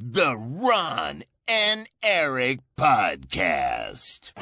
The 0.00 0.34
Ron 0.60 1.24
and 1.44 1.86
Eric 1.98 2.60
Podcast. 2.74 4.32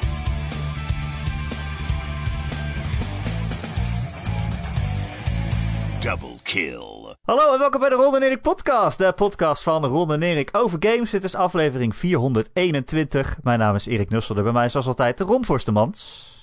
Double 5.99 6.39
kill. 6.43 7.15
Hallo 7.21 7.53
en 7.53 7.59
welkom 7.59 7.79
bij 7.79 7.89
de 7.89 7.95
Ron 7.95 8.15
en 8.15 8.21
Erik 8.21 8.41
podcast. 8.41 8.97
De 8.97 9.13
podcast 9.13 9.63
van 9.63 9.85
Ron 9.85 10.11
en 10.11 10.21
Erik 10.21 10.49
over 10.51 10.77
games. 10.79 11.09
Dit 11.09 11.23
is 11.23 11.35
aflevering 11.35 11.95
421. 11.95 13.37
Mijn 13.43 13.59
naam 13.59 13.75
is 13.75 13.85
Erik 13.85 14.09
Nusselder. 14.09 14.43
Bij 14.43 14.53
mij 14.53 14.65
is 14.65 14.71
zoals 14.71 14.87
altijd 14.87 15.17
de 15.17 15.23
Ron 15.23 15.45
Forstemans. 15.45 16.33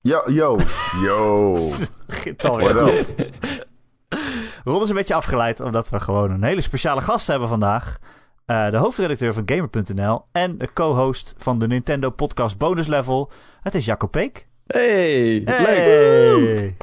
Yo, 0.00 0.22
yo, 0.26 0.58
yo. 1.04 1.56
Goed. 2.06 2.44
Ron 4.68 4.82
is 4.82 4.88
een 4.88 4.94
beetje 4.94 5.14
afgeleid 5.14 5.60
omdat 5.60 5.88
we 5.88 6.00
gewoon 6.00 6.30
een 6.30 6.42
hele 6.42 6.60
speciale 6.60 7.00
gast 7.00 7.26
hebben 7.26 7.48
vandaag. 7.48 7.98
Eh, 8.46 8.70
de 8.70 8.76
hoofdredacteur 8.76 9.34
van 9.34 9.42
Gamer.nl 9.46 10.24
en 10.32 10.58
de 10.58 10.72
co-host 10.72 11.34
van 11.36 11.58
de 11.58 11.66
Nintendo 11.66 12.10
podcast 12.10 12.58
Bonus 12.58 12.86
Level. 12.86 13.30
Het 13.62 13.74
is 13.74 13.84
Jacco 13.84 14.06
Peek. 14.06 14.46
Hey, 14.66 15.42
leuk. 15.44 15.46
Hey. 15.46 16.76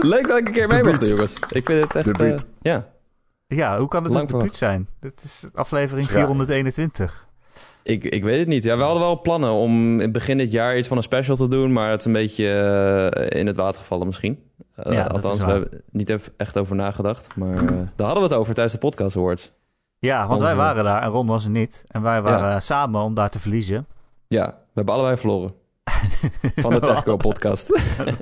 Leuk 0.00 0.28
dat 0.28 0.38
ik 0.38 0.48
een 0.48 0.54
keer 0.54 0.68
mee 0.68 0.82
mag 0.82 0.98
doen, 0.98 1.08
jongens. 1.08 1.34
Ik 1.50 1.66
vind 1.66 1.82
het 1.82 1.94
echt... 1.94 2.20
Eh, 2.20 2.36
ja, 2.60 2.88
Ja, 3.46 3.78
hoe 3.78 3.88
kan 3.88 4.04
het 4.04 4.12
Lang 4.12 4.30
een 4.30 4.38
debuut 4.38 4.56
zijn? 4.56 4.88
Dit 5.00 5.22
is 5.24 5.46
aflevering 5.54 6.06
Ja. 6.06 6.12
421. 6.12 7.28
ik, 7.82 8.04
ik 8.04 8.22
weet 8.22 8.38
het 8.38 8.48
niet. 8.48 8.64
Ja, 8.64 8.76
we 8.76 8.82
hadden 8.82 9.02
wel 9.02 9.18
plannen 9.18 9.52
om 9.52 10.00
in 10.00 10.12
begin 10.12 10.38
dit 10.38 10.52
jaar 10.52 10.78
iets 10.78 10.88
van 10.88 10.96
een 10.96 11.02
special 11.02 11.36
te 11.36 11.48
doen, 11.48 11.72
maar 11.72 11.90
het 11.90 12.00
is 12.00 12.06
een 12.06 12.12
beetje 12.12 12.48
eh, 13.10 13.40
in 13.40 13.46
het 13.46 13.56
water 13.56 13.80
gevallen 13.80 14.06
misschien. 14.06 14.48
Eh, 14.74 14.92
Ja, 14.92 15.02
dat 15.02 15.12
althans, 15.12 15.38
we 15.38 15.50
hebben 15.50 15.82
niet 15.90 16.30
echt 16.36 16.58
over 16.58 16.76
nagedacht, 16.76 17.36
maar 17.36 17.56
eh, 17.56 17.66
daar 17.96 18.06
hadden 18.06 18.14
we 18.22 18.28
het 18.28 18.32
over 18.32 18.54
tijdens 18.54 18.74
de 18.74 18.80
podcast 18.80 19.16
awards. 19.16 19.52
Ja, 19.98 20.26
want 20.28 20.40
wij 20.40 20.54
waren 20.56 20.84
daar 20.84 21.02
en 21.02 21.08
Ron 21.08 21.26
was 21.26 21.44
er 21.44 21.50
niet. 21.50 21.84
En 21.86 22.02
wij 22.02 22.22
waren 22.22 22.48
Ja. 22.48 22.54
eh, 22.54 22.60
samen 22.60 23.00
om 23.02 23.14
daar 23.14 23.30
te 23.30 23.38
verliezen. 23.38 23.86
Ja, 24.28 24.46
we 24.46 24.52
hebben 24.74 24.94
allebei 24.94 25.16
verloren. 25.16 25.50
Van 26.56 26.70
de 26.72 26.80
Techco 26.80 27.16
podcast. 27.16 27.66
We 27.68 28.14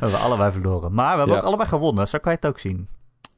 hebben 0.00 0.20
allebei 0.20 0.52
verloren. 0.52 0.94
Maar 0.94 1.12
we 1.12 1.18
hebben 1.18 1.34
Ja. 1.36 1.40
ook 1.40 1.46
allebei 1.46 1.68
gewonnen. 1.68 2.08
Zo 2.08 2.18
kan 2.18 2.32
je 2.32 2.38
het 2.40 2.48
ook 2.50 2.58
zien. 2.58 2.88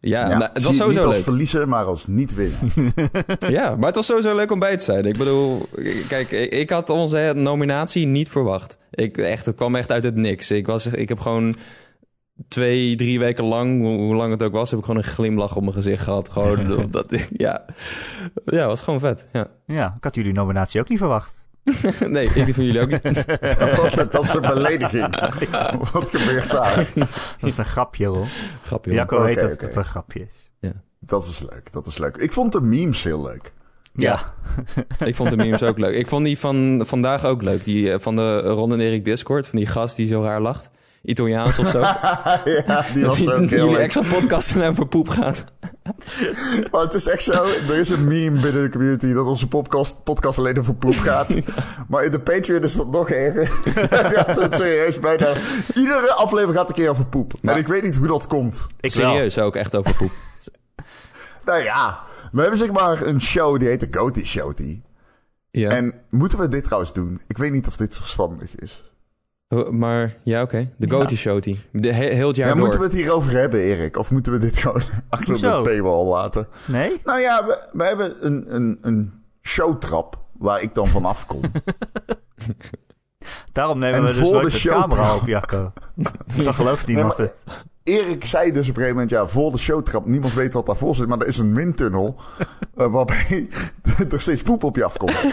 ja, 0.01 0.21
Ja, 0.29 0.39
nou, 0.39 0.51
het 0.53 0.63
was 0.63 0.73
niet 0.73 0.81
sowieso 0.81 1.05
als 1.07 1.15
leuk. 1.15 1.25
verliezen, 1.25 1.69
maar 1.69 1.85
als 1.85 2.07
niet 2.07 2.35
winnen. 2.35 2.93
Ja, 3.57 3.77
maar 3.77 3.87
het 3.87 3.95
was 3.95 4.07
sowieso 4.07 4.35
leuk 4.37 4.51
om 4.51 4.59
bij 4.59 4.77
te 4.77 4.85
zijn. 4.85 5.05
Ik 5.05 5.17
bedoel, 5.19 5.69
kijk, 6.09 6.31
ik, 6.31 6.53
ik 6.53 6.71
had 6.71 6.91
onze 6.91 7.33
nominatie 7.37 8.07
niet 8.07 8.29
verwacht. 8.29 8.79
Ik, 8.91 9.19
echt, 9.19 9.47
het 9.47 9.57
kwam 9.57 9.75
echt 9.77 9.93
uit 9.93 10.05
het 10.05 10.15
niks. 10.17 10.51
Ik, 10.51 10.67
was, 10.67 10.87
ik 10.87 11.09
heb 11.09 11.21
gewoon 11.21 11.55
twee, 12.49 12.97
drie 12.97 13.19
weken 13.19 13.45
lang, 13.45 13.81
hoe, 13.81 13.99
hoe 13.99 14.15
lang 14.15 14.31
het 14.31 14.43
ook 14.43 14.53
was, 14.53 14.71
heb 14.71 14.79
ik 14.79 14.85
gewoon 14.85 15.01
een 15.01 15.09
glimlach 15.09 15.57
op 15.57 15.63
mijn 15.63 15.75
gezicht 15.75 16.03
gehad. 16.03 16.29
Gewoon, 16.29 16.77
omdat, 16.85 17.29
ja. 17.37 17.65
ja, 18.45 18.67
was 18.67 18.81
gewoon 18.81 19.01
vet. 19.01 19.27
Ja. 19.33 19.51
Ja, 19.67 19.95
ik 19.97 20.05
had 20.05 20.15
jullie 20.15 20.33
nominatie 20.33 20.81
ook 20.81 20.89
niet 20.89 20.99
verwacht. 20.99 21.45
Nee, 22.01 22.25
ik 22.27 22.55
van 22.55 22.65
jullie 22.65 22.81
ook 22.81 23.03
niet. 23.03 23.25
Dat 24.13 24.23
is 24.23 24.35
een 24.35 24.41
belediging. 24.41 25.21
Wat 25.93 26.11
gebeurt 26.11 26.51
daar? 26.51 26.89
Dat 27.41 27.49
is 27.51 27.59
een 27.59 27.65
grapje, 27.65 28.07
Ron. 28.07 28.29
Grapje. 28.63 28.91
hoor. 28.91 28.99
Jacco 28.99 29.23
weet 29.23 29.37
Oké, 29.37 29.49
dat 29.49 29.61
het 29.61 29.77
een 29.77 29.85
grapje 29.85 30.21
is. 30.21 30.51
Dat 31.01 31.27
is 31.27 31.41
leuk, 31.51 31.73
dat 31.73 31.87
is 31.87 31.99
leuk. 31.99 32.17
Ik 32.17 32.33
vond 32.33 32.53
de 32.53 32.61
memes 32.61 33.03
heel 33.03 33.23
leuk. 33.23 33.53
Ja. 33.93 34.35
Ik 35.05 35.15
vond 35.15 35.31
de 35.31 35.37
memes 35.37 35.63
ook 35.63 35.79
leuk. 35.79 35.95
Ik 35.95 36.07
vond 36.07 36.25
die 36.25 36.39
van 36.39 36.83
vandaag 36.87 37.25
ook 37.25 37.43
leuk. 37.43 37.65
Die 37.65 37.93
eh, 37.93 37.99
van 37.99 38.17
de 38.17 38.39
Ron 38.39 38.73
en 38.73 38.81
Erik 38.81 39.05
Discord, 39.05 39.47
van 39.47 39.59
die 39.59 39.69
gast 39.69 39.97
die 39.97 40.07
zo 40.07 40.23
raar 40.23 40.41
lacht. 40.41 40.71
Italiaans 41.07 41.59
of 41.59 41.69
zo. 41.69 41.79
ja, 42.67 42.85
die 42.95 43.05
was 43.07 43.25
dat 43.25 43.35
ook 43.35 43.41
heel 43.41 43.49
jullie 43.59 43.73
leuk. 43.73 43.83
extra 43.83 44.03
podcast 44.03 44.57
en 44.57 44.75
voor 44.75 44.87
poep 44.89 45.09
gaat. 45.09 45.45
Maar 46.71 46.81
het 46.81 46.95
is 46.95 47.07
echt 47.07 47.23
zo, 47.23 47.33
er 47.45 47.75
is 47.79 47.89
een 47.91 48.09
meme 48.09 48.41
binnen 48.41 48.63
de 48.63 48.69
community 48.71 49.13
dat 49.13 49.27
onze 49.27 49.49
podcast, 49.49 50.03
podcast 50.05 50.39
alleen 50.39 50.59
over 50.59 50.75
poep 50.75 50.97
gaat. 50.97 51.35
Maar 51.89 52.05
in 52.05 52.11
de 52.11 52.21
Patreon 52.21 52.63
is 52.63 52.77
dat 52.77 52.91
nog 52.91 53.11
erger. 53.11 53.51
ja, 54.13 54.25
het 54.41 54.55
serieus 54.55 54.99
bijna. 54.99 55.33
Iedere 55.75 56.13
aflevering 56.13 56.57
gaat 56.59 56.69
een 56.69 56.75
keer 56.75 56.91
over 56.91 57.07
poep. 57.07 57.33
Maar- 57.43 57.55
En 57.55 57.61
ik 57.61 57.67
weet 57.69 57.83
niet 57.83 57.97
hoe 57.97 58.07
dat 58.07 58.27
komt. 58.27 58.67
Ik 58.81 58.95
wel. 58.95 59.11
Serieus 59.13 59.39
ook 59.39 59.57
echt 59.57 59.77
over 59.77 59.95
poep. 59.95 60.11
Nou 61.45 61.63
ja, 61.63 62.01
we 62.33 62.41
hebben 62.41 62.59
zeg 62.59 62.73
maar 62.73 63.03
een 63.07 63.21
show 63.21 63.59
die 63.59 63.69
heet 63.69 63.81
de 63.81 63.89
Goatee 63.99 64.25
Show. 64.27 64.53
Ja. 65.51 65.69
En 65.69 65.93
moeten 66.11 66.39
we 66.39 66.49
dit 66.49 66.65
trouwens 66.65 66.93
doen? 66.93 67.21
Ik 67.27 67.39
weet 67.39 67.53
niet 67.53 67.67
of 67.67 67.77
dit 67.77 67.95
verstandig 67.97 68.55
is. 68.57 68.86
Oh, 69.49 69.69
Maar 69.71 70.17
ja, 70.23 70.43
oké. 70.43 70.71
De 70.77 70.87
Ja. 70.97 71.09
Show 71.09 71.43
die. 71.43 71.61
De, 71.73 71.93
he- 71.93 72.15
heel 72.15 72.27
het 72.29 72.37
jaar 72.37 72.47
Ja, 72.49 72.53
door. 72.53 72.63
moeten 72.63 72.81
we 72.81 72.87
het 72.87 72.95
hierover 72.95 73.33
hebben, 73.33 73.61
Erik? 73.61 73.97
Of 73.97 74.11
moeten 74.11 74.33
we 74.33 74.39
dit 74.39 74.59
gewoon 74.59 74.83
achter 75.09 75.29
Hoezo? 75.31 75.63
de 75.63 75.69
paywall 75.71 76.05
laten? 76.07 76.47
Nee? 76.67 77.01
Nou 77.05 77.21
ja, 77.21 77.47
we, 77.47 77.69
we 77.73 77.85
hebben 77.85 78.15
een, 78.27 78.55
een, 78.55 78.79
een 78.83 79.13
showtrap 79.43 80.19
waar 80.39 80.63
ik 80.63 80.75
dan 80.75 80.87
vanaf 80.87 81.27
kom. 81.27 81.41
Daarom 83.53 83.79
nemen 83.79 83.99
En 83.99 84.05
we 84.05 84.07
dus 84.07 84.29
voor 84.29 84.33
nooit 84.33 84.53
de 84.53 84.69
camera 84.69 85.15
op, 85.15 85.27
Jacco. 85.27 85.73
Dan 86.45 86.55
gelooft 86.55 86.87
niemand 86.87 87.19
Nee, 87.19 87.27
het. 87.27 87.65
Erik 87.83 88.27
zei 88.27 88.53
dus 88.53 88.69
op 88.69 88.69
een 88.69 88.75
gegeven 88.75 88.93
moment, 88.93 89.11
ja, 89.11 89.27
voor 89.27 89.53
de 89.53 89.59
showtrap, 89.59 90.07
niemand 90.07 90.35
weet 90.35 90.53
wat 90.53 90.67
daarvoor 90.67 90.95
zit, 90.95 91.09
maar 91.09 91.19
er 91.19 91.27
is 91.27 91.39
een 91.39 91.55
windtunnel 91.55 92.17
eh, 92.77 92.87
waarbij 92.87 93.49
er 94.11 94.21
steeds 94.21 94.43
poep 94.43 94.65
op 94.65 94.77
je 94.77 94.85
afkomt. 94.85 95.17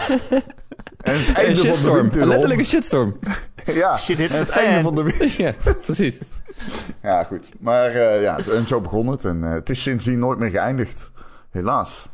En 1.04 1.18
het 1.18 1.28
Een 1.28 1.34
einde 1.34 1.68
van 1.68 1.84
de 1.84 2.00
windtunnel... 2.00 2.28
Letterlijk 2.28 2.60
een 2.60 2.66
shitstorm. 2.66 3.18
Ja, 3.64 3.96
Shit 3.96 4.18
hits 4.18 4.36
het 4.36 4.48
einde 4.48 4.82
van 4.82 4.94
de 4.94 5.02
wind... 5.02 5.32
ja, 5.32 5.52
precies. 5.84 6.18
Ja, 7.02 7.24
goed. 7.24 7.50
Maar 7.60 7.90
eh, 7.90 8.22
ja, 8.22 8.38
en 8.38 8.66
zo 8.66 8.80
begon 8.80 9.06
het. 9.06 9.24
En 9.24 9.44
eh, 9.44 9.52
het 9.52 9.70
is 9.70 9.82
sindsdien 9.82 10.18
nooit 10.18 10.38
meer 10.38 10.50
geëindigd. 10.50 11.10
Helaas. 11.50 12.08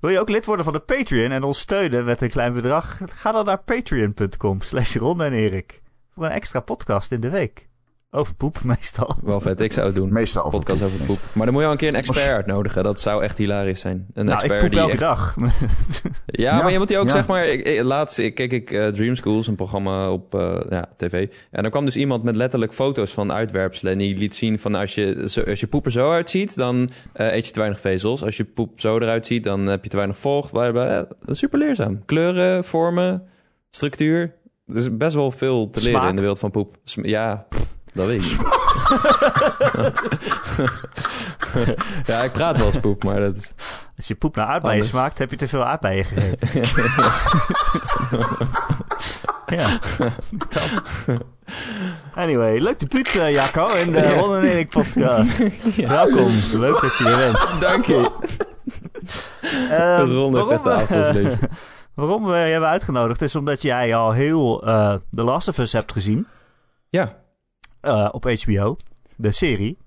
Wil 0.00 0.10
je 0.10 0.20
ook 0.20 0.28
lid 0.28 0.44
worden 0.44 0.64
van 0.64 0.74
de 0.74 0.80
Patreon 0.80 1.30
en 1.30 1.42
ons 1.42 1.58
steunen 1.58 2.04
met 2.04 2.20
een 2.20 2.30
klein 2.30 2.52
bedrag? 2.52 3.00
Ga 3.06 3.32
dan 3.32 3.44
naar 3.44 3.62
patreon.com 3.62 4.60
slash 4.60 4.96
Ron. 4.96 5.18
Voor 6.14 6.24
een 6.24 6.30
extra 6.30 6.60
podcast 6.60 7.12
in 7.12 7.20
de 7.20 7.30
week. 7.30 7.68
Over 8.10 8.34
poep 8.34 8.62
meestal. 8.74 9.16
Wel 9.24 9.40
vet. 9.40 9.60
Ik 9.60 9.72
zou 9.72 9.86
het 9.86 9.94
doen. 9.94 10.12
Meestal 10.12 10.44
over 10.44 10.58
Podcast 10.58 10.82
over 10.82 11.06
poep. 11.06 11.18
Maar 11.34 11.44
dan 11.44 11.52
moet 11.54 11.60
je 11.62 11.66
al 11.66 11.72
een 11.72 11.78
keer 11.78 11.88
een 11.88 11.94
expert 11.94 12.28
uitnodigen. 12.28 12.82
Dat 12.82 13.00
zou 13.00 13.22
echt 13.22 13.38
hilarisch 13.38 13.80
zijn. 13.80 14.06
Een 14.14 14.24
Nou, 14.24 14.36
ik 14.36 14.42
expert 14.42 14.60
poep 14.60 14.70
die 14.70 14.80
elke 14.80 14.92
echt... 14.92 15.00
dag. 15.00 15.34
Ja, 16.26 16.56
Ja, 16.56 16.62
maar 16.62 16.72
je 16.72 16.78
moet 16.78 16.88
die 16.88 16.98
ook, 16.98 17.06
ja. 17.06 17.12
zeg 17.12 17.26
maar... 17.26 17.46
Ik, 17.46 17.64
ik- 17.66 17.82
laatst 17.82 18.18
ik- 18.18 18.34
keek 18.34 18.52
ik 18.52 18.70
eh, 18.70 18.86
Dream 18.86 19.16
Schools, 19.16 19.46
een 19.46 19.54
programma 19.54 20.10
op 20.10 20.34
eh, 20.34 20.60
ja, 20.70 20.88
tv. 20.96 21.26
En 21.50 21.62
dan 21.62 21.70
kwam 21.70 21.84
dus 21.84 21.96
iemand 21.96 22.22
met 22.22 22.36
letterlijk 22.36 22.74
foto's 22.74 23.10
van 23.12 23.32
uitwerpselen. 23.32 23.92
En 23.92 23.98
die 23.98 24.16
liet 24.18 24.34
zien 24.34 24.58
van 24.58 24.74
als 24.74 24.94
je, 24.94 25.24
zo- 25.28 25.42
als 25.48 25.60
je 25.60 25.66
poep 25.66 25.84
er 25.84 25.92
zo 25.92 26.10
uitziet, 26.12 26.56
dan 26.56 26.88
eh, 27.12 27.34
eet 27.34 27.46
je 27.46 27.52
te 27.52 27.58
weinig 27.58 27.80
vezels. 27.80 28.22
Als 28.22 28.36
je 28.36 28.44
poep 28.44 28.80
zo 28.80 28.98
eruit 28.98 29.26
ziet, 29.26 29.44
dan 29.44 29.66
heb 29.66 29.84
je 29.84 29.90
te 29.90 29.96
weinig 29.96 30.18
vocht. 30.18 30.50
Bla, 30.52 30.70
bla, 30.70 30.84
bla. 30.84 30.92
Ja, 30.94 30.98
dat 31.02 31.30
is 31.30 31.38
super 31.38 31.58
leerzaam. 31.58 32.04
Kleuren, 32.04 32.64
vormen, 32.64 33.22
structuur. 33.70 34.34
Er 34.66 34.76
is 34.76 34.96
best 34.96 35.14
wel 35.14 35.30
veel 35.30 35.70
te 35.70 35.78
leren 35.78 35.94
Smaak? 35.98 36.08
in 36.08 36.14
de 36.14 36.20
wereld 36.20 36.38
van 36.38 36.50
poep. 36.50 36.76
Sm- 36.84 37.04
Ja, 37.06 37.46
pff, 37.48 37.76
dat 37.98 38.06
weet 38.06 38.24
ik 38.24 38.30
niet. 38.30 38.46
ja, 42.06 42.22
ik 42.22 42.32
praat 42.32 42.56
wel 42.56 42.66
eens 42.66 42.80
poep, 42.80 43.04
maar 43.04 43.20
dat 43.20 43.36
is... 43.36 43.52
Als 43.96 44.08
je 44.08 44.14
poep 44.14 44.36
naar 44.36 44.46
aardbeien 44.46 44.74
Anders. 44.74 44.88
smaakt, 44.88 45.18
heb 45.18 45.30
je 45.30 45.36
te 45.36 45.48
veel 45.48 45.64
aardbeien 45.64 46.04
gegeten. 46.04 46.48
ja. 49.56 49.78
Anyway, 52.14 52.58
leuk 52.58 52.78
debuut, 52.78 53.14
uh, 53.14 53.30
Jacco, 53.30 53.68
in 53.68 53.92
de 53.92 54.14
Ron 54.14 54.36
en 54.36 54.42
Erik 54.42 54.70
podcast. 54.70 55.38
Welkom, 55.76 56.32
leuk 56.52 56.80
dat 56.80 56.96
je 56.96 57.04
er 57.04 57.16
bent. 57.16 57.60
Dank 57.60 57.84
je. 57.84 58.10
Ehm, 59.70 60.10
Ron 60.10 60.36
heeft 60.36 60.48
echt 60.50 60.62
de 60.62 60.68
waarom, 60.68 60.82
avond 60.82 60.88
van 60.88 61.04
zijn 61.04 61.22
leven. 61.22 61.48
waarom 61.94 62.24
we 62.24 62.36
je 62.36 62.50
hebben 62.50 62.68
uitgenodigd 62.68 63.22
is 63.22 63.36
omdat 63.36 63.62
jij 63.62 63.94
al 63.94 64.12
heel 64.12 64.66
eh 64.66 64.94
The 65.10 65.22
Last 65.22 65.48
of 65.48 65.58
Us 65.58 65.72
hebt 65.72 65.92
gezien 65.92 66.26
Ja, 66.88 67.16
eh, 67.88 68.08
op 68.12 68.24
HBO. 68.24 68.76
De 69.16 69.32
serie, 69.32 69.78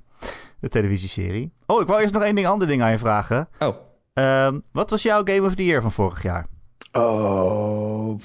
de 0.59 0.69
televisieserie. 0.69 1.53
Oh, 1.66 1.81
ik 1.81 1.88
wou 1.88 2.01
eerst 2.01 2.13
nog 2.13 2.23
één 2.23 2.35
ding, 2.35 2.47
ander 2.47 2.67
ding 2.67 2.81
aan 2.81 2.91
je 2.91 2.97
vragen. 2.97 3.47
Oh. 3.59 3.75
Ehm, 4.13 4.59
wat 4.72 4.89
was 4.89 5.01
jouw 5.03 5.22
Game 5.23 5.47
of 5.47 5.56
the 5.56 5.66
Year 5.66 5.81
van 5.81 5.91
vorig 5.91 6.23
jaar? 6.23 6.48
Oh, 6.92 8.19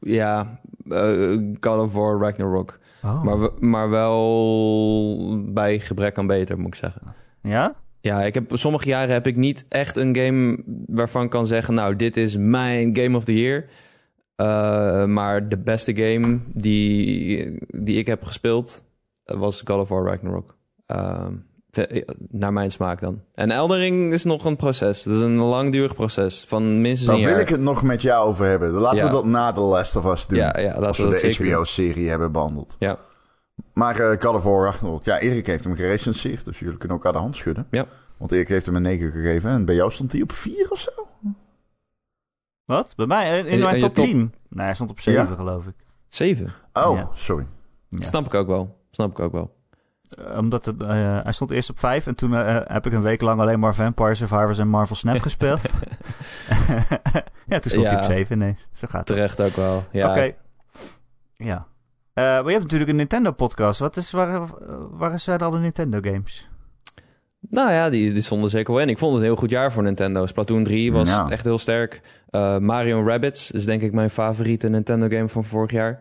ja. 0.00 0.60
eh, 0.88 1.38
God 1.60 1.80
of 1.80 1.92
War 1.92 2.18
Ragnarok. 2.18 2.78
Oh. 3.02 3.22
Maar, 3.22 3.50
maar 3.60 3.90
wel 3.90 5.44
bij 5.52 5.78
gebrek 5.78 6.18
aan 6.18 6.26
beter, 6.26 6.58
moet 6.58 6.66
ik 6.66 6.74
zeggen. 6.74 7.14
Ja? 7.42 7.74
Ja, 8.00 8.22
ik 8.22 8.34
heb, 8.34 8.50
sommige 8.56 8.88
jaren 8.88 9.12
heb 9.12 9.26
ik 9.26 9.36
niet 9.36 9.64
echt 9.68 9.96
een 9.96 10.16
game 10.16 10.62
waarvan 10.86 11.24
ik 11.24 11.30
kan 11.30 11.46
zeggen... 11.46 11.74
nou, 11.74 11.96
dit 11.96 12.16
is 12.16 12.36
mijn 12.36 12.96
Game 12.96 13.16
of 13.16 13.24
the 13.24 13.40
Year. 13.40 13.64
Eh, 14.36 15.04
maar 15.04 15.48
de 15.48 15.58
beste 15.58 15.96
game 15.96 16.40
die, 16.54 17.58
die 17.68 17.98
ik 17.98 18.06
heb 18.06 18.24
gespeeld... 18.24 18.84
eh, 19.24 19.38
was 19.38 19.60
God 19.64 19.78
of 19.80 19.88
War 19.88 20.04
Ragnarok. 20.04 20.56
Ehm, 20.86 21.34
ve- 21.70 22.06
naar 22.28 22.52
mijn 22.52 22.70
smaak 22.70 23.00
dan. 23.00 23.20
En 23.34 23.50
Eldering 23.50 24.12
is 24.12 24.24
nog 24.24 24.44
een 24.44 24.56
proces. 24.56 25.02
Dat 25.02 25.14
is 25.14 25.20
een 25.20 25.36
langdurig 25.36 25.94
proces 25.94 26.44
van 26.44 26.80
minstens 26.80 27.06
Dan 27.10 27.14
een 27.18 27.24
wil 27.24 27.30
jaar. 27.32 27.40
ik 27.40 27.48
het 27.48 27.60
nog 27.60 27.82
met 27.82 28.02
jou 28.02 28.26
over 28.28 28.44
hebben. 28.46 28.70
Laten 28.70 28.98
Ja. 28.98 29.04
we 29.06 29.10
dat 29.12 29.24
na 29.24 29.52
The 29.52 29.60
Last 29.60 29.96
of 29.96 30.04
Us 30.12 30.26
doen. 30.26 30.38
Ja, 30.38 30.58
ja, 30.58 30.72
als 30.72 30.98
we 30.98 31.08
de. 31.08 31.34
HBO-serie 31.38 32.08
hebben 32.08 32.32
behandeld. 32.32 32.76
Ja. 32.78 32.98
Maar 33.74 33.96
eh 33.96 34.20
God 34.20 34.34
of 34.34 34.42
War 34.42 34.64
Ragnarok. 34.64 35.04
Ja, 35.04 35.18
Erik 35.20 35.46
heeft 35.46 35.64
hem 35.64 35.76
gerecenseerd. 35.76 36.44
Dus 36.44 36.58
jullie 36.58 36.78
kunnen 36.78 36.96
elkaar 36.96 37.12
de 37.12 37.18
hand 37.18 37.36
schudden. 37.36 37.66
Ja. 37.70 37.86
Want 38.18 38.32
Erik 38.32 38.48
heeft 38.48 38.66
hem 38.66 38.76
een 38.76 38.82
9 38.82 39.12
gegeven. 39.12 39.50
En 39.50 39.64
bij 39.64 39.74
jou 39.74 39.90
stond 39.90 40.12
hij 40.12 40.22
op 40.22 40.32
4 40.32 40.70
of 40.70 40.78
zo? 40.78 40.90
Wat? 42.64 42.92
Bij 42.96 43.06
mij? 43.06 43.38
In, 43.38 43.60
mijn 43.60 43.80
top 43.80 43.94
top- 43.94 44.04
10? 44.04 44.34
Nee, 44.48 44.64
hij 44.64 44.74
stond 44.74 44.90
op 44.90 45.00
7 45.00 45.28
Ja? 45.28 45.34
geloof 45.34 45.66
ik. 45.66 45.74
Zeven. 46.08 46.52
Oh, 46.72 46.96
Ja. 46.96 47.08
sorry. 47.14 47.46
Ja. 47.88 48.06
Snap 48.06 48.26
ik 48.26 48.34
ook 48.34 48.46
wel. 48.46 48.80
Snap 48.92 49.10
ik 49.10 49.20
ook 49.20 49.32
wel. 49.32 49.54
Eh, 50.08 50.38
omdat 50.38 50.64
het, 50.64 50.82
eh, 50.82 51.22
hij 51.22 51.32
stond 51.32 51.50
eerst 51.50 51.70
op 51.70 51.78
5 51.78 52.06
en 52.06 52.14
toen 52.14 52.34
eh, 52.34 52.60
heb 52.64 52.86
ik 52.86 52.92
een 52.92 53.02
week 53.02 53.20
lang 53.20 53.40
alleen 53.40 53.60
maar 53.60 53.74
Vampire 53.74 54.14
Survivors 54.14 54.58
en 54.58 54.68
Marvel 54.68 54.96
Snap 54.96 55.20
gespeeld. 55.28 55.62
ja, 57.46 57.58
toen 57.58 57.70
stond 57.70 57.86
hij 57.86 57.96
op 57.96 58.02
7 58.02 58.36
ineens. 58.36 58.68
Zo 58.72 58.86
gaat 58.90 59.08
het. 59.08 59.16
Terecht 59.16 59.40
ook 59.40 59.56
wel. 59.56 59.84
Ja. 59.92 60.10
Oké. 60.10 60.34
Ja. 61.34 61.66
Eh, 62.14 62.24
maar 62.24 62.44
je 62.44 62.50
hebt 62.50 62.62
natuurlijk 62.62 62.90
een 62.90 62.96
Nintendo-podcast. 62.96 63.78
Wat 63.78 63.96
is, 63.96 64.10
waar, 64.10 64.40
waar 64.90 65.18
zijn 65.18 65.38
al 65.38 65.50
de 65.50 65.58
Nintendo-games? 65.58 66.50
Nou 67.50 67.72
ja, 67.72 67.90
die, 67.90 68.12
die 68.12 68.22
stonden 68.22 68.50
zeker 68.50 68.72
wel 68.72 68.82
in. 68.82 68.88
Ik 68.88 68.98
vond 68.98 69.12
het 69.12 69.20
een 69.22 69.28
heel 69.28 69.36
goed 69.38 69.50
jaar 69.50 69.72
voor 69.72 69.82
Nintendo. 69.82 70.26
Splatoon 70.26 70.64
3 70.64 70.92
was 70.92 71.28
echt 71.28 71.44
heel 71.44 71.58
sterk. 71.58 72.00
Eh, 72.28 72.58
Mario 72.58 73.06
Rabbids 73.06 73.50
is 73.50 73.64
denk 73.64 73.82
ik 73.82 73.92
mijn 73.92 74.10
favoriete 74.10 74.68
Nintendo 74.68 75.08
game 75.08 75.28
van 75.28 75.44
vorig 75.44 75.70
jaar. 75.70 76.00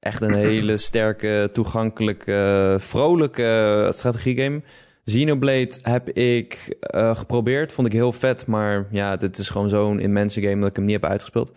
Echt 0.00 0.20
een 0.20 0.34
hele 0.34 0.76
sterke, 0.88 1.50
toegankelijke, 1.52 2.76
vrolijke 2.78 3.88
strategiegame. 3.94 4.62
Xenoblade 5.04 5.70
heb 5.82 6.08
ik 6.10 6.76
eh, 6.80 7.16
geprobeerd. 7.16 7.72
Vond 7.72 7.86
ik 7.86 7.92
heel 7.92 8.12
vet. 8.12 8.46
Maar 8.46 8.86
ja, 8.90 9.16
dit 9.16 9.38
is 9.38 9.48
gewoon 9.48 9.68
zo'n 9.68 10.00
immense 10.00 10.40
game 10.42 10.60
dat 10.60 10.68
ik 10.70 10.76
hem 10.76 10.84
niet 10.84 10.94
heb 11.00 11.10
uitgespeeld. 11.10 11.52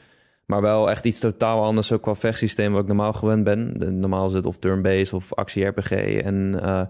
Maar 0.45 0.61
wel 0.61 0.89
echt 0.89 1.05
iets 1.05 1.19
totaal 1.19 1.63
anders, 1.63 1.91
ook 1.91 2.01
qua 2.01 2.15
vechtsysteem 2.15 2.71
wat 2.71 2.81
ik 2.81 2.87
normaal 2.87 3.13
gewend 3.13 3.43
ben. 3.43 3.73
Normaal 3.99 4.27
is 4.27 4.33
het 4.33 4.45
of 4.45 4.57
turn-based 4.57 5.13
of 5.13 5.33
actie-RPG. 5.33 5.91
En 6.21 6.59
eh, 6.63 6.81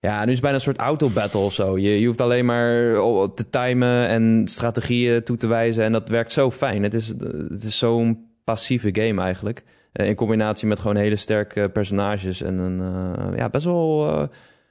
ja, 0.00 0.18
nu 0.18 0.26
is 0.26 0.32
het 0.32 0.40
bijna 0.40 0.56
een 0.56 0.62
soort 0.62 0.78
auto-battle 0.78 1.40
of 1.40 1.52
zo. 1.52 1.78
Je, 1.78 2.00
je 2.00 2.06
hoeft 2.06 2.20
alleen 2.20 2.44
maar 2.44 2.94
o- 2.96 3.34
te 3.34 3.50
timen 3.50 4.08
en 4.08 4.42
strategieën 4.48 5.22
toe 5.22 5.36
te 5.36 5.46
wijzen. 5.46 5.84
En 5.84 5.92
dat 5.92 6.08
werkt 6.08 6.32
zo 6.32 6.50
fijn. 6.50 6.82
Het 6.82 6.94
is, 6.94 7.08
het 7.48 7.62
is 7.62 7.78
zo'n 7.78 8.26
passieve 8.44 8.88
game 8.92 9.22
eigenlijk. 9.22 9.62
Eh, 9.98 10.06
in 10.06 10.14
combinatie 10.14 10.68
met 10.68 10.80
gewoon 10.80 10.96
hele 10.96 11.16
sterke 11.16 11.68
personages. 11.68 12.42
En 12.42 12.58
een 12.58 12.80
eh, 13.30 13.36
ja, 13.36 13.48
best 13.48 13.64
wel 13.64 14.08
eh, 14.10 14.28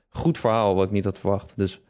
goed 0.10 0.38
verhaal 0.38 0.76
wat 0.76 0.86
ik 0.86 0.92
niet 0.92 1.04
had 1.04 1.20
verwacht. 1.20 1.54
Dus, 1.56 1.82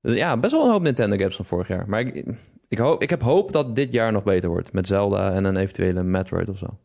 dus 0.00 0.14
ja, 0.14 0.36
best 0.36 0.52
wel 0.52 0.64
een 0.64 0.70
hoop 0.70 0.82
Nintendo 0.82 1.16
games 1.16 1.36
van 1.36 1.44
vorig 1.44 1.68
jaar. 1.68 1.88
Maar 1.88 2.00
ik, 2.00 2.36
ik, 2.68 2.78
hoop, 2.78 3.02
ik 3.02 3.10
heb 3.10 3.22
hoop 3.22 3.52
dat 3.52 3.76
dit 3.76 3.92
jaar 3.92 4.12
nog 4.12 4.22
beter 4.22 4.48
wordt. 4.48 4.72
Met 4.72 4.86
Zelda 4.86 5.32
en 5.32 5.44
een 5.44 5.56
eventuele 5.56 6.02
Metroid 6.02 6.48
of 6.48 6.58
zo. 6.58 6.78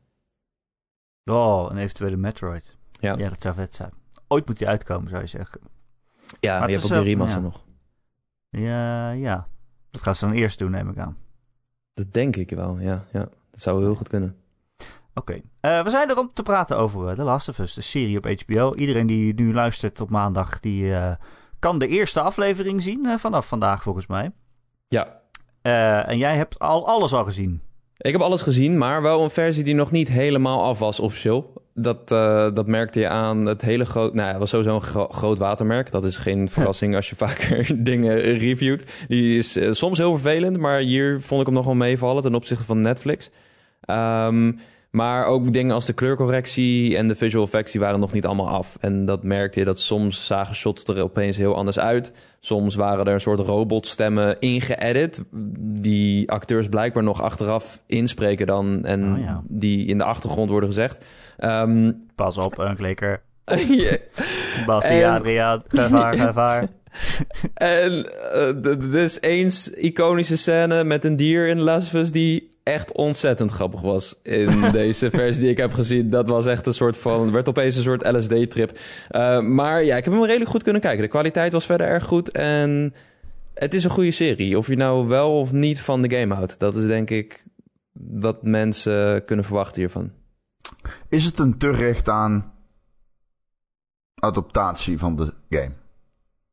Oh, 1.26 1.68
een 1.72 1.78
eventuele 1.78 2.18
Metroid. 2.18 2.78
Ja. 3.00 3.16
Ja, 3.18 3.30
dat 3.30 3.42
zou 3.42 3.56
vet 3.56 3.76
zijn. 3.76 3.92
Ooit 4.28 4.48
moet 4.48 4.58
die 4.58 4.68
uitkomen, 4.68 5.10
zou 5.10 5.22
je 5.22 5.28
zeggen. 5.28 5.62
Ja, 6.40 6.52
Maar 6.52 6.60
maar 6.60 6.70
je 6.70 6.74
hebt 6.76 6.86
ook 6.86 6.92
de 6.92 6.98
eh, 6.98 7.04
remaster 7.04 7.40
ja. 7.40 7.46
nog. 7.46 7.64
Ja, 8.50 9.12
ja. 9.12 9.48
Dat 9.92 10.02
gaan 10.02 10.16
ze 10.16 10.26
dan 10.26 10.36
eerst 10.36 10.60
doen, 10.60 10.72
neem 10.72 10.90
ik 10.90 10.98
aan. 10.98 11.18
Dat 11.94 12.14
denk 12.14 12.36
ik 12.36 12.50
wel, 12.50 12.80
ja. 12.80 13.06
ja. 13.12 13.30
Dat 13.52 13.62
zou 13.62 13.82
heel 13.82 13.96
goed 13.96 14.10
kunnen. 14.10 14.38
Oké. 15.18 15.42
Eh, 15.60 15.84
we 15.84 15.90
zijn 15.90 16.10
er 16.10 16.18
om 16.18 16.30
te 16.34 16.44
praten 16.44 16.78
over 16.78 17.08
eh, 17.08 17.16
The 17.16 17.24
Last 17.24 17.50
of 17.50 17.60
Us, 17.60 17.74
de 17.74 17.82
serie 17.82 18.18
op 18.18 18.26
HBO. 18.26 18.74
Iedereen 18.76 19.08
die 19.08 19.34
nu 19.34 19.54
luistert 19.54 20.02
op 20.02 20.10
maandag, 20.10 20.60
die 20.60 20.94
eh, 20.94 21.12
kan 21.60 21.80
de 21.80 21.88
eerste 21.88 22.22
aflevering 22.22 22.82
zien 22.82 23.20
vanaf 23.20 23.48
vandaag 23.48 23.84
volgens 23.84 24.08
mij. 24.08 24.32
Ja, 24.88 25.22
en 26.06 26.18
jij 26.18 26.36
hebt 26.36 26.60
al 26.60 26.88
alles 26.88 27.14
al 27.14 27.24
gezien. 27.24 27.62
Ik 27.98 28.12
heb 28.12 28.22
alles 28.22 28.42
gezien, 28.42 28.78
maar 28.78 29.02
wel 29.02 29.24
een 29.24 29.30
versie 29.30 29.64
die 29.64 29.76
nog 29.76 29.92
niet 29.92 30.08
helemaal 30.08 30.64
af 30.64 30.80
was 30.80 31.00
officieel. 31.00 31.54
Dat, 31.74 32.08
dat 32.56 32.68
merkte 32.68 33.00
je 33.00 33.08
aan 33.08 33.46
het 33.46 33.62
hele 33.62 33.86
groot... 33.86 34.14
Nou 34.14 34.28
het 34.30 34.38
was 34.38 34.50
sowieso 34.50 34.76
een 34.76 34.82
gro- 34.82 35.08
groot 35.08 35.38
watermerk. 35.38 35.92
Dat 35.92 36.04
is 36.04 36.18
geen 36.18 36.50
verrassing 36.52 36.96
als 36.96 37.10
je 37.10 37.16
vaker 37.16 37.68
dingen 37.84 38.20
reviewt. 38.20 39.06
Die 39.08 39.38
is 39.38 39.78
soms 39.78 39.98
heel 39.98 40.14
vervelend, 40.14 40.58
maar 40.58 40.80
hier 40.80 41.22
vond 41.22 41.40
ik 41.40 41.46
hem 41.46 41.56
nog 41.56 41.66
wel 41.66 41.76
meevallen 41.76 42.24
ten 42.24 42.36
opzichte 42.36 42.66
van 42.66 42.82
Netflix. 42.82 43.30
Ehm, 43.82 44.52
maar 44.92 45.26
ook 45.26 45.54
dingen 45.54 45.74
als 45.74 45.86
de 45.86 45.94
kleurcorrectie 45.94 46.98
en 46.98 47.08
de 47.08 47.16
visual 47.16 47.44
effects, 47.46 47.72
die 47.72 47.82
waren 47.82 48.00
nog 48.00 48.14
niet 48.14 48.26
allemaal 48.26 48.50
af. 48.50 48.78
En 48.80 49.06
dat 49.06 49.24
merkte 49.24 49.60
je 49.60 49.66
dat 49.66 49.80
soms 49.80 50.26
zagen 50.26 50.56
shots 50.56 50.84
er 50.84 51.02
opeens 51.02 51.38
heel 51.38 51.56
anders 51.56 51.80
uit. 51.80 52.12
Soms 52.40 52.76
waren 52.76 53.06
er 53.06 53.14
een 53.14 53.20
soort 53.20 53.40
robotstemmen 53.40 54.40
ingeëdit, 54.40 55.24
die 55.82 56.32
acteurs 56.32 56.68
blijkbaar 56.70 57.04
nog 57.04 57.22
achteraf 57.22 57.82
inspreken 57.86 58.46
dan 58.48 58.86
en 58.86 59.14
Oh 59.14 59.20
ja. 59.20 59.42
die 59.48 59.86
in 59.88 59.98
de 59.98 60.04
achtergrond 60.04 60.50
worden 60.50 60.70
gezegd. 60.70 61.06
Ehm 61.38 61.92
Pas 62.16 62.38
op, 62.38 62.58
een 62.58 62.76
klikker. 62.76 63.22
Bassie, 64.66 65.02
En- 65.04 65.12
Adriaan, 65.12 65.62
gevaar, 65.68 66.14
gevaar. 66.14 66.68
en 67.54 68.06
eh, 68.34 68.66
er 68.66 68.96
is 68.96 69.22
eens 69.22 69.70
iconische 69.70 70.38
scène 70.38 70.84
met 70.84 71.04
een 71.06 71.16
dier 71.16 71.48
in 71.48 71.60
Last 71.60 71.88
of 71.88 71.94
Us 72.02 72.12
die 72.12 72.50
echt 72.68 72.92
ontzettend 72.92 73.52
grappig 73.52 73.82
was 73.82 74.16
in 74.24 74.62
deze 74.72 75.10
versie 75.10 75.42
die 75.42 75.52
ik 75.52 75.58
heb 75.58 75.74
gezien. 75.74 76.10
Dat 76.10 76.28
was 76.28 76.46
echt 76.46 76.66
een 76.66 76.74
soort 76.74 76.98
van, 76.98 77.32
werd 77.32 77.50
opeens 77.50 77.76
een 77.76 77.84
soort 77.84 78.12
LSD-trip. 78.12 78.80
Eh, 79.10 79.40
maar 79.40 79.84
ja, 79.84 79.96
ik 79.96 80.04
heb 80.04 80.14
hem 80.14 80.26
redelijk 80.26 80.50
goed 80.50 80.64
kunnen 80.64 80.82
kijken. 80.82 81.02
De 81.02 81.08
kwaliteit 81.08 81.52
was 81.52 81.66
verder 81.66 81.88
erg 81.88 82.04
goed 82.04 82.32
en 82.32 82.94
het 83.54 83.74
is 83.74 83.84
een 83.84 83.90
goede 83.90 84.12
serie. 84.12 84.58
Of 84.58 84.68
je 84.68 84.76
nou 84.76 85.08
wel 85.08 85.40
of 85.40 85.52
niet 85.52 85.82
van 85.82 86.02
de 86.02 86.16
game 86.16 86.34
houdt, 86.34 86.60
dat 86.60 86.76
is 86.76 86.88
denk 86.88 87.10
ik 87.10 87.44
wat 87.92 88.44
mensen 88.44 89.26
kunnen 89.26 89.46
verwachten 89.46 89.82
hiervan. 89.82 90.12
Is 91.10 91.26
het 91.26 91.40
een 91.40 91.58
te 91.58 91.72
recht 91.72 92.10
aan 92.10 92.54
adaptatie 94.16 94.98
van 94.98 95.16
de 95.16 95.34
game? 95.50 95.72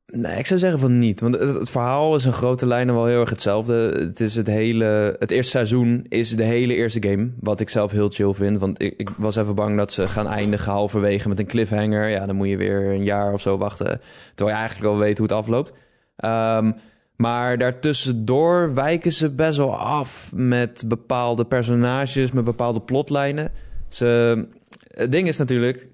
Nee, 0.06 0.38
ik 0.38 0.46
zou 0.46 0.60
zeggen 0.60 0.78
van 0.78 0.98
niet. 0.98 1.20
Want 1.20 1.38
het, 1.38 1.70
verhaal 1.70 2.14
is 2.14 2.24
in 2.24 2.32
grote 2.32 2.66
lijnen 2.66 2.94
wel 2.94 3.06
heel 3.06 3.20
erg 3.20 3.30
hetzelfde. 3.30 3.74
Het 3.98 4.20
is 4.20 4.34
het 4.34 4.46
hele... 4.46 5.16
Het 5.18 5.30
eerste 5.30 5.50
seizoen 5.50 6.06
is 6.08 6.36
de 6.36 6.42
hele 6.42 6.74
eerste 6.74 7.02
game. 7.08 7.30
Wat 7.40 7.60
ik 7.60 7.68
zelf 7.68 7.90
heel 7.90 8.08
chill 8.08 8.32
vind. 8.32 8.58
Want 8.58 8.82
ik, 8.82 8.94
ik 8.96 9.10
was 9.16 9.36
even 9.36 9.54
bang 9.54 9.76
dat 9.76 9.92
ze 9.92 10.06
gaan 10.06 10.26
eindigen 10.26 10.72
halverwege 10.72 11.28
met 11.28 11.38
een 11.38 11.46
cliffhanger. 11.46 12.08
Ja, 12.08 12.26
dan 12.26 12.36
moet 12.36 12.48
je 12.48 12.56
weer 12.56 12.90
een 12.90 13.04
jaar 13.04 13.32
of 13.32 13.40
zo 13.40 13.58
wachten. 13.58 14.00
Terwijl 14.34 14.56
je 14.56 14.62
eigenlijk 14.62 14.92
al 14.92 14.98
weet 14.98 15.18
hoe 15.18 15.26
het 15.26 15.36
afloopt. 15.36 15.72
Ehm, 16.16 16.72
maar 17.16 17.58
daartussendoor 17.58 18.74
wijken 18.74 19.12
ze 19.12 19.30
best 19.30 19.56
wel 19.56 19.76
af 19.76 20.30
met 20.34 20.84
bepaalde 20.86 21.44
personages, 21.44 22.32
met 22.32 22.44
bepaalde 22.44 22.80
plotlijnen. 22.80 23.52
Ze, 23.88 24.46
het 24.88 25.12
ding 25.12 25.28
is 25.28 25.36
natuurlijk, 25.36 25.88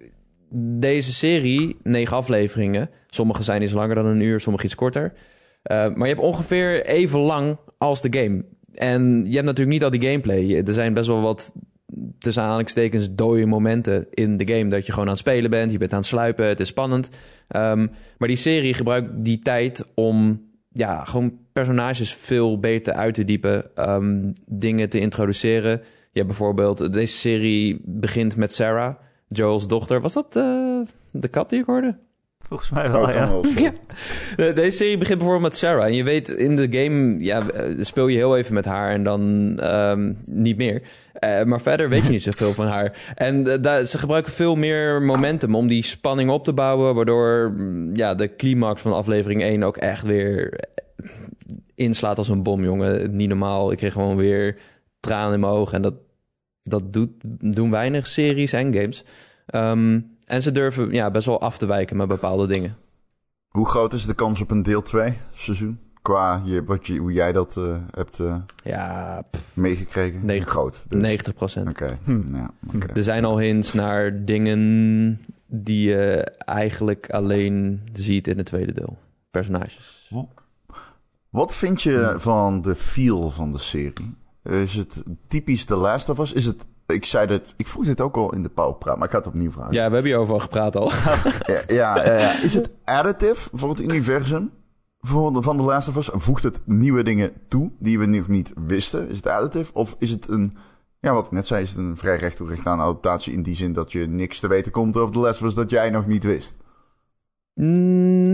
deze 0.79 1.13
serie, 1.13 1.77
negen 1.83 2.17
afleveringen. 2.17 2.91
Sommige 3.11 3.43
zijn 3.43 3.63
iets 3.63 3.73
langer 3.73 3.95
dan 3.95 4.07
een 4.07 4.21
uur, 4.21 4.41
sommige 4.41 4.65
iets 4.65 4.75
korter. 4.75 5.13
Eh, 5.63 5.77
maar 5.77 6.09
je 6.09 6.15
hebt 6.15 6.27
ongeveer 6.27 6.87
even 6.87 7.21
lang 7.21 7.59
als 7.79 8.03
de 8.03 8.19
game. 8.19 8.45
En 8.75 9.25
je 9.27 9.35
hebt 9.35 9.45
natuurlijk 9.45 9.69
niet 9.69 9.85
al 9.85 9.91
die 9.91 10.03
gameplay. 10.03 10.63
Er 10.67 10.73
zijn 10.73 10.95
best 10.95 11.07
wel 11.07 11.21
wat, 11.21 11.53
tussen 12.19 12.43
aanhalingstekens, 12.43 13.15
dode 13.15 13.47
momenten 13.47 14.07
in 14.11 14.37
de 14.37 14.55
game. 14.55 14.71
Dat 14.71 14.87
je 14.87 14.93
gewoon 14.93 15.07
aan 15.07 15.15
het 15.15 15.23
spelen 15.23 15.51
bent, 15.51 15.73
je 15.73 15.79
bent 15.79 15.93
aan 15.93 15.99
het 15.99 16.07
sluipen, 16.07 16.47
het 16.47 16.61
is 16.61 16.69
spannend. 16.69 17.11
Ehm, 17.49 17.87
maar 18.19 18.29
die 18.29 18.37
serie 18.37 18.75
gebruikt 18.75 19.09
die 19.25 19.39
tijd 19.39 19.85
om 19.95 20.49
ja, 20.73 21.05
gewoon 21.05 21.39
personages 21.53 22.15
veel 22.15 22.59
beter 22.59 22.93
uit 22.93 23.15
te 23.15 23.25
diepen. 23.25 23.77
ehm, 23.77 24.33
dingen 24.47 24.89
te 24.89 25.01
introduceren. 25.01 25.71
Je 26.13 26.19
hebt 26.19 26.27
bijvoorbeeld, 26.27 26.93
deze 26.93 27.17
serie 27.17 27.81
begint 27.85 28.37
met 28.37 28.53
Sarah, 28.53 28.95
Joel's 29.29 29.67
dochter. 29.67 30.01
Was 30.01 30.13
dat 30.13 30.37
eh, 30.37 30.81
de 31.11 31.29
kat 31.29 31.51
die 31.51 31.61
ik 31.61 31.67
hoorde? 31.67 31.99
Volgens 32.51 32.71
mij 32.71 32.91
wel, 32.91 33.03
Oh, 33.03 33.15
ja. 33.15 33.73
wel 34.37 34.55
Deze 34.55 34.77
serie 34.77 34.99
begint 34.99 35.19
bijvoorbeeld 35.19 35.51
met 35.51 35.59
Sarah. 35.59 35.85
En 35.85 35.95
je 35.95 36.05
weet, 36.05 36.29
in 36.29 36.57
de 36.57 36.67
game 36.71 37.25
ja, 37.25 37.49
eh, 37.51 37.65
speel 37.81 38.07
je 38.07 38.17
heel 38.17 38.37
even 38.37 38.55
met 38.55 38.65
haar 38.65 38.91
en 38.91 39.05
dan 39.05 39.55
ehm, 39.59 40.13
niet 40.25 40.57
meer. 40.57 40.83
Eh, 41.13 41.43
maar 41.45 41.61
verder 41.61 41.89
weet 41.89 42.05
je 42.05 42.11
niet 42.11 42.23
zoveel 42.23 42.53
van 42.53 42.67
haar. 42.67 43.13
En 43.15 43.53
eh, 43.53 43.63
daar, 43.63 43.85
ze 43.85 43.99
gebruiken 43.99 44.33
veel 44.33 44.55
meer 44.55 45.03
momentum 45.03 45.55
om 45.55 45.67
die 45.67 45.83
spanning 45.83 46.31
op 46.31 46.45
te 46.45 46.53
bouwen. 46.53 46.95
Waardoor 46.95 47.53
mm, 47.57 47.97
ja, 47.97 48.15
de 48.15 48.37
climax 48.37 48.83
van 48.83 48.93
aflevering 48.93 49.43
1 49.43 49.63
ook 49.63 49.77
echt 49.77 50.05
weer 50.05 50.65
inslaat 51.75 52.19
als 52.19 52.29
een 52.29 52.43
bom, 52.43 52.65
jongen. 52.65 53.17
Niet 53.17 53.29
normaal. 53.29 53.73
Ik 53.73 53.79
kreeg 53.79 53.93
gewoon 53.93 54.17
weer 54.17 54.57
tranen 55.01 55.35
in 55.35 55.41
mijn 55.41 55.53
ogen. 55.53 55.75
En 55.75 55.83
dat, 55.83 55.95
dat 56.63 56.93
doet, 56.93 57.11
doen 57.55 57.71
weinig 57.71 58.07
series 58.07 58.53
en 58.53 58.75
games. 58.75 59.05
Ehm, 59.47 60.01
en 60.31 60.43
ze 60.43 60.53
durven 60.53 60.91
ja, 60.91 61.11
best 61.11 61.27
wel 61.27 61.41
af 61.41 61.59
te 61.59 61.67
wijken 61.67 61.97
met 61.97 62.09
bepaalde 62.09 62.47
dingen. 62.47 62.77
Hoe 63.49 63.67
groot 63.69 63.93
is 63.93 64.07
de 64.07 64.15
kans 64.15 64.41
op 64.41 64.51
een 64.51 64.63
deel 64.63 64.83
2 64.83 65.17
seizoen? 65.33 65.79
Qua 66.03 66.43
je, 66.45 66.65
wat 66.65 66.87
je, 66.87 66.99
hoe 66.99 67.13
jij 67.13 67.33
dat 67.33 67.57
eh, 67.57 67.77
hebt 67.91 68.21
eh, 68.21 68.37
Ja, 68.65 69.23
pff, 69.31 69.57
meegekregen? 69.57 70.25
Negen- 70.27 70.49
groot. 70.49 70.85
dus. 70.89 71.01
90 71.01 71.35
procent. 71.35 71.69
Oké. 71.69 71.99
Hm. 72.05 72.35
Ja, 72.37 72.51
oké. 72.75 72.87
Er 72.87 73.03
zijn 73.03 73.25
al 73.25 73.39
hints 73.39 73.73
naar 73.73 74.25
dingen 74.25 75.19
die 75.47 75.89
je 75.89 76.21
eigenlijk 76.39 77.11
alleen 77.11 77.81
ziet 77.93 78.29
in 78.29 78.37
het 78.37 78.47
tweede 78.47 78.73
deel. 78.73 78.99
Personages. 79.31 80.11
Wat 81.31 81.57
vind 81.57 81.83
je 81.83 82.15
van 82.19 82.63
de 82.63 82.75
feel 82.75 83.31
van 83.31 83.53
de 83.53 83.59
serie? 83.59 84.15
Is 84.43 84.75
het 84.75 85.03
typisch 85.29 85.65
The 85.65 85.77
Last 85.77 86.09
of 86.09 86.19
Us? 86.19 86.33
Is 86.33 86.47
het, 86.47 86.65
ik 86.95 87.05
zei 87.05 87.27
dit, 87.27 87.55
ik 87.57 87.67
vroeg 87.67 87.85
dit 87.85 88.01
ook 88.01 88.17
al 88.17 88.35
in 88.35 88.43
de 88.43 88.49
pauwpraat, 88.49 88.97
maar 88.97 89.05
ik 89.07 89.11
ga 89.13 89.19
het 89.19 89.27
opnieuw 89.27 89.51
vragen. 89.53 89.73
Ja, 89.73 89.87
we 89.89 89.95
hebben 89.95 90.05
hierover 90.11 90.35
al 90.35 90.41
gepraat 90.41 90.77
al. 90.77 90.91
Ja, 91.47 91.63
ja, 91.67 92.05
ja. 92.19 92.43
Is 92.43 92.55
het 92.55 92.71
additive 92.85 93.49
voor 93.53 93.69
het 93.71 93.81
universum? 93.81 94.51
voor 95.03 95.33
de, 95.33 95.43
van 95.43 95.57
The 95.57 95.63
Last 95.63 95.89
of 95.89 95.97
Us? 95.97 96.09
Voegt 96.13 96.43
het 96.43 96.61
nieuwe 96.65 97.03
dingen 97.03 97.33
toe 97.49 97.73
die 97.79 97.99
we 97.99 98.07
nog 98.07 98.29
niet 98.29 98.53
wisten? 98.67 99.09
Is 99.09 99.17
het 99.17 99.27
additive? 99.27 99.73
Of 99.73 99.97
is 99.99 100.11
het 100.11 100.29
een, 100.29 100.57
ja, 101.01 101.13
wat 101.15 101.25
ik 101.25 101.31
net 101.33 101.47
zei, 101.47 101.63
is 101.63 101.69
het 101.69 101.79
een 101.79 101.97
vrij 101.97 102.17
recht 102.17 102.37
toe 102.37 102.49
recht 102.49 102.67
aan 102.67 102.81
adaptatie 102.81 103.33
in 103.33 103.43
die 103.43 103.55
zin 103.55 103.73
dat 103.73 103.93
je 103.93 104.07
niks 104.07 104.41
te 104.41 104.49
weten 104.49 104.73
komt 104.73 104.97
over 104.97 105.13
The 105.15 105.19
Last 105.21 105.41
of 105.41 105.47
Us 105.47 105.55
dat 105.55 105.71
jij 105.71 105.91
nog 105.91 106.07
niet 106.07 106.25
wist? 106.25 106.57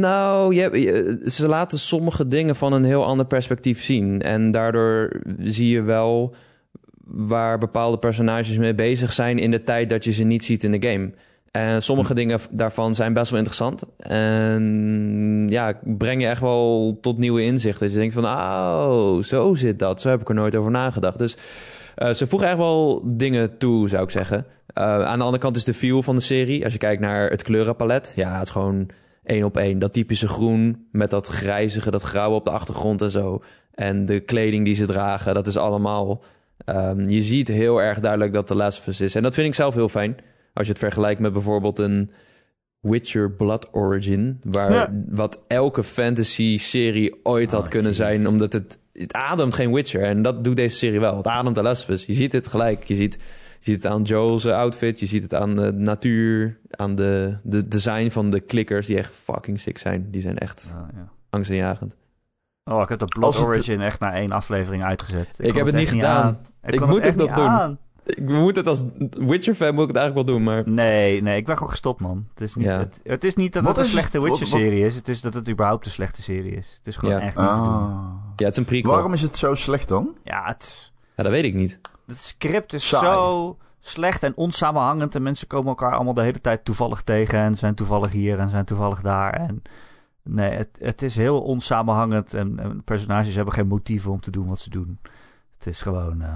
Nou, 0.01 0.55
je, 0.55 0.81
je- 0.81 1.31
ze 1.31 1.49
laten 1.49 1.79
sommige 1.79 2.29
dingen 2.29 2.57
van 2.57 2.73
een 2.73 2.85
heel 2.85 3.05
ander 3.05 3.27
perspectief 3.27 3.83
zien. 3.83 4.23
En 4.23 4.51
daardoor 4.51 5.21
zie 5.39 5.69
je 5.69 5.83
wel 5.83 6.35
waar 7.07 7.59
bepaalde 7.59 7.99
personages 7.99 8.57
mee 8.57 8.75
bezig 8.75 9.13
zijn 9.13 9.39
in 9.39 9.51
de 9.51 9.63
tijd 9.63 9.91
dat 9.91 10.05
je 10.05 10.13
ze 10.13 10.25
niet 10.25 10.45
ziet 10.45 10.65
in 10.65 10.73
de 10.73 10.89
game. 10.89 11.13
En 11.51 11.83
sommige 11.83 12.15
dingen 12.15 12.41
daarvan 12.51 12.95
zijn 12.95 13.13
best 13.13 13.31
wel 13.31 13.39
interessant. 13.39 13.85
En 13.99 15.47
ja, 15.49 15.79
breng 15.83 16.23
je 16.23 16.29
echt 16.29 16.41
wel 16.41 16.99
tot 17.01 17.19
nieuwe 17.19 17.43
inzichten. 17.43 17.83
Dat 17.83 17.93
je 17.93 17.99
denkt 17.99 18.15
van, 18.15 18.25
oh, 18.25 19.23
zo 19.23 19.55
zit 19.55 19.79
dat. 19.79 20.01
Zo 20.01 20.09
heb 20.09 20.21
ik 20.21 20.29
er 20.29 20.35
nooit 20.35 20.55
over 20.57 20.71
nagedacht. 20.71 21.19
Dus 21.19 21.37
eh, 21.95 22.11
ze 22.11 22.27
voegen 22.27 22.49
echt 22.49 22.57
wel 22.57 23.03
dingen 23.05 23.59
toe, 23.59 23.89
zou 23.89 24.03
ik 24.03 24.11
zeggen. 24.11 24.47
Eh, 24.67 24.85
aan 24.85 25.19
de 25.19 25.25
andere 25.25 25.43
kant 25.43 25.57
is 25.57 25.65
de 25.65 25.75
feel 25.75 26.03
van 26.03 26.15
de 26.15 26.21
serie. 26.21 26.65
Als 26.65 26.73
je 26.73 26.79
kijkt 26.79 27.01
naar 27.01 27.31
het 27.31 27.43
kleurenpalet. 27.43 28.13
Ja, 28.17 28.33
het 28.35 28.47
is 28.47 28.51
gewoon 28.51 28.89
één 29.25 29.45
op 29.45 29.57
één. 29.57 29.79
Dat 29.79 29.93
typische 29.93 30.29
groen 30.29 30.87
met 30.93 31.11
dat 31.11 31.27
grijzige, 31.27 31.91
dat 31.91 32.03
grauwe 32.03 32.37
op 32.37 32.45
de 32.45 32.51
achtergrond 32.51 33.03
en 33.03 33.11
zo. 33.11 33.43
En 33.75 34.05
de 34.05 34.21
kleding 34.21 34.65
die 34.65 34.75
ze 34.75 34.87
dragen, 34.87 35.35
dat 35.35 35.47
is 35.47 35.57
allemaal... 35.57 36.23
ehm, 36.67 37.09
je 37.09 37.23
ziet 37.23 37.49
heel 37.49 37.83
erg 37.83 38.01
duidelijk 38.01 38.33
dat 38.33 38.49
de 38.49 38.55
Last 38.55 38.79
of 38.79 38.87
Us 38.87 39.01
is. 39.01 39.15
En 39.15 39.23
dat 39.23 39.35
vind 39.35 39.47
ik 39.47 39.55
zelf 39.55 39.75
heel 39.75 39.89
fijn. 39.89 40.17
Als 40.53 40.67
je 40.67 40.73
het 40.73 40.83
vergelijkt 40.83 41.21
met 41.21 41.33
bijvoorbeeld 41.33 41.79
een 41.79 42.11
Witcher 42.81 43.33
Blood 43.33 43.69
Origin. 43.73 44.41
Waar, 44.43 44.73
Ja. 44.73 44.93
Wat 45.09 45.43
elke 45.47 45.83
fantasy-serie 45.85 47.21
ooit 47.23 47.51
had 47.53 47.65
Oh, 47.65 47.69
kunnen 47.69 47.91
jezus. 47.93 48.07
zijn. 48.07 48.27
Omdat 48.29 48.53
het, 48.53 48.79
het 48.93 49.13
ademt 49.13 49.55
geen 49.55 49.73
Witcher. 49.73 50.03
En 50.03 50.23
dat 50.23 50.45
doet 50.45 50.57
deze 50.57 50.77
serie 50.77 51.01
wel. 51.01 51.17
Het 51.17 51.27
ademt 51.27 51.55
de 51.55 51.63
Last 51.63 51.83
of 51.83 51.89
Us. 51.89 52.07
Je 52.07 52.15
ziet 52.15 52.33
het 52.33 52.47
gelijk. 52.47 52.85
Je 52.85 52.95
ziet, 52.95 53.15
je 53.61 53.73
ziet 53.73 53.83
het 53.83 53.93
aan 53.93 54.03
Joel's 54.03 54.45
outfit. 54.47 55.01
Je 55.01 55.07
ziet 55.07 55.23
het 55.23 55.35
aan 55.35 55.55
de 55.57 55.73
natuur. 55.73 56.59
Aan 56.71 56.95
de, 56.95 57.35
de 57.43 57.69
design 57.69 58.09
van 58.11 58.31
de 58.31 58.41
klikkers. 58.41 58.87
Die 58.87 58.97
echt 58.99 59.13
fucking 59.13 59.61
sick 59.61 59.79
zijn. 59.79 60.09
Die 60.11 60.21
zijn 60.21 60.39
echt 60.39 60.71
Ja, 60.73 60.89
ja. 60.95 61.09
angstaanjagend. 61.31 61.97
Oh, 62.71 62.81
ik 62.83 62.89
heb 62.89 62.99
de 62.99 63.05
Blood 63.05 63.35
het- 63.35 63.45
Origin 63.45 63.81
echt 63.81 64.01
na 64.01 64.13
één 64.13 64.33
aflevering 64.33 64.85
uitgezet. 64.85 65.29
Ik 65.37 65.55
heb 65.55 65.67
het 65.67 65.75
niet 65.75 65.89
gedaan. 65.89 66.25
aan. 66.25 66.39
Ik 66.63 66.87
moet 66.87 66.99
echt 66.99 67.09
het 67.09 67.17
nog 67.17 67.27
niet 67.27 67.37
doen. 67.37 67.47
aan. 67.49 67.79
Ik 68.05 68.29
moet 68.29 68.57
het 68.57 68.67
als 68.67 68.85
Witcher-fan 69.11 69.75
moet 69.75 69.83
ik 69.83 69.89
het 69.89 69.97
eigenlijk 69.97 70.29
wel 70.29 70.37
doen. 70.37 70.45
Maar 70.47 70.63
Nee, 70.69 71.23
nee, 71.23 71.37
ik 71.39 71.47
ben 71.47 71.55
gewoon 71.57 71.71
gestopt, 71.71 72.01
man. 72.01 72.27
Het 72.31 72.41
is 72.41 72.55
niet, 72.55 72.67
Ja. 72.67 72.79
het, 72.79 73.01
het 73.03 73.25
is 73.25 73.35
niet 73.35 73.53
dat 73.53 73.63
Wat 73.63 73.77
het 73.77 73.85
een 73.85 73.91
slechte 73.91 74.23
Witcher-serie 74.23 74.85
is. 74.87 74.95
Het 74.97 75.09
is 75.09 75.21
dat 75.23 75.35
het 75.35 75.49
überhaupt 75.49 75.85
een 75.87 75.91
slechte 75.93 76.23
serie 76.23 76.53
is. 76.57 76.75
Het 76.79 76.87
is 76.87 76.97
gewoon 76.97 77.15
Ja. 77.15 77.21
echt 77.21 77.37
niet 77.37 77.47
te 77.49 77.55
doen. 77.55 77.63
Ah. 77.65 78.05
ja, 78.37 78.45
het 78.45 78.51
is 78.53 78.57
een 78.57 78.65
prequel. 78.65 78.93
Waarom 78.93 79.13
is 79.13 79.23
het 79.23 79.37
zo 79.37 79.55
slecht 79.55 79.89
dan? 79.89 80.15
Ja, 80.25 80.43
het, 80.47 80.63
is- 80.63 80.93
Ja, 81.17 81.23
dat 81.23 81.33
weet 81.33 81.45
ik 81.45 81.55
niet. 81.55 81.81
het 82.07 82.21
script 82.21 82.73
is 82.73 82.89
Saai. 82.89 83.05
zo 83.07 83.57
slecht 83.81 84.23
en 84.23 84.33
onsamenhangend. 84.37 85.15
En 85.15 85.23
mensen 85.23 85.47
komen 85.47 85.69
elkaar 85.69 85.95
allemaal 85.95 86.15
de 86.15 86.23
hele 86.23 86.41
tijd 86.41 86.65
toevallig 86.65 87.03
tegen. 87.03 87.39
En 87.39 87.55
zijn 87.55 87.75
toevallig 87.75 88.13
hier 88.13 88.39
en 88.39 88.49
zijn 88.49 88.65
toevallig 88.65 89.01
daar. 89.01 89.33
En 89.33 89.63
nee, 90.27 90.51
het, 90.51 90.69
het 90.79 91.03
is 91.03 91.17
heel 91.17 91.41
onsamenhangend. 91.43 92.35
En, 92.35 92.59
en 92.59 92.83
personages 92.85 93.35
hebben 93.35 93.55
geen 93.55 93.67
motieven 93.67 94.11
om 94.13 94.21
te 94.21 94.31
doen 94.31 94.47
wat 94.47 94.59
ze 94.59 94.71
doen. 94.71 94.99
Het 95.59 95.67
is 95.67 95.83
gewoon... 95.83 96.23
eh, 96.23 96.35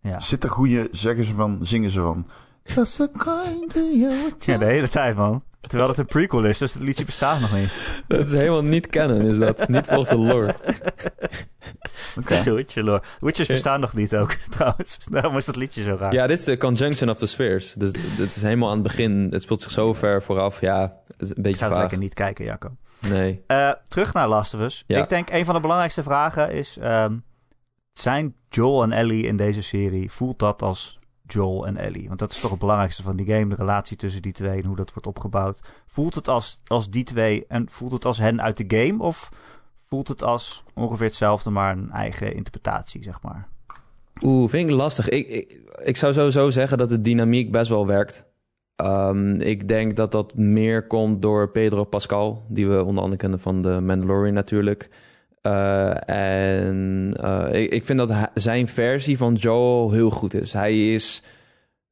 ja. 0.00 0.20
Zit 0.20 0.44
er 0.44 0.50
goede, 0.50 0.88
zeggen 0.92 1.24
ze 1.24 1.34
van, 1.34 1.58
zingen 1.62 1.90
ze 1.90 2.00
van. 2.00 2.26
Just 2.62 2.92
so 2.92 3.06
kind 3.08 3.72
to 3.74 3.80
you. 3.80 4.12
ja, 4.38 4.58
de 4.58 4.64
hele 4.64 4.88
tijd, 4.88 5.16
man. 5.16 5.42
Terwijl 5.60 5.88
het 5.90 5.98
een 5.98 6.06
prequel 6.06 6.44
is, 6.44 6.58
dus 6.58 6.74
het 6.74 6.82
liedje 6.82 7.04
bestaat 7.04 7.40
nog 7.40 7.52
niet. 7.52 7.72
Dat 8.06 8.26
is 8.26 8.32
helemaal 8.32 8.64
niet 8.64 8.86
canon, 8.86 9.20
is 9.20 9.38
dat. 9.38 9.68
Niet 9.68 9.86
volgens 9.86 10.08
de 10.08 10.18
lore. 10.18 10.54
Oké. 12.20 12.42
De 12.42 12.52
Witcher 12.54 12.84
lore. 12.84 13.02
Witchers 13.20 13.48
bestaan 13.48 13.80
nog 13.80 13.94
niet 13.94 14.16
ook, 14.16 14.30
trouwens. 14.32 14.98
Daarom 15.10 15.36
is 15.36 15.44
dat 15.44 15.56
liedje 15.56 15.82
zo 15.82 15.96
raar. 15.98 16.12
Ja, 16.12 16.26
dit 16.26 16.38
is 16.38 16.44
de 16.44 16.56
Conjunction 16.56 17.10
of 17.10 17.18
the 17.18 17.26
Spheres. 17.26 17.72
Dus 17.72 17.90
het 18.16 18.36
is 18.36 18.42
helemaal 18.42 18.68
aan 18.68 18.74
het 18.74 18.82
begin. 18.82 19.28
Het 19.30 19.42
speelt 19.42 19.62
zich 19.62 19.70
zo 19.70 19.94
ver 19.94 20.22
vooraf. 20.22 20.60
Ja, 20.60 20.80
het 21.06 21.22
is 21.22 21.30
een 21.30 21.36
ik 21.36 21.42
beetje 21.42 21.56
zou 21.58 21.70
het 21.70 21.78
vaag. 21.80 21.90
lekker 21.90 21.98
niet 21.98 22.14
kijken, 22.14 22.44
Jacco. 22.44 22.76
Nee. 23.08 23.42
Eh, 23.46 23.70
terug 23.88 24.12
naar 24.12 24.28
Last 24.28 24.54
of 24.54 24.60
Us. 24.60 24.84
Ja. 24.86 25.02
Ik 25.02 25.08
denk 25.08 25.30
een 25.30 25.44
van 25.44 25.54
de 25.54 25.60
belangrijkste 25.60 26.02
vragen 26.02 26.52
is... 26.52 26.78
ehm, 26.78 27.16
zijn 27.92 28.34
Joel 28.48 28.82
en 28.82 28.92
Ellie 28.92 29.26
in 29.26 29.36
deze 29.36 29.62
serie... 29.62 30.10
voelt 30.10 30.38
dat 30.38 30.62
als 30.62 30.98
Joel 31.26 31.66
en 31.66 31.76
Ellie? 31.76 32.06
Want 32.08 32.18
dat 32.18 32.30
is 32.30 32.40
toch 32.40 32.50
het 32.50 32.60
belangrijkste 32.60 33.02
van 33.02 33.16
die 33.16 33.26
game. 33.26 33.48
De 33.48 33.54
relatie 33.54 33.96
tussen 33.96 34.22
die 34.22 34.32
twee 34.32 34.62
en 34.62 34.66
hoe 34.66 34.76
dat 34.76 34.92
wordt 34.92 35.06
opgebouwd. 35.06 35.60
Voelt 35.86 36.14
het 36.14 36.28
als, 36.28 36.60
als 36.66 36.90
die 36.90 37.04
twee 37.04 37.44
en 37.48 37.66
voelt 37.70 37.92
het 37.92 38.04
als 38.04 38.18
hen 38.18 38.42
uit 38.42 38.56
de 38.56 38.76
game? 38.76 39.02
Of 39.02 39.28
voelt 39.88 40.08
het 40.08 40.22
als 40.22 40.64
ongeveer 40.74 41.06
hetzelfde, 41.06 41.50
maar 41.50 41.76
een 41.76 41.90
eigen 41.90 42.34
interpretatie, 42.34 43.02
zeg 43.02 43.22
maar? 43.22 43.48
Oeh, 44.20 44.50
vind 44.50 44.70
ik 44.70 44.76
lastig. 44.76 45.08
Ik, 45.08 45.28
ik, 45.28 45.60
ik 45.82 45.96
zou 45.96 46.12
sowieso 46.12 46.50
zeggen 46.50 46.78
dat 46.78 46.88
de 46.88 47.00
dynamiek 47.00 47.52
best 47.52 47.68
wel 47.68 47.86
werkt. 47.86 48.26
Ehm, 48.76 49.40
ik 49.40 49.68
denk 49.68 49.96
dat 49.96 50.12
dat 50.12 50.34
meer 50.34 50.86
komt 50.86 51.22
door 51.22 51.50
Pedro 51.50 51.84
Pascal, 51.84 52.44
die 52.48 52.68
we 52.68 52.84
onder 52.84 53.02
andere 53.02 53.20
kennen 53.20 53.40
van 53.40 53.62
de 53.62 53.80
Mandalorian 53.80 54.34
natuurlijk. 54.34 54.88
Eh, 55.42 56.08
en 56.08 57.12
eh, 57.20 57.62
ik, 57.62 57.70
ik 57.70 57.84
vind 57.84 57.98
dat 57.98 58.12
zijn 58.34 58.68
versie 58.68 59.16
van 59.16 59.34
Joel 59.34 59.92
heel 59.92 60.10
goed 60.10 60.34
is. 60.34 60.52
Hij 60.52 60.92
is 60.92 61.22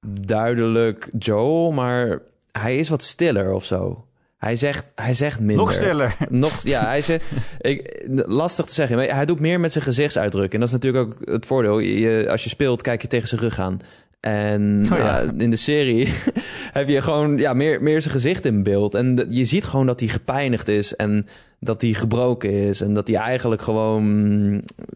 duidelijk 0.06 1.10
Joel, 1.18 1.72
maar 1.72 2.18
hij 2.52 2.76
is 2.76 2.88
wat 2.88 3.02
stiller 3.02 3.52
of 3.52 3.64
zo. 3.64 4.06
Hij 4.36 4.56
zegt, 4.56 4.84
hij 4.94 5.14
zegt 5.14 5.38
minder. 5.38 5.56
Nog 5.56 5.72
stiller. 5.72 6.16
Nog, 6.28 6.62
ja, 6.62 6.86
hij 6.86 7.02
zegt, 7.02 7.24
ik, 7.60 8.02
lastig 8.26 8.64
te 8.64 8.72
zeggen. 8.72 8.96
Maar 8.96 9.06
hij 9.06 9.26
doet 9.26 9.40
meer 9.40 9.60
met 9.60 9.72
zijn 9.72 9.84
gezichtsuitdrukking. 9.84 10.52
En 10.52 10.60
dat 10.60 10.68
is 10.68 10.74
natuurlijk 10.74 11.04
ook 11.04 11.28
het 11.28 11.46
voordeel. 11.46 11.78
Je, 11.78 12.26
als 12.30 12.42
je 12.42 12.48
speelt, 12.48 12.82
kijk 12.82 13.02
je 13.02 13.08
tegen 13.08 13.28
zijn 13.28 13.40
rug 13.40 13.58
aan. 13.58 13.80
En 14.24 14.80
Oh 14.92 14.98
ja. 14.98 15.20
ja, 15.20 15.32
in 15.38 15.50
de 15.50 15.56
serie 15.56 16.08
heb 16.78 16.88
je 16.88 17.00
gewoon 17.00 17.36
ja, 17.38 17.52
meer, 17.52 17.82
meer 17.82 18.02
zijn 18.02 18.14
gezicht 18.14 18.44
in 18.44 18.62
beeld. 18.62 18.94
En 18.94 19.26
je 19.28 19.44
ziet 19.44 19.64
gewoon 19.64 19.86
dat 19.86 20.00
hij 20.00 20.08
gepijnigd 20.08 20.68
is. 20.68 20.96
En 20.96 21.26
dat 21.60 21.80
hij 21.80 21.92
gebroken 21.92 22.50
is. 22.50 22.80
En 22.80 22.94
dat 22.94 23.08
hij 23.08 23.16
eigenlijk 23.16 23.62
gewoon 23.62 24.04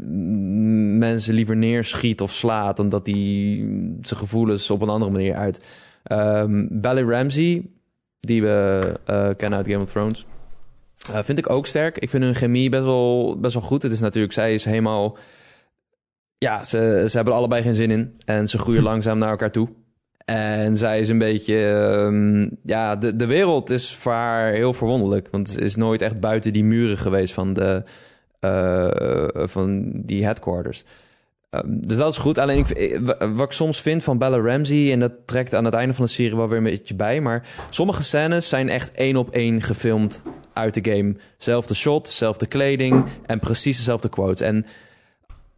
mm, 0.01 0.99
mensen 0.99 1.35
liever 1.35 1.57
neerschiet 1.57 2.21
of 2.21 2.33
slaat. 2.33 2.77
Dan 2.77 2.89
dat 2.89 3.07
hij 3.07 3.57
zijn 4.01 4.21
gevoelens 4.21 4.71
op 4.71 4.81
een 4.83 4.89
andere 4.89 5.11
manier 5.11 5.35
uit. 5.35 5.61
Bally 6.71 7.03
Ramsey, 7.03 7.67
die 8.21 8.43
we 8.43 8.81
eh, 9.05 9.29
kennen 9.37 9.59
uit 9.59 9.69
Game 9.69 9.83
of 9.83 9.91
Thrones. 9.91 10.27
eh, 11.13 11.23
vind 11.23 11.39
ik 11.39 11.51
ook 11.51 11.67
sterk. 11.67 11.99
Ik 11.99 12.11
vind 12.11 12.23
hun 12.23 12.35
chemie 12.35 12.69
best 12.71 12.85
wel, 12.85 13.37
best 13.41 13.55
wel 13.55 13.63
goed. 13.63 13.83
Het 13.83 13.93
is 13.93 14.01
natuurlijk, 14.01 14.33
zij 14.33 14.55
is 14.55 14.65
helemaal... 14.65 15.17
Ja, 16.39 16.65
ze, 16.65 17.05
ze 17.09 17.17
hebben 17.17 17.33
er 17.33 17.39
allebei 17.39 17.63
geen 17.63 17.75
zin 17.75 17.91
in. 17.91 18.17
En 18.25 18.49
ze 18.49 18.59
groeien 18.59 18.83
langzaam 18.93 19.19
naar 19.19 19.31
elkaar 19.31 19.51
toe. 19.53 19.69
En 20.25 20.77
zij 20.77 21.01
is 21.01 21.09
een 21.09 21.19
beetje... 21.19 21.69
ehm, 21.71 22.49
ja, 22.63 22.97
de, 22.97 23.17
de 23.17 23.27
wereld 23.27 23.71
is 23.71 23.95
voor 23.95 24.13
haar 24.13 24.53
heel 24.53 24.73
verwonderlijk. 24.75 25.29
Want 25.31 25.49
ze 25.51 25.61
is 25.61 25.77
nooit 25.77 26.03
echt 26.03 26.21
buiten 26.21 26.53
die 26.53 26.65
muren 26.65 26.99
geweest 26.99 27.33
van, 27.33 27.53
de, 27.55 27.83
eh, 28.41 29.47
van 29.49 29.93
die 29.95 30.25
headquarters. 30.25 30.85
Ehm, 31.51 31.65
dus 31.81 31.97
dat 31.97 32.13
is 32.13 32.19
goed. 32.19 32.39
Alleen 32.39 32.59
ik, 32.59 32.71
eh, 32.71 32.99
wa- 33.01 33.33
wat 33.33 33.47
ik 33.47 33.53
soms 33.53 33.81
vind 33.81 34.03
van 34.03 34.19
Bella 34.19 34.39
Ramsey... 34.41 34.93
en 34.93 35.01
dat 35.01 35.13
trekt 35.27 35.55
aan 35.55 35.65
het 35.65 35.75
einde 35.75 35.95
van 35.95 36.05
de 36.05 36.11
serie 36.11 36.37
wel 36.37 36.49
weer 36.49 36.59
een 36.59 36.65
beetje 36.65 36.95
bij... 36.95 37.21
maar 37.21 37.47
sommige 37.71 38.03
scènes 38.03 38.49
zijn 38.49 38.69
echt 38.69 38.93
één 38.93 39.17
op 39.17 39.31
één 39.31 39.63
gefilmd 39.63 40.23
uit 40.53 40.75
de 40.85 40.91
game. 40.93 41.15
Zelfde 41.39 41.75
shot, 41.75 42.09
zelfde 42.09 42.47
kleding 42.47 43.05
en 43.27 43.39
precies 43.41 43.77
dezelfde 43.77 44.09
quotes. 44.09 44.41
En 44.41 44.65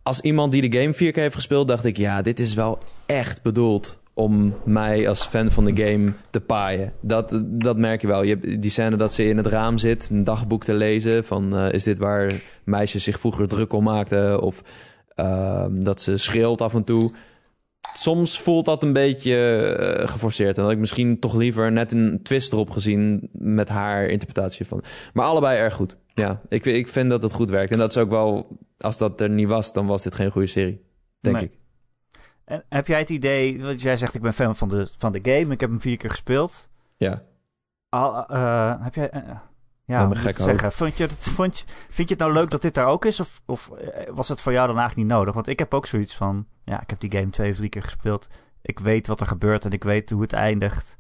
als 0.02 0.21
iemand 0.21 0.52
die 0.52 0.71
de 0.71 0.78
game 0.78 0.92
vier 0.92 1.12
keer 1.12 1.23
heeft 1.23 1.35
gespeeld... 1.35 1.69
dacht 1.69 1.85
ik, 1.85 1.97
ja, 1.97 2.23
dit 2.23 2.40
is 2.40 2.54
wel 2.54 2.78
echt 3.07 3.42
bedoeld 3.42 3.99
om 4.14 4.54
mij 4.64 5.09
als 5.09 5.23
fan 5.23 5.50
van 5.50 5.64
de 5.64 5.83
game 5.83 6.12
te 6.30 6.40
paaien. 6.40 6.92
Dat, 7.00 7.42
dat 7.45 7.76
merk 7.76 8.00
je 8.00 8.07
wel. 8.07 8.23
Je 8.23 8.37
hebt 8.38 8.62
die 8.62 8.71
scène 8.71 8.97
dat 8.97 9.14
ze 9.14 9.25
in 9.25 9.37
het 9.37 9.47
raam 9.47 9.78
zit, 9.78 10.09
een 10.11 10.25
dagboek 10.25 10.64
te 10.64 10.75
lezen... 10.75 11.25
van 11.25 11.57
eh, 11.57 11.73
is 11.73 11.83
dit 11.83 11.99
waar 11.99 12.33
meisjes 12.64 13.04
zich 13.04 13.21
vroeger 13.21 13.49
druk 13.49 13.73
om 13.73 13.85
maakten... 13.85 14.42
of 14.42 14.62
Ehm, 15.21 15.80
dat 15.80 16.00
ze 16.00 16.16
schreeuwt 16.16 16.61
af 16.61 16.75
en 16.75 16.85
toe. 16.85 17.12
Soms 17.95 18.40
voelt 18.40 18.64
dat 18.64 18.83
een 18.83 18.92
beetje 18.92 19.37
eh, 19.37 20.09
geforceerd. 20.09 20.57
En 20.57 20.62
dat 20.62 20.73
ik 20.73 20.78
misschien 20.78 21.19
toch 21.19 21.35
liever 21.35 21.73
net 21.73 21.92
een 21.92 22.21
twist 22.23 22.52
erop 22.52 22.71
gezien 22.71 23.28
met 23.33 23.69
haar 23.69 24.07
interpretatie 24.07 24.66
van. 24.66 24.83
Maar 25.12 25.26
allebei 25.26 25.59
erg 25.59 25.75
goed. 25.75 25.97
Ja, 26.14 26.40
ik, 26.49 26.66
ik 26.66 26.88
vind 26.88 27.11
dat 27.11 27.23
het 27.23 27.33
goed 27.33 27.50
werkt. 27.50 27.73
En 27.73 27.78
dat 27.78 27.90
is 27.90 27.99
ook 27.99 28.11
wel, 28.11 28.59
als 28.80 28.99
dat 28.99 29.20
er 29.20 29.30
niet 29.30 29.49
was, 29.49 29.72
dan 29.72 29.87
was 29.87 30.02
dit 30.02 30.14
geen 30.14 30.30
goede 30.30 30.46
serie. 30.46 30.84
Denk 31.20 31.37
Nee. 31.37 31.44
ik. 31.44 31.58
En 32.44 32.64
heb 32.68 32.87
jij 32.87 32.99
het 32.99 33.10
idee, 33.10 33.62
want 33.62 33.80
jij 33.82 33.96
zegt 33.96 34.14
ik 34.14 34.22
ben 34.22 34.32
fan 34.32 34.56
van 34.56 34.68
de, 34.68 34.88
van 34.99 35.12
de 35.12 35.20
game, 35.22 35.52
ik 35.52 35.60
heb 35.60 35.70
hem 35.70 35.80
vier 35.80 35.96
keer 35.96 36.10
gespeeld. 36.10 36.68
Ja. 36.96 37.22
Al, 37.88 38.26
eh, 38.26 38.75
heb 38.82 38.94
jij, 38.94 39.10
eh, 39.10 39.37
ja, 39.84 40.06
moet 40.06 40.25
ik 40.25 40.38
zeggen? 40.38 40.72
Vond 40.72 40.96
je 40.96 41.02
het, 41.04 41.28
vond 41.28 41.58
je, 41.58 41.64
vind 41.88 42.08
je 42.08 42.14
het 42.14 42.22
nou 42.22 42.32
leuk 42.32 42.50
dat 42.50 42.62
dit 42.62 42.75
daar 42.75 42.87
ook 42.87 43.04
is? 43.04 43.20
Of, 43.20 43.40
of 43.46 43.70
eh, 43.70 44.12
was 44.12 44.28
het 44.28 44.40
voor 44.40 44.52
jou 44.52 44.66
dan 44.66 44.78
eigenlijk 44.78 45.08
niet 45.08 45.16
nodig? 45.16 45.34
Want 45.34 45.46
ik 45.46 45.58
heb 45.58 45.75
ook 45.75 45.87
zoiets 45.87 46.16
van, 46.16 46.46
ja, 46.64 46.80
ik 46.82 46.90
heb 46.90 47.00
die 47.00 47.12
game 47.12 47.30
twee 47.30 47.50
of 47.50 47.56
drie 47.56 47.68
keer 47.68 47.82
gespeeld. 47.82 48.28
Ik 48.62 48.78
weet 48.78 49.06
wat 49.06 49.20
er 49.20 49.26
gebeurt 49.26 49.64
en 49.64 49.70
ik 49.72 49.84
weet 49.84 50.10
hoe 50.10 50.22
het 50.22 50.32
eindigt. 50.32 50.96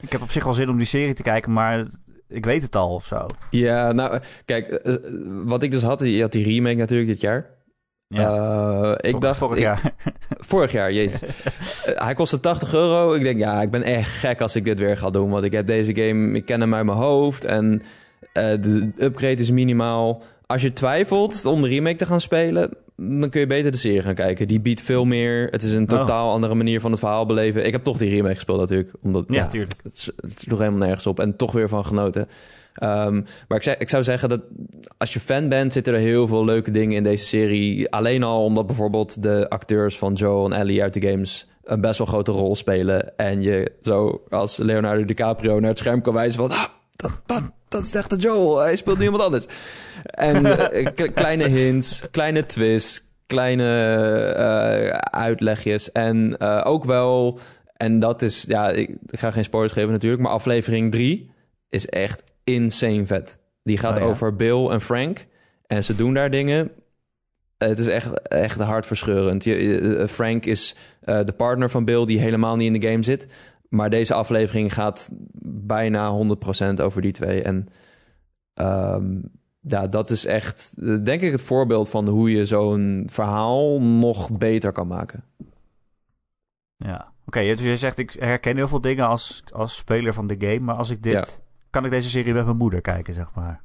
Ik 0.00 0.10
heb 0.12 0.22
op 0.22 0.30
zich 0.30 0.44
wel 0.44 0.54
zin 0.54 0.68
om 0.68 0.76
die 0.76 0.86
serie 0.86 1.14
te 1.14 1.22
kijken, 1.22 1.52
maar 1.52 1.86
ik 2.30 2.44
weet 2.44 2.62
het 2.62 2.76
al 2.76 2.94
of 2.94 3.04
zo. 3.04 3.26
Ja, 3.50 3.92
nou, 3.92 4.18
kijk, 4.44 4.66
eh, 4.68 4.94
eh, 4.94 5.00
wat 5.44 5.62
ik 5.62 5.70
dus 5.70 5.82
had, 5.82 6.00
je 6.00 6.20
had 6.20 6.32
die 6.32 6.44
remake 6.44 6.76
natuurlijk 6.76 7.08
dit 7.08 7.20
jaar. 7.20 7.46
Ja. 8.06 8.34
Eh, 8.92 8.92
ik 9.00 9.10
Vor- 9.10 9.20
dacht, 9.20 9.38
vorig 9.38 9.56
ik- 9.56 9.62
jaar. 9.62 9.94
vorig 10.50 10.72
jaar, 10.72 10.92
jezus. 10.92 11.20
Hij 12.04 12.14
kostte 12.14 12.40
80 12.40 12.74
euro. 12.74 13.14
Ik 13.14 13.22
denk, 13.22 13.38
ja, 13.38 13.62
ik 13.62 13.70
ben 13.70 13.82
echt 13.82 14.10
gek 14.16 14.40
als 14.40 14.56
ik 14.56 14.64
dit 14.64 14.78
weer 14.78 14.96
ga 14.96 15.10
doen. 15.10 15.30
Want 15.30 15.44
ik 15.44 15.52
heb 15.52 15.66
deze 15.66 15.94
game, 15.94 16.32
ik 16.36 16.44
ken 16.44 16.60
hem 16.60 16.74
uit 16.74 16.84
mijn 16.84 16.98
hoofd. 16.98 17.44
En 17.44 17.82
de 18.32 18.90
upgrade 18.98 19.34
is 19.42 19.50
minimaal. 19.50 20.22
Als 20.46 20.62
je 20.62 20.72
twijfelt 20.72 21.44
om 21.44 21.62
de 21.62 21.68
remake 21.68 21.96
te 21.96 22.06
gaan 22.06 22.20
spelen, 22.20 22.70
dan 23.20 23.30
kun 23.30 23.40
je 23.40 23.46
beter 23.46 23.70
de 23.70 23.76
serie 23.76 24.00
gaan 24.00 24.14
kijken. 24.14 24.48
Die 24.48 24.60
biedt 24.60 24.80
veel 24.80 25.04
meer. 25.04 25.48
Het 25.50 25.62
is 25.62 25.72
een 25.72 25.90
Oh. 25.92 25.98
totaal 25.98 26.30
andere 26.30 26.54
manier 26.54 26.80
van 26.80 26.90
het 26.90 27.00
verhaal 27.00 27.26
beleven. 27.26 27.66
Ik 27.66 27.72
heb 27.72 27.84
toch 27.84 27.98
die 27.98 28.10
remake 28.10 28.34
gespeeld 28.34 28.58
natuurlijk. 28.58 28.92
Omdat, 29.02 29.24
ja, 29.28 29.46
tuurlijk. 29.46 29.80
het, 29.82 29.92
is- 29.96 30.10
het 30.16 30.40
sloeg 30.40 30.58
helemaal 30.58 30.86
nergens 30.86 31.06
op. 31.06 31.20
En 31.20 31.36
toch 31.36 31.52
weer 31.52 31.68
van 31.68 31.84
genoten. 31.84 32.28
Ehm, 32.74 33.14
maar 33.48 33.56
ik, 33.58 33.62
zei, 33.62 33.76
ik 33.78 33.88
zou 33.88 34.02
zeggen 34.02 34.28
dat 34.28 34.40
als 34.98 35.12
je 35.12 35.20
fan 35.20 35.48
bent, 35.48 35.72
zitten 35.72 35.94
er 35.94 36.00
heel 36.00 36.26
veel 36.26 36.44
leuke 36.44 36.70
dingen 36.70 36.96
in 36.96 37.02
deze 37.02 37.24
serie. 37.24 37.90
Alleen 37.92 38.22
al 38.22 38.44
omdat 38.44 38.66
bijvoorbeeld 38.66 39.22
de 39.22 39.48
acteurs 39.48 39.98
van 39.98 40.12
Joe 40.12 40.44
en 40.44 40.52
Ellie 40.60 40.82
uit 40.82 40.92
de 40.92 41.08
games 41.08 41.46
een 41.64 41.80
best 41.80 41.98
wel 41.98 42.06
grote 42.06 42.32
rol 42.32 42.56
spelen. 42.56 43.16
En 43.18 43.42
je 43.42 43.72
zo 43.82 44.22
als 44.28 44.56
Leonardo 44.56 45.04
DiCaprio 45.04 45.60
naar 45.60 45.68
het 45.68 45.78
scherm 45.78 46.02
kan 46.02 46.14
wijzen 46.14 46.40
van... 46.40 46.50
"Ah, 46.50 46.64
dat, 46.96 47.20
dat, 47.26 47.42
dat 47.70 47.84
is 47.86 47.94
echt 47.94 48.10
de 48.10 48.16
Joel, 48.16 48.58
hij 48.58 48.76
speelt 48.76 48.98
nu 48.98 49.04
iemand 49.04 49.22
anders. 49.22 49.46
En 50.02 50.46
eh, 50.70 51.12
kleine 51.14 51.48
hints, 51.48 52.02
kleine 52.10 52.46
twists, 52.46 53.02
kleine 53.26 53.84
eh, 54.36 54.98
uitlegjes. 54.98 55.92
En 55.92 56.36
eh, 56.38 56.60
ook 56.64 56.84
wel, 56.84 57.38
en 57.76 57.98
dat 57.98 58.22
is, 58.22 58.44
ja, 58.48 58.70
ik, 58.70 58.96
ga 59.06 59.30
geen 59.30 59.44
spoilers 59.44 59.72
geven 59.72 59.92
natuurlijk, 59.92 60.22
maar 60.22 60.32
aflevering 60.32 60.90
3 60.90 61.30
is 61.68 61.86
echt 61.86 62.22
insane 62.44 63.06
vet. 63.06 63.38
Die 63.62 63.78
gaat 63.78 63.96
Oh 63.96 64.02
ja. 64.02 64.08
over 64.08 64.36
Bill 64.36 64.66
en 64.66 64.80
Frank. 64.80 65.26
En 65.66 65.84
ze 65.84 65.94
doen 65.94 66.14
daar 66.14 66.30
dingen. 66.30 66.70
Het 67.58 67.78
is 67.78 67.86
echt, 67.88 68.28
echt 68.28 68.60
hartverscheurend. 68.60 69.42
Frank 70.10 70.46
is 70.46 70.76
de 71.04 71.34
partner 71.36 71.70
van 71.70 71.84
Bill 71.84 72.04
die 72.04 72.20
helemaal 72.20 72.56
niet 72.56 72.74
in 72.74 72.80
de 72.80 72.88
game 72.88 73.02
zit. 73.02 73.26
Maar 73.70 73.90
deze 73.90 74.14
aflevering 74.14 74.72
gaat 74.72 75.10
bijna 75.42 76.10
100% 76.12 76.82
over 76.82 77.02
die 77.02 77.12
twee. 77.12 77.42
En 77.42 77.68
ehm, 78.54 79.20
ja, 79.60 79.86
dat 79.86 80.10
is 80.10 80.24
echt, 80.24 80.74
denk 81.04 81.20
ik, 81.20 81.32
het 81.32 81.42
voorbeeld 81.42 81.88
van 81.88 82.08
hoe 82.08 82.30
je 82.30 82.44
zo'n 82.46 83.08
verhaal 83.12 83.80
nog 83.80 84.30
beter 84.38 84.72
kan 84.72 84.86
maken. 84.86 85.24
Ja. 86.76 87.12
Oké, 87.26 87.40
dus 87.40 87.62
je 87.62 87.76
zegt 87.76 87.98
ik 87.98 88.12
herken 88.12 88.56
heel 88.56 88.68
veel 88.68 88.80
dingen 88.80 89.06
als, 89.06 89.42
als 89.52 89.76
speler 89.76 90.12
van 90.12 90.26
de 90.26 90.36
game. 90.38 90.60
Maar 90.60 90.76
als 90.76 90.90
ik 90.90 91.02
dit... 91.02 91.12
Ja. 91.12 91.24
Kan 91.70 91.84
ik 91.84 91.90
deze 91.90 92.08
serie 92.08 92.34
met 92.34 92.44
mijn 92.44 92.56
moeder 92.56 92.80
kijken, 92.80 93.14
zeg 93.14 93.34
maar? 93.34 93.62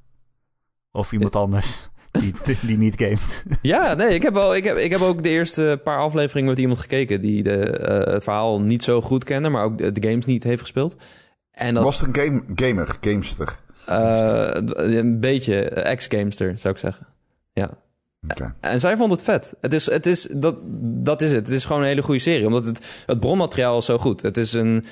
Of 0.91 1.11
iemand 1.11 1.35
anders 1.35 1.89
die, 2.19 2.33
die 2.61 2.77
niet 2.77 2.93
gamet. 2.97 3.43
Ja, 3.61 3.93
nee, 3.93 4.13
ik 4.13 4.21
heb, 4.21 4.33
wel, 4.33 4.55
ik, 4.55 4.63
heb, 4.63 4.77
ik 4.77 4.91
heb 4.91 5.01
ook 5.01 5.23
de 5.23 5.29
eerste 5.29 5.79
paar 5.83 5.99
afleveringen 5.99 6.49
met 6.49 6.59
iemand 6.59 6.79
gekeken 6.79 7.21
die 7.21 7.43
de, 7.43 7.57
eh, 7.57 8.13
het 8.13 8.23
verhaal 8.23 8.61
niet 8.61 8.83
zo 8.83 9.01
goed 9.01 9.23
kende, 9.23 9.49
maar 9.49 9.63
ook 9.63 9.77
de, 9.77 9.91
de 9.91 10.07
games 10.09 10.25
niet 10.25 10.43
heeft 10.43 10.61
gespeeld. 10.61 10.95
En 11.51 11.73
dat 11.73 11.83
Was 11.83 11.99
het 11.99 12.17
een 12.17 12.23
game, 12.23 12.43
gamer, 12.55 12.97
gamester? 13.01 13.55
eh, 13.85 14.49
een 14.75 15.19
beetje 15.19 15.59
ex-gamester, 15.69 16.57
zou 16.57 16.73
ik 16.73 16.79
zeggen. 16.79 17.07
Ja. 17.53 17.69
Oké. 18.29 18.55
En 18.59 18.79
zij 18.79 18.97
vond 18.97 19.11
het 19.11 19.23
vet. 19.23 19.53
Het 19.61 19.73
is, 19.73 19.85
het 19.89 20.05
is, 20.05 20.27
dat, 20.31 20.55
dat 21.03 21.21
is 21.21 21.31
het. 21.31 21.45
Het 21.45 21.55
is 21.55 21.65
gewoon 21.65 21.81
een 21.81 21.87
hele 21.87 22.01
goede 22.03 22.19
serie. 22.19 22.45
Omdat 22.45 22.65
het, 22.65 22.85
het 23.05 23.19
bronmateriaal 23.19 23.77
is 23.77 23.85
zo 23.85 23.97
goed. 23.97 24.21
Het 24.21 24.37
is 24.37 24.53
een, 24.53 24.83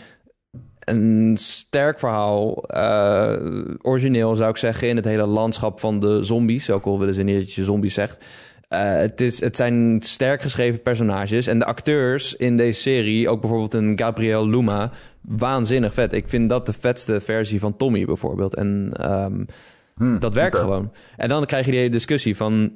een 0.86 1.38
sterk 1.40 2.00
verhaal. 2.00 2.64
eh, 2.64 3.34
origineel 3.82 4.36
zou 4.36 4.50
ik 4.50 4.58
zeggen. 4.58 4.88
In 4.88 4.96
het 4.96 5.06
hele 5.06 5.26
landschap 5.26 5.80
van 5.80 6.00
de 6.00 6.24
zombies. 6.24 6.70
Ook 6.70 6.86
al 6.86 7.00
willen 7.00 7.14
ze 7.14 7.24
niet 7.24 7.40
dat 7.40 7.54
je 7.54 7.64
zombies 7.64 7.94
zegt. 7.94 8.26
Eh, 8.68 8.96
het, 8.96 9.22
is, 9.22 9.40
het 9.40 9.56
zijn 9.56 10.02
sterk 10.04 10.42
geschreven 10.42 10.82
personages. 10.82 11.48
En 11.48 11.60
de 11.60 11.66
acteurs 11.66 12.36
in 12.36 12.58
deze 12.58 12.82
serie, 12.82 13.30
ook 13.30 13.42
bijvoorbeeld 13.42 13.74
een 13.74 13.98
Gabriel 14.00 14.48
Luma, 14.48 14.92
waanzinnig 15.22 15.94
vet. 15.94 16.14
Ik 16.14 16.28
vind 16.28 16.50
dat 16.50 16.66
de 16.66 16.74
vetste 16.74 17.22
versie 17.22 17.60
van 17.60 17.78
Tommy 17.78 18.06
bijvoorbeeld. 18.06 18.56
En 18.56 18.90
ehm, 18.94 19.44
Hm, 19.96 20.20
dat 20.20 20.34
werkt 20.34 20.58
gewoon. 20.58 20.92
En 21.18 21.30
dan 21.30 21.46
krijg 21.46 21.66
je 21.66 21.72
die 21.72 21.90
discussie 21.90 22.36
van... 22.36 22.72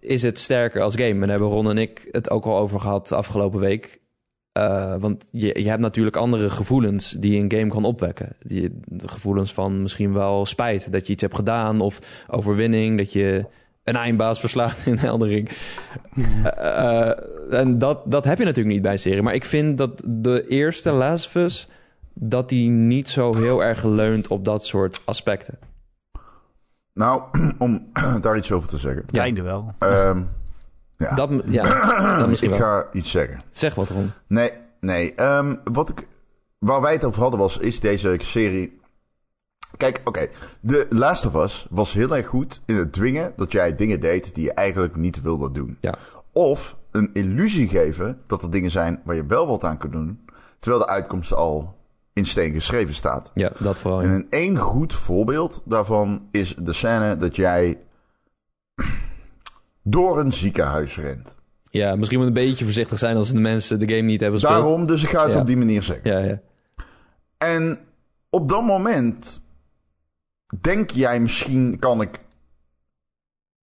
is 0.00 0.22
het 0.22 0.38
sterker 0.38 0.82
als 0.82 0.94
game? 0.94 1.08
En 1.08 1.20
daar 1.20 1.28
hebben 1.28 1.48
Ron 1.48 1.70
en 1.70 1.78
ik 1.78 2.08
het 2.10 2.30
ook 2.30 2.44
al 2.44 2.58
over 2.58 2.80
gehad 2.80 3.12
afgelopen 3.12 3.60
week. 3.60 4.00
Eh, 4.52 4.94
want 4.98 5.28
je, 5.30 5.62
je 5.62 5.68
hebt 5.68 5.80
natuurlijk 5.80 6.16
andere 6.16 6.50
gevoelens 6.50 7.10
die 7.10 7.38
een 7.38 7.52
game 7.52 7.68
kan 7.68 7.84
opwekken. 7.84 8.28
Die, 8.38 8.80
de 8.84 9.08
gevoelens 9.08 9.52
van 9.52 9.82
misschien 9.82 10.12
wel 10.12 10.46
spijt 10.46 10.92
dat 10.92 11.06
je 11.06 11.12
iets 11.12 11.22
hebt 11.22 11.34
gedaan... 11.34 11.80
of 11.80 12.24
overwinning, 12.28 12.98
dat 12.98 13.12
je 13.12 13.46
een 13.84 13.96
eindbaas 13.96 14.40
verslaat 14.40 14.82
in 14.86 14.98
Eldering. 15.12 15.48
Eh, 16.44 17.10
en 17.50 17.78
dat, 17.78 18.02
dat 18.04 18.24
heb 18.24 18.38
je 18.38 18.44
natuurlijk 18.44 18.74
niet 18.74 18.82
bij 18.82 18.92
een 18.92 18.98
serie. 18.98 19.22
Maar 19.22 19.34
ik 19.34 19.44
vind 19.44 19.78
dat 19.78 20.02
de 20.06 20.46
eerste 20.48 20.90
Last 20.90 21.26
of 21.26 21.34
Us... 21.34 21.68
dat 22.14 22.48
die 22.48 22.70
niet 22.70 23.08
zo 23.08 23.36
heel 23.36 23.64
erg 23.64 23.84
leunt 23.84 24.28
op 24.28 24.44
dat 24.44 24.64
soort 24.64 25.02
aspecten. 25.04 25.58
Nou, 26.92 27.22
om 27.58 27.90
daar 28.20 28.36
iets 28.36 28.52
over 28.52 28.68
te 28.68 28.78
zeggen. 28.78 29.02
Het 29.06 29.16
einde 29.16 29.42
wel. 29.42 29.74
Ehm, 29.78 30.22
ja, 31.02 31.14
Dat, 31.14 31.30
ja, 31.46 32.16
dat 32.18 32.28
misschien 32.28 32.52
ik 32.52 32.58
wel. 32.58 32.68
ga 32.68 32.86
iets 32.92 33.10
zeggen. 33.10 33.40
Zeg 33.50 33.74
wat, 33.74 33.88
Ron. 33.88 34.10
Nee, 34.26 34.50
nee. 34.80 35.14
ehm, 35.14 35.56
wat 35.64 35.88
ik, 35.88 36.06
waar 36.58 36.80
wij 36.80 36.92
het 36.92 37.04
over 37.04 37.20
hadden 37.22 37.40
was, 37.40 37.58
is 37.58 37.80
deze 37.80 38.16
serie... 38.18 38.80
Kijk, 39.76 40.00
oké. 40.04 40.28
De 40.60 40.86
Last 40.90 41.26
of 41.26 41.34
Us 41.34 41.66
was 41.70 41.92
heel 41.92 42.16
erg 42.16 42.26
goed 42.26 42.60
in 42.66 42.76
het 42.76 42.92
dwingen 42.92 43.32
dat 43.36 43.52
jij 43.52 43.72
dingen 43.74 44.00
deed 44.00 44.34
die 44.34 44.44
je 44.44 44.52
eigenlijk 44.52 44.96
niet 44.96 45.20
wilde 45.22 45.52
doen. 45.52 45.76
Ja. 45.80 45.94
Of 46.32 46.76
een 46.90 47.10
illusie 47.12 47.68
geven 47.68 48.18
dat 48.26 48.42
er 48.42 48.50
dingen 48.50 48.70
zijn 48.70 49.00
waar 49.04 49.16
je 49.16 49.26
wel 49.26 49.46
wat 49.46 49.64
aan 49.64 49.78
kunt 49.78 49.92
doen, 49.92 50.24
terwijl 50.58 50.82
de 50.82 50.88
uitkomst 50.90 51.34
al 51.34 51.74
in 52.12 52.26
steen 52.26 52.52
geschreven 52.52 52.94
staat. 52.94 53.30
Ja, 53.34 53.50
dat 53.58 53.78
vooral. 53.78 54.02
En 54.02 54.10
een 54.10 54.26
één 54.30 54.56
goed 54.56 54.94
voorbeeld 54.94 55.62
daarvan 55.64 56.28
is 56.30 56.54
de 56.54 56.72
scène 56.72 57.16
dat 57.16 57.36
jij 57.36 57.78
door 59.82 60.18
een 60.20 60.32
ziekenhuis 60.32 60.96
rent. 60.98 61.34
Ja, 61.70 61.96
misschien 61.96 62.18
moet 62.18 62.26
een 62.28 62.32
beetje 62.34 62.64
voorzichtig 62.64 62.98
zijn 62.98 63.16
als 63.16 63.30
de 63.30 63.40
mensen 63.40 63.78
de 63.78 63.88
game 63.88 64.06
niet 64.06 64.20
hebben 64.20 64.40
gespeeld. 64.40 64.62
Daarom, 64.66 64.86
dus 64.86 65.02
ik 65.02 65.08
ga 65.08 65.24
het 65.24 65.34
Ja. 65.34 65.40
op 65.40 65.46
die 65.46 65.56
manier 65.56 65.82
zeggen. 65.82 66.10
Ja, 66.10 66.18
ja. 66.18 66.40
En 67.38 67.78
op 68.30 68.48
dat 68.48 68.62
moment 68.62 69.40
denk 70.60 70.90
jij 70.90 71.20
misschien 71.20 71.78
kan 71.78 72.00
ik 72.00 72.18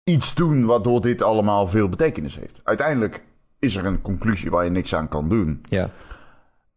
iets 0.04 0.34
doen 0.34 0.64
waardoor 0.66 1.00
dit 1.00 1.22
allemaal 1.22 1.68
veel 1.68 1.88
betekenis 1.88 2.36
heeft. 2.38 2.60
Uiteindelijk 2.64 3.24
is 3.58 3.76
er 3.76 3.84
een 3.86 4.00
conclusie 4.00 4.50
waar 4.50 4.64
je 4.64 4.70
niks 4.70 4.94
aan 4.94 5.08
kan 5.08 5.28
doen. 5.28 5.60
ja. 5.62 5.90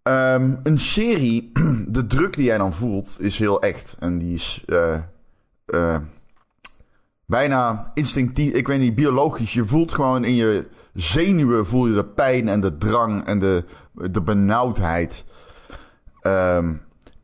Ehm, 0.03 0.55
een 0.63 0.79
serie, 0.79 1.51
de 1.87 2.07
druk 2.07 2.35
die 2.35 2.45
jij 2.45 2.57
dan 2.57 2.73
voelt, 2.73 3.17
is 3.19 3.37
heel 3.39 3.61
echt. 3.61 3.95
En 3.99 4.17
die 4.17 4.33
is 4.33 4.63
eh, 4.67 4.93
eh, 5.65 5.97
bijna 7.31 7.91
instinctief, 7.93 8.53
ik 8.53 8.67
weet 8.67 8.79
niet, 8.79 8.95
biologisch. 8.95 9.53
Je 9.53 9.65
voelt 9.65 9.91
gewoon 9.93 10.23
in 10.23 10.35
je 10.35 10.67
zenuwen 10.93 11.65
voel 11.65 11.87
je 11.87 11.93
de 11.93 12.05
pijn 12.05 12.47
en 12.49 12.61
de 12.61 12.77
drang 12.77 13.25
en 13.25 13.39
de, 13.39 13.63
de 14.11 14.21
benauwdheid. 14.21 15.25
Ehm, 16.21 16.73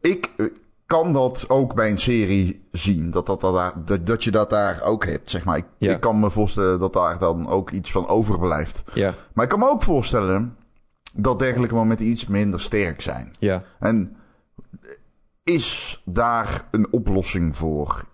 ik 0.01 0.31
eh, 0.37 0.45
kan 0.85 1.13
dat 1.13 1.49
ook 1.49 1.75
bij 1.75 1.89
een 1.89 1.97
serie 1.97 2.67
zien. 2.71 3.11
Dat, 3.11 3.25
dat, 3.25 3.41
dat, 3.41 3.53
daar, 3.53 3.73
dat, 3.85 4.05
dat 4.07 4.23
je 4.23 4.31
dat 4.31 4.49
daar 4.49 4.81
ook 4.83 5.05
hebt, 5.05 5.29
zeg 5.29 5.45
maar. 5.45 5.57
Ik, 5.57 5.65
Ja. 5.77 5.93
ik 5.93 5.99
kan 5.99 6.19
me 6.19 6.31
voorstellen 6.31 6.79
dat 6.79 6.93
daar 6.93 7.19
dan 7.19 7.47
ook 7.47 7.71
iets 7.71 7.91
van 7.91 8.07
overblijft. 8.07 8.83
Ja, 8.93 9.13
Maar 9.33 9.43
ik 9.43 9.49
kan 9.49 9.59
me 9.59 9.69
ook 9.69 9.83
voorstellen 9.83 10.57
dat 11.15 11.39
dergelijke 11.39 11.75
momenten 11.75 12.05
iets 12.07 12.27
minder 12.27 12.59
sterk 12.61 13.01
zijn. 13.01 13.31
ja. 13.39 13.63
En 13.79 14.15
is 15.43 16.01
daar 16.05 16.67
een 16.71 16.87
oplossing 16.91 17.57
voor, 17.57 18.05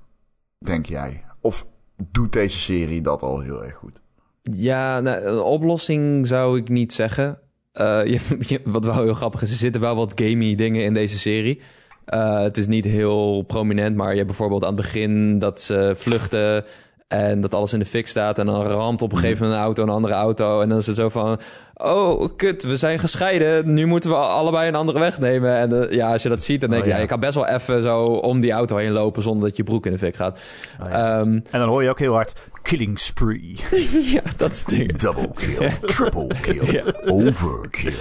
denk 0.58 0.86
jij? 0.86 1.24
Of 1.42 1.66
doet 1.98 2.34
deze 2.34 2.58
serie 2.58 3.02
dat 3.02 3.22
al 3.22 3.40
heel 3.40 3.64
erg 3.64 3.76
goed? 3.76 4.02
Ja, 4.42 5.00
nou, 5.00 5.24
een 5.24 5.40
oplossing 5.40 6.28
zou 6.28 6.58
ik 6.58 6.70
niet 6.70 6.94
zeggen. 6.94 7.40
Eh, 7.72 8.06
je, 8.50 8.62
wat 8.64 8.86
wel 8.86 9.02
heel 9.02 9.14
grappig 9.14 9.42
is, 9.42 9.52
er 9.52 9.58
zitten 9.58 9.82
wel 9.82 9.96
wat 9.96 10.12
gamey 10.16 10.56
dingen 10.56 10.84
in 10.84 10.94
deze 10.94 11.20
serie. 11.20 11.62
Eh, 12.06 12.42
het 12.42 12.58
is 12.58 12.68
niet 12.68 12.86
heel 12.86 13.42
prominent, 13.42 13.96
maar 13.96 14.10
je 14.10 14.16
hebt 14.16 14.28
bijvoorbeeld 14.28 14.64
aan 14.64 14.74
het 14.74 14.82
begin 14.82 15.40
dat 15.40 15.62
ze 15.62 15.94
vluchten 15.96 16.66
en 17.08 17.42
dat 17.42 17.54
alles 17.54 17.74
in 17.74 17.80
de 17.80 17.86
fik 17.86 18.08
staat. 18.08 18.40
En 18.40 18.46
dan 18.46 18.64
ramt 18.64 19.02
op 19.02 19.12
een 19.12 19.18
gegeven 19.18 19.42
moment 19.44 19.60
een 19.60 19.66
auto 19.66 19.84
een 19.84 19.90
andere 19.90 20.14
auto. 20.14 20.62
En 20.62 20.70
dan 20.70 20.78
is 20.78 20.88
het 20.88 20.96
zo 20.96 21.10
van, 21.10 21.40
oh 21.74 22.30
kut, 22.38 22.64
we 22.64 22.78
zijn 22.78 23.00
gescheiden. 23.00 23.74
Nu 23.74 23.86
moeten 23.86 24.10
we 24.10 24.16
allebei 24.16 24.68
een 24.68 24.76
andere 24.76 25.00
weg 25.00 25.20
nemen. 25.20 25.56
En 25.58 25.90
eh, 25.90 25.96
ja, 25.96 26.12
als 26.12 26.24
je 26.24 26.30
dat 26.30 26.44
ziet, 26.44 26.62
dan 26.62 26.70
denk 26.70 26.82
Oh, 26.82 26.88
je, 26.88 26.92
ja. 26.94 26.98
ja, 26.98 27.04
je 27.04 27.10
kan 27.10 27.20
best 27.20 27.36
wel 27.36 27.48
even 27.48 27.82
zo 27.82 28.04
om 28.06 28.40
die 28.40 28.52
auto 28.52 28.78
heen 28.78 28.92
lopen 28.92 29.22
zonder 29.24 29.48
dat 29.48 29.58
je 29.58 29.64
broek 29.64 29.86
in 29.86 29.92
de 29.92 29.98
fik 29.98 30.16
gaat. 30.16 30.40
Oh, 30.82 30.90
ja. 30.90 31.20
Ehm, 31.20 31.30
En 31.34 31.44
dan 31.60 31.68
hoor 31.70 31.84
je 31.84 31.90
ook 31.90 32.00
heel 32.00 32.14
hard 32.14 32.34
killing 32.62 33.00
spree. 33.00 33.56
ja, 34.16 34.22
dat 34.38 34.52
is 34.52 34.64
ding. 34.64 34.96
Double 34.96 35.32
kill, 35.36 35.72
triple 35.86 36.28
kill, 36.42 36.84
overkill. 37.06 37.94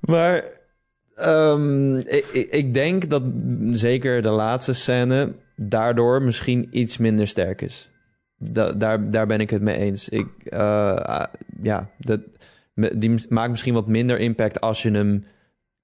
Maar 0.00 0.44
ehm, 1.14 1.96
ik, 1.96 2.26
ik- 2.50 2.74
denk 2.74 3.10
dat 3.10 3.22
zeker 3.72 4.22
de 4.22 4.28
laatste 4.30 4.72
scène 4.72 5.32
daardoor 5.56 6.22
misschien 6.22 6.68
iets 6.70 6.96
minder 6.98 7.28
sterk 7.28 7.62
is. 7.62 7.90
Da- 8.38 8.72
daar, 8.72 9.10
daar 9.10 9.26
ben 9.26 9.40
ik 9.40 9.50
het 9.50 9.62
mee 9.62 9.76
eens. 9.76 10.08
Ik, 10.08 10.26
eh, 10.44 10.94
ah, 10.94 11.24
ja, 11.62 11.88
dat, 11.98 12.20
die 12.96 13.26
maakt 13.28 13.50
misschien 13.50 13.74
wat 13.74 13.86
minder 13.86 14.18
impact 14.18 14.60
als 14.60 14.82
je 14.82 14.90
hem 14.90 15.24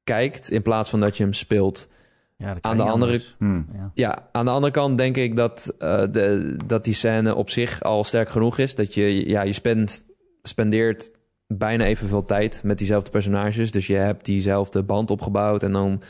kijkt 0.05 0.51
in 0.51 0.63
plaats 0.63 0.91
van 0.91 1.01
dat 1.01 1.17
je 1.17 1.23
hem 1.23 1.33
speelt. 1.33 1.89
Ja, 2.37 2.53
dat 2.53 2.61
kan 2.61 2.71
Aan 2.71 2.77
de 2.77 2.83
andere- 2.83 3.13
anders. 3.13 3.37
Hm. 3.39 3.63
Ja. 3.77 3.91
Ja, 3.95 4.29
aan 4.33 4.45
de 4.45 4.51
andere 4.51 4.73
kant 4.73 4.99
denk 4.99 5.17
ik 5.17 5.37
dat, 5.37 5.75
eh, 5.79 6.03
de, 6.11 6.57
dat 6.67 6.85
die 6.85 6.95
scène 6.95 7.35
op 7.35 7.51
zich 7.51 7.83
al 7.83 8.05
sterk 8.05 8.29
genoeg 8.29 8.59
is. 8.59 8.75
Dat 8.75 8.95
je, 8.95 9.29
ja, 9.29 9.43
je 9.43 9.53
spend, 9.53 10.07
spendeert 10.43 11.11
bijna 11.47 11.85
evenveel 11.85 12.25
tijd 12.25 12.61
met 12.65 12.79
diezelfde 12.79 13.11
personages. 13.11 13.71
Dus 13.71 13.87
je 13.87 13.95
hebt 13.95 14.25
diezelfde 14.25 14.83
band 14.83 15.11
opgebouwd 15.11 15.63
en 15.63 15.73
dan 15.73 16.03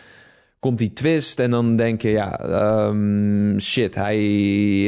komt 0.61 0.79
die 0.79 0.92
twist 0.92 1.40
en 1.40 1.51
dan 1.51 1.77
denk 1.77 2.03
je, 2.03 2.11
ja, 2.11 2.38
ehm, 2.40 3.59
shit, 3.59 3.94
hij, 3.94 4.16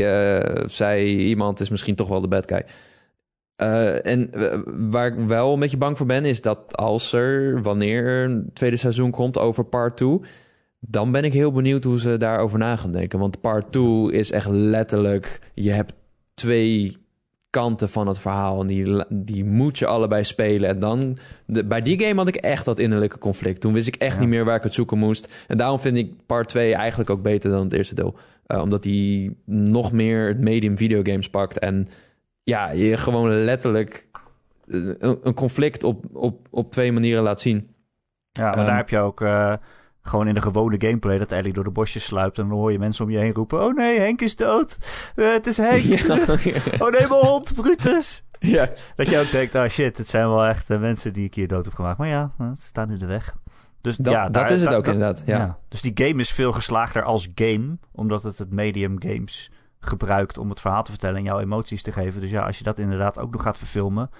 eh, 0.07 0.65
zij, 0.67 1.07
iemand 1.07 1.61
is 1.61 1.69
misschien 1.69 1.95
toch 1.95 2.09
wel 2.09 2.21
de 2.21 2.29
bad 2.29 2.49
guy. 2.49 2.65
Eh, 3.59 4.07
en 4.07 4.33
eh, 4.33 4.59
waar 4.90 5.07
ik 5.07 5.27
wel 5.27 5.53
een 5.53 5.61
beetje 5.61 5.77
bang 5.77 5.97
voor 5.97 6.07
ben, 6.07 6.25
is 6.25 6.40
dat 6.42 6.77
als 6.77 7.12
er, 7.12 7.62
wanneer 7.62 8.07
er 8.07 8.25
een 8.25 8.51
tweede 8.53 8.77
seizoen 8.77 9.11
komt 9.11 9.38
over 9.38 9.64
part 9.64 9.97
2, 9.97 10.21
dan 10.81 11.12
ben 11.12 11.25
ik 11.25 11.33
heel 11.33 11.53
benieuwd 11.53 11.85
hoe 11.85 11.99
ze 12.01 12.16
daarover 12.16 12.59
na 12.59 12.77
gaan 12.77 12.92
denken. 12.92 13.18
Want 13.18 13.40
part 13.40 13.73
2 13.73 14.12
is 14.12 14.31
echt 14.31 14.49
letterlijk, 14.49 15.40
je 15.55 15.71
hebt 15.71 15.92
twee 16.35 16.97
kanten 17.51 17.88
van 17.88 18.09
het 18.09 18.18
verhaal 18.18 18.61
en 18.61 18.66
die, 18.66 19.05
die 19.09 19.44
moet 19.44 19.79
je 19.79 19.87
allebei 19.87 20.25
spelen. 20.25 20.68
En 20.68 20.79
dan, 20.79 21.18
de, 21.47 21.64
bij 21.66 21.83
die 21.83 22.01
game 22.01 22.14
had 22.18 22.29
ik 22.29 22.37
echt 22.37 22.64
dat 22.64 22.79
innerlijke 22.79 23.18
conflict. 23.18 23.61
Toen 23.61 23.73
wist 23.73 23.88
ik 23.88 23.97
echt 23.97 24.14
Ja. 24.14 24.21
niet 24.21 24.29
meer 24.29 24.44
waar 24.44 24.57
ik 24.57 24.62
het 24.62 24.75
zoeken 24.75 24.99
moest. 24.99 25.44
En 25.47 25.59
daarom 25.59 25.79
vind 25.81 25.97
ik 25.97 26.12
part 26.27 26.49
2 26.49 26.75
eigenlijk 26.75 27.11
ook 27.11 27.23
beter 27.23 27.51
dan 27.51 27.64
het 27.64 27.73
eerste 27.73 27.94
deel. 27.94 28.16
Eh, 28.47 28.61
omdat 28.62 28.83
die 28.83 29.37
nog 29.44 29.92
meer 29.92 30.29
het 30.29 30.40
medium 30.40 30.77
videogames 30.77 31.31
pakt 31.31 31.59
en 31.59 31.88
ja, 32.49 32.71
je 32.71 32.97
gewoon 32.97 33.31
letterlijk 33.45 34.09
eh, 34.69 34.81
een, 34.99 35.35
conflict 35.35 35.85
op, 35.85 36.05
op, 36.13 36.47
op 36.51 36.73
twee 36.73 36.93
manieren 36.93 37.23
laat 37.23 37.41
zien. 37.41 37.75
Ja, 38.33 38.45
maar 38.45 38.55
Ehm. 38.57 38.67
daar 38.67 38.77
heb 38.77 38.89
je 38.89 38.99
ook 38.99 39.21
eh, 39.21 39.53
gewoon 40.03 40.29
in 40.29 40.35
de 40.35 40.43
gewone 40.43 40.75
gameplay 40.79 41.19
dat 41.19 41.33
Ellie 41.33 41.53
door 41.53 41.65
de 41.65 41.71
bosjes 41.71 42.05
sluipt 42.05 42.39
en 42.39 42.49
dan 42.49 42.59
hoor 42.59 42.73
je 42.73 42.79
mensen 42.79 43.05
om 43.05 43.11
je 43.11 43.19
heen 43.19 43.33
roepen: 43.33 43.63
Oh 43.65 43.75
nee, 43.75 43.99
Henk 43.99 44.21
is 44.21 44.37
dood. 44.37 44.79
Eh, 45.17 45.33
het 45.33 45.47
is 45.47 45.57
Henk. 45.57 45.85
oh 46.83 46.91
nee, 46.91 47.09
mijn 47.09 47.27
hond, 47.27 47.55
Brutus. 47.55 48.23
ja. 48.39 48.69
Dat 48.97 49.09
je 49.09 49.19
ook 49.19 49.31
denkt: 49.31 49.55
Oh 49.55 49.67
shit, 49.67 49.99
het 49.99 50.09
zijn 50.09 50.29
wel 50.29 50.45
echt 50.47 50.69
mensen 50.69 51.13
die 51.13 51.25
ik 51.25 51.35
hier 51.35 51.49
dood 51.49 51.65
heb 51.65 51.75
gemaakt. 51.75 51.99
Maar 51.99 52.09
ja, 52.09 52.33
ze 52.39 52.63
staan 52.63 52.91
in 52.91 52.99
de 52.99 53.07
weg. 53.07 53.35
Dus 53.81 53.97
Dat, 53.97 54.13
ja, 54.13 54.25
dat 54.25 54.33
daar- 54.35 54.51
is 54.51 54.61
het 54.61 54.69
daar- 54.69 54.79
ook 54.79 54.85
daar- 54.85 54.95
inderdaad. 54.95 55.23
Ja. 55.27 55.37
Ja. 55.39 55.59
Dus 55.69 55.81
die 55.83 55.93
game 55.95 56.21
is 56.21 56.31
veel 56.33 56.53
geslaagder 56.53 57.03
als 57.03 57.29
game, 57.35 57.79
omdat 57.93 58.23
het 58.23 58.39
het 58.39 58.51
medium 58.51 58.97
games 59.03 59.51
gebruikt 59.81 60.38
om 60.38 60.51
het 60.51 60.61
verhaal 60.61 60.83
te 60.83 60.91
vertellen 60.91 61.17
en 61.17 61.25
jouw 61.25 61.41
emoties 61.41 61.83
te 61.83 61.93
geven. 61.93 62.21
Dus 62.21 62.31
ja, 62.31 62.47
als 62.47 62.59
je 62.59 62.64
dat 62.64 62.79
inderdaad 62.79 63.19
ook 63.19 63.33
nog 63.33 63.43
gaat 63.43 63.59
verfilmen, 63.59 64.11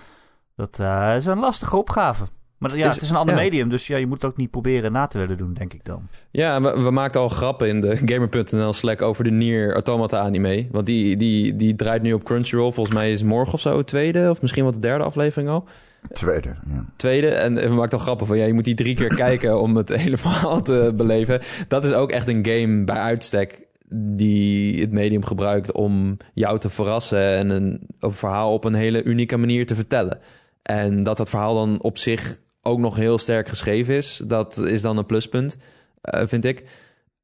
dat 0.57 0.79
eh, 0.81 1.15
is 1.17 1.27
een 1.27 1.39
lastige 1.39 1.77
opgave. 1.77 2.25
Maar 2.59 2.77
ja, 2.77 2.87
Is- 2.87 2.95
het 2.95 3.03
is 3.03 3.11
een 3.11 3.17
ander 3.17 3.35
ja. 3.35 3.41
medium, 3.41 3.69
dus 3.69 3.87
ja, 3.87 3.97
je 3.97 4.07
moet 4.07 4.23
het 4.23 4.31
ook 4.31 4.37
niet 4.37 4.51
proberen 4.51 4.93
na 4.93 5.07
te 5.07 5.19
willen 5.19 5.37
doen, 5.37 5.55
denk 5.55 5.73
ik 5.73 5.85
dan. 5.85 6.03
Ja, 6.31 6.61
we, 6.63 6.83
we 6.83 6.91
maakten 6.91 7.21
al 7.21 7.29
grappen 7.29 7.69
in 7.69 7.81
de 7.81 7.97
Gamer.nl 8.13 8.73
Slack 8.73 9.03
over 9.03 9.25
de 9.25 9.31
Nier 9.31 9.73
Automata 9.75 10.19
anime. 10.19 10.69
Want 10.71 10.87
die, 10.87 11.17
die, 11.17 11.57
die 11.57 11.77
draait 11.77 12.03
nu 12.03 12.13
op 12.13 12.25
Crunchyroll. 12.25 12.73
Volgens 12.73 12.97
mij 12.97 13.13
is 13.13 13.23
morgen 13.23 13.55
of 13.55 13.61
zo 13.61 13.77
het 13.79 13.87
tweede, 13.87 14.31
of 14.31 14.41
misschien 14.41 14.63
wel 14.63 14.73
de 14.73 14.81
derde 14.81 15.05
aflevering 15.05 15.49
al. 15.51 15.65
Tweede, 16.13 16.55
ja. 16.67 16.85
Tweede. 16.97 17.29
En 17.29 17.55
we 17.55 17.69
maakten 17.75 17.99
al 17.99 18.05
grappen 18.05 18.27
van, 18.27 18.37
ja, 18.39 18.45
je 18.45 18.53
moet 18.53 18.65
die 18.65 18.75
drie 18.75 18.95
keer 18.97 19.15
kijken 19.27 19.61
om 19.61 19.77
het 19.77 19.89
hele 20.03 20.17
verhaal 20.17 20.63
te 20.63 20.93
beleven. 20.97 21.41
Dat 21.69 21.85
is 21.85 21.93
ook 21.93 22.11
echt 22.11 22.29
een 22.29 22.47
game 22.47 22.85
bij 22.85 22.97
uitstek 22.97 23.67
die 23.91 24.81
het 24.81 24.93
medium 24.93 25.25
gebruikt 25.25 25.73
om 25.73 26.17
jou 26.35 26.59
te 26.59 26.71
verrassen 26.71 27.37
en 27.37 27.49
een, 27.49 27.81
verhaal 28.01 28.53
op 28.53 28.65
een 28.65 28.75
hele 28.75 29.03
unieke 29.03 29.37
manier 29.37 29.67
te 29.67 29.75
vertellen. 29.75 30.19
En 30.63 31.03
dat 31.03 31.17
dat 31.17 31.29
verhaal 31.29 31.55
dan 31.55 31.83
op 31.83 31.99
zich 31.99 32.39
ook 32.63 32.79
nog 32.79 32.97
heel 32.97 33.19
sterk 33.19 33.49
geschreven 33.49 33.95
is, 33.95 34.23
dat 34.27 34.57
is 34.57 34.83
dan 34.83 34.97
een 34.97 35.07
pluspunt, 35.07 35.57
eh, 36.01 36.27
vind 36.27 36.45
ik. 36.45 36.65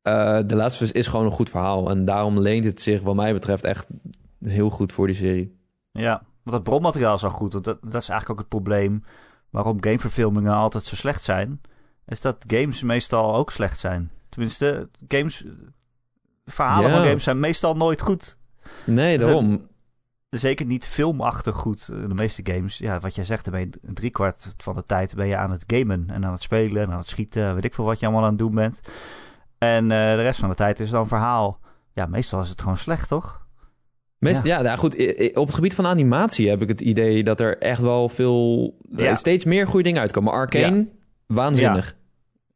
Eh 0.03 0.40
Last 0.46 0.74
of 0.74 0.81
Us 0.81 0.92
is 0.92 1.07
gewoon 1.07 1.24
een 1.24 1.33
goed 1.33 1.50
verhaal 1.50 1.90
en 1.90 2.05
daarom 2.05 2.38
leent 2.38 2.64
het 2.64 2.81
zich 2.81 3.03
wat 3.03 3.14
mij 3.14 3.33
betreft 3.33 3.64
echt 3.64 3.87
heel 4.40 4.70
goed 4.70 4.92
voor 4.92 5.07
die 5.07 5.16
serie. 5.16 5.59
Ja, 5.90 6.22
want 6.42 6.57
dat 6.57 6.62
bronmateriaal 6.62 7.14
is 7.14 7.24
al 7.24 7.31
goed. 7.31 7.53
Dat, 7.53 7.64
dat 7.64 7.77
is 7.83 7.92
eigenlijk 7.92 8.31
ook 8.31 8.38
het 8.38 8.48
probleem 8.48 9.05
waarom 9.50 9.83
gameverfilmingen 9.83 10.53
altijd 10.53 10.85
zo 10.85 10.96
slecht 10.96 11.22
zijn. 11.22 11.61
Is 12.07 12.20
dat 12.20 12.44
games 12.46 12.83
meestal 12.83 13.35
ook 13.35 13.50
slecht 13.50 13.79
zijn. 13.79 14.11
Tenminste, 14.29 14.88
games, 15.09 15.44
verhalen 16.44 16.90
Ja. 16.90 16.96
van 16.96 17.04
games 17.07 17.24
zijn 17.24 17.40
meestal 17.40 17.76
nooit 17.76 18.00
goed. 18.00 18.37
Nee, 18.87 19.18
daarom. 19.18 19.66
Zeker 20.30 20.66
niet 20.66 20.87
filmachtig 20.87 21.54
goed. 21.54 21.88
Eh, 21.92 22.09
De 22.09 22.14
meeste 22.14 22.40
games, 22.44 22.78
ja, 22.78 23.00
wat 23.00 23.14
jij 23.14 23.24
zegt, 23.24 23.44
dan 23.44 23.52
ben 23.54 23.62
je 23.62 23.92
driekwart 23.94 24.54
van 24.57 24.74
de 24.74 24.87
tijd 24.87 25.14
ben 25.14 25.26
je 25.26 25.37
aan 25.37 25.50
het 25.50 25.64
gamen 25.66 26.04
en 26.11 26.24
aan 26.24 26.33
het 26.33 26.42
spelen 26.42 26.83
en 26.83 26.90
aan 26.90 26.98
het 26.98 27.09
schieten. 27.09 27.54
Weet 27.54 27.64
ik 27.64 27.74
veel 27.74 27.85
wat 27.85 28.00
je 28.00 28.07
allemaal 28.07 28.24
aan 28.24 28.30
het 28.30 28.38
doen 28.38 28.54
bent. 28.54 28.80
En 29.59 29.83
eh, 29.90 29.98
de 30.14 30.22
rest 30.22 30.40
van 30.40 30.48
de 30.48 30.54
tijd 30.54 30.80
is 30.80 30.90
dan 30.90 31.09
verhaal. 31.09 31.59
Ja, 31.92 32.07
meestal 32.07 32.40
is 32.40 32.48
het 32.48 32.61
gewoon 32.61 32.76
slecht, 32.76 33.09
toch? 33.09 33.42
Meest, 34.18 34.44
ja. 34.44 34.61
nou 34.62 34.78
goed. 34.78 34.94
Op 35.35 35.46
het 35.46 35.54
gebied 35.54 35.74
van 35.74 35.87
animatie 35.87 36.48
heb 36.48 36.62
ik 36.62 36.68
het 36.68 36.80
idee 36.80 37.24
dat 37.24 37.40
er 37.40 37.59
echt 37.59 37.80
wel 37.80 38.09
veel, 38.09 38.74
eh, 38.96 39.04
Ja. 39.04 39.14
steeds 39.14 39.44
meer 39.44 39.66
goede 39.66 39.85
dingen 39.85 40.00
uitkomen. 40.00 40.33
Arcane, 40.33 40.88
waanzinnig. 41.26 41.96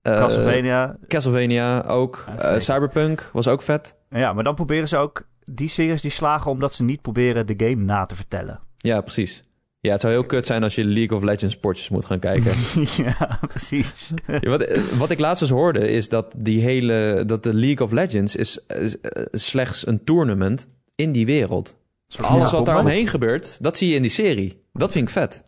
Eh, 0.02 0.16
Castlevania. 0.18 0.96
Castlevania 1.08 1.80
ook. 1.80 2.24
Ja, 2.26 2.34
Eh. 2.36 2.60
Cyberpunk 2.60 3.30
was 3.32 3.48
ook 3.48 3.62
vet. 3.62 3.96
Ja, 4.10 4.32
maar 4.32 4.44
dan 4.44 4.54
proberen 4.54 4.88
ze 4.88 4.96
ook 4.96 5.22
die 5.44 5.68
series 5.68 6.02
die 6.02 6.10
slagen 6.10 6.50
omdat 6.50 6.74
ze 6.74 6.82
niet 6.84 7.02
proberen 7.02 7.46
de 7.46 7.54
game 7.56 7.84
na 7.84 8.06
te 8.06 8.14
vertellen. 8.16 8.60
Ja, 8.76 9.00
precies. 9.00 9.42
Ja, 9.80 9.92
het 9.92 10.00
zou 10.00 10.12
heel 10.12 10.24
kut 10.24 10.46
zijn 10.46 10.62
als 10.62 10.74
je 10.74 10.84
League 10.84 11.16
of 11.16 11.22
Legends 11.22 11.54
sportjes 11.54 11.88
moet 11.88 12.04
gaan 12.04 12.18
kijken. 12.18 12.52
ja, 13.04 13.38
precies. 13.48 14.12
Ja, 14.40 14.50
wat, 14.50 14.62
eh, 14.62 14.82
wat 14.82 15.10
ik 15.10 15.18
laatst 15.18 15.42
eens 15.42 15.50
hoorde 15.50 15.88
is 15.90 16.08
dat 16.08 16.34
die 16.36 16.62
hele 16.62 17.22
dat 17.26 17.42
de 17.42 17.54
League 17.54 17.86
of 17.86 17.92
Legends 17.92 18.36
is, 18.36 18.58
is, 18.66 18.96
slechts 19.30 19.86
een 19.86 20.04
tournament 20.04 20.66
in 20.94 21.12
die 21.12 21.26
wereld. 21.26 21.76
Alles 22.20 22.50
wat 22.50 22.66
daar 22.66 22.78
omheen 22.78 23.06
gebeurt, 23.08 23.62
dat 23.62 23.76
zie 23.76 23.88
je 23.88 23.94
in 23.94 24.02
die 24.02 24.10
serie. 24.10 24.62
Dat 24.72 24.92
vind 24.92 25.04
ik 25.04 25.10
vet. 25.14 25.42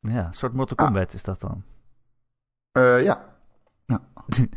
Ja, 0.00 0.26
een 0.26 0.34
soort 0.34 0.52
Mortal 0.52 0.76
Ah. 0.76 0.84
Kombat 0.84 1.12
is 1.14 1.22
dat 1.22 1.40
dan. 1.40 1.62
Eh, 2.72 3.02
ja. 3.04 3.31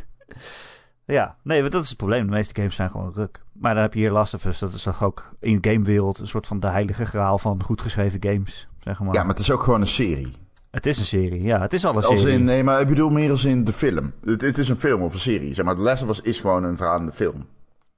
Ja, 1.06 1.36
nee, 1.44 1.60
want 1.60 1.72
dat 1.72 1.84
is 1.84 1.90
het 1.90 1.98
probleem. 1.98 2.26
De 2.26 2.32
meeste 2.32 2.56
games 2.56 2.76
zijn 2.76 2.90
gewoon 2.90 3.12
ruk. 3.16 3.44
Maar 3.52 3.74
dan 3.74 3.84
heb 3.84 3.94
je 3.94 4.00
hier 4.00 4.12
Last 4.12 4.34
of 4.34 4.46
Us. 4.46 4.60
Dat 4.60 4.74
is 4.74 4.84
toch 4.84 5.04
ook 5.04 5.30
in 5.40 5.62
de 5.62 5.70
gamewereld 5.70 6.20
een 6.20 6.28
soort 6.28 6.48
van 6.48 6.60
de 6.60 6.68
heilige 6.68 7.06
graal 7.06 7.38
van 7.38 7.64
goed 7.64 7.82
geschreven 7.82 8.24
games. 8.24 8.68
Zeg 8.80 9.00
maar. 9.00 9.14
ja, 9.14 9.20
maar 9.22 9.30
het 9.30 9.40
is 9.40 9.52
ook 9.52 9.64
gewoon 9.64 9.82
een 9.82 9.88
serie. 9.88 10.34
Het 10.72 10.86
is 10.86 11.00
een 11.00 11.06
serie. 11.06 11.44
Ja, 11.44 11.62
het 11.62 11.74
is 11.74 11.86
al 11.86 11.96
een 11.96 12.04
Als 12.04 12.20
serie. 12.20 12.38
in, 12.38 12.44
nee, 12.44 12.64
maar 12.64 12.82
ik 12.82 12.88
bedoel 12.88 13.10
meer 13.10 13.30
als 13.32 13.46
in 13.46 13.64
de 13.64 13.74
film. 13.74 14.14
Het, 14.24 14.42
het 14.42 14.58
is 14.58 14.70
een 14.70 14.80
film 14.80 15.02
of 15.02 15.14
een 15.14 15.20
serie. 15.20 15.54
Zeg 15.54 15.66
maar, 15.66 15.76
The 15.76 15.82
Last 15.82 16.04
of 16.04 16.10
Us 16.10 16.22
is 16.22 16.40
gewoon 16.40 16.64
een 16.64 16.78
verhalende 16.78 17.12
film. 17.12 17.36
In 17.36 17.46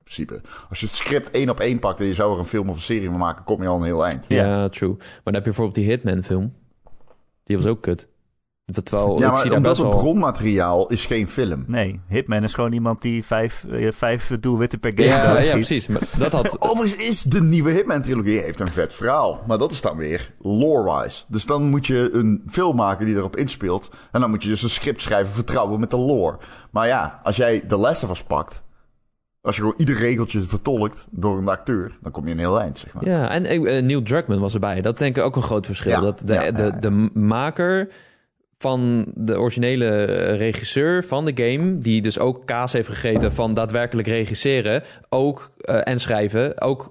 principe. 0.03 0.41
Als 0.69 0.79
je 0.79 0.85
het 0.85 0.95
script 0.95 1.31
één 1.31 1.49
op 1.49 1.59
één 1.59 1.79
pakt 1.79 1.99
en 1.99 2.05
je 2.05 2.13
zou 2.13 2.33
er 2.33 2.39
een 2.39 2.45
film 2.45 2.69
of 2.69 2.75
een 2.75 2.81
serie 2.81 3.09
van 3.09 3.19
maken, 3.19 3.43
kom 3.43 3.61
je 3.61 3.67
al 3.67 3.77
een 3.77 3.83
heel 3.83 4.05
eind. 4.05 4.25
Ja. 4.27 4.45
Ja, 4.45 4.69
true. 4.69 4.95
Maar 4.97 5.21
dan 5.23 5.33
heb 5.33 5.43
je 5.43 5.49
bijvoorbeeld 5.49 5.75
die 5.75 5.85
Hitman 5.85 6.23
film. 6.23 6.53
Die 7.43 7.57
was 7.57 7.65
ook 7.65 7.81
kut. 7.81 8.07
Terwijl, 8.73 9.19
Ja, 9.19 9.31
ik 9.31 9.37
zie 9.37 9.47
maar 9.47 9.57
omdat 9.57 9.71
best 9.71 9.83
het 9.83 9.91
wel... 9.91 10.01
bronmateriaal 10.01 10.87
is 10.87 11.05
geen 11.05 11.27
film. 11.27 11.63
Nee, 11.67 11.99
Hitman 12.07 12.43
is 12.43 12.53
gewoon 12.53 12.71
iemand 12.71 13.01
die 13.01 13.25
vijf, 13.25 13.65
eh, 13.71 13.91
vijf 13.91 14.31
doelwitten 14.39 14.79
per 14.79 14.91
game 14.95 15.07
Ja, 15.07 15.39
ja, 15.41 15.51
precies. 15.51 15.87
Maar 15.87 16.01
dat 16.17 16.31
had... 16.31 16.57
Overigens 16.69 17.03
is 17.03 17.21
de 17.21 17.41
nieuwe 17.41 17.71
Hitman-trilogie 17.71 18.39
heeft 18.39 18.59
een 18.59 18.71
vet 18.71 18.93
verhaal. 18.93 19.41
Maar 19.45 19.57
dat 19.57 19.71
is 19.71 19.81
dan 19.81 19.97
weer 19.97 20.31
lore-wise. 20.41 21.23
Dus 21.27 21.45
dan 21.45 21.69
moet 21.69 21.87
je 21.87 22.09
een 22.13 22.43
film 22.49 22.75
maken 22.75 23.05
die 23.05 23.15
erop 23.15 23.35
inspeelt. 23.35 23.89
En 24.11 24.21
dan 24.21 24.29
moet 24.29 24.43
je 24.43 24.49
dus 24.49 24.63
een 24.63 24.69
script 24.69 25.01
schrijven 25.01 25.33
vertrouwen 25.33 25.79
met 25.79 25.89
de 25.89 25.97
lore. 25.97 26.37
Maar 26.71 26.87
ja, 26.87 27.19
als 27.23 27.35
jij 27.35 27.59
The 27.59 27.77
Last 27.77 28.03
of 28.03 28.09
Us 28.09 28.23
pakt... 28.23 28.63
Als 29.41 29.55
je 29.55 29.61
gewoon 29.61 29.77
ieder 29.77 29.97
regeltje 29.97 30.43
vertolkt 30.43 31.07
door 31.09 31.37
een 31.37 31.47
acteur... 31.47 31.97
dan 32.01 32.11
kom 32.11 32.25
je 32.25 32.31
een 32.31 32.39
heel 32.39 32.59
eind, 32.59 32.77
zeg 32.77 32.93
maar. 32.93 33.05
Ja, 33.05 33.29
en 33.29 33.45
eh, 33.45 33.83
Neil 33.83 34.01
Druckmann 34.01 34.41
was 34.41 34.53
erbij. 34.53 34.81
Dat 34.81 34.97
denk 34.97 35.17
ik 35.17 35.23
ook 35.23 35.35
een 35.35 35.41
groot 35.41 35.65
verschil. 35.65 35.91
Ja, 35.91 35.99
dat 35.99 36.21
de, 36.25 36.33
ja, 36.33 36.43
ja, 36.43 36.51
de, 36.51 36.79
de 36.79 37.09
maker 37.13 37.89
van 38.57 39.05
de 39.15 39.39
originele 39.39 40.05
regisseur 40.35 41.03
van 41.03 41.25
de 41.25 41.43
game... 41.43 41.77
die 41.77 42.01
dus 42.01 42.19
ook 42.19 42.45
kaas 42.45 42.73
heeft 42.73 42.87
gegeten 42.87 43.31
van 43.31 43.53
daadwerkelijk 43.53 44.07
regisseren... 44.07 44.83
Ook, 45.09 45.51
eh, 45.57 45.79
en 45.83 45.99
schrijven, 45.99 46.61
ook 46.61 46.87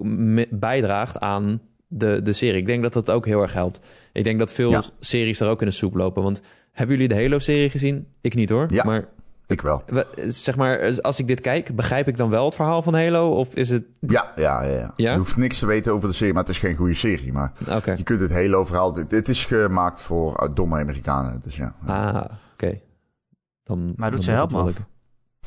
bijdraagt 0.49 1.19
aan 1.19 1.61
de, 1.87 2.21
de 2.21 2.33
serie. 2.33 2.59
Ik 2.59 2.65
denk 2.65 2.83
dat 2.83 2.93
dat 2.93 3.11
ook 3.11 3.25
heel 3.25 3.41
erg 3.41 3.53
helpt. 3.53 3.79
Ik 4.13 4.23
denk 4.23 4.39
dat 4.39 4.51
veel 4.51 4.71
Ja. 4.71 4.83
series 4.99 5.39
er 5.39 5.49
ook 5.49 5.61
in 5.61 5.67
de 5.67 5.73
soep 5.73 5.95
lopen. 5.95 6.23
Want 6.23 6.41
hebben 6.71 6.97
jullie 6.97 7.15
de 7.15 7.21
Halo-serie 7.21 7.69
gezien? 7.69 8.07
Ik 8.21 8.35
niet 8.35 8.49
hoor. 8.49 8.67
Ja. 8.69 8.83
Maar 8.83 9.07
Ik 9.47 9.61
wel. 9.61 9.81
we- 9.85 10.07
zeg 10.27 10.55
maar, 10.55 11.01
als 11.01 11.19
ik 11.19 11.27
dit 11.27 11.41
kijk, 11.41 11.75
begrijp 11.75 12.07
ik 12.07 12.17
dan 12.17 12.29
wel 12.29 12.45
het 12.45 12.55
verhaal 12.55 12.81
van 12.81 12.93
Halo? 12.93 13.31
Of 13.31 13.53
is 13.53 13.69
het... 13.69 13.83
Ja, 13.99 14.31
ja, 14.35 14.63
ja, 14.63 14.71
ja. 14.71 14.91
Ja? 14.95 15.11
Je 15.11 15.17
hoeft 15.17 15.37
niks 15.37 15.59
te 15.59 15.65
weten 15.65 15.93
over 15.93 16.09
de 16.09 16.15
serie, 16.15 16.33
maar 16.33 16.43
het 16.43 16.51
is 16.51 16.59
geen 16.59 16.75
goede 16.75 16.93
serie. 16.93 17.33
Maar 17.33 17.51
Oké. 17.69 17.91
je 17.91 18.03
kunt 18.03 18.21
het 18.21 18.31
hele 18.31 18.65
verhaal... 18.65 18.93
Dit, 18.93 19.09
dit 19.09 19.27
is 19.29 19.45
gemaakt 19.45 19.99
voor 19.99 20.43
uh, 20.43 20.55
domme 20.55 20.79
Amerikanen. 20.79 21.41
Dus 21.43 21.55
ja. 21.55 21.75
Ah, 21.85 22.23
oké. 22.53 22.79
Dan, 23.63 23.93
Maar 23.95 24.09
doet 24.11 24.25
dan 24.25 24.25
ze 24.25 24.31
help 24.31 24.51
lukken. 24.65 24.87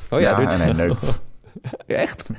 Oh 0.09 0.19
ja, 0.19 0.35
doet 0.35 0.51
ze 0.51 0.55
en 0.57 0.61
hij 0.61 0.73
neukt. 0.73 1.19
Echt? 1.87 2.29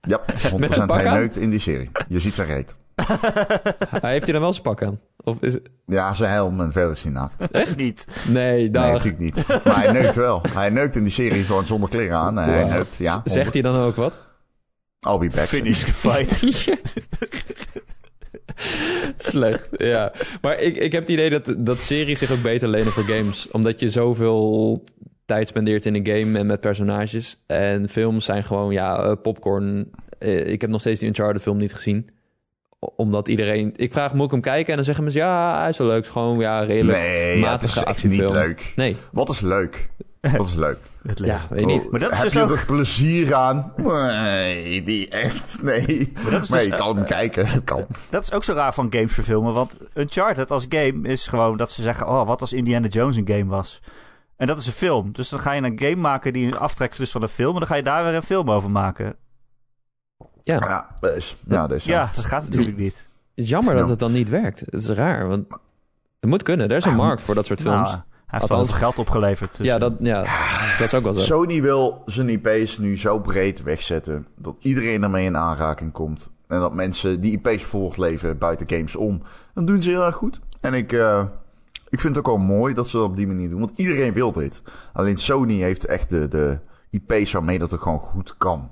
Ja, 0.00 0.20
100% 0.26 0.54
Met 0.56 0.76
een 0.76 0.86
pak 0.86 1.00
hij 1.02 1.14
neukt 1.14 1.36
in 1.36 1.50
die 1.50 1.58
serie. 1.58 1.90
Je 2.08 2.18
ziet 2.18 2.34
zijn 2.34 2.48
reet. 2.48 2.76
Hij 4.00 4.12
heeft 4.12 4.22
hij 4.24 4.32
dan 4.32 4.40
wel 4.40 4.52
zijn 4.52 4.62
pak 4.62 4.82
aan? 4.82 5.00
Of 5.24 5.36
is 5.40 5.52
het... 5.52 5.70
Ja, 5.86 6.14
zijn 6.14 6.32
helm 6.32 6.60
en 6.60 6.72
verder 6.72 6.90
is 6.92 7.02
hij 7.02 7.12
naakt. 7.12 7.34
Echt 7.50 7.76
niet. 7.76 8.06
Nee, 8.28 8.52
Nee, 8.60 8.70
dag. 8.70 8.92
natuurlijk 8.92 9.18
niet. 9.18 9.46
Maar 9.46 9.82
hij 9.82 9.92
neukt 9.92 10.14
wel. 10.16 10.42
Hij 10.48 10.70
neukt 10.70 10.96
in 10.96 11.02
die 11.02 11.12
serie 11.12 11.44
gewoon 11.44 11.66
zonder 11.66 11.88
kleren 11.88 12.16
aan. 12.16 12.38
En 12.38 12.48
Hij 12.48 12.64
neukt, 12.68 12.96
ja. 12.96 13.20
Zegt 13.24 13.52
hij 13.52 13.62
dan 13.62 13.76
ook 13.76 13.96
wat? 13.96 14.12
I'll 15.08 15.18
be 15.18 15.30
back. 15.34 15.46
Finish 15.46 15.82
the 15.84 15.92
fight. 15.94 16.40
Slecht, 19.16 19.68
ja. 19.70 20.12
Maar 20.40 20.58
ik, 20.58 20.76
ik 20.76 20.92
heb 20.92 21.00
het 21.00 21.10
idee 21.10 21.30
dat, 21.30 21.54
dat 21.58 21.80
series 21.82 22.18
zich 22.18 22.30
ook 22.32 22.42
beter 22.42 22.68
lenen 22.68 22.92
voor 22.92 23.02
games. 23.02 23.50
Omdat 23.50 23.80
je 23.80 23.90
zoveel 23.90 24.84
tijd 25.24 25.48
spendeert 25.48 25.86
in 25.86 25.94
een 25.94 26.06
game 26.06 26.38
en 26.38 26.46
met 26.46 26.60
personages. 26.60 27.38
En 27.46 27.88
films 27.88 28.24
zijn 28.24 28.44
gewoon, 28.44 28.72
ja, 28.72 29.02
eh, 29.02 29.12
popcorn. 29.22 29.90
Eh, 30.18 30.46
ik 30.46 30.60
heb 30.60 30.70
nog 30.70 30.80
steeds 30.80 31.00
die 31.00 31.08
Uncharted 31.08 31.42
film 31.42 31.56
niet 31.56 31.74
gezien. 31.74 32.08
Omdat 32.96 33.28
iedereen... 33.28 33.72
Ik 33.76 33.92
vraag, 33.92 34.14
moet 34.14 34.24
ik 34.24 34.30
hem 34.30 34.40
kijken? 34.40 34.68
En 34.70 34.74
dan 34.76 34.84
zeggen 34.84 35.04
mensen, 35.04 35.22
ja, 35.22 35.60
hij 35.60 35.68
is 35.68 35.78
wel 35.78 35.86
leuk. 35.86 35.96
Het 35.96 36.04
is 36.06 36.10
gewoon, 36.10 36.38
ja, 36.38 36.60
redelijk 36.62 36.98
Nee, 36.98 37.38
ja, 37.38 37.50
het 37.52 37.62
is 37.62 37.74
matige 37.74 37.90
echt 37.90 38.04
niet 38.04 38.30
leuk. 38.30 38.72
Nee, 38.76 38.96
Wat 39.12 39.28
is 39.28 39.40
leuk? 39.40 39.90
Wat 40.20 40.46
is 40.46 40.54
leuk? 40.54 40.78
Het 41.02 41.18
leven. 41.18 41.36
ja, 41.36 41.46
weet 41.50 41.60
je 41.60 41.66
niet. 41.66 41.84
Oh, 41.84 41.90
Maar 41.90 42.00
dat 42.00 42.10
is 42.10 42.16
Heb 42.16 42.24
dus 42.26 42.32
je 42.34 42.40
ook- 42.42 42.50
er 42.50 42.64
plezier 42.66 43.34
aan? 43.34 43.72
Nee, 43.76 44.82
die 44.82 45.08
echt. 45.08 45.62
Nee. 45.62 46.12
Maar, 46.22 46.30
dat 46.32 46.42
is 46.42 46.48
dus- 46.48 46.64
je 46.64 46.70
kan 46.70 46.96
hem 46.96 47.04
kijken. 47.04 47.46
Het 47.46 47.64
kan. 47.64 47.86
Dat 48.10 48.22
is 48.22 48.32
ook 48.32 48.44
zo 48.44 48.52
raar 48.52 48.74
van 48.74 48.86
games 48.90 49.12
verfilmen. 49.12 49.52
Want 49.54 49.76
Uncharted 49.94 50.50
als 50.50 50.66
game 50.68 51.08
is 51.08 51.28
gewoon 51.28 51.56
dat 51.56 51.70
ze 51.72 51.82
zeggen... 51.82 52.08
Oh, 52.08 52.26
wat 52.26 52.40
als 52.40 52.52
Indiana 52.52 52.86
Jones 52.86 53.16
een 53.16 53.28
game 53.28 53.46
was? 53.46 53.80
En 54.36 54.46
dat 54.46 54.58
is 54.58 54.66
een 54.66 54.72
film. 54.72 55.12
Dus 55.12 55.28
dan 55.28 55.38
ga 55.40 55.52
je 55.52 55.62
een 55.62 55.78
game 55.78 55.96
maken 55.96 56.32
die 56.32 56.46
een 56.46 56.58
aftreksel 56.58 57.04
is 57.04 57.10
van 57.10 57.22
een 57.22 57.28
film... 57.28 57.52
en 57.52 57.58
dan 57.58 57.68
ga 57.68 57.74
je 57.74 57.82
daar 57.82 58.04
weer 58.04 58.14
een 58.14 58.22
film 58.22 58.50
over 58.50 58.70
maken. 58.70 59.16
Ja, 60.42 60.58
Ja. 60.60 60.86
Ja, 61.48 61.66
dat 61.66 61.76
is. 61.76 61.84
Ja, 61.84 62.10
dat 62.14 62.24
gaat 62.24 62.44
natuurlijk 62.44 62.76
niet. 62.78 62.94
het 62.96 63.44
is 63.44 63.48
jammer 63.48 63.74
dat 63.74 63.88
het 63.88 63.98
dan 63.98 64.12
niet 64.12 64.28
werkt. 64.28 64.60
Het 64.60 64.74
is 64.74 64.88
raar, 64.88 65.28
want 65.28 65.44
het 66.20 66.30
moet 66.30 66.42
kunnen. 66.42 66.68
Er 66.68 66.76
is 66.76 66.84
een 66.84 66.94
markt 66.96 67.22
voor 67.22 67.34
dat 67.34 67.46
soort 67.46 67.60
films. 67.60 67.88
Nou, 67.90 68.00
hij 68.26 68.40
heeft 68.40 68.50
al 68.52 68.58
Althans- 68.58 68.70
veel 68.78 68.78
geld 68.78 68.98
opgeleverd. 68.98 69.56
dus, 69.56 69.66
ja, 69.66 69.74
eh, 69.74 69.80
dat, 69.80 69.92
ja, 69.98 70.22
dat 70.78 70.86
is 70.86 70.94
ook 70.94 71.02
wel 71.02 71.14
zo. 71.14 71.20
Sony 71.24 71.62
wil 71.62 72.02
zijn 72.06 72.28
IP's 72.28 72.78
nu 72.78 72.98
zo 72.98 73.18
breed 73.18 73.62
wegzetten 73.62 74.26
dat 74.36 74.54
iedereen 74.58 75.02
ermee 75.02 75.24
in 75.24 75.36
aanraking 75.36 75.92
komt. 75.92 76.30
En 76.48 76.58
dat 76.60 76.74
mensen 76.74 77.20
die 77.20 77.40
IP's 77.42 77.62
voortleven 77.64 78.38
buiten 78.38 78.68
games 78.70 78.96
om. 78.96 79.22
Dat 79.54 79.66
doen 79.66 79.82
ze 79.82 79.90
heel 79.90 80.04
erg 80.04 80.14
goed. 80.14 80.40
En 80.60 80.74
ik, 80.74 80.92
eh, 80.92 81.24
ik 81.88 82.00
vind 82.00 82.16
het 82.16 82.26
ook 82.26 82.36
wel 82.36 82.44
mooi 82.46 82.74
dat 82.74 82.88
ze 82.88 82.96
dat 82.96 83.06
op 83.06 83.16
die 83.16 83.26
manier 83.26 83.48
doen. 83.48 83.60
Want 83.60 83.72
iedereen 83.78 84.12
wil 84.12 84.32
dit. 84.32 84.62
Alleen 84.92 85.16
Sony 85.16 85.54
heeft 85.60 85.84
echt 85.84 86.10
de, 86.10 86.28
de 86.28 86.58
IP's 86.90 87.32
waarmee 87.32 87.58
dat 87.58 87.70
het 87.70 87.80
gewoon 87.80 87.98
goed 87.98 88.34
kan. 88.38 88.70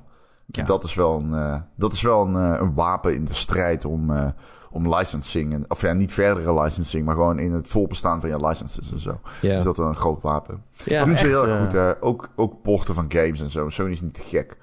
Ja. 0.52 0.64
Dat 0.64 0.84
is 0.84 0.94
wel, 0.94 1.18
een, 1.18 1.34
eh, 1.34 1.60
dat 1.76 1.92
is 1.92 2.02
wel 2.02 2.26
een, 2.26 2.36
eh, 2.36 2.60
een 2.60 2.74
wapen 2.74 3.14
in 3.14 3.24
de 3.24 3.34
strijd 3.34 3.84
om, 3.84 4.10
eh, 4.10 4.28
om 4.70 4.94
licensing. 4.94 5.52
En, 5.52 5.64
of 5.68 5.80
ja, 5.80 5.92
niet 5.92 6.12
verdere 6.12 6.62
licensing, 6.62 7.04
maar 7.04 7.14
gewoon 7.14 7.38
in 7.38 7.52
het 7.52 7.68
volbestaan 7.68 8.20
van 8.20 8.30
je 8.30 8.46
licenses 8.46 8.92
en 8.92 8.98
zo. 8.98 9.20
Ja. 9.40 9.56
Is 9.56 9.62
dat 9.62 9.76
wel 9.76 9.88
een 9.88 9.96
groot 9.96 10.22
wapen. 10.22 10.62
Ja, 10.84 10.98
Dat 10.98 11.06
doen 11.06 11.16
ze 11.16 11.24
echt, 11.24 11.32
heel 11.32 11.48
erg 11.48 11.62
goed. 11.62 11.72
Hè? 11.72 12.02
Ook, 12.02 12.28
ook 12.36 12.62
porten 12.62 12.94
van 12.94 13.04
games 13.08 13.40
en 13.40 13.48
zo. 13.48 13.68
Sony 13.68 13.90
is 13.90 14.00
niet 14.00 14.14
te 14.14 14.22
gek. 14.22 14.58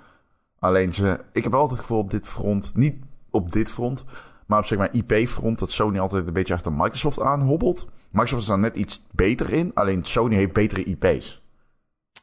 Alleen 0.60 0.93
ze... 0.93 1.19
Ik 1.32 1.43
heb 1.43 1.54
altijd 1.54 1.71
het 1.71 1.80
gevoel 1.80 2.00
op 2.00 2.12
dit 2.12 2.28
front... 2.28 2.71
Niet 2.76 2.95
op 3.32 3.52
dit 3.52 3.71
front... 3.71 4.06
Maar 4.45 4.60
op 4.60 4.65
zeg 4.65 4.78
maar 4.78 4.89
IP-front... 4.91 5.60
dat 5.60 5.71
Sony 5.71 6.00
altijd 6.00 6.28
een 6.28 6.34
beetje 6.34 6.54
achter 6.54 6.71
Microsoft 6.71 7.21
aanhobbelt. 7.21 7.88
Microsoft 8.10 8.41
is 8.41 8.47
daar 8.47 8.60
net 8.60 8.76
iets 8.76 9.06
beter 9.12 9.54
in. 9.54 9.71
Alleen 9.73 10.04
Sony 10.04 10.36
heeft 10.36 10.54
betere 10.54 10.84
IP's. 10.84 11.41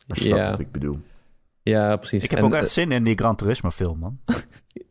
Als 0.08 0.18
je 0.18 0.34
wat 0.50 0.58
ik 0.58 0.72
bedoel. 0.72 1.00
Ja, 1.64 1.96
precies. 1.96 2.24
Ik 2.24 2.30
heb 2.30 2.38
En, 2.38 2.44
ook 2.44 2.54
echt 2.54 2.62
eh, 2.64 2.68
zin 2.70 2.92
in 2.92 3.04
die 3.04 3.16
Gran 3.18 3.36
Turismo 3.36 3.70
film, 3.70 3.98
man. 3.98 4.18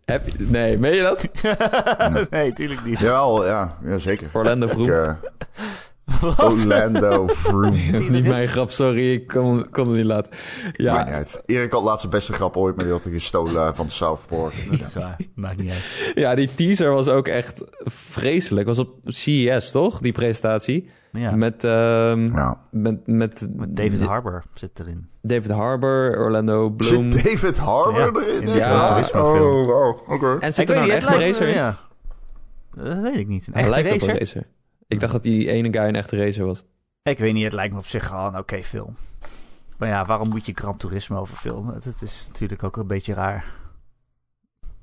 heb 0.05 0.27
je- 0.27 0.43
nee, 0.49 0.77
meen 0.79 0.95
je 0.95 1.01
dat? 1.01 1.27
nee, 2.31 2.53
tuurlijk 2.53 2.85
niet. 2.85 2.99
Jawel, 2.99 3.45
ja, 3.45 3.77
ja 3.83 3.97
zeker. 3.97 4.29
Orlando 4.33 4.65
Ik, 4.67 4.71
Vroom. 4.71 4.89
eh, 4.89 5.13
Orlando 6.37 7.27
Vroom. 7.43 7.77
Dat 7.91 8.01
is 8.01 8.09
niet 8.09 8.25
mijn 8.25 8.47
grap, 8.47 8.71
sorry. 8.71 9.11
Ik 9.13 9.27
kon, 9.27 9.69
kon 9.71 9.87
het 9.87 9.95
niet 9.95 10.05
laten. 10.05 10.31
Maakt 10.63 10.77
Ja, 10.77 11.03
niet 11.03 11.13
uit. 11.13 11.41
Erik 11.45 11.71
had 11.71 11.83
laatst 11.83 12.01
de 12.03 12.09
beste 12.09 12.33
grap 12.33 12.57
ooit... 12.57 12.75
maar 12.75 12.83
die 12.85 12.93
had 12.93 13.03
hij 13.03 13.13
gestolen 13.13 13.75
van 13.75 13.89
South 13.89 14.19
Park. 14.27 14.53
Dat 14.71 14.87
is 14.87 14.93
waar. 14.95 15.17
Maakt 15.35 15.57
niet 15.57 15.71
uit. 15.71 16.11
ja, 16.15 16.35
die 16.35 16.53
teaser 16.55 16.91
was 16.93 17.07
ook 17.07 17.27
echt 17.27 17.63
vreselijk. 17.83 18.67
Was 18.67 18.79
op 18.79 18.89
CES, 19.05 19.71
toch? 19.71 19.99
Die 19.99 20.11
presentatie. 20.11 20.89
Ja. 21.11 21.31
Met, 21.31 21.63
ehm, 21.63 22.33
Ja. 22.35 22.57
met, 22.71 23.07
met, 23.07 23.47
Met 23.55 23.75
David 23.75 24.01
Harbour 24.01 24.43
zit 24.53 24.79
erin. 24.79 25.09
David 25.21 25.51
Harbour, 25.51 26.17
Orlando 26.17 26.69
Bloom. 26.69 27.11
Zit 27.11 27.23
David 27.23 27.57
Harbour 27.57 28.13
Ja, 28.15 28.27
erin? 28.27 28.47
in? 28.47 28.61
Gran 28.61 28.87
Turismo 28.87 29.21
oh, 29.21 29.67
oh, 29.67 30.09
oké. 30.09 30.37
En 30.39 30.47
Ik 30.49 30.53
zit 30.55 30.57
er 30.57 30.65
weet 30.65 30.67
nou 30.67 30.79
een 30.79 30.83
niet, 30.83 30.93
echte 30.93 31.17
racer 31.27 31.47
in? 31.47 31.53
Ja. 31.53 31.75
Dat 32.75 32.97
weet 33.01 33.15
ik 33.15 33.27
niet. 33.27 33.47
Een 33.47 33.53
Hij 33.53 33.61
echte 33.63 33.81
lijkt 33.83 34.03
op 34.03 34.09
een 34.09 34.17
racer. 34.17 34.43
Ik 34.93 34.99
dacht 34.99 35.11
dat 35.11 35.23
die 35.23 35.49
ene 35.49 35.71
guy 35.71 35.87
een 35.87 35.95
echte 35.95 36.17
racer 36.17 36.45
was. 36.45 36.63
Ik 37.03 37.19
weet 37.19 37.33
niet, 37.33 37.43
het 37.43 37.53
lijkt 37.53 37.73
me 37.73 37.79
op 37.79 37.85
zich 37.85 38.07
gewoon 38.07 38.33
een 38.33 38.39
oké 38.39 38.63
film. 38.63 38.95
Maar 39.77 39.89
ja, 39.89 40.05
waarom 40.05 40.29
moet 40.29 40.45
je 40.45 40.51
Gran 40.55 40.77
Turismo 40.77 41.19
over 41.19 41.35
filmen? 41.35 41.73
Dat 41.73 42.01
is 42.01 42.25
natuurlijk 42.27 42.63
ook 42.63 42.77
een 42.77 42.87
beetje 42.87 43.13
raar. 43.13 43.45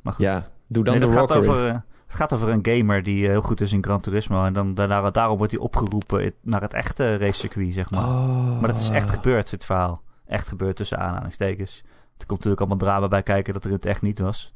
Maar 0.03 0.13
goed. 0.13 0.25
Ja, 0.25 0.47
doe 0.67 0.85
dan 0.85 0.99
Nee, 0.99 1.09
de 1.09 1.13
gaat 1.13 1.33
over, 1.33 1.67
eh, 1.67 1.75
Het 2.07 2.15
gaat 2.15 2.33
over 2.33 2.49
een 2.49 2.67
gamer 2.67 3.03
die 3.03 3.25
eh, 3.25 3.31
heel 3.31 3.41
goed 3.41 3.61
is 3.61 3.73
in 3.73 3.85
Gran 3.85 4.01
Turismo. 4.01 4.45
En 4.45 4.53
dan, 4.53 4.75
daarna, 4.75 5.11
daarom 5.11 5.37
wordt 5.37 5.53
hij 5.53 5.61
opgeroepen 5.61 6.33
naar 6.43 6.61
het 6.61 6.75
echte 6.75 7.17
racecircuit, 7.17 7.73
zeg 7.73 7.91
maar. 7.91 8.05
Oh. 8.05 8.61
Maar 8.61 8.71
dat 8.71 8.81
is 8.81 8.89
echt 8.89 9.11
gebeurd, 9.11 9.51
dit 9.51 9.65
verhaal. 9.65 10.03
Echt 10.27 10.49
gebeurd 10.49 10.77
tussen 10.77 10.99
aanhalingstekens. 10.99 11.83
Er 12.17 12.27
komt 12.27 12.45
natuurlijk 12.45 12.61
allemaal 12.61 12.79
drama 12.79 13.09
bij 13.09 13.23
kijken 13.23 13.53
dat 13.53 13.65
er 13.65 13.71
het 13.71 13.87
echt 13.87 14.03
niet 14.03 14.19
was. 14.19 14.53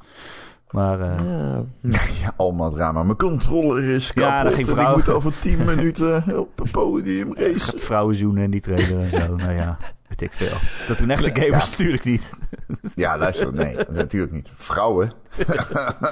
Maar 0.75 1.01
eh, 1.01 1.17
Ja. 1.27 1.65
Ja, 2.23 2.33
allemaal 2.37 2.71
drama. 2.71 3.03
Mijn 3.03 3.17
controller 3.17 3.85
is 3.85 4.11
Ja, 4.15 4.29
kapot. 4.29 4.45
dat 4.45 4.55
ging 4.55 4.67
en 4.67 4.73
ik 4.75 4.81
vrouw. 4.81 4.95
moet 4.97 5.09
over 5.09 5.39
10 5.41 5.65
minuten 5.75 6.39
op 6.39 6.61
een 6.61 6.71
podium 6.71 7.35
racen. 7.37 7.61
gaat 7.61 7.81
vrouwen 7.83 8.17
zoenen 8.17 8.43
in 8.43 8.51
die 8.51 8.61
trailer 8.61 9.01
en 9.01 9.11
zo. 9.21 9.37
nou 9.37 9.53
ja, 9.53 9.77
weet 10.09 10.21
ik 10.21 10.33
veel. 10.33 10.57
Dat 10.89 10.99
doen 10.99 11.11
echte 11.11 11.31
gamers 11.41 11.65
Ja. 11.65 11.71
natuurlijk 11.71 12.05
niet. 12.05 12.31
Ja, 12.95 13.19
luister. 13.19 13.55
Nee, 13.55 13.77
natuurlijk 13.89 14.33
niet. 14.33 14.51
Vrouwen. 14.57 15.13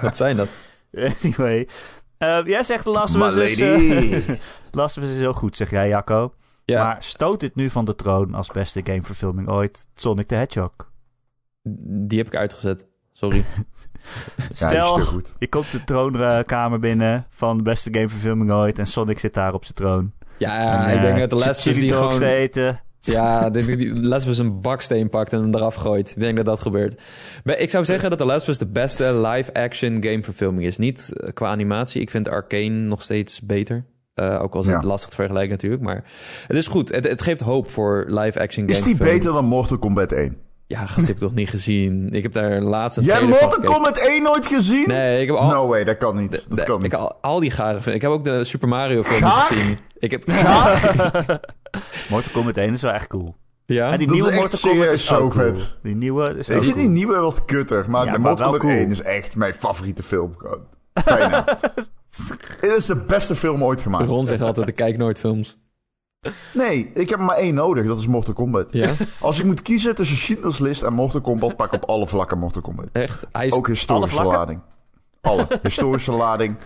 Wat 0.00 0.16
zijn 0.16 0.36
dat? 0.36 0.48
anyway. 1.22 1.68
Eh, 2.18 2.40
jij 2.44 2.62
zegt 2.62 2.84
Last 2.84 3.16
of 3.16 3.36
Us 3.36 3.58
is... 3.58 3.60
eh, 4.26 4.36
Last 4.70 4.96
of 4.98 5.02
Us 5.04 5.10
is 5.10 5.16
heel 5.18 5.32
goed, 5.32 5.56
zeg 5.56 5.70
jij, 5.70 5.88
Jacco. 5.88 6.32
Ja, 6.64 6.84
Maar 6.84 6.96
stoot 7.02 7.40
dit 7.40 7.54
nu 7.54 7.70
van 7.70 7.84
de 7.84 7.94
troon 7.94 8.34
als 8.34 8.48
beste 8.50 8.80
gameverfilming 8.84 9.48
ooit 9.48 9.86
Sonic 9.94 10.26
the 10.28 10.34
Hedgehog? 10.34 10.72
die 12.08 12.18
heb 12.18 12.26
ik 12.26 12.36
uitgezet. 12.36 12.86
Sorry. 13.22 13.44
Stel, 14.52 15.00
goed. 15.00 15.32
je 15.38 15.48
komt 15.48 15.70
de 15.70 15.84
troonkamer 15.84 16.78
binnen 16.78 17.26
van 17.28 17.56
de 17.56 17.62
beste 17.62 17.88
gameverfilming 17.92 18.50
ooit 18.52 18.78
en 18.78 18.86
Sonic 18.86 19.18
zit 19.18 19.34
daar 19.34 19.54
op 19.54 19.62
zijn 19.64 19.74
troon. 19.76 20.12
Ja, 20.38 20.88
En, 20.88 20.94
ik 20.94 21.00
denk 21.00 21.14
eh, 21.14 21.20
dat 21.20 21.30
de 21.30 21.36
chi- 21.36 21.46
Last 21.46 21.60
of 21.60 21.66
Us 21.66 21.74
chili 21.74 21.86
die 21.86 21.96
gewoon... 21.96 22.18
te 22.18 22.26
eten. 22.26 22.80
Ja, 23.00 23.50
die 23.50 24.00
Last 24.00 24.24
of 24.24 24.30
Us 24.30 24.38
een 24.38 24.60
baksteen 24.60 25.08
pakt 25.08 25.32
en 25.32 25.40
hem 25.40 25.54
eraf 25.54 25.74
gooit. 25.74 26.10
Ik 26.10 26.20
denk 26.20 26.36
dat 26.36 26.44
dat 26.46 26.60
gebeurt. 26.60 27.02
Maar 27.44 27.58
ik 27.58 27.70
zou 27.70 27.84
zeggen 27.84 28.10
dat 28.10 28.18
de 28.18 28.24
Last 28.24 28.42
of 28.42 28.48
Us 28.48 28.58
de 28.58 28.66
beste 28.66 29.18
live-action 29.20 30.02
gameverfilming 30.02 30.66
is. 30.66 30.78
Niet 30.78 31.12
eh, 31.12 31.32
qua 31.32 31.48
animatie. 31.48 32.00
Ik 32.00 32.10
vind 32.10 32.28
Arcane 32.28 32.68
nog 32.68 33.02
steeds 33.02 33.40
beter. 33.40 33.84
Eh, 34.14 34.42
ook 34.42 34.54
al 34.54 34.60
is 34.60 34.66
het 34.66 34.82
Ja. 34.82 34.88
lastig 34.88 35.10
te 35.10 35.16
vergelijken 35.16 35.50
natuurlijk. 35.50 35.82
Maar 35.82 36.04
het 36.46 36.56
is 36.56 36.66
goed. 36.66 36.88
Het, 36.94 37.08
het 37.08 37.22
geeft 37.22 37.40
hoop 37.40 37.70
voor 37.70 38.04
live-action 38.08 38.66
Is 38.66 38.82
die 38.82 38.96
beter 38.96 39.32
dan 39.32 39.44
Mortal 39.44 39.78
Kombat 39.78 40.12
1? 40.12 40.36
Ja, 40.72 40.86
gast, 40.86 41.06
heb 41.06 41.16
ik 41.16 41.22
toch 41.22 41.34
niet 41.34 41.48
gezien. 41.50 42.08
Ik 42.12 42.22
heb 42.22 42.32
daar 42.32 42.60
laatst 42.60 42.96
een 42.98 43.04
Jij 43.04 43.22
Mortal. 43.26 43.60
Kombat 43.60 43.98
1 43.98 44.22
nooit 44.22 44.46
gezien? 44.46 44.88
Nee, 44.88 45.20
ik 45.20 45.26
heb 45.28 45.36
al... 45.36 45.48
No 45.50 45.66
way, 45.68 45.84
dat 45.84 45.96
kan 45.98 46.16
niet. 46.16 46.30
Dat 46.48 46.58
de- 46.58 46.64
kan 46.64 46.76
ik 46.76 46.82
niet. 46.82 46.94
al, 46.94 47.14
al 47.20 47.40
die 47.40 47.50
gare 47.50 47.80
films. 47.82 47.96
Ik 47.96 48.02
heb 48.02 48.10
ook 48.10 48.24
de 48.24 48.44
Super 48.44 48.68
Mario 48.68 49.02
film 49.02 49.22
gezien. 49.30 49.78
Ik 49.98 50.10
heb... 50.10 50.26
Mortal 52.10 52.32
Kombat 52.32 52.56
1 52.56 52.72
is 52.72 52.82
wel 52.82 52.92
echt 52.92 53.06
cool. 53.06 53.36
Ja? 53.66 53.92
En 53.92 53.98
die 53.98 54.06
Dat 54.06 54.16
is 54.16 54.22
nieuwe 54.22 54.30
echt 54.38 54.40
Mortal 54.40 54.60
Kombat 54.60 54.78
serieus 54.84 55.00
is 55.00 55.06
zo 55.06 55.28
cool. 55.28 55.30
vet. 55.30 55.76
Die 55.82 55.94
nieuwe 55.94 56.34
is 56.38 56.48
Ik 56.48 56.62
vind 56.62 56.74
die 56.76 56.88
nieuwe 56.88 57.18
wat 57.18 57.44
kutter, 57.44 57.90
maar 57.90 58.04
Ja, 58.04 58.12
de 58.12 58.18
maar 58.18 58.28
Mortal 58.30 58.46
Kombat 58.50 58.60
cool. 58.66 58.72
1 58.72 58.90
is 58.90 59.02
echt 59.02 59.36
mijn 59.36 59.54
favoriete 59.54 60.02
film. 60.02 60.36
Bijna. 61.04 61.44
Het 62.60 62.76
is 62.76 62.86
de 62.86 62.96
beste 62.96 63.34
film 63.36 63.64
ooit 63.64 63.80
gemaakt. 63.80 64.08
Ron 64.08 64.26
zegt 64.26 64.42
altijd, 64.42 64.68
ik 64.68 64.74
kijk 64.76 64.96
nooit 64.96 65.18
films. 65.18 65.56
Nee, 66.54 66.90
ik 66.94 67.08
heb 67.08 67.18
er 67.18 67.24
maar 67.24 67.36
één 67.36 67.54
nodig, 67.54 67.86
dat 67.86 67.98
is 67.98 68.06
Mortal 68.06 68.34
Kombat. 68.34 68.66
Ja? 68.72 68.94
Als 69.20 69.38
ik 69.38 69.44
moet 69.44 69.62
kiezen 69.62 69.94
tussen 69.94 70.16
Schindler's 70.16 70.58
List 70.58 70.82
en 70.82 70.92
Mortal 70.92 71.20
Kombat, 71.20 71.56
pak 71.56 71.66
ik 71.66 71.82
op 71.82 71.88
alle 71.88 72.06
vlakken 72.06 72.38
Mortal 72.38 72.62
Kombat. 72.62 72.86
Echt? 72.92 73.26
Hij, 73.32 73.46
is- 73.46 73.52
Ook 73.52 73.66
historische 73.66 74.24
lading. 74.24 74.60
Alle. 75.20 75.46
Historische 75.62 76.12
lading, 76.12 76.56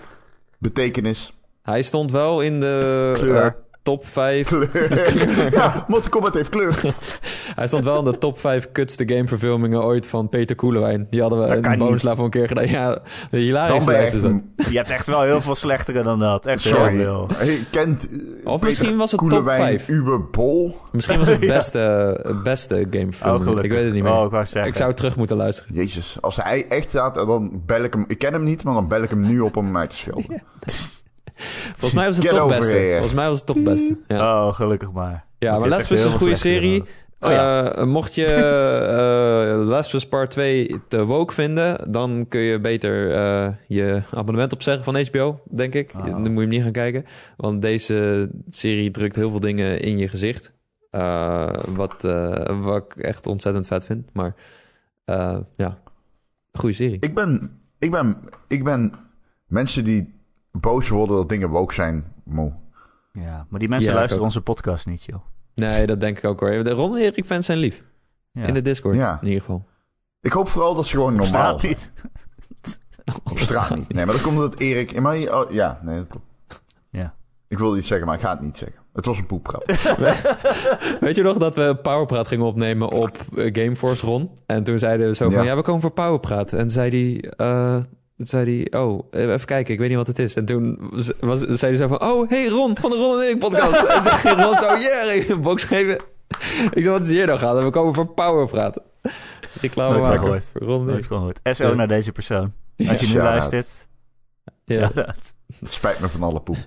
betekenis. 0.58 1.32
hij 1.62 1.82
stond 1.82 2.10
wel 2.10 2.40
in 2.40 2.60
de 2.60 3.12
Kleur. 3.18 3.56
Top 3.86 4.06
5. 4.06 4.50
ja, 5.50 5.84
Mortal 5.88 6.10
Kombat 6.10 6.34
heeft 6.34 6.48
kleur. 6.48 6.80
Hij 7.54 7.66
stond 7.66 7.84
wel 7.84 7.98
in 7.98 8.04
de 8.04 8.18
top 8.18 8.38
5 8.38 8.72
kutste 8.72 9.08
gameverfilmingen 9.08 9.84
ooit 9.84 10.06
van 10.06 10.28
Peter 10.28 10.56
Koelewijn. 10.56 11.06
Die 11.10 11.20
hadden 11.20 11.40
we 11.40 11.46
Dat 11.48 11.64
in 11.64 11.70
niet. 11.70 11.78
bonuslevel 11.78 12.24
een 12.24 12.30
keer 12.30 12.48
gedaan. 12.48 12.66
Ja, 12.68 12.98
lijst 13.30 14.14
is 14.14 14.20
dat. 14.20 14.32
Je 14.56 14.76
hebt 14.76 14.90
echt 14.90 15.06
wel 15.06 15.22
heel 15.22 15.40
veel 15.40 15.54
slechtere 15.54 16.02
dan 16.02 16.18
dat. 16.18 16.46
Echt 16.46 16.64
heel 16.64 16.74
Sorry. 16.74 16.96
veel. 16.96 17.28
Hey, 17.34 17.66
kent 17.70 18.08
eh, 18.10 18.16
Of 18.44 18.60
Peter 18.60 18.66
misschien 18.66 18.96
was 18.96 19.10
het 19.10 19.20
top 19.20 19.28
Koelewijn 19.28 19.60
vijf. 19.60 19.88
Uwe 19.88 20.18
Bol? 20.18 20.76
Misschien 20.92 21.18
was 21.18 21.28
het 21.28 21.40
beste, 21.56 22.36
beste 22.44 22.86
game 22.90 23.10
Oh, 23.24 23.64
ik 23.64 23.70
weet 23.70 23.84
het 23.84 23.92
niet 23.92 24.02
meer. 24.02 24.12
Oh, 24.12 24.42
ik 24.64 24.76
zou 24.76 24.94
terug 24.94 25.16
moeten 25.16 25.36
luisteren. 25.36 25.74
Jezus, 25.74 26.18
als 26.20 26.36
hij 26.36 26.66
echt 26.68 26.88
staat, 26.88 27.14
dan 27.14 27.62
bel 27.66 27.82
ik 27.82 27.92
hem. 27.92 28.04
Ik 28.08 28.18
ken 28.18 28.32
hem 28.32 28.42
niet, 28.42 28.64
maar 28.64 28.74
dan 28.74 28.88
bel 28.88 29.02
ik 29.02 29.10
hem 29.10 29.20
nu 29.20 29.40
op 29.40 29.56
om 29.56 29.70
mij 29.70 29.86
te 29.86 29.96
schelden. 29.96 30.42
Volgens 31.36 31.92
mij 31.94 32.06
was 32.06 32.16
het 32.16 32.26
Get 32.28 32.36
toch 32.36 32.48
beste. 32.48 32.72
here. 32.72 32.90
Volgens 32.92 33.14
mij 33.14 33.28
was 33.28 33.38
het 33.38 33.46
toch 33.46 33.62
beste. 33.62 33.98
Ja, 34.06 34.46
Oh, 34.46 34.54
gelukkig 34.54 34.92
maar. 34.92 35.24
ja 35.38 35.48
Want 35.50 35.60
maar 35.60 35.70
Last 35.70 35.90
is 35.90 36.04
een 36.04 36.10
goede 36.10 36.34
serie. 36.34 36.82
Oh, 37.20 37.30
ja. 37.30 37.72
Eh, 37.74 37.84
mocht 37.84 38.14
je 38.14 38.24
eh 38.34 39.66
Last 39.68 39.88
of 39.88 39.94
Us 39.94 40.08
Part 40.08 40.30
2 40.30 40.80
te 40.88 41.04
woke 41.04 41.34
vinden, 41.34 41.92
dan 41.92 42.26
kun 42.28 42.40
je 42.40 42.60
beter 42.60 43.14
eh, 43.14 43.48
je 43.68 44.02
abonnement 44.10 44.52
opzeggen 44.52 44.84
van 44.84 45.04
HBO, 45.06 45.40
denk 45.50 45.74
ik. 45.74 45.90
Oh. 45.96 46.04
Dan 46.04 46.20
moet 46.20 46.32
je 46.32 46.40
hem 46.40 46.48
niet 46.48 46.62
gaan 46.62 46.72
kijken. 46.72 47.04
Want 47.36 47.62
deze 47.62 48.30
serie 48.48 48.90
drukt 48.90 49.16
heel 49.16 49.30
veel 49.30 49.40
dingen 49.40 49.80
in 49.80 49.98
je 49.98 50.08
gezicht. 50.08 50.54
Eh, 50.90 51.52
wat, 51.68 52.04
eh, 52.04 52.60
wat 52.62 52.76
ik 52.84 52.96
echt 52.96 53.26
ontzettend 53.26 53.66
vet 53.66 53.84
vind. 53.84 54.08
Maar 54.12 54.34
eh, 55.04 55.38
ja, 55.56 55.78
goede 56.52 56.74
serie. 56.74 56.96
Ik 57.00 57.14
ben, 57.14 57.60
ik 57.78 57.90
ben, 57.90 58.16
ik 58.48 58.64
ben 58.64 58.92
mensen 59.46 59.84
die 59.84 60.14
boos 60.60 60.88
worden 60.88 61.16
dat 61.16 61.28
dingen 61.28 61.48
woke 61.48 61.74
zijn, 61.74 62.12
moe. 62.24 62.52
Ja, 63.12 63.46
maar 63.48 63.60
die 63.60 63.68
mensen 63.68 63.90
Ja, 63.90 63.96
luisteren 63.96 64.22
ook. 64.22 64.28
onze 64.28 64.40
podcast 64.42 64.86
niet, 64.86 65.04
joh. 65.04 65.20
Nee, 65.54 65.86
dat 65.86 66.00
denk 66.00 66.18
ik 66.18 66.24
ook 66.24 66.40
hoor. 66.40 66.50
De 66.64 66.70
Ron 66.70 66.96
en 66.96 67.02
Erik 67.02 67.24
fans 67.24 67.46
zijn 67.46 67.58
lief. 67.58 67.84
Ja. 68.32 68.44
In 68.46 68.54
de 68.54 68.62
Discord, 68.62 68.96
Ja. 68.96 69.18
in 69.20 69.26
ieder 69.26 69.40
geval. 69.40 69.64
Ik 70.20 70.32
hoop 70.32 70.48
vooral 70.48 70.74
dat 70.74 70.86
ze 70.86 70.96
gewoon 70.96 71.12
Op 71.12 71.18
normaal 71.18 71.58
straat 71.58 71.60
zijn. 71.60 71.72
niet. 71.72 71.92
Op 73.24 73.38
straat 73.38 73.76
niet. 73.76 73.92
Nee, 73.92 74.04
maar 74.04 74.14
dat 74.14 74.22
komt 74.24 74.36
omdat 74.36 74.60
Erik... 74.60 75.00
Maar, 75.00 75.16
oh, 75.16 75.50
ja, 75.52 75.78
nee, 75.82 75.96
dat 75.98 76.06
klopt. 76.06 76.24
Ja. 76.90 77.14
Ik 77.48 77.58
wilde 77.58 77.78
iets 77.78 77.86
zeggen, 77.86 78.06
maar 78.06 78.16
ik 78.16 78.22
ga 78.22 78.30
het 78.30 78.40
niet 78.40 78.58
zeggen. 78.58 78.78
Het 78.92 79.06
was 79.06 79.18
een 79.18 79.26
poepgrap. 79.26 79.64
Weet 81.00 81.14
je 81.16 81.22
nog 81.22 81.36
dat 81.36 81.54
we 81.54 81.78
Powerpraat 81.82 82.26
gingen 82.28 82.46
opnemen 82.46 82.88
op 82.90 83.16
eh, 83.36 83.54
Gameforce, 83.54 84.06
Ron? 84.06 84.30
En 84.46 84.62
toen 84.64 84.78
zeiden 84.78 85.06
we 85.08 85.14
zo 85.14 85.30
van, 85.30 85.38
Ja. 85.42 85.46
ja, 85.50 85.56
we 85.56 85.62
komen 85.62 85.80
voor 85.80 85.90
Powerpraat. 85.92 86.52
En 86.52 86.70
zei 86.70 86.90
hij, 86.90 87.30
eh, 87.36 87.82
toen 88.16 88.26
zei 88.26 88.66
hij, 88.70 88.80
oh, 88.80 89.06
even 89.10 89.44
kijken, 89.46 89.72
ik 89.72 89.78
weet 89.78 89.88
niet 89.88 89.96
wat 89.96 90.06
het 90.06 90.18
is. 90.18 90.34
En 90.34 90.44
toen 90.44 90.90
was, 91.20 91.38
zei 91.40 91.58
hij 91.58 91.74
zo 91.74 91.88
van, 91.88 92.02
oh, 92.02 92.28
hey 92.30 92.46
Ron, 92.48 92.76
van 92.80 92.90
de 92.90 92.96
Ron 92.96 93.20
en 93.20 93.30
ik 93.30 93.38
podcast. 93.38 93.86
en 93.86 94.02
toen 94.02 94.12
ging 94.12 94.42
Ron 94.42 94.58
zo, 94.58 94.76
yeah, 94.78 95.28
een 95.28 95.40
box 95.40 95.64
geven. 95.64 95.94
Ik 96.70 96.82
zei, 96.82 96.88
wat 96.88 97.00
is 97.00 97.08
hier 97.08 97.26
nou 97.26 97.38
gaan? 97.38 97.58
En 97.58 97.64
we 97.64 97.70
komen 97.70 97.94
voor 97.94 98.06
Powerpraat. 98.06 98.80
Reclame 99.60 99.98
Nooit 99.98 100.20
maken 100.20 100.42
Ron 100.52 100.84
Nooit 100.84 101.06
gehoord. 101.06 101.40
SO 101.42 101.68
Ja. 101.68 101.74
naar 101.74 101.88
deze 101.88 102.12
persoon. 102.12 102.52
Als 102.88 103.00
je 103.00 103.06
nu 103.06 103.14
luistert. 103.14 103.88
Ja. 104.64 104.90
Het 104.94 105.72
spijt 105.72 106.00
me 106.00 106.08
van 106.08 106.22
alle 106.22 106.40
poep. 106.40 106.56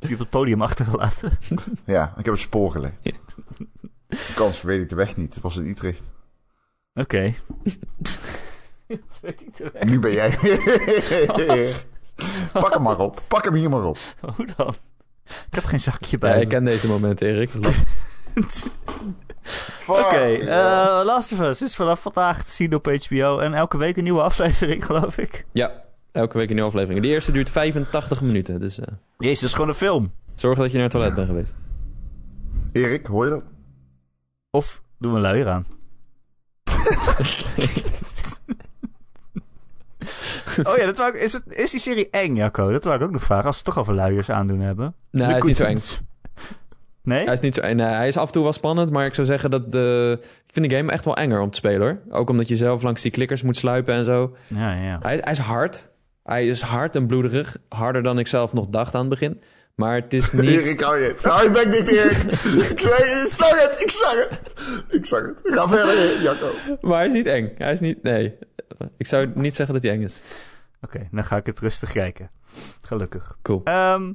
Heb 0.00 0.08
je 0.10 0.12
op 0.14 0.18
het 0.20 0.30
podium 0.30 0.62
achtergelaten? 0.62 1.38
Ja, 1.86 2.14
ik 2.18 2.24
heb 2.24 2.34
het 2.34 2.42
spoor 2.42 2.70
gelegd. 2.70 2.94
De 4.08 4.32
kans 4.34 4.62
weet 4.62 4.80
ik 4.80 4.88
de 4.88 4.94
weg 4.94 5.16
niet. 5.16 5.34
Het 5.34 5.42
was 5.42 5.56
in 5.56 5.66
Utrecht. 5.66 6.02
Oké. 6.94 7.32
Dat 9.08 9.18
weet 9.22 9.40
ik 9.42 9.54
te 9.54 9.70
weg. 9.72 9.84
Nu 9.84 9.98
ben 10.00 10.12
jij... 10.12 10.38
Pak 12.52 12.72
hem 12.74 12.82
maar 12.82 12.98
op. 12.98 13.20
Pak 13.28 13.44
hem 13.44 13.54
hier 13.54 13.70
maar 13.70 13.84
op. 13.84 13.96
Hoe 14.36 14.46
dan? 14.56 14.74
Ik 15.26 15.54
heb 15.54 15.64
geen 15.64 15.80
zakje 15.80 16.10
Ja, 16.10 16.18
bij 16.18 16.36
ik 16.36 16.42
me. 16.44 16.46
ken 16.46 16.64
deze 16.64 16.86
momenten, 16.86 17.26
Erik. 17.28 17.50
Oké, 19.86 20.16
eh, 20.34 21.00
Last 21.04 21.32
of 21.32 21.40
Us 21.40 21.62
is 21.62 21.76
vanaf 21.76 22.00
vandaag 22.02 22.44
te 22.44 22.50
zien 22.52 22.74
op 22.74 22.86
HBO. 22.86 23.38
En 23.38 23.54
elke 23.54 23.76
week 23.78 23.96
een 23.96 24.02
nieuwe 24.02 24.20
aflevering, 24.22 24.84
geloof 24.84 25.18
ik. 25.18 25.46
Ja, 25.52 25.82
elke 26.12 26.38
week 26.38 26.48
een 26.48 26.54
nieuwe 26.54 26.70
aflevering. 26.70 27.02
De 27.02 27.08
eerste 27.08 27.32
duurt 27.32 27.50
85 27.50 28.20
minuten, 28.20 28.60
dus 28.60 28.78
eh, 28.78 28.86
Jezus, 29.18 29.40
dat 29.40 29.48
is 29.48 29.54
gewoon 29.54 29.68
een 29.68 29.74
film. 29.74 30.12
zorg 30.34 30.58
dat 30.58 30.66
je 30.66 30.72
naar 30.74 30.82
het 30.82 30.92
toilet 30.92 31.14
bent 31.14 31.26
geweest. 31.28 31.54
Erik, 32.72 33.06
hoor 33.06 33.24
je 33.24 33.30
dat? 33.30 33.44
Of 34.50 34.82
doen 34.98 35.10
we 35.10 35.16
een 35.16 35.22
luier 35.22 35.48
aan. 35.48 35.66
oh 40.68 40.76
ja, 40.76 40.84
dat 40.84 40.96
wou 40.96 41.14
ik, 41.14 41.22
is, 41.22 41.32
het, 41.32 41.42
is 41.46 41.70
die 41.70 41.80
serie 41.80 42.10
eng, 42.10 42.36
Jacco? 42.36 42.72
Dat 42.72 42.84
wou 42.84 42.96
ik 42.96 43.02
ook 43.02 43.10
nog 43.10 43.22
vragen. 43.22 43.46
Als 43.46 43.56
het 43.56 43.64
toch 43.64 43.78
over 43.78 43.94
luiers 43.94 44.30
aandoen 44.30 44.60
hebben. 44.60 44.94
Nee, 45.10 45.26
hij 45.26 45.38
is 45.38 45.42
niet 45.42 45.56
zo 45.56 45.64
eng. 45.64 45.78
Nee? 47.02 47.24
Hij 47.24 47.32
is 47.32 47.40
niet 47.40 47.54
zo 47.54 47.60
eng. 47.60 47.76
Nee, 47.76 47.86
hij 47.86 48.08
is 48.08 48.16
af 48.16 48.26
en 48.26 48.32
toe 48.32 48.42
wel 48.42 48.52
spannend, 48.52 48.90
maar 48.90 49.06
ik 49.06 49.14
zou 49.14 49.26
zeggen 49.26 49.50
dat 49.50 49.72
de... 49.72 50.18
Ik 50.20 50.52
vind 50.52 50.70
de 50.70 50.76
game 50.76 50.92
echt 50.92 51.04
wel 51.04 51.16
enger 51.16 51.40
om 51.40 51.50
te 51.50 51.56
spelen, 51.56 51.80
hoor. 51.80 52.18
Ook 52.18 52.30
omdat 52.30 52.48
je 52.48 52.56
zelf 52.56 52.82
langs 52.82 53.02
die 53.02 53.10
klikkers 53.10 53.42
moet 53.42 53.56
sluipen 53.56 53.94
en 53.94 54.04
zo. 54.04 54.36
Ja, 54.46 54.72
ja. 54.72 54.98
Hij, 55.02 55.20
hij 55.22 55.32
is 55.32 55.38
hard. 55.38 55.90
Hij 56.22 56.46
is 56.46 56.60
hard 56.60 56.96
en 56.96 57.06
bloederig. 57.06 57.56
Harder 57.68 58.02
dan 58.02 58.18
ik 58.18 58.26
zelf 58.26 58.52
nog 58.52 58.66
dacht 58.68 58.94
aan 58.94 59.00
het 59.00 59.08
begin. 59.08 59.40
Maar 59.74 59.94
het 59.94 60.12
is 60.12 60.32
niet... 60.32 60.50
Erik, 60.50 60.80
hou 60.80 60.98
je. 60.98 61.14
Hou 61.20 61.42
je 61.42 61.50
bek 61.50 61.72
dicht, 61.72 61.88
Erik. 61.88 62.32
ik 62.70 63.28
zag 63.28 63.62
het, 63.62 63.80
ik 63.80 63.90
zag 63.90 64.28
het. 64.28 64.40
Ik 64.88 65.06
zag 65.06 65.22
het. 65.22 65.40
Ga 65.42 65.68
verder, 65.68 66.22
Jacco. 66.22 66.50
Maar 66.80 66.98
hij 66.98 67.06
is 67.06 67.12
niet 67.12 67.26
eng. 67.26 67.52
Hij 67.58 67.72
is 67.72 67.80
niet... 67.80 68.02
Nee. 68.02 68.34
Ik 68.96 69.06
zou 69.06 69.30
niet 69.34 69.54
zeggen 69.54 69.74
dat 69.74 69.82
hij 69.82 69.92
eng 69.92 70.02
is. 70.02 70.20
Oké, 70.80 71.08
dan 71.10 71.24
ga 71.24 71.36
ik 71.36 71.46
het 71.46 71.58
rustig 71.58 71.92
kijken. 71.92 72.28
Gelukkig. 72.82 73.36
Cool. 73.42 73.60
Ehm, 73.64 74.12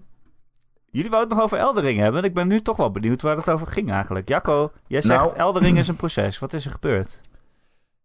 jullie 0.92 1.10
wouden 1.10 1.30
het 1.30 1.30
nog 1.30 1.42
over 1.42 1.58
Eldering 1.58 2.00
hebben. 2.00 2.24
Ik 2.24 2.34
ben 2.34 2.48
nu 2.48 2.62
toch 2.62 2.78
wel 2.78 2.92
benieuwd 2.92 3.22
waar 3.22 3.38
het 3.38 3.50
over 3.50 3.68
ging 3.68 3.92
eigenlijk. 3.92 4.30
Jacco, 4.30 4.72
jij 4.88 5.02
zegt 5.02 5.24
Nou. 5.24 5.38
Eldering 5.38 5.78
is 5.78 5.88
een 5.88 5.96
proces. 5.96 6.40
Wat 6.40 6.54
is 6.54 6.66
er 6.66 6.72
gebeurd? 6.72 7.20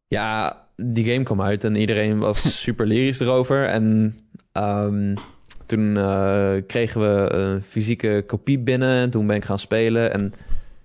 Ja, 0.08 0.62
die 0.76 1.12
game 1.12 1.22
kwam 1.22 1.42
uit 1.42 1.64
en 1.64 1.76
iedereen 1.76 2.18
was 2.18 2.60
super 2.62 2.86
lyrisch 2.86 3.20
erover. 3.20 3.68
En 3.68 4.18
ehm, 4.52 5.14
toen 5.66 5.96
eh, 5.96 6.54
kregen 6.66 7.00
we 7.00 7.32
een 7.32 7.62
fysieke 7.62 8.24
kopie 8.26 8.58
binnen. 8.58 9.00
En 9.02 9.10
toen 9.10 9.26
ben 9.26 9.36
ik 9.36 9.44
gaan 9.44 9.58
spelen. 9.58 10.12
En 10.12 10.32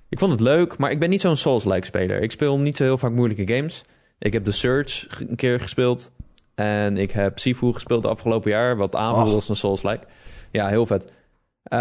ik 0.09 0.19
vond 0.19 0.31
het 0.31 0.41
leuk, 0.41 0.77
maar 0.77 0.91
ik 0.91 0.99
ben 0.99 1.09
niet 1.09 1.21
zo'n 1.21 1.37
Souls-like 1.37 1.85
speler. 1.85 2.21
Ik 2.21 2.31
speel 2.31 2.59
niet 2.59 2.77
zo 2.77 2.83
heel 2.83 2.97
vaak 2.97 3.11
moeilijke 3.11 3.53
games. 3.53 3.83
Ik 4.19 4.33
heb 4.33 4.43
The 4.45 4.51
Surge 4.51 5.07
g- 5.09 5.19
een 5.19 5.35
keer 5.35 5.59
gespeeld. 5.59 6.11
En 6.55 6.97
ik 6.97 7.11
heb 7.11 7.39
Sifu 7.39 7.73
gespeeld 7.73 8.01
de 8.01 8.07
afgelopen 8.09 8.51
jaar. 8.51 8.77
Wat 8.77 8.95
aanvoelde 8.95 9.33
als 9.33 9.49
een 9.49 9.55
Souls-like. 9.55 10.05
Ja, 10.51 10.67
heel 10.67 10.85
vet. 10.85 11.11
Eh, 11.63 11.79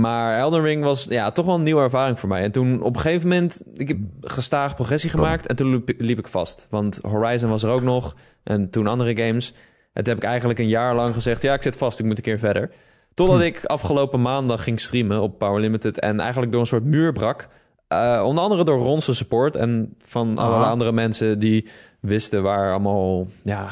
maar 0.00 0.38
Elden 0.38 0.62
Ring 0.62 0.84
was 0.84 1.04
ja, 1.04 1.30
toch 1.30 1.46
wel 1.46 1.54
een 1.54 1.62
nieuwe 1.62 1.80
ervaring 1.82 2.18
voor 2.18 2.28
mij. 2.28 2.42
En 2.42 2.50
toen 2.52 2.82
op 2.82 2.94
een 2.94 3.00
gegeven 3.00 3.28
moment... 3.28 3.62
Ik 3.74 3.88
heb 3.88 3.98
gestaag 4.20 4.74
progressie 4.74 5.10
gemaakt 5.10 5.46
en 5.46 5.56
toen 5.56 5.70
liep, 5.70 5.92
liep 5.98 6.18
ik 6.18 6.28
vast. 6.28 6.66
Want 6.70 6.98
Horizon 7.02 7.50
was 7.50 7.62
er 7.62 7.70
ook 7.70 7.82
nog. 7.82 8.16
En 8.44 8.70
toen 8.70 8.86
andere 8.86 9.16
games. 9.16 9.52
En 9.92 10.04
toen 10.04 10.14
heb 10.14 10.22
ik 10.22 10.28
eigenlijk 10.28 10.58
een 10.58 10.68
jaar 10.68 10.94
lang 10.94 11.14
gezegd... 11.14 11.42
Ja, 11.42 11.54
ik 11.54 11.62
zit 11.62 11.76
vast, 11.76 11.98
ik 11.98 12.04
moet 12.06 12.16
een 12.16 12.22
keer 12.22 12.38
verder. 12.38 12.70
Totdat 13.14 13.40
ik 13.40 13.64
afgelopen 13.64 14.22
maandag 14.22 14.62
ging 14.62 14.80
streamen 14.80 15.20
op 15.22 15.38
Power 15.38 15.60
Limited... 15.60 15.98
en 16.00 16.20
eigenlijk 16.20 16.52
door 16.52 16.60
een 16.60 16.66
soort 16.66 16.84
muur 16.84 17.12
brak. 17.12 17.48
Eh, 17.88 18.22
onder 18.26 18.44
andere 18.44 18.64
door 18.64 18.78
Ronse 18.78 19.14
support 19.14 19.56
en 19.56 19.94
van 19.98 20.36
Ah. 20.38 20.44
allerlei 20.44 20.70
andere 20.70 20.92
mensen... 20.92 21.38
die 21.38 21.68
wisten 22.00 22.42
waar 22.42 22.70
allemaal 22.70 23.26
ja, 23.42 23.70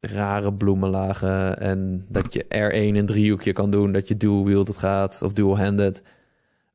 rare 0.00 0.52
bloemen 0.52 0.90
lagen... 0.90 1.60
en 1.60 2.06
dat 2.08 2.32
je 2.32 2.44
R1 2.44 2.96
een 2.96 3.06
driehoekje 3.06 3.52
kan 3.52 3.70
doen... 3.70 3.92
dat 3.92 4.08
je 4.08 4.16
dual-wielded 4.16 4.76
gaat 4.76 5.20
of 5.22 5.32
dual-handed... 5.32 6.02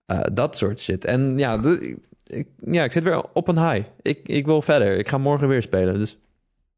Eh, 0.06 0.20
dat 0.34 0.58
soort 0.58 0.80
shit. 0.80 1.06
En 1.06 1.38
ja, 1.38 1.58
de- 1.58 1.98
ik, 2.28 2.48
ja, 2.66 2.84
ik 2.84 2.92
zit 2.92 3.04
weer 3.04 3.24
op 3.34 3.48
een 3.48 3.70
high. 3.70 3.88
Ik, 4.02 4.20
ik 4.28 4.46
wil 4.46 4.62
verder. 4.62 4.98
Ik 4.98 5.08
ga 5.10 5.18
morgen 5.18 5.48
weer 5.48 5.62
spelen. 5.62 5.94
Dus 5.94 6.18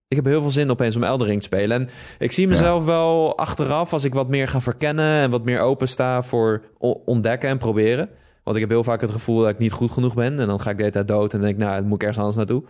ik 0.07 0.15
heb 0.15 0.25
heel 0.25 0.41
veel 0.41 0.51
zin 0.51 0.69
opeens 0.71 0.95
om 0.95 1.03
Eldering 1.03 1.39
te 1.39 1.45
spelen. 1.47 1.81
En 1.81 1.89
ik 2.19 2.31
zie 2.31 2.47
mezelf 2.47 2.85
wel 2.85 3.37
achteraf 3.37 3.93
als 3.93 4.03
ik 4.03 4.13
wat 4.13 4.27
meer 4.27 4.47
ga 4.47 4.61
verkennen... 4.61 5.21
en 5.21 5.29
wat 5.29 5.43
meer 5.43 5.59
open 5.59 5.87
sta 5.87 6.23
voor 6.23 6.61
ontdekken 7.05 7.49
en 7.49 7.57
proberen. 7.57 8.09
Want 8.49 8.61
ik 8.61 8.67
heb 8.67 8.77
heel 8.77 8.83
vaak 8.91 9.01
het 9.01 9.11
gevoel 9.11 9.39
dat 9.39 9.49
ik 9.49 9.57
niet 9.57 9.71
goed 9.71 9.91
genoeg 9.91 10.13
ben. 10.13 10.39
En 10.39 10.47
dan 10.47 10.61
ga 10.61 10.69
ik 10.69 10.75
de 10.75 10.81
hele 10.81 10.93
tijd 10.93 11.07
dood 11.07 11.33
en 11.33 11.41
denk 11.41 11.53
ik... 11.53 11.59
nou, 11.59 11.75
dan 11.75 11.85
moet 11.85 11.95
ik 11.95 12.07
ergens 12.07 12.17
anders 12.17 12.35
naartoe. 12.37 12.63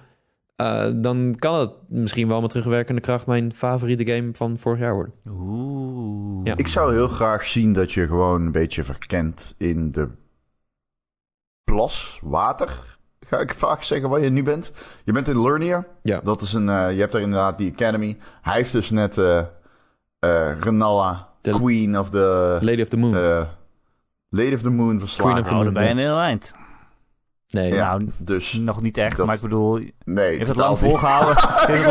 Eh, 0.56 0.89
dan 0.96 1.36
kan 1.38 1.60
het 1.60 1.72
misschien 1.88 2.28
wel 2.28 2.42
met 2.42 2.50
terugwerkende 2.50 3.02
kracht... 3.02 3.28
mijn 3.28 3.54
favoriete 3.54 4.06
game 4.06 4.30
van 4.34 4.58
vorig 4.58 4.80
jaar 4.80 4.94
worden. 4.94 5.13
Oeh. 5.30 6.46
Ja. 6.46 6.58
Ik 6.58 6.68
zou 6.68 6.94
heel 6.94 7.08
graag 7.08 7.46
zien 7.46 7.74
dat 7.74 7.92
je 7.92 8.08
gewoon 8.08 8.42
een 8.46 8.52
beetje 8.52 8.84
verkent 8.84 9.56
in 9.58 9.92
de 9.92 10.10
plas, 11.63 12.20
water. 12.24 12.98
Ga 13.20 13.39
ik 13.39 13.54
vaak 13.54 13.84
zeggen 13.84 14.10
waar 14.10 14.22
je 14.22 14.30
nu 14.30 14.44
bent. 14.44 14.72
Je 15.04 15.12
bent 15.12 15.28
in 15.28 15.42
Lernia. 15.42 15.86
Ja. 16.02 16.20
Dat 16.24 16.42
is 16.42 16.54
een, 16.54 16.70
eh, 16.70 16.92
je 16.94 17.00
hebt 17.00 17.12
daar 17.12 17.22
inderdaad 17.22 17.58
die 17.58 17.72
academy. 17.72 18.17
Hij 18.42 18.56
heeft 18.56 18.71
dus 18.71 18.90
net 18.90 19.17
eh 19.17 19.38
eh, 20.19 20.60
Renalla, 20.60 21.30
De- 21.42 21.52
Queen 21.52 22.00
of 22.00 22.10
the... 22.10 22.58
Lady 22.62 22.82
of 22.82 22.88
the 22.88 22.98
Moon. 22.98 23.48
Lady 24.30 24.54
of 24.54 24.62
the 24.62 24.69
Moon 24.69 25.00
verslagen. 25.00 25.32
Queen 25.32 25.44
of 25.44 25.50
the 25.50 25.54
Moon, 25.56 25.63
dan 25.63 25.73
ben 25.73 25.84
je 25.84 25.90
ja. 25.90 25.96
een 25.96 26.02
heel 26.02 26.19
eind. 26.19 26.54
nee, 27.50 27.73
Ja, 27.73 27.98
Nou, 27.98 28.10
dus 28.17 28.54
nog 28.54 28.82
niet 28.82 28.98
echt, 28.98 29.17
Dat- 29.17 29.25
maar 29.25 29.36
ik 29.36 29.42
bedoel... 29.42 29.77
Je 29.77 29.94
nee. 30.06 30.36
hebt 30.36 30.48
het 30.48 30.58
lang 30.58 30.69
niet. 30.82 30.90
volgehouden. 30.90 31.36
Ik 31.75 31.84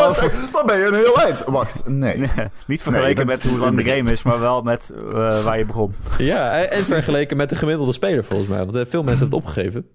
dan 0.53 0.66
ben 0.66 0.78
je 0.78 0.86
een 0.86 0.95
heel 0.95 1.16
eind. 1.20 1.45
Wacht, 1.45 1.86
nee. 1.89 2.18
niet 2.66 2.82
vergeleken 2.82 3.26
Nee, 3.26 3.36
met 3.36 3.45
hoe 3.47 3.59
lang 3.59 3.76
de 3.76 3.84
game 3.84 4.11
is, 4.12 4.22
maar 4.22 4.41
wel 4.41 4.62
met 4.62 4.91
eh, 4.91 5.45
waar 5.45 5.59
je 5.59 5.66
begon. 5.66 5.95
Ja, 6.18 6.64
en 6.64 6.82
vergeleken 6.82 7.36
met 7.36 7.49
de 7.49 7.57
gemiddelde 7.57 7.93
speler 7.93 8.24
volgens 8.24 8.49
mij. 8.49 8.59
Want 8.59 8.74
eh, 8.74 8.86
veel 8.86 9.03
mensen 9.03 9.20
hebben 9.20 9.39
het 9.39 9.49
opgegeven. 9.49 9.86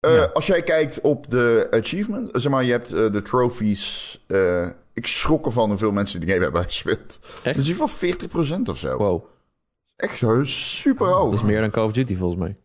Eh, 0.00 0.14
Ja. 0.14 0.30
Als 0.32 0.46
jij 0.46 0.62
kijkt 0.62 1.00
op 1.00 1.30
de 1.30 1.66
achievement, 1.70 2.28
zeg 2.32 2.52
maar, 2.52 2.64
je 2.64 2.70
hebt 2.72 2.88
de 2.90 3.22
trophies 3.22 4.24
eh, 4.26 4.68
ik 4.94 5.06
schrok 5.06 5.46
ervan 5.46 5.68
hoeveel 5.68 5.92
mensen 5.92 6.20
die 6.20 6.28
game 6.28 6.42
hebben 6.42 6.62
gespeeld. 6.64 7.18
Echt? 7.22 7.44
Dat 7.44 7.56
is 7.56 7.66
hier 7.66 7.76
van 7.76 7.88
40% 7.90 8.70
of 8.70 8.78
zo. 8.78 8.96
Wow, 8.96 9.24
Echt 9.96 10.18
super 10.42 11.06
hoog. 11.06 11.24
dat 11.30 11.32
is 11.32 11.42
meer 11.42 11.60
dan 11.60 11.70
Call 11.70 11.84
of 11.84 11.92
Duty 11.92 12.16
volgens 12.16 12.40
mij. 12.40 12.56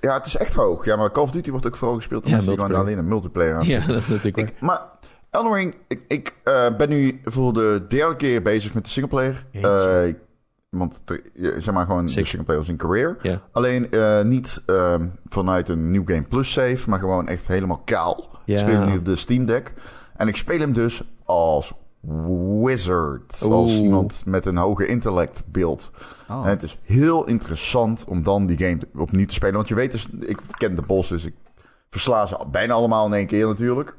Ja, 0.00 0.14
het 0.14 0.26
is 0.26 0.36
echt 0.36 0.54
hoog. 0.54 0.84
Ja, 0.84 0.96
maar 0.96 1.10
Call 1.12 1.22
of 1.22 1.30
Duty 1.30 1.50
wordt 1.50 1.66
ook 1.66 1.76
vooral 1.76 1.96
gespeeld 1.96 2.22
door 2.22 2.32
Ja, 2.32 2.38
gewoon 2.38 2.54
multiplayer. 2.56 2.86
alleen 2.86 2.98
een 2.98 3.08
multiplayer 3.08 3.54
aan 3.54 3.66
Ja, 3.66 3.86
dat 3.86 3.96
is 3.96 4.08
natuurlijk. 4.08 4.50
Ik, 4.50 4.60
maar 4.60 4.80
Elden 5.30 5.52
Ring, 5.54 5.74
ik, 5.88 6.04
ik 6.08 6.34
eh, 6.44 6.76
ben 6.76 6.88
nu 6.88 7.20
voor 7.24 7.52
de 7.52 7.84
derde 7.88 8.16
keer 8.16 8.42
bezig 8.42 8.74
met 8.74 8.84
de 8.84 8.90
singleplayer. 8.90 9.44
Ik- 9.50 10.16
want 10.70 11.02
je- 11.34 11.54
zeg 11.58 11.74
maar 11.74 11.86
gewoon 11.86 12.08
Sick. 12.08 12.18
de 12.22 12.24
singleplayer 12.28 12.60
als 12.60 12.70
in 12.70 12.76
career. 12.76 13.16
Ja. 13.22 13.42
Alleen 13.52 13.90
eh, 13.90 14.22
niet 14.22 14.62
ehm, 14.66 15.08
vanuit 15.28 15.68
een 15.68 15.90
New 15.90 16.02
Game 16.08 16.22
Plus 16.22 16.52
save, 16.52 16.90
maar 16.90 16.98
gewoon 16.98 17.28
echt 17.28 17.46
helemaal 17.46 17.82
kaal. 17.84 18.38
Ja. 18.44 18.54
Ik 18.54 18.60
speel 18.60 18.74
hem 18.80 18.90
nu 18.90 18.96
op 18.98 19.04
de 19.04 19.16
Steam 19.16 19.44
Deck. 19.46 19.74
En 20.16 20.28
ik 20.28 20.36
speel 20.36 20.58
hem 20.58 20.72
dus 20.72 21.02
als 21.24 21.72
wizard. 22.62 23.42
Als 23.42 23.80
iemand 23.80 24.22
met 24.24 24.46
een 24.46 24.56
hoge 24.56 24.86
intellect 24.86 25.42
beeld. 25.46 25.90
Oh. 26.30 26.42
En 26.44 26.48
het 26.48 26.62
is 26.62 26.78
heel 26.82 27.26
interessant 27.26 28.04
om 28.08 28.22
dan 28.22 28.46
die 28.46 28.58
game 28.58 28.78
opnieuw 28.96 29.26
te 29.26 29.34
spelen. 29.34 29.54
Want 29.54 29.68
je 29.68 29.74
weet 29.74 29.90
dus, 29.92 30.08
ik 30.20 30.38
ken 30.50 30.74
de 30.74 30.82
boss, 30.82 31.08
dus 31.08 31.24
ik 31.24 31.34
versla 31.90 32.26
ze 32.26 32.38
bijna 32.50 32.74
allemaal 32.74 33.06
in 33.06 33.12
één 33.12 33.26
keer 33.26 33.46
natuurlijk. 33.46 33.96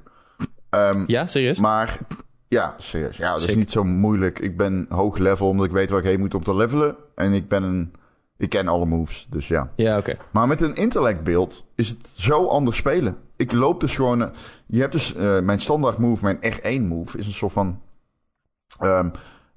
Ehm, 0.69 1.03
Ja, 1.07 1.27
serieus? 1.27 1.59
maar 1.59 1.99
ja, 2.47 2.75
serieus. 2.77 3.17
Ja, 3.17 3.31
dat 3.31 3.47
is 3.47 3.55
niet 3.55 3.71
zo 3.71 3.83
moeilijk. 3.83 4.39
Ik 4.39 4.57
ben 4.57 4.85
hoog 4.89 5.17
level 5.17 5.47
omdat 5.47 5.65
ik 5.65 5.71
weet 5.71 5.89
waar 5.89 5.99
ik 5.99 6.05
heen 6.05 6.19
moet 6.19 6.35
om 6.35 6.43
te 6.43 6.55
levelen. 6.55 6.95
En 7.15 7.33
ik 7.33 7.47
ben 7.47 7.63
een... 7.63 7.93
Ik 8.37 8.49
ken 8.49 8.67
alle 8.67 8.85
moves, 8.85 9.27
dus 9.29 9.47
ja. 9.47 9.71
Ja, 9.75 9.97
oké. 9.97 10.17
Maar 10.31 10.47
met 10.47 10.61
een 10.61 10.75
intellectbeeld 10.75 11.65
is 11.75 11.89
het 11.89 12.07
zo 12.15 12.45
anders 12.47 12.77
spelen. 12.77 13.17
Ik 13.35 13.51
loop 13.51 13.79
dus 13.79 13.95
gewoon... 13.95 14.21
eh, 14.21 14.27
je 14.65 14.79
hebt 14.79 14.91
dus... 14.91 15.15
eh, 15.15 15.39
mijn 15.39 15.59
standaard 15.59 15.97
move, 15.97 16.23
mijn 16.23 16.37
R1 16.53 16.87
move... 16.87 17.17
is 17.17 17.27
een 17.27 17.33
soort 17.33 17.51
van... 17.53 17.79
ehm, 18.79 19.09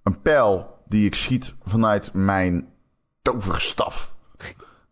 een 0.02 0.22
pijl 0.22 0.76
die 0.86 1.06
ik 1.06 1.14
schiet 1.14 1.54
vanuit 1.64 2.10
mijn 2.12 2.68
toverstaf. 3.22 4.16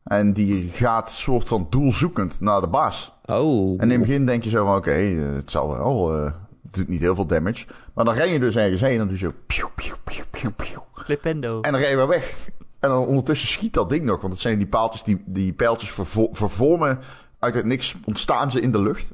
En 0.05 0.33
die 0.33 0.71
gaat 0.71 1.11
soort 1.11 1.49
van 1.49 1.67
doelzoekend 1.71 2.41
naar 2.41 2.61
de 2.61 2.67
baas. 2.67 3.13
Oh. 3.25 3.83
En 3.83 3.91
in 3.91 3.91
het 3.91 4.01
begin 4.01 4.27
denk 4.27 4.45
je 4.45 4.51
zo 4.51 4.65
van, 4.67 4.77
oké, 4.77 4.91
eh, 4.91 5.35
het 5.35 5.51
zal 5.51 5.69
wel, 5.69 6.17
eh, 6.17 6.25
het 6.63 6.75
doet 6.75 6.89
niet 6.89 7.01
heel 7.01 7.15
veel 7.15 7.27
damage. 7.27 7.67
Maar 7.95 8.05
dan 8.05 8.15
ren 8.15 8.29
je 8.29 8.39
dus 8.39 8.57
ergens 8.57 8.81
heen 8.81 8.93
en 8.93 8.99
dan 8.99 9.09
doe 9.09 9.19
je 9.19 9.25
zo... 9.25 9.33
Piu, 9.47 9.65
piu, 9.75 9.93
piu, 10.05 10.25
piu, 10.31 10.51
piu. 10.51 10.79
Flipendo. 10.93 11.61
En 11.61 11.73
dan 11.73 11.81
ren 11.81 11.91
je 11.91 11.97
weer 11.97 12.09
weg. 12.09 12.49
En 12.81 12.89
dan 12.89 13.07
ondertussen 13.07 13.49
schiet 13.49 13.75
dat 13.75 13.89
ding 13.89 14.05
nog. 14.05 14.21
Want 14.21 14.33
het 14.33 14.43
zijn 14.43 14.59
die 14.59 14.67
paaltjes, 14.67 15.03
die, 15.03 15.23
die 15.27 15.53
pijltjes 15.53 15.91
vervo- 15.91 16.29
vervormen. 16.33 16.99
Uit 17.39 17.55
het 17.55 17.65
niks 17.65 17.97
ontstaan 18.05 18.51
ze 18.51 18.61
in 18.61 18.73
de 18.73 18.81
lucht. 18.81 19.09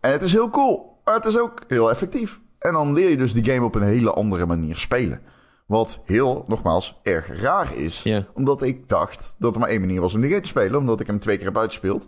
En 0.00 0.12
het 0.12 0.22
is 0.22 0.32
heel 0.32 0.50
cool. 0.50 1.00
Maar 1.04 1.14
het 1.14 1.26
is 1.26 1.38
ook 1.38 1.62
heel 1.68 1.90
effectief. 1.90 2.40
En 2.68 2.74
dan 2.74 2.92
leer 2.92 3.10
je 3.10 3.16
dus 3.16 3.32
die 3.32 3.44
game 3.44 3.64
op 3.66 3.74
een 3.74 3.82
hele 3.82 4.12
andere 4.12 4.46
manier 4.46 4.76
spelen. 4.76 5.20
Wat 5.66 6.00
heel, 6.04 6.44
nogmaals, 6.46 7.00
erg 7.02 7.40
raar 7.40 7.74
is. 7.76 8.02
Omdat 8.34 8.62
ik 8.62 8.88
dacht 8.88 9.34
dat 9.38 9.54
er 9.54 9.60
maar 9.60 9.68
één 9.68 9.80
manier 9.80 10.00
was 10.00 10.14
om 10.14 10.20
die 10.20 10.30
game 10.30 10.42
te 10.42 10.48
spelen. 10.48 10.78
Omdat 10.78 11.00
ik 11.00 11.06
hem 11.06 11.18
twee 11.18 11.36
keer 11.36 11.46
heb 11.46 11.58
uitgespeeld. 11.58 12.06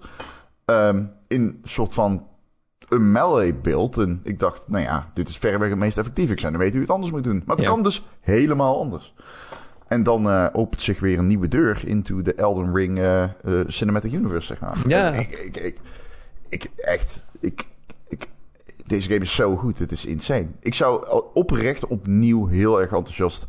Ehm, 0.64 1.04
in 1.28 1.40
een 1.42 1.61
soort 1.62 1.94
van 1.94 2.26
een 2.88 3.12
melee 3.12 3.54
beeld. 3.54 3.98
En 3.98 4.20
ik 4.24 4.38
dacht, 4.38 4.68
nou 4.68 4.84
ja, 4.84 5.11
dit 5.14 5.28
is 5.28 5.36
verreweg 5.38 5.68
het 5.68 5.78
meest 5.78 5.98
effectief. 5.98 6.30
Ik 6.30 6.40
zou 6.40 6.52
niet 6.52 6.61
weten 6.61 6.76
hoe 6.78 6.86
je 6.86 6.92
het 6.92 6.96
anders 7.02 7.12
moet 7.14 7.24
doen. 7.24 7.42
Maar 7.46 7.56
het 7.56 7.64
kan 7.70 7.82
dus 7.82 8.02
helemaal 8.20 8.80
anders. 8.80 9.14
En 9.88 10.02
dan 10.02 10.30
eh, 10.30 10.46
opent 10.52 10.82
zich 10.82 11.00
weer 11.00 11.18
een 11.18 11.26
nieuwe 11.26 11.48
deur 11.48 11.82
into 11.86 12.22
de 12.22 12.34
Elden 12.34 12.74
Ring 12.74 12.98
eh, 12.98 13.22
eh, 13.22 13.30
Cinematic 13.66 14.12
Universe, 14.12 14.46
zeg 14.46 14.61
maar. 14.61 14.76
Ja. 14.86 15.12
Ik, 15.12 15.30
ik, 15.38 15.56
ik, 15.56 15.78
ik- 16.48 16.70
echt, 16.76 17.24
ik, 17.40 17.66
deze 18.91 19.09
game 19.09 19.24
is 19.24 19.34
zo 19.34 19.57
goed. 19.57 19.78
Het 19.78 19.93
is 19.93 20.07
insane. 20.07 20.47
Ik 20.61 20.74
zou 20.74 21.20
oprecht 21.34 21.86
opnieuw 21.86 22.47
heel 22.47 22.80
erg 22.80 22.93
enthousiast 22.93 23.47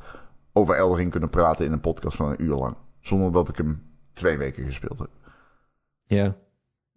over 0.53 0.75
Elden 0.75 0.97
Ring 0.97 1.11
kunnen 1.11 1.29
praten 1.29 1.65
in 1.65 1.71
een 1.71 1.81
podcast 1.81 2.17
van 2.17 2.29
een 2.29 2.43
uur 2.43 2.55
lang. 2.55 2.75
Zonder 2.99 3.31
dat 3.31 3.49
ik 3.49 3.57
hem 3.57 3.83
twee 4.13 4.37
weken 4.37 4.63
gespeeld 4.63 4.99
heb. 4.99 5.09
Ja. 6.05 6.35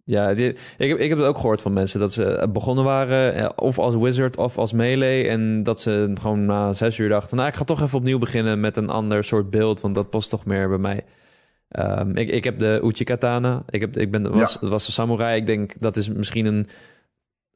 Ja, 0.03 0.29
ik, 0.29 0.57
heb, 0.77 0.97
ik 0.97 1.09
heb 1.09 1.17
het 1.17 1.27
ook 1.27 1.37
gehoord 1.37 1.61
van 1.61 1.73
mensen 1.73 1.99
dat 1.99 2.13
ze 2.13 2.49
begonnen 2.53 2.83
waren, 2.83 3.33
eh, 3.33 3.49
of 3.55 3.79
als 3.79 3.95
wizard 3.95 4.37
of 4.37 4.57
als 4.57 4.73
melee. 4.73 5.27
En 5.27 5.63
dat 5.63 5.81
ze 5.81 6.11
gewoon 6.21 6.45
na 6.45 6.73
zes 6.73 6.97
uur 6.97 7.09
dachten, 7.09 7.37
nou, 7.37 7.49
ik 7.49 7.55
ga 7.55 7.63
toch 7.63 7.81
even 7.81 7.97
opnieuw 7.97 8.17
beginnen 8.17 8.59
met 8.59 8.77
een 8.77 8.89
ander 8.89 9.23
soort 9.23 9.49
beeld, 9.49 9.81
want 9.81 9.95
dat 9.95 10.09
past 10.09 10.29
toch 10.29 10.45
meer 10.45 10.69
bij 10.69 10.77
mij. 10.77 11.03
Ehm, 11.69 12.17
ik, 12.17 12.29
ik 12.29 12.43
heb 12.43 12.59
de 12.59 12.81
Uchi 12.83 13.03
Katana, 13.03 13.63
ik, 13.69 13.81
heb, 13.81 13.97
ik 13.97 14.11
ben, 14.11 14.31
was, 14.31 14.57
was 14.61 14.85
de 14.85 14.91
samurai. 14.91 15.39
Ik 15.39 15.45
denk 15.45 15.73
dat 15.79 15.97
is 15.97 16.09
misschien 16.09 16.45
een 16.45 16.67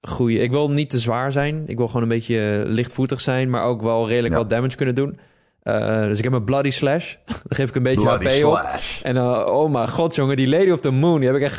goede. 0.01 0.33
Ik 0.39 0.51
wil 0.51 0.69
niet 0.71 0.89
te 0.89 0.99
zwaar 0.99 1.31
zijn, 1.31 1.63
ik 1.67 1.77
wil 1.77 1.87
gewoon 1.87 2.01
een 2.01 2.07
beetje 2.07 2.63
lichtvoetig 2.67 3.21
zijn, 3.21 3.49
maar 3.49 3.63
ook 3.63 3.81
wel 3.81 4.07
redelijk 4.07 4.33
Ja. 4.33 4.39
wat 4.39 4.49
damage 4.49 4.75
kunnen 4.75 4.95
doen. 4.95 5.17
Eh, 5.63 6.01
dus 6.03 6.17
ik 6.17 6.23
heb 6.23 6.33
een 6.33 6.43
Bloody 6.43 6.69
Slash, 6.69 7.15
daar 7.25 7.35
geef 7.47 7.69
ik 7.69 7.75
een 7.75 7.83
beetje 7.83 8.01
Bloody 8.17 8.39
HP 8.39 8.45
op. 8.45 8.61
En 9.03 9.15
uh, 9.15 9.45
oh 9.47 9.71
mijn 9.71 9.89
god, 9.89 10.15
jongen, 10.15 10.35
die 10.35 10.47
Lady 10.47 10.69
of 10.69 10.79
the 10.79 10.91
Moon, 10.91 11.19
die 11.19 11.27
heb 11.27 11.37
ik 11.37 11.43
echt 11.43 11.57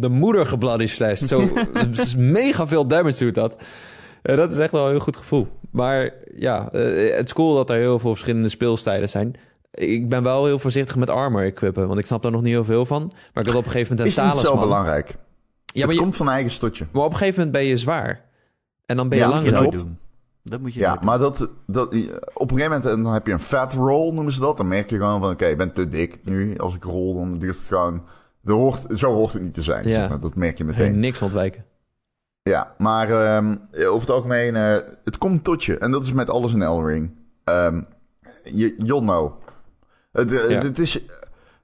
de 0.00 0.08
moeder 0.08 0.46
gebloody 0.46 0.86
slashed. 0.86 1.28
Zo 1.28 1.42
is 1.92 2.16
mega 2.16 2.66
veel 2.66 2.86
damage 2.86 3.24
doet 3.24 3.34
dat. 3.34 3.56
Dat 4.22 4.52
is 4.52 4.58
echt 4.58 4.72
wel 4.72 4.84
een 4.84 4.90
heel 4.90 5.00
goed 5.00 5.16
gevoel. 5.16 5.46
Maar 5.70 6.10
ja, 6.34 6.68
eh, 6.72 7.16
het 7.16 7.24
is 7.24 7.32
cool 7.32 7.54
dat 7.54 7.70
er 7.70 7.76
heel 7.76 7.98
veel 7.98 8.10
verschillende 8.10 8.48
speelstijlen 8.48 9.08
zijn. 9.08 9.34
Ik 9.70 10.08
ben 10.08 10.22
wel 10.22 10.44
heel 10.46 10.58
voorzichtig 10.58 10.96
met 10.96 11.10
armor 11.10 11.42
equippen, 11.42 11.86
want 11.86 11.98
ik 11.98 12.06
snap 12.06 12.22
daar 12.22 12.32
nog 12.32 12.42
niet 12.42 12.52
heel 12.52 12.64
veel 12.64 12.86
van. 12.86 13.12
Maar 13.34 13.44
ik 13.44 13.50
had 13.50 13.58
op 13.58 13.64
een 13.64 13.70
gegeven 13.70 13.96
moment 13.96 14.08
Is 14.10 14.16
een 14.16 14.24
niet 14.24 14.32
zo 14.34 14.40
talisman. 14.42 14.68
belangrijk. 14.68 15.16
Ja, 15.72 15.84
het 15.86 15.94
je- 15.94 16.00
komt 16.00 16.16
van 16.16 16.28
eigen 16.28 16.50
stotje. 16.50 16.86
maar 16.92 17.02
op 17.04 17.10
een 17.10 17.16
gegeven 17.16 17.38
moment 17.38 17.56
ben 17.56 17.64
je 17.66 17.76
zwaar. 17.76 18.24
En 18.86 18.96
dan 18.96 19.08
ben 19.08 19.18
je 19.18 19.24
Ja, 19.24 19.30
Dat 19.30 19.40
moet 19.40 19.50
je 19.50 19.54
langzaam. 19.56 19.84
doen. 19.84 19.98
Dat 20.42 20.60
moet 20.60 20.74
je 20.74 20.80
Ja, 20.80 20.98
maar 21.02 21.18
dat, 21.18 21.48
dat, 21.66 21.86
op 21.86 21.94
een 22.50 22.56
gegeven 22.58 22.62
moment 22.62 22.86
en 22.86 23.02
dan 23.02 23.12
heb 23.12 23.26
je 23.26 23.32
een 23.32 23.40
fat 23.40 23.72
roll, 23.72 24.12
noemen 24.14 24.32
ze 24.32 24.40
dat. 24.40 24.56
Dan 24.56 24.68
merk 24.68 24.90
je 24.90 24.96
gewoon 24.96 25.20
van, 25.20 25.30
oké, 25.30 25.46
ik 25.46 25.56
ben 25.56 25.72
te 25.72 25.88
dik 25.88 26.18
nu. 26.24 26.58
Als 26.58 26.74
ik 26.74 26.84
rol, 26.84 27.14
dan 27.14 27.38
duurt 27.38 27.56
het 27.56 27.66
gewoon... 27.66 28.04
Er 28.44 28.52
hoort, 28.52 28.86
zo 28.98 29.12
hoort 29.14 29.32
het 29.32 29.42
niet 29.42 29.54
te 29.54 29.62
zijn. 29.62 29.88
Ja. 29.88 29.94
zeg 29.94 30.08
maar. 30.08 30.20
Dat 30.20 30.34
merk 30.34 30.58
je 30.58 30.64
Hey, 30.64 30.72
meteen. 30.72 31.00
niks 31.00 31.22
ontwijken. 31.22 31.64
Ja, 32.42 32.74
maar 32.78 33.10
ehm, 33.10 33.56
over 33.74 34.00
het 34.00 34.10
algemeen, 34.10 34.56
eh, 34.56 34.76
het 35.04 35.18
komt 35.18 35.44
tot 35.44 35.64
je. 35.64 35.78
En 35.78 35.90
dat 35.90 36.02
is 36.04 36.12
met 36.12 36.30
alles 36.30 36.52
in 36.52 36.62
Elden 36.62 36.86
Ring. 36.86 37.10
Ehm, 37.44 37.82
you'll 38.76 39.00
know. 39.00 39.32
Het, 40.12 40.32
eh, 40.32 40.50
Ja. 40.50 40.60
het 40.62 40.78
is, 40.78 41.00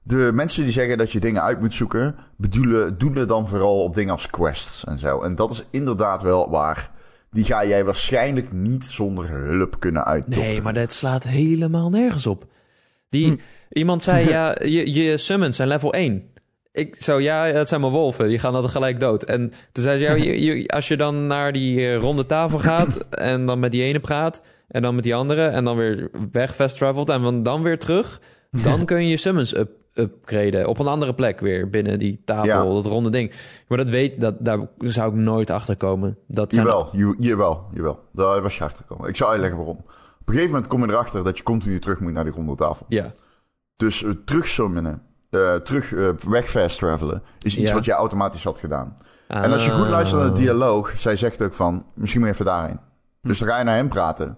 de 0.07 0.29
mensen 0.33 0.63
die 0.63 0.71
zeggen 0.71 0.97
dat 0.97 1.11
je 1.11 1.19
dingen 1.19 1.43
uit 1.43 1.59
moet 1.59 1.73
zoeken, 1.73 2.15
bedoelen, 2.37 2.97
doelen 2.97 3.27
dan 3.27 3.47
vooral 3.47 3.83
op 3.83 3.95
dingen 3.95 4.11
als 4.11 4.27
quests 4.29 4.83
en 4.85 4.99
zo. 4.99 5.21
En 5.21 5.35
dat 5.35 5.51
is 5.51 5.63
inderdaad 5.71 6.21
wel 6.21 6.49
waar. 6.49 6.91
Die 7.31 7.43
ga 7.45 7.65
jij 7.65 7.85
waarschijnlijk 7.85 8.51
niet 8.51 8.85
zonder 8.85 9.29
hulp 9.29 9.79
kunnen 9.79 10.05
uitdokteren. 10.05 10.47
Nee, 10.49 10.61
maar 10.61 10.73
dat 10.73 10.91
slaat 10.93 11.23
helemaal 11.23 11.89
nergens 11.89 12.27
op. 12.27 12.45
Die, 13.09 13.27
Hm. 13.27 13.35
Iemand 13.69 14.03
zei, 14.03 14.27
ja, 14.35 14.55
je, 14.63 14.93
je 14.93 15.17
summons 15.17 15.55
zijn 15.55 15.67
level 15.67 15.93
1. 15.93 16.23
Ik 16.71 16.95
zo, 17.01 17.19
ja, 17.19 17.45
het 17.45 17.67
zijn 17.67 17.81
maar 17.81 17.89
wolven. 17.89 18.27
Die 18.27 18.39
gaan 18.39 18.53
dan 18.53 18.69
gelijk 18.69 18.99
dood. 18.99 19.23
En 19.23 19.53
toen 19.71 19.83
zei 19.83 19.97
ze, 19.97 20.03
ja, 20.03 20.13
je, 20.13 20.41
je- 20.43 20.67
als 20.67 20.87
je 20.87 20.97
dan 20.97 21.27
naar 21.27 21.51
die 21.51 21.77
eh, 21.79 21.95
ronde 21.97 22.25
tafel 22.25 22.59
gaat... 22.59 22.95
en 23.09 23.45
dan 23.45 23.59
met 23.59 23.71
die 23.71 23.83
ene 23.83 23.99
praat... 23.99 24.41
en 24.67 24.81
dan 24.81 24.95
met 24.95 25.03
die 25.03 25.15
andere... 25.15 25.47
en 25.47 25.63
dan 25.63 25.77
weer 25.77 26.09
weg 26.31 26.55
fast 26.55 26.77
travelt... 26.77 27.09
en 27.09 27.21
dan- 27.21 27.43
dan 27.43 27.61
weer 27.61 27.79
terug... 27.79 28.21
dan 28.51 28.85
kun 28.89 29.03
je 29.03 29.09
je 29.09 29.17
summons 29.17 29.55
up, 29.57 29.69
upgraden. 29.99 30.67
Op 30.67 30.79
een 30.79 30.87
andere 30.87 31.13
plek 31.13 31.39
weer 31.39 31.69
binnen 31.69 31.99
die 31.99 32.21
tafel, 32.25 32.45
Ja. 32.45 32.63
dat 32.63 32.85
ronde 32.85 33.09
ding. 33.09 33.33
Maar 33.67 33.77
dat 33.77 33.89
weet, 33.89 34.21
dat, 34.21 34.35
daar 34.39 34.59
zou 34.77 35.09
ik 35.09 35.15
nooit 35.15 35.49
achter 35.49 35.77
komen. 35.77 36.17
Dat 36.27 36.53
zijn 36.53 36.65
Jawel, 36.65 36.89
je, 36.91 37.15
jawel, 37.19 37.63
jawel. 37.73 37.99
Daar 38.13 38.41
was 38.41 38.57
je 38.57 38.63
achter 38.63 38.85
gekomen. 38.87 39.09
Ik 39.09 39.15
zal 39.15 39.29
uitleggen 39.29 39.57
waarom. 39.57 39.77
Op 39.77 39.87
een 40.33 40.33
gegeven 40.33 40.51
moment 40.51 40.67
kom 40.67 40.85
je 40.85 40.91
erachter 40.91 41.23
dat 41.23 41.37
je 41.37 41.43
continu 41.43 41.79
terug 41.79 41.99
moet 41.99 42.11
naar 42.11 42.23
die 42.23 42.33
ronde 42.33 42.55
tafel. 42.55 42.85
Ja, 42.89 43.11
Dus 43.75 44.01
uh, 44.01 44.11
terug 44.25 44.47
summonen, 44.47 45.01
eh, 45.29 45.55
terug 45.55 45.89
weg 46.27 46.49
fast 46.49 46.77
travelen, 46.77 47.21
is 47.39 47.57
iets 47.57 47.69
Ja. 47.69 47.73
wat 47.75 47.85
je 47.85 47.91
automatisch 47.91 48.43
had 48.43 48.59
gedaan. 48.59 48.95
En 49.27 49.51
als 49.51 49.65
je 49.65 49.71
goed 49.71 49.89
luistert 49.89 50.21
naar 50.21 50.33
de 50.33 50.39
dialoog, 50.39 50.93
zij 50.97 51.17
zegt 51.17 51.41
ook 51.43 51.53
van, 51.53 51.85
misschien 51.93 52.19
moet 52.21 52.29
je 52.29 52.33
even 52.35 52.45
daarheen. 52.45 52.79
Dus 53.21 53.39
dan 53.39 53.47
ga 53.47 53.57
je 53.57 53.63
naar 53.63 53.75
hem 53.75 53.89
praten. 53.89 54.37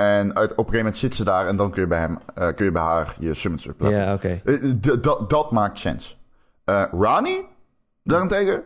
En 0.00 0.34
uit, 0.36 0.50
op 0.50 0.56
een 0.58 0.64
gegeven 0.64 0.76
moment 0.78 0.96
zit 0.96 1.14
ze 1.14 1.24
daar 1.24 1.46
en 1.46 1.56
dan 1.56 1.70
kun 1.70 1.82
je 1.82 1.88
bij, 1.88 1.98
hem, 1.98 2.18
eh, 2.34 2.48
kun 2.54 2.64
je 2.64 2.72
bij 2.72 2.82
haar 2.82 3.16
je 3.18 3.34
summons 3.34 3.66
uploaden. 3.66 3.98
Ja, 3.98 4.14
oké. 4.14 4.40
Eh, 4.44 4.64
eh, 4.70 5.28
dat- 5.28 5.50
maakt 5.52 5.78
sens. 5.78 6.18
Eh 6.64 6.84
Rani, 6.92 7.36
daarentegen, 8.04 8.62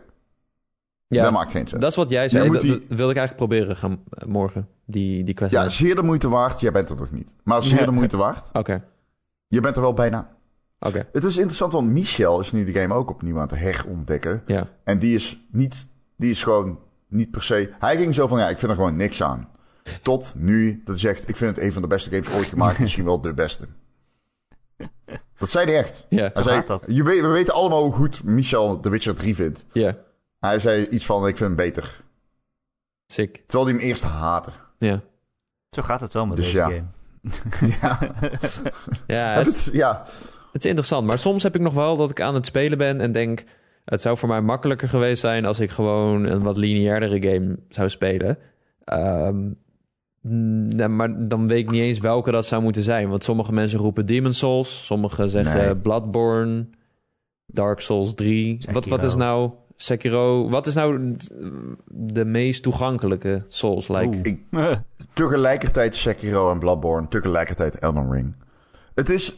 Ja. 1.07 1.23
dat 1.23 1.31
maakt 1.31 1.51
geen 1.51 1.67
sens. 1.67 1.81
Dat 1.81 1.89
is 1.89 1.95
wat 1.97 2.09
jij 2.09 2.29
zei. 2.29 2.49
Dat, 2.51 2.61
die- 2.61 2.71
dat 2.71 2.97
wilde 2.97 3.11
ik 3.11 3.17
eigenlijk 3.17 3.35
proberen 3.35 3.75
gaan 3.75 4.03
morgen. 4.25 4.67
Die, 4.85 5.23
die 5.23 5.33
quest. 5.33 5.51
Ja, 5.51 5.69
zeer 5.69 5.95
de 5.95 6.01
moeite 6.03 6.29
waard. 6.29 6.59
Jij 6.59 6.71
bent 6.71 6.89
er 6.89 6.95
nog 6.95 7.11
niet. 7.11 7.33
Maar 7.43 7.63
zeer 7.63 7.85
de 7.85 7.91
moeite 7.91 8.17
waard. 8.17 8.49
Oké, 8.61 8.83
Je 9.47 9.59
bent 9.59 9.75
er 9.75 9.81
wel 9.81 9.93
bijna. 9.93 10.29
oké. 10.79 11.07
Het 11.11 11.23
is 11.23 11.35
interessant, 11.35 11.73
want 11.73 11.89
Michel 11.89 12.39
is 12.39 12.51
nu 12.51 12.63
de 12.63 12.73
game 12.79 12.93
ook 12.93 13.09
opnieuw 13.09 13.35
aan 13.39 13.47
het 13.47 13.59
herontdekken. 13.59 14.43
Ja. 14.45 14.67
En 14.83 14.99
die 14.99 15.15
is 15.15 15.45
niet, 15.51 15.87
die 16.17 16.31
is 16.31 16.43
gewoon 16.43 16.79
niet 17.07 17.31
per 17.31 17.43
se. 17.43 17.69
Hij 17.79 17.97
ging 17.97 18.13
zo 18.13 18.27
van 18.27 18.39
ja, 18.39 18.49
ik 18.49 18.59
vind 18.59 18.71
er 18.71 18.77
gewoon 18.77 18.95
niks 18.95 19.23
aan. 19.23 19.49
Tot 20.01 20.33
nu 20.37 20.77
dat 20.85 20.87
hij 20.87 20.97
zegt, 20.97 21.29
ik 21.29 21.35
vind 21.35 21.55
het 21.55 21.65
een 21.65 21.71
van 21.73 21.81
de 21.81 21.87
beste 21.87 22.09
games 22.09 22.33
ooit 22.33 22.45
gemaakt, 22.47 22.79
misschien 22.85 23.05
wel 23.05 23.21
de 23.21 23.33
beste. 23.33 23.67
Dat 25.37 25.49
zei 25.49 25.65
hij 25.65 25.77
echt. 25.77 26.05
Ja, 26.09 26.19
Hij 26.21 26.31
Zo 26.35 26.41
zei, 26.41 26.55
gaat 26.55 26.67
dat. 26.67 26.83
Je 26.87 27.03
weet, 27.03 27.21
we 27.21 27.27
weten 27.27 27.53
allemaal 27.53 27.83
hoe 27.83 27.93
goed 27.93 28.23
Michel 28.23 28.79
The 28.79 28.89
Witcher 28.89 29.15
3 29.15 29.35
vindt. 29.35 29.65
ja. 29.71 29.97
Hij 30.39 30.59
zei 30.59 30.85
iets 30.87 31.05
van, 31.05 31.27
ik 31.27 31.37
vind 31.37 31.49
hem 31.49 31.55
beter. 31.55 32.03
Sick. 33.07 33.43
Terwijl 33.47 33.69
hij 33.69 33.77
hem 33.79 33.87
eerst 33.89 34.03
haatte. 34.03 34.49
Ja. 34.79 35.01
Zo 35.69 35.81
gaat 35.81 36.01
het 36.01 36.13
wel 36.13 36.25
met 36.25 36.35
Dus 36.35 36.45
deze 36.45 36.57
ja. 36.57 36.63
game. 36.65 36.83
ja, 37.81 37.99
Ja, 39.15 39.33
het, 39.33 39.45
het, 39.45 39.55
is- 39.55 39.69
ja. 39.71 40.01
het 40.51 40.63
is 40.63 40.65
interessant. 40.65 41.07
Maar 41.07 41.17
soms 41.17 41.43
heb 41.43 41.55
ik 41.55 41.61
nog 41.61 41.73
wel 41.73 41.97
dat 41.97 42.09
ik 42.09 42.21
aan 42.21 42.33
het 42.33 42.45
spelen 42.45 42.77
ben 42.77 43.01
en 43.01 43.11
denk... 43.11 43.43
Het 43.85 44.01
zou 44.01 44.17
voor 44.17 44.27
mij 44.29 44.41
makkelijker 44.41 44.89
geweest 44.89 45.21
zijn 45.21 45.45
als 45.45 45.59
ik 45.59 45.69
gewoon 45.69 46.23
een 46.25 46.41
wat 46.43 46.57
lineairdere 46.57 47.33
game 47.33 47.59
zou 47.69 47.89
spelen. 47.89 48.37
Ehm, 48.83 49.51
nee, 50.29 50.87
maar 50.87 51.27
dan 51.27 51.47
weet 51.47 51.59
ik 51.63 51.71
niet 51.71 51.81
eens 51.81 51.99
welke 51.99 52.31
dat 52.31 52.45
zou 52.45 52.61
moeten 52.61 52.83
zijn. 52.83 53.09
Want 53.09 53.23
sommige 53.23 53.53
mensen 53.53 53.79
roepen 53.79 54.05
Demon 54.05 54.33
Souls. 54.33 54.85
Sommigen 54.85 55.29
zeggen 55.29 55.65
Nee. 55.65 55.75
Bloodborne, 55.75 56.65
Dark 57.45 57.79
Souls 57.79 58.13
3. 58.13 58.57
Wat, 58.71 58.85
wat 58.85 59.03
is 59.03 59.15
nou 59.15 59.51
Sekiro? 59.75 60.49
Wat 60.49 60.67
is 60.67 60.73
nou 60.73 61.15
de 61.91 62.25
meest 62.25 62.63
toegankelijke 62.63 63.43
Souls-like? 63.47 64.17
Ik- 64.23 64.43
tegelijkertijd 65.13 65.95
Sekiro 65.95 66.51
en 66.51 66.59
Bloodborne, 66.59 67.07
tegelijkertijd 67.07 67.75
Elden 67.79 68.11
Ring. 68.11 68.35
Het 68.95 69.09
is... 69.09 69.35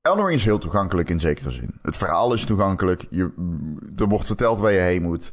Elden 0.00 0.24
Ring 0.26 0.38
is 0.38 0.44
heel 0.44 0.58
toegankelijk 0.58 1.08
in 1.08 1.20
zekere 1.20 1.50
zin. 1.50 1.70
Het 1.82 1.96
verhaal 1.96 2.34
is 2.34 2.44
toegankelijk. 2.44 3.06
Je, 3.10 3.30
er 3.96 4.08
wordt 4.08 4.26
verteld 4.26 4.58
waar 4.58 4.72
je 4.72 4.80
heen 4.80 5.02
moet. 5.02 5.32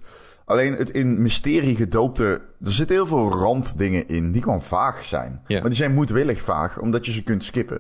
Alleen 0.51 0.75
het 0.75 0.89
in 0.89 1.21
mysterie 1.21 1.75
gedoopte... 1.75 2.41
Er 2.63 2.71
zitten 2.71 2.95
heel 2.95 3.05
veel 3.05 3.29
randdingen 3.29 4.07
in 4.07 4.31
die 4.31 4.41
gewoon 4.41 4.61
vaag 4.61 5.03
zijn. 5.03 5.41
Ja. 5.47 5.59
Maar 5.59 5.69
die 5.69 5.77
zijn 5.77 5.93
moedwillig 5.93 6.41
vaag, 6.41 6.79
omdat 6.79 7.05
je 7.05 7.11
ze 7.11 7.23
kunt 7.23 7.43
skippen. 7.43 7.77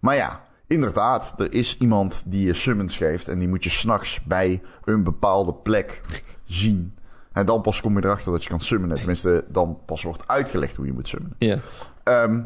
Maar 0.00 0.16
ja, 0.16 0.44
inderdaad, 0.66 1.34
er 1.38 1.54
is 1.54 1.76
iemand 1.78 2.22
die 2.26 2.46
je 2.46 2.54
summons 2.54 2.96
geeft... 2.96 3.28
en 3.28 3.38
die 3.38 3.48
moet 3.48 3.64
je 3.64 3.70
s'nachts 3.70 4.22
bij 4.22 4.62
een 4.84 5.04
bepaalde 5.04 5.54
plek 5.54 6.00
zien. 6.44 6.94
En 7.32 7.46
dan 7.46 7.60
pas 7.60 7.80
kom 7.80 7.96
je 7.96 8.04
erachter 8.04 8.32
dat 8.32 8.42
je 8.42 8.48
kan 8.48 8.60
summonen. 8.60 8.96
Tenminste, 8.96 9.44
dan 9.48 9.78
pas 9.86 10.02
wordt 10.02 10.28
uitgelegd 10.28 10.76
hoe 10.76 10.86
je 10.86 10.92
moet 10.92 11.08
summonen. 11.08 11.36
Ja. 11.38 11.58
Ehm, 12.02 12.42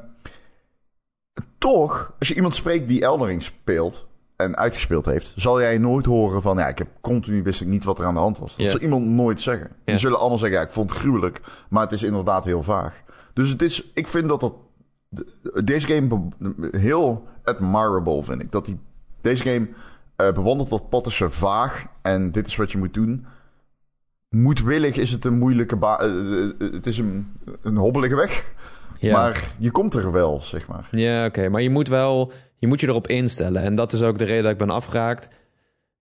toch, 1.59 2.13
als 2.19 2.29
je 2.29 2.35
iemand 2.35 2.55
spreekt 2.55 2.89
die 2.89 3.03
Eldering 3.03 3.43
speelt 3.43 4.08
en 4.39 4.57
uitgespeeld 4.57 5.07
heeft, 5.07 5.33
zal 5.37 5.61
jij 5.61 5.79
nooit 5.79 6.07
horen 6.07 6.43
van, 6.43 6.57
ja, 6.59 6.67
ik 6.69 6.79
heb 6.79 6.89
continu 7.01 7.43
wist 7.43 7.61
ik 7.61 7.67
niet 7.67 7.85
wat 7.85 7.99
er 7.99 8.05
aan 8.05 8.15
de 8.15 8.21
hand 8.21 8.39
was. 8.39 8.51
Dat 8.57 8.65
Ja. 8.65 8.71
zal 8.71 8.81
iemand 8.81 9.07
nooit 9.07 9.41
zeggen. 9.41 9.69
Die 9.85 9.95
Ja. 9.95 10.01
zullen 10.01 10.19
allemaal 10.19 10.39
zeggen, 10.39 10.59
ja, 10.59 10.65
ik 10.65 10.71
vond 10.73 10.91
het 10.91 10.99
gruwelijk, 10.99 11.41
maar 11.69 11.83
het 11.83 11.93
is 11.93 12.03
inderdaad 12.03 12.45
heel 12.45 12.63
vaag. 12.63 13.03
Dus 13.33 13.49
het 13.49 13.63
is, 13.63 13.91
ik 13.95 14.07
vind 14.07 14.29
dat 14.29 14.41
dat, 14.41 14.55
de- 15.09 15.63
deze 15.65 15.87
game 15.87 16.29
heel 16.71 17.27
admirable 17.45 18.23
vind 18.25 18.41
ik. 18.43 18.53
Dat 18.53 18.65
die, 18.65 18.79
deze 19.21 19.43
game 19.43 19.69
eh, 20.17 20.33
bewandelt 20.33 20.71
dat 20.91 21.05
tussen 21.05 21.33
vaag 21.33 21.87
en 22.03 22.33
dit 22.33 22.47
is 22.47 22.57
wat 22.57 22.73
je 22.73 22.79
moet 22.79 22.95
doen. 22.95 23.27
Moedwillig 24.29 24.97
is 24.97 25.11
het 25.11 25.25
een 25.25 25.39
moeilijke 25.39 25.77
baan. 25.77 26.01
het 26.59 26.87
is 26.87 26.99
een, 26.99 27.33
een 27.63 27.77
hobbelige 27.77 28.15
weg. 28.17 28.53
Maar 29.01 29.55
je 29.59 29.71
komt 29.71 29.95
er 29.95 30.13
wel, 30.13 30.41
zeg 30.41 30.67
maar. 30.69 30.89
Ja, 30.91 31.27
oké. 31.27 31.49
Maar 31.49 31.63
je 31.63 31.71
moet 31.71 31.89
wel... 31.89 32.33
Je 32.59 32.67
moet 32.67 32.81
je 32.81 32.87
erop 32.87 33.07
instellen. 33.07 33.63
En 33.63 33.75
dat 33.75 33.93
is 33.93 34.03
ook 34.03 34.19
de 34.19 34.25
reden 34.25 34.43
dat 34.43 34.53
ik 34.53 34.59
ben 34.59 34.71
afgeraakt. 34.71 35.29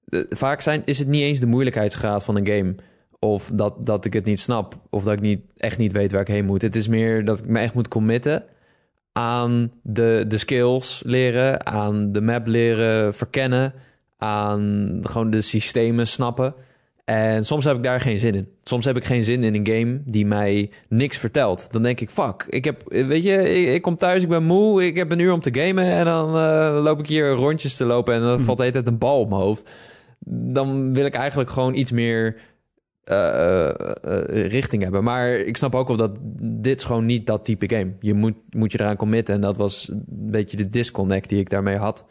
Eh, 0.05 0.22
Vaak 0.30 0.62
zijn, 0.62 0.82
is 0.86 0.99
het 0.99 1.08
niet 1.08 1.22
eens 1.22 1.39
de 1.39 1.45
moeilijkheidsgraad 1.45 2.24
van 2.24 2.36
een 2.36 2.47
game. 2.47 2.76
Of 3.20 3.51
dat, 3.53 3.86
dat 3.86 4.05
ik 4.05 4.14
het 4.14 4.26
niet 4.26 4.39
snap. 4.39 4.76
Of 4.89 5.03
dat 5.03 5.14
ik 5.14 5.22
niet, 5.22 5.41
echt 5.58 5.78
niet 5.78 5.91
weet 5.91 6.12
waar 6.12 6.22
ik 6.22 6.28
heen 6.28 6.45
moet. 6.45 6.62
Het 6.62 6.76
is 6.76 6.88
meer 6.88 7.26
dat 7.26 7.39
ik 7.39 7.47
me 7.47 7.60
echt 7.60 7.74
moet 7.74 7.88
committen 7.88 8.43
aan 9.12 9.72
de, 9.84 10.26
de 10.28 10.38
skills 10.38 11.01
leren. 11.05 11.66
Aan 11.66 12.12
de 12.12 12.22
map 12.22 12.47
leren 12.47 13.14
verkennen. 13.14 13.74
Aan 14.18 14.99
gewoon 15.01 15.30
de 15.30 15.41
systemen 15.41 16.08
snappen. 16.08 16.55
En 17.08 17.45
soms 17.45 17.66
heb 17.66 17.76
ik 17.76 17.84
daar 17.84 18.01
geen 18.01 18.20
zin 18.20 18.36
in. 18.36 18.47
Soms 18.64 18.86
heb 18.86 18.97
ik 18.97 19.03
geen 19.03 19.24
zin 19.24 19.43
in 19.43 19.55
een 19.55 19.68
game 19.68 20.01
die 20.05 20.26
mij 20.26 20.72
niks 20.89 21.18
vertelt. 21.18 21.68
Dan 21.72 21.84
denk 21.84 21.99
ik, 21.99 22.10
fuck, 22.10 22.45
ik 22.49 22.66
heb, 22.66 22.84
weet 22.88 23.24
je, 23.24 23.62
ik, 23.62 23.74
ik 23.74 23.82
kom 23.82 23.95
thuis, 23.95 24.24
ik 24.24 24.30
ben 24.30 24.43
moe, 24.43 24.86
ik 24.86 24.97
heb 24.97 25.12
een 25.12 25.20
uur 25.20 25.32
om 25.32 25.39
te 25.39 25.60
gamen 25.60 25.84
en 25.84 26.05
dan 26.05 26.28
eh, 26.28 26.80
loop 26.84 26.99
ik 26.99 27.08
hier 27.08 27.32
rondjes 27.32 27.76
te 27.76 27.86
lopen 27.86 28.14
en 28.14 28.22
dan 28.22 28.41
valt 28.41 28.58
de 28.58 28.64
hele 28.64 28.76
tijd 28.76 28.88
een 28.88 28.97
bal 28.97 29.20
op 29.20 29.30
mijn 29.30 29.41
hoofd. 29.41 29.70
Dan 30.30 30.93
wil 30.93 31.05
ik 31.05 31.14
eigenlijk 31.14 31.49
gewoon 31.49 31.76
iets 31.76 31.91
meer 31.91 32.39
eh, 33.03 33.70
eh, 33.70 33.74
richting 34.47 34.84
hebben. 34.84 35.03
Maar 35.03 35.30
ik 35.30 35.58
snap 35.58 35.76
ook 35.76 35.88
wel 35.88 35.97
dat 35.97 36.18
dit 36.41 36.78
is 36.78 36.86
gewoon 36.86 37.05
niet 37.05 37.26
dat 37.26 37.45
type 37.45 37.76
game. 37.76 37.93
Je 37.99 38.14
moet, 38.14 38.36
moet 38.49 38.72
je 38.72 38.80
eraan 38.80 38.95
committen 38.95 39.36
en 39.36 39.41
dat 39.41 39.58
was 39.58 39.88
een 39.89 40.05
beetje 40.08 40.58
de 40.58 40.70
disconnect 40.70 41.30
die 41.30 41.39
ik 41.39 41.49
daarmee 41.49 41.78
had. 41.78 42.05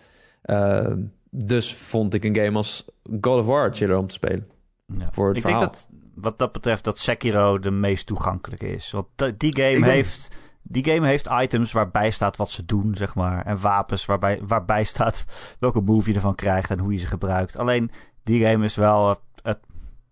Dus 1.31 1.75
vond 1.75 2.15
ik 2.15 2.25
een 2.25 2.37
game 2.37 2.57
als 2.57 2.85
God 3.21 3.41
of 3.41 3.47
War 3.47 3.75
chiller 3.75 3.99
om 3.99 4.07
te 4.07 4.15
spelen. 4.15 4.55
Ja. 4.87 5.09
Voor 5.11 5.29
het 5.29 5.37
ik 5.37 5.43
verhaal. 5.43 5.61
denk 5.61 5.73
dat 5.73 5.89
wat 6.15 6.39
dat 6.39 6.53
betreft 6.53 6.85
dat 6.85 6.99
Sekiro 6.99 7.59
de 7.59 7.71
meest 7.71 8.07
toegankelijke 8.07 8.69
is. 8.69 8.91
Want 8.91 9.07
die 9.17 9.57
game, 9.57 9.69
Ik 9.71 9.75
denk- 9.75 9.85
heeft, 9.85 10.37
die 10.63 10.85
game 10.85 11.07
heeft 11.07 11.29
items 11.41 11.73
waarbij 11.73 12.11
staat 12.11 12.37
wat 12.37 12.51
ze 12.51 12.65
doen, 12.65 12.95
zeg 12.95 13.15
maar. 13.15 13.45
En 13.47 13.61
wapens 13.61 14.07
waarbij, 14.07 14.41
waarbij 14.47 14.85
staat 14.95 15.25
welke 15.61 15.81
move 15.81 16.09
je 16.09 16.15
ervan 16.15 16.35
krijgt 16.35 16.71
en 16.71 16.79
hoe 16.79 16.93
je 16.93 16.99
ze 16.99 17.07
gebruikt. 17.07 17.59
Alleen 17.59 17.91
die 18.23 18.45
game 18.47 18.65
is 18.65 18.77
wel 18.77 19.17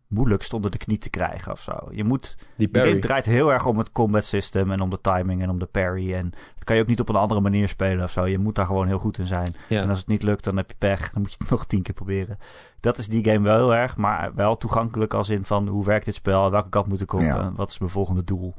moeilijkst 0.09 0.53
onder 0.53 0.71
de 0.71 0.79
knie 0.79 0.99
te 0.99 1.11
krijgen 1.11 1.53
of 1.53 1.61
zo. 1.61 1.73
Je 1.91 2.05
moet, 2.05 2.37
Die 2.57 2.69
parry. 2.69 2.89
game 2.89 3.01
draait 3.01 3.25
heel 3.25 3.53
erg 3.53 3.67
om 3.67 3.79
het 3.79 3.93
combat 3.93 4.25
system 4.25 4.71
en 4.71 4.81
om 4.81 4.91
de 4.91 5.01
timing 5.01 5.43
en 5.43 5.51
om 5.51 5.59
de 5.59 5.67
parry. 5.67 6.15
En 6.15 6.31
dat 6.55 6.65
kan 6.65 6.77
je 6.77 6.83
ook 6.83 6.89
niet 6.89 7.01
op 7.01 7.09
een 7.09 7.17
andere 7.17 7.41
manier 7.41 7.69
spelen 7.69 8.05
of 8.05 8.11
zo. 8.11 8.27
Je 8.27 8.39
moet 8.39 8.55
daar 8.55 8.67
gewoon 8.67 8.87
heel 8.87 8.99
goed 8.99 9.19
in 9.19 9.27
zijn. 9.27 9.55
Ja. 9.69 9.83
En 9.83 9.89
als 9.89 9.99
het 9.99 10.07
niet 10.07 10.23
lukt, 10.23 10.45
dan 10.45 10.57
heb 10.57 10.69
je 10.71 10.77
pech. 10.79 11.11
Dan 11.11 11.21
moet 11.23 11.31
je 11.31 11.37
het 11.39 11.51
nog 11.57 11.67
tien 11.67 11.83
keer 11.83 11.95
proberen. 11.95 12.39
Dat 12.81 12.99
is 12.99 13.09
die 13.09 13.25
game 13.25 13.41
wel 13.45 13.57
heel 13.57 13.75
erg, 13.75 13.97
maar 13.97 14.35
wel 14.35 14.57
toegankelijk 14.57 15.15
als 15.15 15.29
in 15.29 15.45
van 15.45 15.69
hoe 15.69 15.85
werkt 15.85 16.05
dit 16.05 16.15
spel, 16.15 16.51
welke 16.51 16.69
kant 16.69 16.87
moet 16.87 17.01
ik 17.01 17.13
op 17.13 17.21
Ja. 17.21 17.41
en 17.43 17.55
wat 17.55 17.69
is 17.69 17.79
mijn 17.79 17.91
volgende 17.91 18.25
doel. 18.25 18.55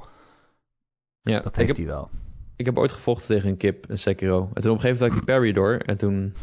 ja. 1.21 1.39
Dat 1.39 1.55
heeft 1.55 1.77
hij 1.77 1.85
wel. 1.85 2.09
ik 2.55 2.65
heb 2.65 2.77
ooit 2.77 2.91
gevochten 2.91 3.27
tegen 3.27 3.49
een 3.49 3.57
kip, 3.57 3.89
een 3.89 3.99
Sekiro. 3.99 4.49
En 4.53 4.61
toen 4.61 4.71
op 4.71 4.77
een 4.77 4.81
gegeven 4.83 4.87
moment 4.87 4.99
had 4.99 5.07
ik 5.07 5.13
die 5.13 5.23
parry 5.35 5.51
door. 5.51 5.73
En 5.77 5.97
toen, 5.97 6.33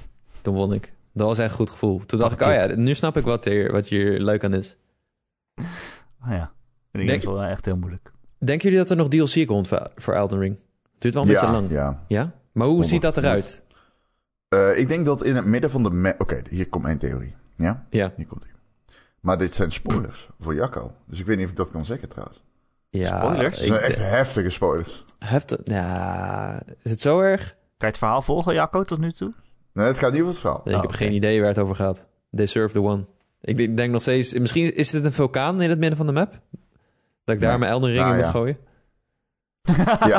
toen 0.42 0.55
won 0.55 0.72
ik. 0.72 0.92
Dat 1.12 1.26
was 1.26 1.38
echt 1.38 1.50
een 1.50 1.57
goed 1.57 1.70
gevoel. 1.70 1.98
Toen 2.07 2.18
dacht 2.18 2.32
ik, 2.32 2.40
oh 2.40 2.53
ja, 2.53 2.66
nu 2.74 2.94
snap 2.94 3.16
ik 3.16 3.24
wat 3.24 3.44
hier, 3.44 3.72
wat 3.72 3.86
hier 3.86 4.20
leuk 4.20 4.44
aan 4.44 4.55
is. 4.55 4.76
Ja, 6.26 6.53
die 6.92 7.07
Denk- 7.07 7.18
is 7.20 7.24
wel 7.26 7.42
echt 7.42 7.64
heel 7.64 7.76
moeilijk. 7.76 8.12
Denken 8.38 8.68
jullie 8.70 8.78
dat 8.86 8.90
er 8.90 8.96
nog 8.96 9.09
DLC 9.09 9.46
komt 9.46 9.68
voor, 9.96 10.12
Elden 10.14 10.38
Ring? 10.38 10.59
Duurt 10.98 11.14
wel 11.14 11.22
een 11.22 11.28
beetje 11.28 11.50
lang. 11.50 11.70
ja. 11.70 12.03
Ja? 12.09 12.32
Maar 12.53 12.66
hoe 12.66 12.84
ziet 12.84 13.03
dat 13.03 13.14
100%. 13.14 13.16
eruit? 13.18 13.62
Eh, 14.48 14.78
ik 14.78 14.88
denk 14.88 15.05
dat 15.07 15.24
in 15.24 15.36
het 15.36 15.44
midden 15.44 15.70
van 15.70 15.82
de... 15.82 16.14
Oké, 16.18 16.42
hier 16.50 16.68
komt 16.68 16.84
mijn 16.84 16.98
theorie. 16.98 17.34
Ja? 17.57 17.86
Ja. 17.90 18.12
Hier 18.16 18.26
komt 18.26 18.44
ie. 18.44 18.50
Maar 19.20 19.38
dit 19.38 19.55
zijn 19.55 19.72
spoilers 19.72 20.28
voor 20.40 20.55
Jacco. 20.55 20.92
Dus 21.07 21.20
ik 21.20 21.26
weet 21.26 21.36
niet 21.36 21.44
of 21.44 21.50
ik 21.50 21.57
dat 21.57 21.70
kan 21.70 21.84
zeggen 21.84 22.09
trouwens. 22.09 22.42
ja 22.90 23.18
Spoilers? 23.18 23.59
Het 23.59 23.66
zijn 23.66 23.80
Ik, 23.80 23.86
echt 23.88 23.98
heftige 23.98 24.50
spoilers. 24.50 25.05
heftig. 25.18 25.59
Ja, 25.64 26.62
is 26.82 26.90
het 26.90 27.00
zo 27.00 27.20
erg? 27.20 27.42
Kan 27.50 27.55
je 27.76 27.86
het 27.86 27.98
verhaal 27.98 28.22
volgen, 28.22 28.55
Jacco, 28.55 28.82
tot 28.82 28.98
nu 28.98 29.12
toe? 29.12 29.32
Nee, 29.72 29.86
het 29.86 29.98
gaat 29.98 30.11
niet 30.12 30.20
over 30.20 30.32
het 30.32 30.40
verhaal. 30.40 30.61
ik 30.61 30.66
Oh, 30.66 30.72
heb 30.74 30.84
oké. 30.84 30.94
geen 30.96 31.12
idee 31.12 31.38
waar 31.40 31.48
het 31.48 31.59
over 31.59 31.74
gaat. 31.74 32.07
They 32.34 32.46
serve 32.46 32.72
the 32.74 32.82
one. 32.82 33.05
Ik 33.43 33.76
denk, 33.76 33.93
nog 33.93 34.03
steeds... 34.03 34.32
Misschien 34.32 34.74
is 34.74 34.93
het 34.93 35.05
een 35.05 35.12
vulkaan 35.12 35.62
in 35.62 35.70
het 35.70 35.78
midden 35.78 35.97
van 35.97 36.07
de 36.07 36.12
map? 36.12 36.40
Dat 37.24 37.34
ik 37.34 37.40
daar 37.40 37.59
mijn 37.59 37.72
Elden 37.72 37.90
Ring 37.90 38.01
Nou, 38.01 38.11
in 38.11 38.16
moet 38.16 38.24
ja. 38.24 38.30
gooien? 38.30 38.57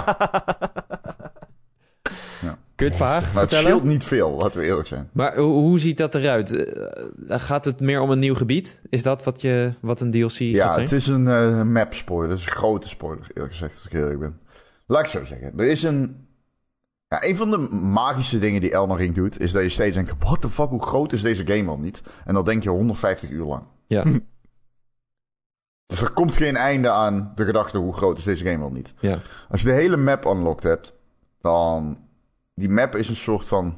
Ja, 2.42 2.58
Kun 2.76 2.86
je 2.86 2.92
het 2.92 2.96
vaag 2.96 3.34
maar 3.34 3.42
het 3.42 3.50
vertellen? 3.52 3.64
scheelt 3.66 3.84
niet 3.84 4.04
veel, 4.04 4.32
laten 4.32 4.60
we 4.60 4.66
eerlijk 4.66 4.88
zijn. 4.88 5.10
Maar 5.12 5.36
hoe, 5.38 5.54
hoe 5.54 5.80
ziet 5.80 5.98
dat 5.98 6.16
eruit? 6.16 6.56
Eh, 6.56 7.40
gaat 7.40 7.66
het 7.66 7.80
meer 7.80 8.02
om 8.02 8.10
een 8.12 8.20
nieuw 8.20 8.36
gebied? 8.36 8.80
Is 8.90 9.04
dat 9.04 9.24
wat, 9.24 9.42
je, 9.42 9.74
wat 9.82 10.00
een 10.02 10.12
DLC 10.12 10.32
Ja, 10.38 10.64
gaat 10.64 10.74
zijn? 10.74 10.84
het 10.86 10.94
is 10.94 11.08
een 11.08 11.28
eh, 11.28 11.62
map 11.64 11.94
spoiler. 11.94 12.30
Het 12.30 12.40
is 12.40 12.46
een 12.46 12.52
grote 12.52 12.88
spoiler, 12.88 13.28
eerlijk 13.34 13.54
gezegd, 13.54 13.74
als 13.74 13.86
ik 13.86 13.94
eerlijk 13.94 14.20
ben. 14.20 14.40
Laat 14.86 15.02
ik 15.02 15.08
zo 15.08 15.26
zeggen. 15.26 15.54
Er 15.60 15.66
is 15.66 15.84
een... 15.84 16.28
Ja, 17.14 17.24
een 17.24 17.38
van 17.38 17.52
de 17.52 17.58
magische 17.76 18.40
dingen 18.40 18.62
die 18.62 18.72
Elden 18.72 18.98
Ring 18.98 19.16
doet, 19.16 19.40
is 19.40 19.52
dat 19.52 19.64
je 19.64 19.70
steeds 19.70 19.96
denkt, 19.96 20.14
what 20.20 20.42
the 20.42 20.50
fuck, 20.50 20.70
hoe 20.70 20.84
groot 20.84 21.14
is 21.14 21.22
deze 21.22 21.48
game 21.48 21.70
al 21.70 21.78
niet? 21.78 22.02
En 22.26 22.34
dan 22.34 22.46
denk 22.46 22.64
je 22.64 22.70
150 22.70 23.30
uur 23.30 23.46
lang. 23.46 23.64
Ja, 23.88 24.04
Dus 25.86 26.02
er 26.02 26.14
komt 26.14 26.38
geen 26.38 26.56
einde 26.56 26.90
aan 26.90 27.32
de 27.36 27.46
gedachte, 27.46 27.78
hoe 27.78 27.94
groot 27.94 28.18
is 28.18 28.24
deze 28.24 28.46
game 28.46 28.64
al 28.64 28.72
niet? 28.72 28.94
ja. 29.00 29.20
Als 29.50 29.62
je 29.62 29.68
de 29.68 29.74
hele 29.74 29.98
map 29.98 30.26
unlocked 30.26 30.64
hebt, 30.64 30.94
dan... 31.42 31.98
Die 32.56 32.70
map 32.70 32.96
is 32.96 33.10
een 33.10 33.16
soort 33.16 33.46
van... 33.46 33.78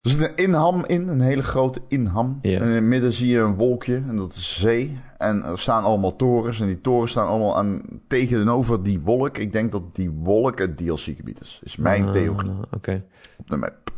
Er 0.00 0.10
zit 0.10 0.20
een 0.20 0.36
inham 0.36 0.84
in, 0.86 1.08
een 1.08 1.20
hele 1.20 1.42
grote 1.42 1.80
inham. 1.88 2.38
Ja. 2.42 2.60
En 2.60 2.66
in 2.66 2.74
het 2.74 2.84
midden 2.84 3.12
zie 3.12 3.28
je 3.28 3.38
een 3.38 3.56
wolkje, 3.56 3.94
en 3.96 4.16
dat 4.16 4.32
is 4.32 4.58
zee. 4.60 5.00
En 5.18 5.42
er 5.44 5.58
staan 5.58 5.84
allemaal 5.84 6.16
torens, 6.16 6.60
en 6.60 6.66
die 6.66 6.80
torens 6.80 7.10
staan 7.10 7.26
allemaal 7.26 7.56
aan, 7.56 7.82
tegenover 8.06 8.82
die 8.82 9.00
wolk. 9.00 9.38
Ik 9.38 9.52
denk 9.52 9.72
dat 9.72 9.94
die 9.94 10.10
wolk 10.10 10.58
het 10.58 10.76
DLC-gebied 10.76 11.40
is. 11.40 11.60
Is 11.62 11.76
mijn 11.76 12.04
Ah, 12.06 12.12
theorie 12.12 12.50
Oké, 12.70 13.04
op 13.36 13.50
de 13.50 13.56
map. 13.56 13.90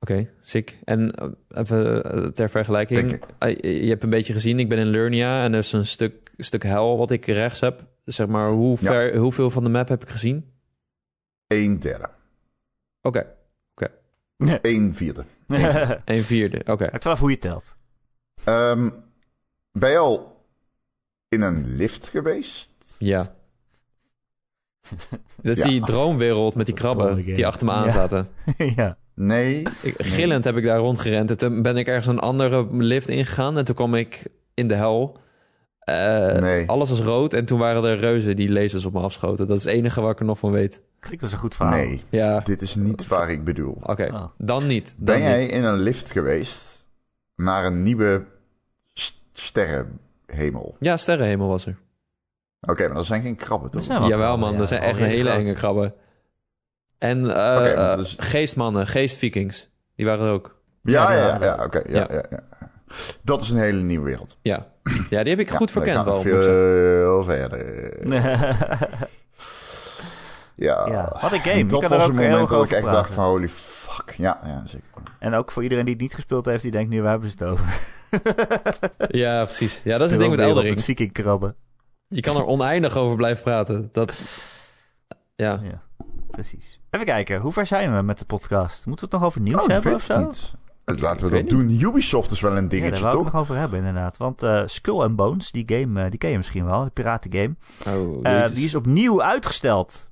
oké, 0.00 0.30
sick. 0.42 0.78
En 0.84 1.10
eh, 1.10 1.28
even 1.48 2.04
eh, 2.04 2.24
ter 2.28 2.50
vergelijking. 2.50 3.00
Denk 3.00 3.24
eh, 3.38 3.82
je 3.82 3.88
hebt 3.88 4.02
een 4.02 4.10
beetje 4.10 4.32
gezien, 4.32 4.58
ik 4.58 4.68
ben 4.68 4.78
in 4.78 4.86
Lernia 4.86 5.42
en 5.44 5.52
er 5.52 5.58
is 5.58 5.72
een 5.72 5.86
stuk, 5.86 6.32
stuk 6.36 6.62
hel 6.62 6.96
wat 6.98 7.10
ik 7.10 7.26
rechts 7.26 7.60
heb. 7.60 7.84
Zeg 8.04 8.26
maar, 8.26 8.50
hoe 8.50 8.76
Ja. 8.80 8.86
ver, 8.90 9.16
hoeveel 9.16 9.50
van 9.50 9.64
de 9.64 9.70
map 9.70 9.88
heb 9.88 10.02
ik 10.02 10.08
gezien? 10.08 10.50
Een 11.46 11.78
derde. 11.80 12.08
Oké, 13.02 13.26
Een 14.62 14.94
vierde. 14.94 15.24
een 16.04 16.22
vierde. 16.22 16.60
Oké. 16.66 16.84
Het 16.84 17.04
wel 17.04 17.12
even 17.12 17.24
hoe 17.24 17.30
je 17.30 17.38
telt. 17.38 17.76
Ehm, 18.44 18.90
ben 19.72 19.90
je 19.90 19.96
al 19.98 20.35
in 21.28 21.40
een 21.40 21.76
lift 21.76 22.08
geweest? 22.08 22.70
Ja. 22.98 23.18
Dat 25.42 25.56
is 25.56 25.62
Ja. 25.62 25.68
die 25.68 25.80
droomwereld 25.84 26.54
met 26.54 26.66
die 26.66 26.74
krabben 26.74 27.24
die 27.24 27.46
achter 27.46 27.66
me 27.66 27.72
aan 27.72 27.90
zaten. 27.90 28.28
ja. 28.76 28.96
Nee, 29.14 29.62
Ik, 29.82 29.94
gillend 29.98 30.44
heb 30.44 30.56
ik 30.56 30.64
daar 30.64 30.78
rondgerend. 30.78 31.30
En 31.30 31.36
toen 31.36 31.62
ben 31.62 31.76
ik 31.76 31.86
ergens 31.86 32.06
een 32.06 32.18
andere 32.18 32.66
lift 32.76 33.08
ingegaan. 33.08 33.58
En 33.58 33.64
toen 33.64 33.74
kwam 33.74 33.94
ik 33.94 34.26
in 34.54 34.68
de 34.68 34.74
hel. 34.74 35.18
Eh, 35.78 36.32
Nee. 36.38 36.68
Alles 36.68 36.88
was 36.90 37.00
rood. 37.00 37.34
En 37.34 37.44
toen 37.44 37.58
waren 37.58 37.84
er 37.84 37.98
reuzen 37.98 38.36
die 38.36 38.52
lasers 38.52 38.84
op 38.84 38.92
me 38.92 39.00
afschoten. 39.00 39.46
Dat 39.46 39.56
is 39.58 39.64
het 39.64 39.72
enige 39.72 40.00
wat 40.00 40.10
ik 40.10 40.18
er 40.18 40.24
nog 40.24 40.38
van 40.38 40.50
weet. 40.50 40.80
Klinkt 41.00 41.22
als 41.22 41.32
een 41.32 41.38
goed 41.38 41.54
verhaal. 41.54 41.76
nee. 41.76 42.02
Ja, 42.10 42.40
Dit 42.40 42.62
is 42.62 42.74
niet 42.74 43.06
waar 43.06 43.30
ik 43.30 43.44
bedoel. 43.44 43.78
oké. 43.82 44.10
Oh. 44.12 44.24
Dan 44.38 44.66
niet. 44.66 44.86
Dan 44.96 45.04
Ben 45.04 45.20
jij 45.20 45.40
niet. 45.42 45.50
in 45.50 45.64
een 45.64 45.78
lift 45.78 46.10
geweest 46.10 46.86
naar 47.36 47.64
een 47.64 47.82
nieuwe 47.82 48.24
st- 48.92 49.20
sterrenhemel? 50.26 50.76
Ja, 50.80 50.96
sterrenhemel 50.96 51.48
was 51.48 51.66
er. 51.66 51.76
Oké, 52.60 52.86
maar 52.86 52.96
dat 52.96 53.06
zijn 53.06 53.22
geen 53.22 53.36
krabben, 53.36 53.70
toch? 53.70 53.86
Jawel 53.86 54.08
krabben, 54.08 54.38
man, 54.38 54.52
ja. 54.52 54.58
dat 54.58 54.68
zijn 54.68 54.82
echt 54.82 54.98
een 54.98 55.04
hele 55.04 55.30
enge 55.30 55.52
krabben. 55.52 55.94
En 56.98 57.24
is- 57.98 58.16
geestmannen, 58.18 58.86
geestvikings. 58.86 59.68
Die 59.96 60.06
waren 60.06 60.26
er 60.26 60.32
ook. 60.32 60.60
Ja, 60.82 61.12
Ja, 61.12 61.38
ja, 61.44 61.64
oké. 61.64 61.82
ja, 61.88 62.06
ja. 62.10 62.22
Ja, 62.30 62.40
Dat 63.22 63.42
is 63.42 63.50
een 63.50 63.58
hele 63.58 63.80
nieuwe 63.82 64.04
wereld. 64.04 64.36
Ja, 64.42 64.66
ja 65.10 65.22
die 65.22 65.30
heb 65.36 65.38
ik 65.40 65.50
goed 65.50 65.70
verkend 65.70 66.04
wel. 66.04 66.20
Veel 66.20 67.24
verder. 67.24 67.92
Ja. 70.58 70.86
Ja, 70.88 71.18
wat 71.20 71.32
een 71.32 71.40
game. 71.40 71.56
Je 71.56 71.66
Dat 71.66 71.82
was 71.82 72.02
ook 72.02 72.08
een 72.08 72.18
heel 72.18 72.30
moment 72.30 72.40
erg 72.40 72.50
dat 72.50 72.64
ik 72.64 72.70
echt 72.70 72.80
praten. 72.80 73.00
dacht 73.00 73.12
van 73.12 73.24
holy 73.24 73.48
fuck. 73.96 74.10
Ja, 74.16 74.40
ja 74.44 74.62
zeker. 74.66 74.86
en 75.18 75.34
ook 75.34 75.52
voor 75.52 75.62
iedereen 75.62 75.84
die 75.84 75.92
het 75.94 76.02
niet 76.02 76.14
gespeeld 76.14 76.46
heeft, 76.46 76.62
die 76.62 76.70
denkt 76.70 76.90
nu, 76.90 77.02
waar 77.02 77.10
hebben 77.10 77.30
ze 77.30 77.36
het 77.38 77.48
over? 77.52 77.64
Ja, 79.08 79.44
precies. 79.44 79.80
Ja, 79.84 79.98
dat 79.98 80.06
is 80.06 80.10
het 80.12 80.20
ding 80.20 80.36
met 80.36 80.40
Eldering. 80.44 80.74
Met 80.74 80.84
vikingkrabben. 80.84 81.56
Je 82.08 82.20
kan 82.20 82.36
er 82.36 82.44
oneindig 82.44 82.96
over 82.96 83.16
blijven 83.16 83.42
praten. 83.42 83.88
Dat... 83.92 84.12
Ja. 85.36 85.60
Ja, 85.62 85.82
precies. 86.30 86.80
Even 86.90 87.06
kijken, 87.06 87.40
hoe 87.40 87.52
ver 87.52 87.66
zijn 87.66 87.96
we 87.96 88.02
met 88.02 88.18
de 88.18 88.24
podcast? 88.24 88.86
Moeten 88.86 89.04
we 89.08 89.10
het 89.10 89.20
nog 89.20 89.30
over 89.30 89.40
nieuws 89.40 89.62
Oh, 89.62 89.66
hebben 89.68 89.94
of 89.94 90.02
zo? 90.02 90.18
niet. 90.18 90.54
Laten 90.84 91.28
we 91.28 91.32
dat 91.40 91.48
doen. 91.48 91.70
Ubisoft 91.80 92.30
is 92.30 92.40
wel 92.40 92.50
een 92.50 92.56
Ja, 92.56 92.60
daar 92.62 92.70
dingetje, 92.70 93.02
wou 93.02 93.16
ik 93.16 93.22
toch? 93.22 93.32
nog 93.32 93.40
over 93.42 93.56
hebben, 93.56 93.78
inderdaad. 93.78 94.16
Want 94.16 94.42
eh, 94.42 94.62
Skull 94.66 95.00
and 95.00 95.16
Bones, 95.16 95.50
die 95.50 95.64
game, 95.66 96.02
eh, 96.04 96.10
die 96.10 96.18
ken 96.18 96.30
je 96.30 96.36
misschien 96.36 96.64
wel, 96.64 96.84
de 96.84 96.90
piratengame. 96.90 97.54
Oh, 97.88 98.18
Eh, 98.22 98.48
die 98.48 98.64
is 98.64 98.74
opnieuw 98.74 99.22
uitgesteld. 99.22 100.10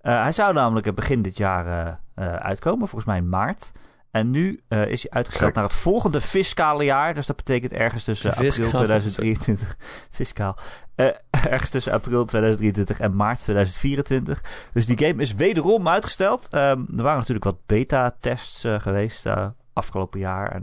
Eh, 0.00 0.22
hij 0.22 0.32
zou 0.32 0.54
namelijk 0.54 0.94
begin 0.94 1.22
dit 1.22 1.36
jaar 1.36 2.00
eh, 2.14 2.34
uitkomen, 2.34 2.88
volgens 2.88 3.04
mij 3.04 3.16
in 3.16 3.28
maart. 3.28 3.72
En 4.10 4.30
nu 4.30 4.62
eh, 4.68 4.86
is 4.86 5.02
hij 5.02 5.10
uitgesteld 5.10 5.52
Correct. 5.52 5.54
naar 5.54 5.64
het 5.64 5.74
volgende 5.74 6.20
fiscale 6.20 6.84
jaar. 6.84 7.14
Dus 7.14 7.26
dat 7.26 7.36
betekent 7.36 7.72
ergens 7.72 8.04
tussen 8.04 8.30
april 8.30 8.50
Fiscaal. 8.52 8.70
2023... 8.84 9.76
Fiscaal. 10.10 10.56
Eh, 10.94 11.06
ergens 11.52 11.70
tussen 11.70 11.92
april 11.92 12.24
2023 12.24 12.98
en 12.98 13.16
maart 13.16 13.42
2024. 13.42 14.68
Dus 14.72 14.86
die 14.86 15.06
game 15.06 15.22
is 15.22 15.34
wederom 15.34 15.88
uitgesteld. 15.88 16.48
Ehm, 16.48 16.80
er 16.96 17.02
waren 17.02 17.18
natuurlijk 17.18 17.44
wat 17.44 17.66
beta-tests 17.66 18.64
geweest 18.78 19.26
afgelopen 19.72 20.20
jaar. 20.20 20.52
En 20.52 20.62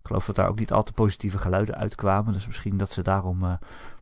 ik 0.00 0.08
geloof 0.08 0.26
dat 0.26 0.36
daar 0.36 0.48
ook 0.48 0.58
niet 0.58 0.72
al 0.72 0.82
te 0.82 0.92
positieve 0.92 1.38
geluiden 1.38 1.74
uitkwamen. 1.74 2.32
Dus 2.32 2.46
misschien 2.46 2.76
dat 2.76 2.90
ze 2.90 3.02
daarom 3.02 3.58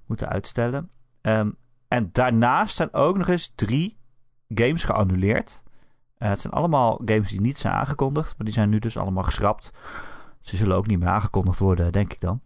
moeten 0.07 0.29
uitstellen. 0.29 0.91
Ehm, 1.21 1.51
en 1.89 2.09
daarnaast 2.13 2.77
zijn 2.77 2.93
ook 2.93 3.17
nog 3.19 3.29
eens 3.29 3.53
drie 3.55 3.99
games 4.49 4.85
geannuleerd. 4.85 5.63
Eh, 6.21 6.29
het 6.29 6.41
zijn 6.41 6.53
allemaal 6.53 7.01
games 7.05 7.31
die 7.31 7.41
niet 7.41 7.59
zijn 7.59 7.75
aangekondigd, 7.75 8.35
maar 8.37 8.47
die 8.47 8.55
zijn 8.55 8.69
nu 8.69 8.79
dus 8.79 8.97
allemaal 8.97 9.23
geschrapt. 9.23 9.71
Ze 10.41 10.57
zullen 10.57 10.77
ook 10.77 10.87
niet 10.87 10.99
meer 10.99 11.09
aangekondigd 11.09 11.59
worden, 11.59 11.93
denk 11.93 12.13
ik 12.13 12.21
dan. 12.21 12.41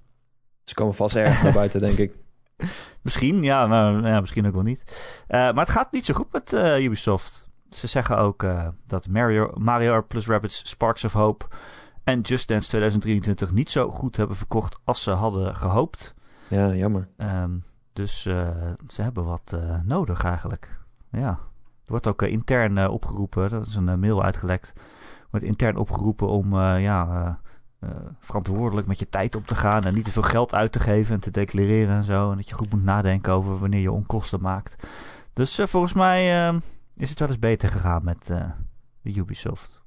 Ze 0.64 0.74
komen 0.74 0.94
vast 0.94 1.16
ergens 1.16 1.42
naar 1.42 1.52
buiten, 1.52 1.80
denk 1.80 1.98
ik. 1.98 2.16
Misschien, 3.02 3.42
ja, 3.42 3.66
maar 3.66 4.06
ja, 4.08 4.20
misschien 4.20 4.46
ook 4.46 4.54
wel 4.54 4.62
niet. 4.62 4.84
Eh, 5.26 5.38
maar 5.38 5.64
het 5.64 5.68
gaat 5.68 5.92
niet 5.92 6.04
zo 6.04 6.14
goed 6.14 6.32
met 6.32 6.52
eh, 6.52 6.84
Ubisoft. 6.84 7.48
Ze 7.70 7.86
zeggen 7.86 8.18
ook 8.18 8.46
dat 8.86 9.08
Mario, 9.08 9.50
Mario 9.54 10.02
plus 10.02 10.26
Rabbids 10.26 10.68
Sparks 10.68 11.04
of 11.04 11.12
Hope 11.12 11.46
en 12.04 12.20
Just 12.20 12.48
Dance 12.48 12.68
2023 12.68 13.52
niet 13.52 13.70
zo 13.70 13.90
goed 13.90 14.16
hebben 14.16 14.36
verkocht 14.36 14.78
als 14.84 15.02
ze 15.02 15.10
hadden 15.10 15.54
gehoopt. 15.54 16.14
Ja, 16.48 16.74
jammer. 16.74 17.08
Ehm, 17.16 17.58
dus 17.92 18.22
ze 18.86 19.02
hebben 19.02 19.24
wat 19.24 19.56
nodig 19.84 20.24
eigenlijk. 20.24 20.80
Ja. 21.10 21.38
Er 21.84 21.90
wordt 21.90 22.06
ook 22.06 22.22
eh, 22.22 22.32
intern 22.32 22.78
eh, 22.78 22.92
opgeroepen, 22.92 23.50
dat 23.50 23.66
is 23.66 23.74
een 23.74 23.88
eh, 23.88 23.94
mail 23.96 24.24
uitgelekt. 24.24 24.72
Wordt 25.30 25.46
intern 25.46 25.76
opgeroepen 25.76 26.28
om 26.28 26.52
eh, 26.58 26.82
ja, 26.82 27.38
verantwoordelijk 28.20 28.86
met 28.86 28.98
je 28.98 29.08
tijd 29.08 29.34
om 29.36 29.44
te 29.44 29.54
gaan 29.54 29.84
en 29.84 29.94
niet 29.94 30.04
te 30.04 30.10
veel 30.12 30.22
geld 30.22 30.54
uit 30.54 30.72
te 30.72 30.80
geven 30.80 31.14
en 31.14 31.20
te 31.20 31.30
declareren 31.30 31.96
en 31.96 32.02
zo. 32.04 32.30
En 32.30 32.36
dat 32.36 32.48
je 32.50 32.56
goed 32.56 32.70
moet 32.72 32.84
nadenken 32.84 33.32
over 33.32 33.58
wanneer 33.58 33.80
je 33.80 33.92
onkosten 33.92 34.40
maakt. 34.40 34.86
Dus 35.32 35.58
eh, 35.58 35.66
volgens 35.66 35.92
mij 35.92 36.48
eh, 36.48 36.56
is 36.96 37.10
het 37.10 37.18
wel 37.18 37.28
eens 37.28 37.38
beter 37.38 37.68
gegaan 37.68 38.04
met 38.04 38.30
eh, 38.30 38.44
de 39.02 39.16
Ubisoft. 39.16 39.82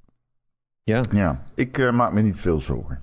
Ja. 0.83 1.01
Ja, 1.11 1.43
ik 1.55 1.77
eh, 1.77 1.91
maak 1.91 2.13
me 2.13 2.21
niet 2.21 2.39
veel 2.39 2.59
zorgen. 2.59 2.99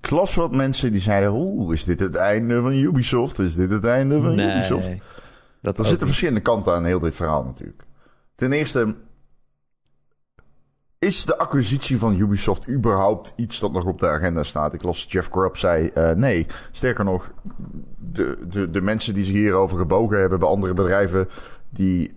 Ik 0.00 0.10
las 0.10 0.34
wat 0.34 0.54
mensen 0.56 0.92
die 0.92 1.00
zeiden... 1.00 1.32
Oeh, 1.32 1.72
is 1.72 1.84
dit 1.84 2.00
het 2.00 2.14
einde 2.14 2.62
van 2.62 2.72
Ubisoft? 2.72 3.38
Is 3.38 3.54
dit 3.54 3.70
het 3.70 3.84
einde 3.84 4.20
van 4.20 4.38
Ubisoft? 4.38 4.90
Dat 5.60 5.78
Er 5.78 5.84
zitten 5.84 5.90
niet. 5.92 6.00
verschillende 6.06 6.40
kanten 6.40 6.74
aan 6.74 6.84
heel 6.84 6.98
dit 6.98 7.14
verhaal 7.14 7.44
natuurlijk. 7.44 7.84
Ten 8.42 8.52
eerste... 8.52 8.96
Is 10.98 11.24
de 11.24 11.38
acquisitie 11.38 11.98
van 11.98 12.18
Ubisoft 12.18 12.68
überhaupt 12.68 13.32
iets 13.36 13.58
dat 13.58 13.72
nog 13.72 13.84
op 13.84 13.98
de 13.98 14.08
agenda 14.08 14.42
staat? 14.42 14.74
Ik 14.74 14.82
las 14.82 15.06
Jeff 15.08 15.28
Grubb 15.30 15.56
zei 15.56 15.86
eh, 15.86 16.10
nee. 16.10 16.46
Sterker 16.72 17.04
nog, 17.04 17.32
de, 17.98 18.38
de, 18.48 18.70
de 18.70 18.80
mensen 18.80 19.14
die 19.14 19.24
zich 19.24 19.34
hierover 19.34 19.78
gebogen 19.78 20.20
hebben 20.20 20.38
bij 20.38 20.48
andere 20.48 20.74
bedrijven... 20.74 21.28
die, 21.70 22.14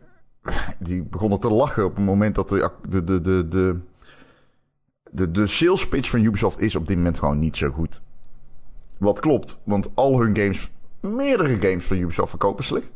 die 0.79 1.03
begonnen 1.03 1.39
te 1.39 1.49
lachen 1.49 1.85
op 1.85 1.95
het 1.95 2.05
moment 2.05 2.35
dat 2.35 2.49
de, 2.49 2.69
de, 2.89 3.03
de, 3.03 3.21
de, 3.21 3.47
de, 3.47 3.79
de, 5.11 5.31
de 5.31 5.47
sales 5.47 5.87
pitch 5.87 6.09
van 6.09 6.23
Ubisoft 6.23 6.61
is 6.61 6.75
op 6.75 6.87
dit 6.87 6.97
moment 6.97 7.19
gewoon 7.19 7.39
niet 7.39 7.57
zo 7.57 7.69
goed. 7.69 8.01
Wat 8.97 9.19
klopt, 9.19 9.57
want 9.63 9.89
al 9.93 10.21
hun 10.21 10.35
games, 10.35 10.71
meerdere 10.99 11.57
games 11.59 11.85
van 11.85 11.97
Ubisoft 11.97 12.29
verkopen 12.29 12.63
slecht. 12.63 12.93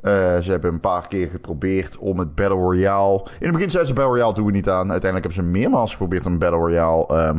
Eh, 0.00 0.38
ze 0.38 0.50
hebben 0.50 0.72
een 0.72 0.80
paar 0.80 1.08
keer 1.08 1.28
geprobeerd 1.28 1.96
om 1.96 2.18
het 2.18 2.34
Battle 2.34 2.56
Royale... 2.56 3.18
In 3.18 3.46
het 3.46 3.52
begin 3.52 3.70
zeiden 3.70 3.86
ze 3.86 3.94
Battle 3.94 4.12
Royale 4.12 4.34
doen 4.34 4.46
we 4.46 4.52
niet 4.52 4.68
aan. 4.68 4.90
Uiteindelijk 4.90 5.34
hebben 5.34 5.44
ze 5.44 5.58
meermaals 5.58 5.90
geprobeerd 5.90 6.26
om 6.26 6.38
Battle 6.38 6.58
Royale 6.58 7.06
ehm, 7.06 7.38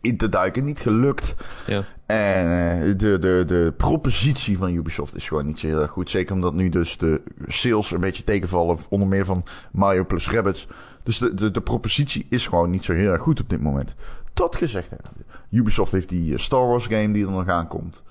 in 0.00 0.16
te 0.16 0.28
duiken. 0.28 0.64
Niet 0.64 0.80
gelukt. 0.80 1.34
Ja. 1.66 1.82
En 2.06 2.46
eh, 2.46 2.94
de, 2.96 3.18
de, 3.18 3.44
de 3.46 3.72
propositie 3.76 4.58
van 4.58 4.72
Ubisoft 4.72 5.16
is 5.16 5.28
gewoon 5.28 5.46
niet 5.46 5.58
zo 5.58 5.66
heel 5.66 5.80
erg 5.80 5.90
goed. 5.90 6.10
Zeker 6.10 6.34
omdat 6.34 6.54
nu 6.54 6.68
dus 6.68 6.98
de 6.98 7.22
sales 7.46 7.90
een 7.90 8.00
beetje 8.00 8.24
tegenvallen. 8.24 8.78
Onder 8.88 9.08
meer 9.08 9.24
van 9.24 9.44
Mario 9.72 10.04
plus 10.04 10.30
Rabbids. 10.30 10.68
Dus 11.02 11.18
de, 11.18 11.34
de, 11.34 11.50
de 11.50 11.60
propositie 11.60 12.26
is 12.30 12.46
gewoon 12.46 12.70
niet 12.70 12.84
zo 12.84 12.92
heel 12.92 13.10
erg 13.10 13.20
goed 13.20 13.40
op 13.40 13.48
dit 13.48 13.62
moment. 13.62 13.94
Dat 14.32 14.56
gezegd 14.56 14.90
hebben. 14.90 15.10
Ubisoft 15.50 15.92
heeft 15.92 16.08
die 16.08 16.32
eh, 16.32 16.38
Star 16.38 16.66
Wars 16.66 16.86
game 16.86 17.12
die 17.12 17.24
er 17.24 17.30
nog 17.30 17.48
aankomt. 17.48 18.02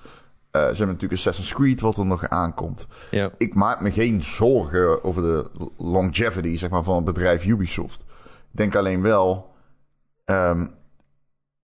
Eh, 0.53 0.61
ze 0.61 0.67
hebben 0.67 0.87
natuurlijk 0.87 1.13
Assassin's 1.13 1.53
Creed 1.53 1.81
wat 1.81 1.97
er 1.97 2.05
nog 2.05 2.29
aankomt. 2.29 2.87
Ja. 3.11 3.31
Ik 3.37 3.55
maak 3.55 3.81
me 3.81 3.91
geen 3.91 4.23
zorgen 4.23 5.03
over 5.03 5.21
de 5.21 5.49
longevity 5.77 6.55
zeg 6.55 6.69
maar, 6.69 6.83
van 6.83 6.95
het 6.95 7.05
bedrijf 7.05 7.45
Ubisoft. 7.45 8.01
Ik 8.51 8.57
denk 8.57 8.75
alleen 8.75 9.01
wel... 9.01 9.53
ehm, 10.25 10.67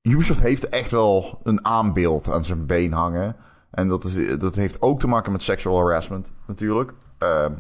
Ubisoft 0.02 0.40
heeft 0.40 0.68
echt 0.68 0.92
wel 0.92 1.40
een 1.44 1.66
aanbeeld 1.66 2.30
aan 2.30 2.44
zijn 2.44 2.66
been 2.66 2.92
hangen. 2.92 3.36
En 3.72 3.88
dat, 3.88 4.04
is, 4.04 4.38
dat 4.38 4.56
heeft 4.56 4.82
ook 4.82 5.00
te 5.00 5.08
maken 5.08 5.32
met 5.32 5.42
sexual 5.42 5.78
harassment 5.78 6.32
natuurlijk. 6.48 6.94
Ehm, 7.18 7.54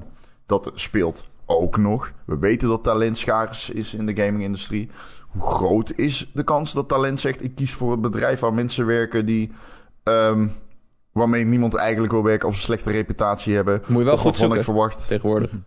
dat 0.45 0.71
speelt 0.73 1.29
ook 1.45 1.77
nog. 1.77 2.11
We 2.25 2.37
weten 2.37 2.69
dat 2.69 2.83
talent 2.83 3.17
schaars 3.17 3.69
is 3.69 3.93
in 3.93 4.05
de 4.05 4.23
gaming-industrie. 4.23 4.89
Hoe 5.27 5.41
groot 5.41 5.93
is 5.95 6.31
de 6.33 6.43
kans 6.43 6.73
dat 6.73 6.87
talent 6.87 7.19
zegt... 7.19 7.43
ik 7.43 7.55
kies 7.55 7.73
voor 7.73 7.91
het 7.91 8.01
bedrijf 8.01 8.39
waar 8.39 8.53
mensen 8.53 8.85
werken 8.85 9.25
die... 9.25 9.51
ehm, 10.03 10.47
waarmee 11.11 11.45
niemand 11.45 11.75
eigenlijk 11.75 12.11
wil 12.11 12.23
werken... 12.23 12.47
of 12.47 12.53
een 12.53 12.59
slechte 12.59 12.91
reputatie 12.91 13.55
hebben. 13.55 13.81
Moet 13.87 13.99
je 13.99 14.05
wel 14.05 14.17
goed 14.17 14.35
zoeken 14.37 14.57
ik 14.57 14.63
verwacht. 14.63 15.07
tegenwoordig. 15.07 15.51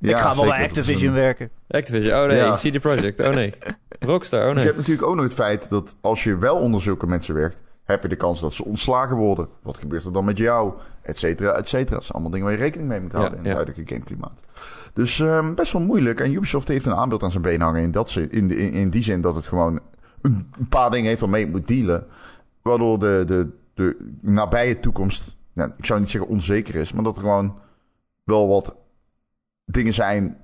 ik 0.00 0.16
ga 0.16 0.22
wel 0.24 0.34
zeker, 0.34 0.48
bij 0.50 0.64
Activision 0.64 1.08
een- 1.08 1.14
werken. 1.20 1.50
Activision, 1.68 2.20
oh 2.20 2.26
nee. 2.26 2.36
Ja. 2.36 2.54
CD 2.54 2.80
Projekt, 2.80 3.20
oh 3.20 3.34
nee. 3.34 3.52
Rockstar, 4.00 4.42
oh 4.42 4.48
Je 4.48 4.54
nee. 4.54 4.64
hebt 4.64 4.76
natuurlijk 4.76 5.06
ook 5.06 5.14
nog 5.14 5.24
het 5.24 5.34
feit 5.34 5.68
dat 5.68 5.94
als 6.00 6.24
je 6.24 6.36
wel 6.38 6.56
onder 6.56 6.80
zulke 6.82 7.06
mensen 7.06 7.34
werkt, 7.34 7.62
heb 7.84 8.02
je 8.02 8.08
de 8.08 8.16
kans 8.16 8.40
dat 8.40 8.54
ze 8.54 8.64
ontslagen 8.64 9.16
worden. 9.16 9.48
Wat 9.62 9.78
gebeurt 9.78 10.04
er 10.04 10.12
dan 10.12 10.24
met 10.24 10.38
jou? 10.38 10.72
Et 11.02 11.18
cetera, 11.18 11.52
et 11.52 11.68
cetera. 11.68 11.94
Dat 11.94 12.00
zijn 12.02 12.12
allemaal 12.12 12.30
dingen 12.30 12.46
waar 12.46 12.56
je 12.56 12.62
rekening 12.62 12.88
mee 12.88 13.00
moet 13.00 13.12
houden 13.12 13.32
Ja, 13.32 13.38
in 13.38 13.42
het 13.50 13.58
ja. 13.58 13.64
huidige 13.64 13.94
gameklimaat. 13.94 14.40
Dus 14.92 15.20
ehm, 15.20 15.54
best 15.54 15.72
wel 15.72 15.82
moeilijk. 15.82 16.20
En 16.20 16.32
Ubisoft 16.34 16.68
heeft 16.68 16.86
een 16.86 16.94
aanbeeld 16.94 17.22
aan 17.22 17.30
zijn 17.30 17.42
been 17.42 17.60
hangen 17.60 17.82
in, 17.82 17.90
dat 17.90 18.10
zin, 18.10 18.30
in, 18.30 18.48
de- 18.48 18.56
in, 18.56 18.72
in 18.72 18.90
die 18.90 19.02
zin 19.02 19.20
dat 19.20 19.34
het 19.34 19.46
gewoon 19.46 19.80
een, 20.22 20.50
paar 20.68 20.90
dingen 20.90 21.08
heeft 21.08 21.20
waarmee 21.20 21.42
het 21.42 21.52
moet 21.52 21.68
dealen. 21.68 22.06
Waardoor 22.62 22.98
de, 22.98 23.22
de, 23.26 23.48
de 23.74 24.14
nabije 24.20 24.80
toekomst, 24.80 25.36
nou, 25.52 25.72
ik 25.76 25.86
zou 25.86 26.00
niet 26.00 26.10
zeggen 26.10 26.30
onzeker 26.30 26.74
is, 26.74 26.92
maar 26.92 27.04
dat 27.04 27.14
er 27.16 27.22
gewoon 27.22 27.58
wel 28.24 28.48
wat 28.48 28.76
dingen 29.64 29.94
zijn 29.94 30.36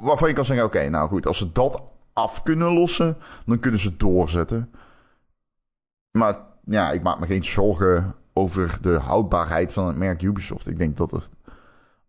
waarvan 0.00 0.28
je 0.28 0.34
kan 0.34 0.44
zeggen: 0.44 0.66
oké, 0.66 0.88
nou 0.88 1.08
goed, 1.08 1.26
als 1.26 1.38
ze 1.38 1.52
dat 1.52 1.82
af 2.12 2.42
kunnen 2.42 2.72
lossen, 2.72 3.16
dan 3.46 3.58
kunnen 3.58 3.80
ze 3.80 3.96
doorzetten. 3.96 4.70
Maar 6.18 6.38
ja, 6.64 6.92
ik 6.92 7.02
maak 7.02 7.18
me 7.20 7.26
geen 7.26 7.44
zorgen 7.44 8.14
over 8.32 8.78
de 8.80 8.98
houdbaarheid 8.98 9.72
van 9.72 9.86
het 9.86 9.96
merk 9.98 10.22
Ubisoft. 10.22 10.68
Ik 10.68 10.76
denk 10.76 10.96
dat 10.96 11.12
er 11.12 11.28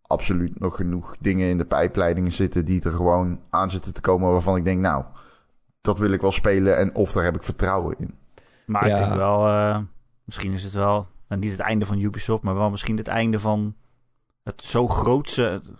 absoluut 0.01 0.59
nog 0.59 0.75
genoeg 0.75 1.15
dingen 1.19 1.49
in 1.49 1.57
de 1.57 1.65
pijpleidingen 1.65 2.31
zitten 2.31 2.65
die 2.65 2.83
er 2.83 2.91
gewoon 2.91 3.39
aan 3.49 3.71
zitten 3.71 3.93
te 3.93 4.01
komen 4.01 4.31
waarvan 4.31 4.57
ik 4.57 4.63
denk, 4.63 4.81
nou, 4.81 5.03
dat 5.81 5.99
wil 5.99 6.11
ik 6.11 6.21
wel 6.21 6.31
spelen 6.31 6.77
en 6.77 6.95
of 6.95 7.11
daar 7.11 7.23
heb 7.23 7.35
ik 7.35 7.43
vertrouwen 7.43 7.95
in. 7.99 8.15
Maar 8.65 8.87
Ja. 8.87 8.97
ik 8.97 9.03
denk 9.03 9.15
wel, 9.15 9.47
eh, 9.47 9.79
misschien 10.25 10.53
is 10.53 10.63
het 10.63 10.73
wel, 10.73 11.07
nou, 11.27 11.41
niet 11.41 11.51
het 11.51 11.59
einde 11.59 11.85
van 11.85 11.99
Ubisoft, 11.99 12.43
maar 12.43 12.55
wel 12.55 12.69
misschien 12.69 12.97
het 12.97 13.07
einde 13.07 13.39
van 13.39 13.75
het 14.43 14.63
zo 14.63 14.87
grootse, 14.87 15.41
het- 15.41 15.71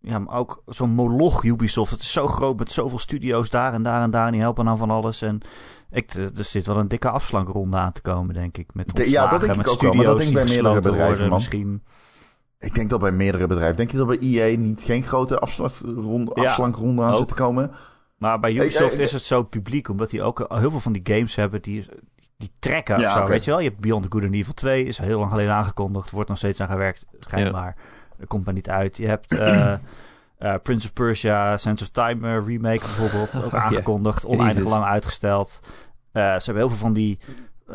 ja, 0.00 0.18
maar 0.18 0.34
ook 0.36 0.62
zo'n 0.66 0.90
moloch 0.90 1.44
Ubisoft. 1.44 1.90
Het 1.90 2.00
is 2.00 2.12
zo 2.12 2.26
groot 2.26 2.58
met 2.58 2.72
zoveel 2.72 2.98
studio's 2.98 3.50
daar 3.50 3.72
en 3.72 3.82
daar 3.82 4.02
en 4.02 4.10
daar 4.10 4.26
en 4.26 4.32
die 4.32 4.40
helpen 4.40 4.68
aan 4.68 4.78
van 4.78 4.90
alles. 4.90 5.22
En 5.22 5.40
ik, 5.90 6.14
er 6.14 6.44
zit 6.44 6.66
wel 6.66 6.76
een 6.76 6.88
dikke 6.88 7.10
afslankronde 7.10 7.76
aan 7.76 7.92
te 7.92 8.00
komen, 8.00 8.34
denk 8.34 8.58
ik. 8.58 8.74
Met 8.74 8.96
De- 8.96 9.10
ja, 9.10 9.26
dat 9.26 9.40
denk 9.40 9.52
ik 9.52 9.58
met 9.58 9.68
ook 9.68 9.80
wel, 9.80 9.92
maar 9.92 10.04
dat 10.04 10.16
denk 10.16 10.28
ik 10.28 10.34
bij 10.34 10.44
meerdere 10.44 10.80
bedrijven. 10.80 11.28
Misschien. 11.32 11.82
Ik 12.58 12.74
denk 12.74 12.90
dat 12.90 13.00
bij 13.00 13.12
meerdere 13.12 13.46
bedrijven. 13.46 13.76
Denk 13.76 13.90
je 13.90 13.96
dat 13.96 14.06
bij 14.06 14.18
EA 14.18 14.56
niet 14.56 14.82
geen 14.82 15.02
grote 15.02 15.38
afslankronde, 15.38 16.32
Ja, 16.34 16.42
afslankronde 16.48 17.02
aan 17.02 17.16
zit 17.16 17.28
te 17.28 17.34
komen? 17.34 17.70
Maar 18.18 18.40
bij 18.40 18.52
Ik- 18.52 18.62
Ubisoft 18.62 18.92
ik- 18.92 18.98
is 18.98 19.12
het 19.12 19.22
zo 19.22 19.42
publiek, 19.42 19.88
omdat 19.88 20.10
die 20.10 20.22
ook 20.22 20.44
heel 20.48 20.70
veel 20.70 20.80
van 20.80 20.92
die 20.92 21.02
games 21.04 21.34
hebben 21.34 21.62
die, 21.62 21.84
die 22.36 22.50
trekken 22.58 22.98
Ja, 23.00 23.12
of 23.12 23.18
zo. 23.18 23.26
Weet 23.28 23.44
je 23.44 23.50
wel, 23.50 23.60
je 23.60 23.68
hebt 23.68 23.80
Beyond 23.80 24.02
the 24.02 24.08
Good 24.10 24.24
and 24.24 24.34
Evil 24.34 24.54
2, 24.54 24.84
is 24.84 24.98
heel 24.98 25.18
lang 25.18 25.30
geleden 25.30 25.52
aangekondigd, 25.52 26.10
wordt 26.10 26.28
nog 26.28 26.38
steeds 26.38 26.60
aan 26.60 26.68
gewerkt, 26.68 27.06
schijnbaar. 27.18 27.76
Dat 28.18 28.28
komt 28.28 28.44
maar 28.44 28.54
niet 28.54 28.68
uit. 28.70 28.96
Je 28.96 29.06
hebt 29.06 29.38
eh, 29.38 29.72
eh, 30.38 30.54
Prince 30.62 30.86
of 30.86 30.92
Persia, 30.92 31.56
Sense 31.56 31.84
of 31.84 31.90
Time 31.90 32.28
eh, 32.28 32.46
remake 32.46 32.78
bijvoorbeeld, 32.78 33.44
ook 33.44 33.52
Ja. 33.58 33.58
aangekondigd, 33.62 34.24
oneindig 34.24 34.68
lang 34.68 34.84
uitgesteld. 34.84 35.60
Eh, 36.12 36.22
ze 36.22 36.44
hebben 36.44 36.56
heel 36.56 36.68
veel 36.68 36.76
van 36.76 36.92
die, 36.92 37.18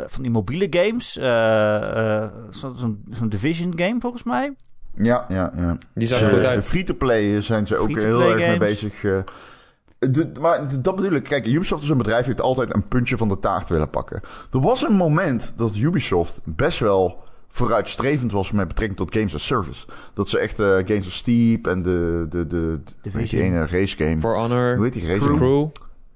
van 0.06 0.22
die 0.22 0.32
mobiele 0.32 0.68
games, 0.70 1.18
eh, 1.18 2.22
eh, 2.24 2.30
zo- 2.52 2.74
zo'n 2.74 3.04
zo'n 3.10 3.30
Division 3.30 3.74
game 3.76 4.00
volgens 4.00 4.24
mij. 4.24 4.54
Ja, 4.96 5.26
ja, 5.28 5.52
ja. 5.56 5.78
Die 5.94 6.08
zag 6.08 6.22
er 6.22 6.28
goed 6.30 6.46
uit. 6.46 6.66
Free-to-play 6.66 7.42
zijn 7.42 7.68
ze 7.68 7.78
ook 7.78 7.88
heel 7.96 8.22
erg 8.22 8.36
mee 8.36 8.58
bezig. 8.58 9.02
De- 10.10 10.32
maar 10.40 10.82
dat 10.82 10.96
bedoel 10.96 11.12
ik. 11.12 11.24
Kijk, 11.24 11.48
Ubisoft 11.48 11.84
is 11.84 11.90
een 11.90 11.98
bedrijf 11.98 12.20
die 12.20 12.28
heeft 12.28 12.42
altijd 12.46 12.76
een 12.76 12.88
puntje 12.88 13.18
van 13.18 13.30
de 13.30 13.40
taart 13.40 13.70
willen 13.70 13.90
pakken. 13.90 14.22
Er 14.52 14.62
was 14.62 14.84
een 14.84 14.94
moment 14.96 15.54
dat 15.58 15.76
Ubisoft 15.76 16.42
best 16.44 16.80
wel 16.80 17.24
vooruitstrevend 17.48 18.32
was 18.32 18.52
met 18.52 18.68
betrekking 18.68 19.00
tot 19.00 19.16
games 19.16 19.34
as 19.36 19.46
service. 19.46 19.86
Dat 20.14 20.30
ze 20.30 20.38
echt 20.40 20.60
eh, 20.60 20.68
Games 20.86 21.08
of 21.08 21.14
Steep 21.14 21.68
en 21.68 21.82
de, 21.82 22.26
de, 22.30 22.48
de, 22.48 22.80
de 23.02 23.12
die 23.12 23.42
ene 23.42 23.68
race 23.68 23.98
game. 23.98 24.20
For 24.20 24.36
Honor, 24.38 24.76
Hoe 24.76 24.84
heet 24.84 24.94
die 24.94 25.08
race 25.08 25.34
Crew. 25.34 25.68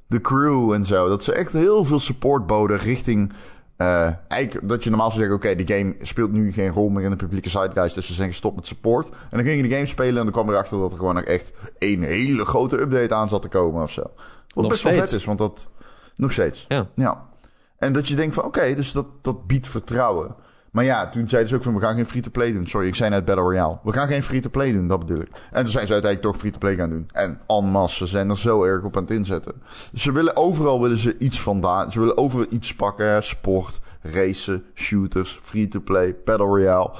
de 0.07 0.21
crew 0.21 0.71
en 0.71 0.85
zo. 0.85 1.07
Dat 1.09 1.23
ze 1.23 1.33
echt 1.33 1.53
heel 1.53 1.83
veel 1.85 1.99
support 1.99 2.47
boden 2.47 2.77
richting. 2.77 3.31
Eh, 3.77 4.09
eigenlijk 4.27 4.69
dat 4.69 4.83
je 4.83 4.89
normaal 4.89 5.11
zou 5.11 5.19
zeggen: 5.19 5.37
oké, 5.37 5.55
die 5.55 5.75
game 5.75 5.95
speelt 6.01 6.31
nu 6.31 6.51
geen 6.51 6.69
rol 6.69 6.89
meer 6.89 7.03
in 7.03 7.09
de 7.09 7.15
publieke 7.15 7.49
zeitgeist. 7.49 7.95
Dus 7.95 8.05
ze 8.05 8.13
zijn 8.13 8.29
gestopt 8.29 8.55
met 8.55 8.65
support. 8.65 9.09
En 9.09 9.15
dan 9.29 9.43
ging 9.43 9.61
je 9.61 9.67
de 9.67 9.75
game 9.75 9.85
spelen 9.85 10.17
en 10.17 10.23
dan 10.23 10.31
kwam 10.31 10.49
erachter 10.49 10.79
dat 10.79 10.91
er 10.91 10.97
gewoon 10.97 11.15
nog 11.15 11.23
echt 11.23 11.53
een 11.79 12.03
hele 12.03 12.45
grote 12.45 12.79
update 12.79 13.13
aan 13.13 13.29
zat 13.29 13.41
te 13.41 13.47
komen 13.47 13.83
of 13.83 13.91
zo. 13.91 14.01
Wat 14.01 14.63
Nog 14.63 14.67
best 14.67 14.83
wel 14.83 14.93
vet 14.93 15.11
is, 15.11 15.25
want 15.25 15.37
dat. 15.37 15.67
Nog 16.15 16.31
steeds. 16.31 16.65
Ja. 16.67 16.87
Ja. 16.95 17.25
En 17.77 17.93
dat 17.93 18.07
je 18.07 18.15
denkt 18.15 18.35
van 18.35 18.43
oké, 18.43 18.75
dus 18.75 18.91
dat, 18.91 19.05
dat 19.21 19.47
biedt 19.47 19.67
vertrouwen. 19.67 20.35
Maar 20.75 20.83
ja, 20.85 21.09
toen 21.09 21.29
zeiden 21.29 21.49
ze 21.49 21.55
ook 21.55 21.63
van 21.63 21.73
we 21.73 21.79
gaan 21.79 21.95
geen 21.95 22.05
free-to-play 22.05 22.53
doen. 22.53 22.67
Sorry, 22.67 22.87
ik 22.87 22.95
zei 22.95 23.09
net 23.09 23.25
Battle 23.25 23.43
Royale. 23.43 23.79
We 23.83 23.93
gaan 23.93 24.07
geen 24.07 24.23
free-to-play 24.23 24.71
doen, 24.71 24.87
dat 24.87 24.99
bedoel 24.99 25.21
ik. 25.21 25.29
En 25.51 25.63
toen 25.63 25.71
zijn 25.71 25.87
ze 25.87 25.93
uiteindelijk 25.93 26.21
toch 26.21 26.37
free-to-play 26.37 26.75
gaan 26.75 26.89
doen. 26.89 27.07
En 27.13 27.39
en 27.47 27.89
ze 27.89 28.05
zijn 28.05 28.29
er 28.29 28.37
zo 28.37 28.63
erg 28.63 28.83
op 28.83 28.97
aan 28.97 29.03
het 29.03 29.11
inzetten. 29.11 29.53
Ze 29.93 30.11
willen 30.11 30.37
overal 30.37 30.81
willen 30.81 30.97
ze 30.97 31.17
iets 31.17 31.41
vandaan. 31.41 31.91
Ze 31.91 31.99
willen 31.99 32.17
overal 32.17 32.45
iets 32.49 32.75
pakken. 32.75 33.23
Sport, 33.23 33.79
racen, 34.01 34.63
shooters, 34.73 35.39
free-to-play, 35.43 36.15
Battle 36.25 36.45
Royale. 36.45 36.91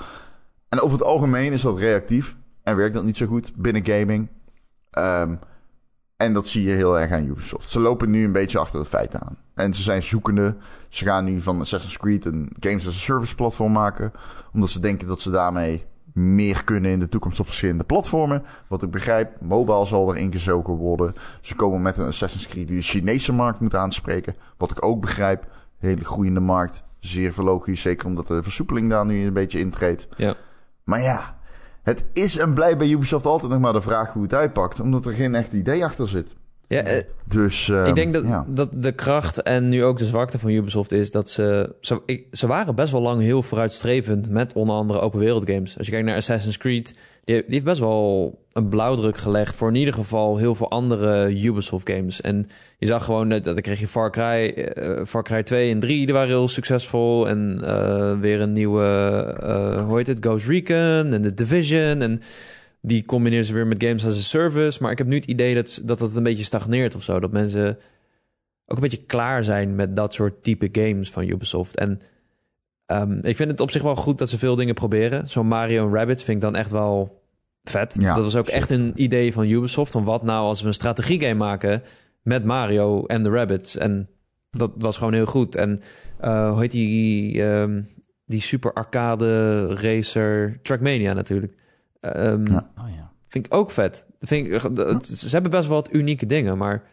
En 0.69 0.82
over 0.82 0.97
het 0.97 1.07
algemeen 1.07 1.51
is 1.51 1.61
dat 1.61 1.80
reactief. 1.80 2.36
En 2.63 2.76
werkt 2.76 2.93
dat 2.93 3.03
niet 3.03 3.17
zo 3.17 3.26
goed 3.26 3.55
binnen 3.55 3.86
gaming. 3.86 4.28
Ehm, 4.91 5.36
en 6.17 6.34
dat 6.34 6.47
zie 6.47 6.63
je 6.63 6.73
heel 6.73 6.99
erg 6.99 7.11
aan 7.11 7.26
Ubisoft. 7.26 7.69
Ze 7.69 7.80
lopen 7.80 8.09
nu 8.09 8.26
een 8.26 8.32
beetje 8.32 8.59
achter 8.59 8.80
de 8.80 8.86
feiten 8.86 9.21
aan. 9.21 9.38
En 9.56 9.74
ze 9.74 9.82
zijn 9.82 10.03
zoekende. 10.03 10.56
Ze 10.89 11.06
gaan 11.06 11.26
nu 11.26 11.41
van 11.41 11.60
Assassin's 11.60 11.97
Creed 11.97 12.26
een 12.26 12.49
Games 12.60 12.88
as 12.88 12.95
a 12.95 12.99
Service 12.99 13.36
platform 13.36 13.72
maken. 13.72 14.12
Omdat 14.53 14.70
ze 14.70 14.80
denken 14.80 15.08
dat 15.08 15.22
ze 15.22 15.32
daarmee 15.32 15.86
meer 16.14 16.64
kunnen 16.64 16.91
in 16.91 16.99
de 16.99 17.10
toekomst 17.10 17.39
op 17.39 17.45
verschillende 17.45 17.84
platformen. 17.84 18.43
Wat 18.68 18.84
ik 18.84 18.91
begrijp, 18.91 19.41
mobile 19.41 19.86
zal 19.86 20.10
er 20.10 20.18
ingezogen 20.18 20.74
worden. 20.74 21.14
Ze 21.41 21.56
komen 21.56 21.82
met 21.82 21.97
een 21.97 22.06
Assassin's 22.06 22.47
Creed 22.47 22.68
die 22.68 22.78
de 22.78 22.84
Chinese 22.84 23.34
markt 23.34 23.60
moet 23.60 23.76
aanspreken. 23.76 24.36
Wat 24.58 24.72
ik 24.72 24.86
ook 24.86 25.01
begrijp. 25.01 25.45
Hele 25.78 26.03
groeiende 26.03 26.39
markt. 26.39 26.84
Zeer 26.99 27.34
logisch. 27.38 27.82
Zeker 27.82 28.08
omdat 28.08 28.28
de 28.28 28.43
versoepeling 28.43 28.89
daar 28.89 29.06
nu 29.06 29.26
een 29.26 29.34
beetje 29.34 29.60
intreedt. 29.60 30.08
Ja. 30.18 30.36
Maar 30.84 31.01
ja, 31.01 31.38
het 31.84 32.06
is 32.14 32.38
en 32.38 32.53
blijft 32.53 32.78
bij 32.78 32.89
Ubisoft 32.89 33.26
altijd 33.26 33.51
nog 33.51 33.62
maar 33.62 33.74
de 33.74 33.82
vraag 33.82 34.14
hoe 34.14 34.24
het 34.24 34.34
uitpakt. 34.34 34.80
Omdat 34.80 35.06
er 35.06 35.14
geen 35.14 35.36
echt 35.36 35.53
idee 35.53 35.86
achter 35.86 36.08
zit. 36.08 36.36
Ja, 36.68 36.82
eh, 36.82 37.03
Dus 37.28 37.70
ehm, 37.70 37.86
ik 37.86 37.95
denk 37.95 38.13
dat, 38.13 38.24
ja. 38.24 38.45
dat 38.47 38.70
de 38.74 38.91
kracht 38.91 39.41
en 39.41 39.70
nu 39.70 39.84
ook 39.84 39.97
de 39.97 40.05
zwakte 40.05 40.39
van 40.39 40.49
Ubisoft 40.49 40.91
is 40.91 41.11
dat 41.11 41.30
ze... 41.30 41.76
Ze, 41.82 42.01
ik- 42.05 42.26
ze 42.32 42.47
waren 42.47 42.76
best 42.76 42.91
wel 42.91 43.01
lang 43.01 43.22
heel 43.22 43.43
vooruitstrevend 43.43 44.30
met 44.30 44.53
onder 44.53 44.76
andere 44.76 44.99
open 44.99 45.20
wereld 45.20 45.49
games. 45.49 45.78
Als 45.78 45.86
je 45.86 45.91
kijkt 45.91 46.07
naar 46.07 46.16
Assassin's 46.18 46.57
Creed, 46.57 46.93
die, 47.24 47.36
die 47.36 47.43
heeft 47.47 47.63
best 47.63 47.80
wel 47.80 48.39
een 48.53 48.68
blauwdruk 48.70 49.18
gelegd 49.18 49.55
voor 49.55 49.68
in 49.68 49.76
ieder 49.76 49.93
geval 49.93 50.38
heel 50.38 50.55
veel 50.55 50.70
andere 50.70 51.41
Ubisoft 51.43 51.89
games. 51.89 52.22
En 52.22 52.47
je 52.78 52.86
zag 52.86 53.03
gewoon, 53.05 53.30
dat 53.30 53.43
dan 53.43 53.55
kreeg 53.61 53.80
je 53.80 53.88
Far 53.88 54.11
Cry, 54.11 54.49
eh, 54.49 55.05
Far 55.05 55.24
Cry 55.24 55.43
2 55.43 55.72
en 55.72 55.80
3, 55.80 56.05
die 56.05 56.13
waren 56.16 56.30
heel 56.30 56.47
succesvol. 56.47 57.28
En 57.28 57.59
eh, 57.63 58.20
weer 58.20 58.41
een 58.41 58.51
nieuwe, 58.51 58.84
hoe 59.88 59.97
heet 59.97 60.07
het, 60.07 60.18
Ghost 60.22 60.47
Recon 60.47 61.13
en 61.13 61.22
The 61.22 61.34
Division 61.34 62.01
en... 62.01 62.22
Die 62.86 63.05
combineren 63.05 63.45
ze 63.45 63.53
weer 63.53 63.67
met 63.67 63.83
games 63.83 64.05
as 64.05 64.17
a 64.17 64.21
service. 64.21 64.81
Maar 64.81 64.91
ik 64.91 64.97
heb 64.97 65.07
nu 65.07 65.15
het 65.15 65.25
idee 65.25 65.55
dat 65.55 65.81
dat, 65.83 65.99
dat 65.99 66.15
een 66.15 66.23
beetje 66.23 66.43
stagneert 66.43 66.95
of 66.95 67.03
zo. 67.03 67.19
Dat 67.19 67.31
mensen 67.31 67.77
ook 68.65 68.75
een 68.77 68.83
beetje 68.83 69.05
klaar 69.05 69.43
zijn 69.43 69.75
met 69.75 69.95
dat 69.95 70.13
soort 70.13 70.43
type 70.43 70.69
games 70.71 71.11
van 71.11 71.27
Ubisoft. 71.27 71.75
En 71.75 72.01
ehm, 72.86 73.19
ik 73.21 73.36
vind 73.36 73.51
het 73.51 73.59
op 73.59 73.71
zich 73.71 73.81
wel 73.81 73.95
goed 73.95 74.17
dat 74.17 74.29
ze 74.29 74.38
veel 74.38 74.55
dingen 74.55 74.73
proberen. 74.73 75.29
Zo'n 75.29 75.47
Mario 75.47 75.88
en 75.88 75.93
Rabbids 75.93 76.23
vind 76.23 76.38
ik 76.38 76.43
dan 76.43 76.55
echt 76.55 76.71
wel 76.71 77.21
vet. 77.63 77.95
Ja, 77.99 78.13
dat 78.13 78.23
was 78.23 78.36
ook 78.36 78.45
zeker. 78.45 78.61
echt 78.61 78.69
een 78.69 78.91
idee 78.95 79.33
van 79.33 79.49
Ubisoft. 79.49 79.91
Van 79.91 80.03
wat 80.03 80.23
nou 80.23 80.45
als 80.45 80.61
we 80.61 80.67
een 80.67 80.73
strategiegame 80.73 81.33
maken 81.33 81.83
met 82.21 82.43
Mario 82.43 83.05
en 83.05 83.23
de 83.23 83.29
Rabbids. 83.29 83.77
En 83.77 84.09
dat 84.51 84.71
was 84.77 84.97
gewoon 84.97 85.13
heel 85.13 85.25
goed. 85.25 85.55
En 85.55 85.81
eh, 86.19 86.49
hoe 86.49 86.59
heet 86.59 86.71
die, 86.71 87.43
ehm, 87.43 87.81
die 88.25 88.41
super 88.41 88.73
arcade 88.73 89.65
racer 89.75 90.59
Trackmania 90.61 91.13
natuurlijk. 91.13 91.53
Ehm, 92.14 92.51
Ja. 92.51 92.70
Oh 92.78 92.89
ja. 92.95 93.12
Vind 93.28 93.45
ik 93.45 93.53
ook 93.53 93.72
vet. 93.72 94.06
Vind 94.20 94.47
ik, 94.47 94.62
het- 94.78 95.08
ze 95.08 95.30
hebben 95.30 95.51
best 95.51 95.68
wel 95.68 95.78
wat 95.78 95.93
unieke 95.93 96.26
dingen, 96.26 96.58
maar 96.58 96.84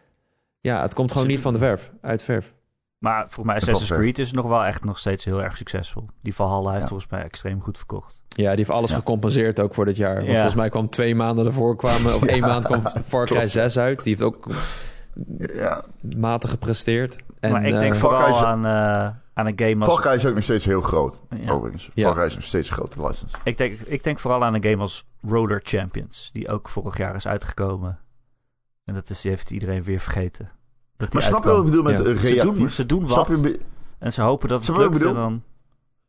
ja, 0.60 0.82
het 0.82 0.94
komt 0.94 1.12
gewoon 1.12 1.26
niet 1.26 1.40
van 1.40 1.52
de 1.52 1.58
verf, 1.58 1.92
uit 2.00 2.22
verf. 2.22 2.54
Maar 2.98 3.20
volgens 3.22 3.46
mij 3.46 3.54
Assassin's 3.56 3.90
Creed 4.00 4.18
is 4.18 4.32
nog 4.32 4.46
wel 4.46 4.64
echt 4.64 4.84
nog 4.84 4.98
steeds 4.98 5.24
heel 5.24 5.42
erg 5.42 5.56
succesvol. 5.56 6.06
Die 6.20 6.34
Valhalla 6.34 6.70
heeft 6.70 6.82
Ja. 6.82 6.88
volgens 6.88 7.10
mij 7.10 7.22
extreem 7.22 7.62
goed 7.62 7.76
verkocht. 7.76 8.22
Ja, 8.28 8.48
die 8.48 8.56
heeft 8.56 8.70
alles 8.70 8.90
Ja. 8.90 8.96
gecompenseerd 8.96 9.60
ook 9.60 9.74
voor 9.74 9.84
dit 9.84 9.96
jaar. 9.96 10.14
Want 10.14 10.26
Ja. 10.26 10.32
volgens 10.32 10.54
mij 10.54 10.68
kwam 10.68 10.88
twee 10.90 11.14
maanden 11.14 11.46
ervoor 11.46 11.76
kwamen, 11.76 12.14
of 12.14 12.22
één 12.34 12.40
maand 12.40 12.64
kwam 12.64 12.80
Far 13.04 13.26
Cry 13.26 13.36
klopt. 13.36 13.50
6 13.50 13.78
uit. 13.78 14.02
Die 14.02 14.08
heeft 14.16 14.22
ook 14.22 14.46
ja. 15.54 15.84
matig 16.16 16.50
gepresteerd. 16.50 17.16
En, 17.42 17.52
maar 17.52 17.64
ik 17.66 17.78
denk 17.78 17.94
eh, 17.94 18.00
vooral 18.00 18.28
is- 18.28 18.42
aan, 18.42 18.64
eh, 18.66 19.16
aan 19.34 19.46
een 19.46 19.52
game 19.56 19.84
als... 19.84 19.94
Far 19.94 20.02
Cry 20.02 20.12
is 20.12 20.26
ook 20.26 20.34
nog 20.34 20.42
steeds 20.42 20.64
heel 20.64 20.80
groot. 20.80 21.18
Ja. 21.30 21.50
Overigens. 21.52 21.90
Ja. 21.94 22.06
Far 22.06 22.14
Cry 22.16 22.24
is 22.26 22.34
nog 22.34 22.44
steeds 22.44 22.68
een 22.68 22.74
grote 22.74 23.06
license. 23.06 23.36
Ik 23.44 23.56
denk, 23.56 23.80
ik 23.80 24.04
denk 24.04 24.18
vooral 24.18 24.44
aan 24.44 24.54
een 24.54 24.62
game 24.64 24.80
als 24.80 25.04
Roller 25.28 25.60
Champions. 25.64 26.30
Die 26.32 26.48
ook 26.48 26.68
vorig 26.68 26.96
jaar 26.96 27.14
is 27.14 27.26
uitgekomen. 27.26 27.98
En 28.84 28.94
dat 28.94 29.10
is, 29.10 29.20
die 29.20 29.30
heeft 29.30 29.50
iedereen 29.50 29.82
weer 29.82 30.00
vergeten. 30.00 30.50
Dat 30.96 31.10
die 31.10 31.20
Maar 31.20 31.28
snap 31.28 31.42
je 31.44 31.48
wat 31.48 31.58
ik 31.58 31.64
bedoel 31.64 31.82
met 31.82 31.92
Ja. 31.92 31.98
eh, 31.98 32.04
Ze 32.04 32.14
doen, 32.14 32.32
reactief? 32.32 32.72
ze 32.72 32.86
doen 32.86 33.06
wat. 33.06 33.26
je, 33.26 33.60
En 33.98 34.12
ze 34.12 34.22
hopen 34.22 34.48
dat 34.48 34.66
het 34.66 34.76
lukt. 34.76 35.00
Dan, 35.00 35.42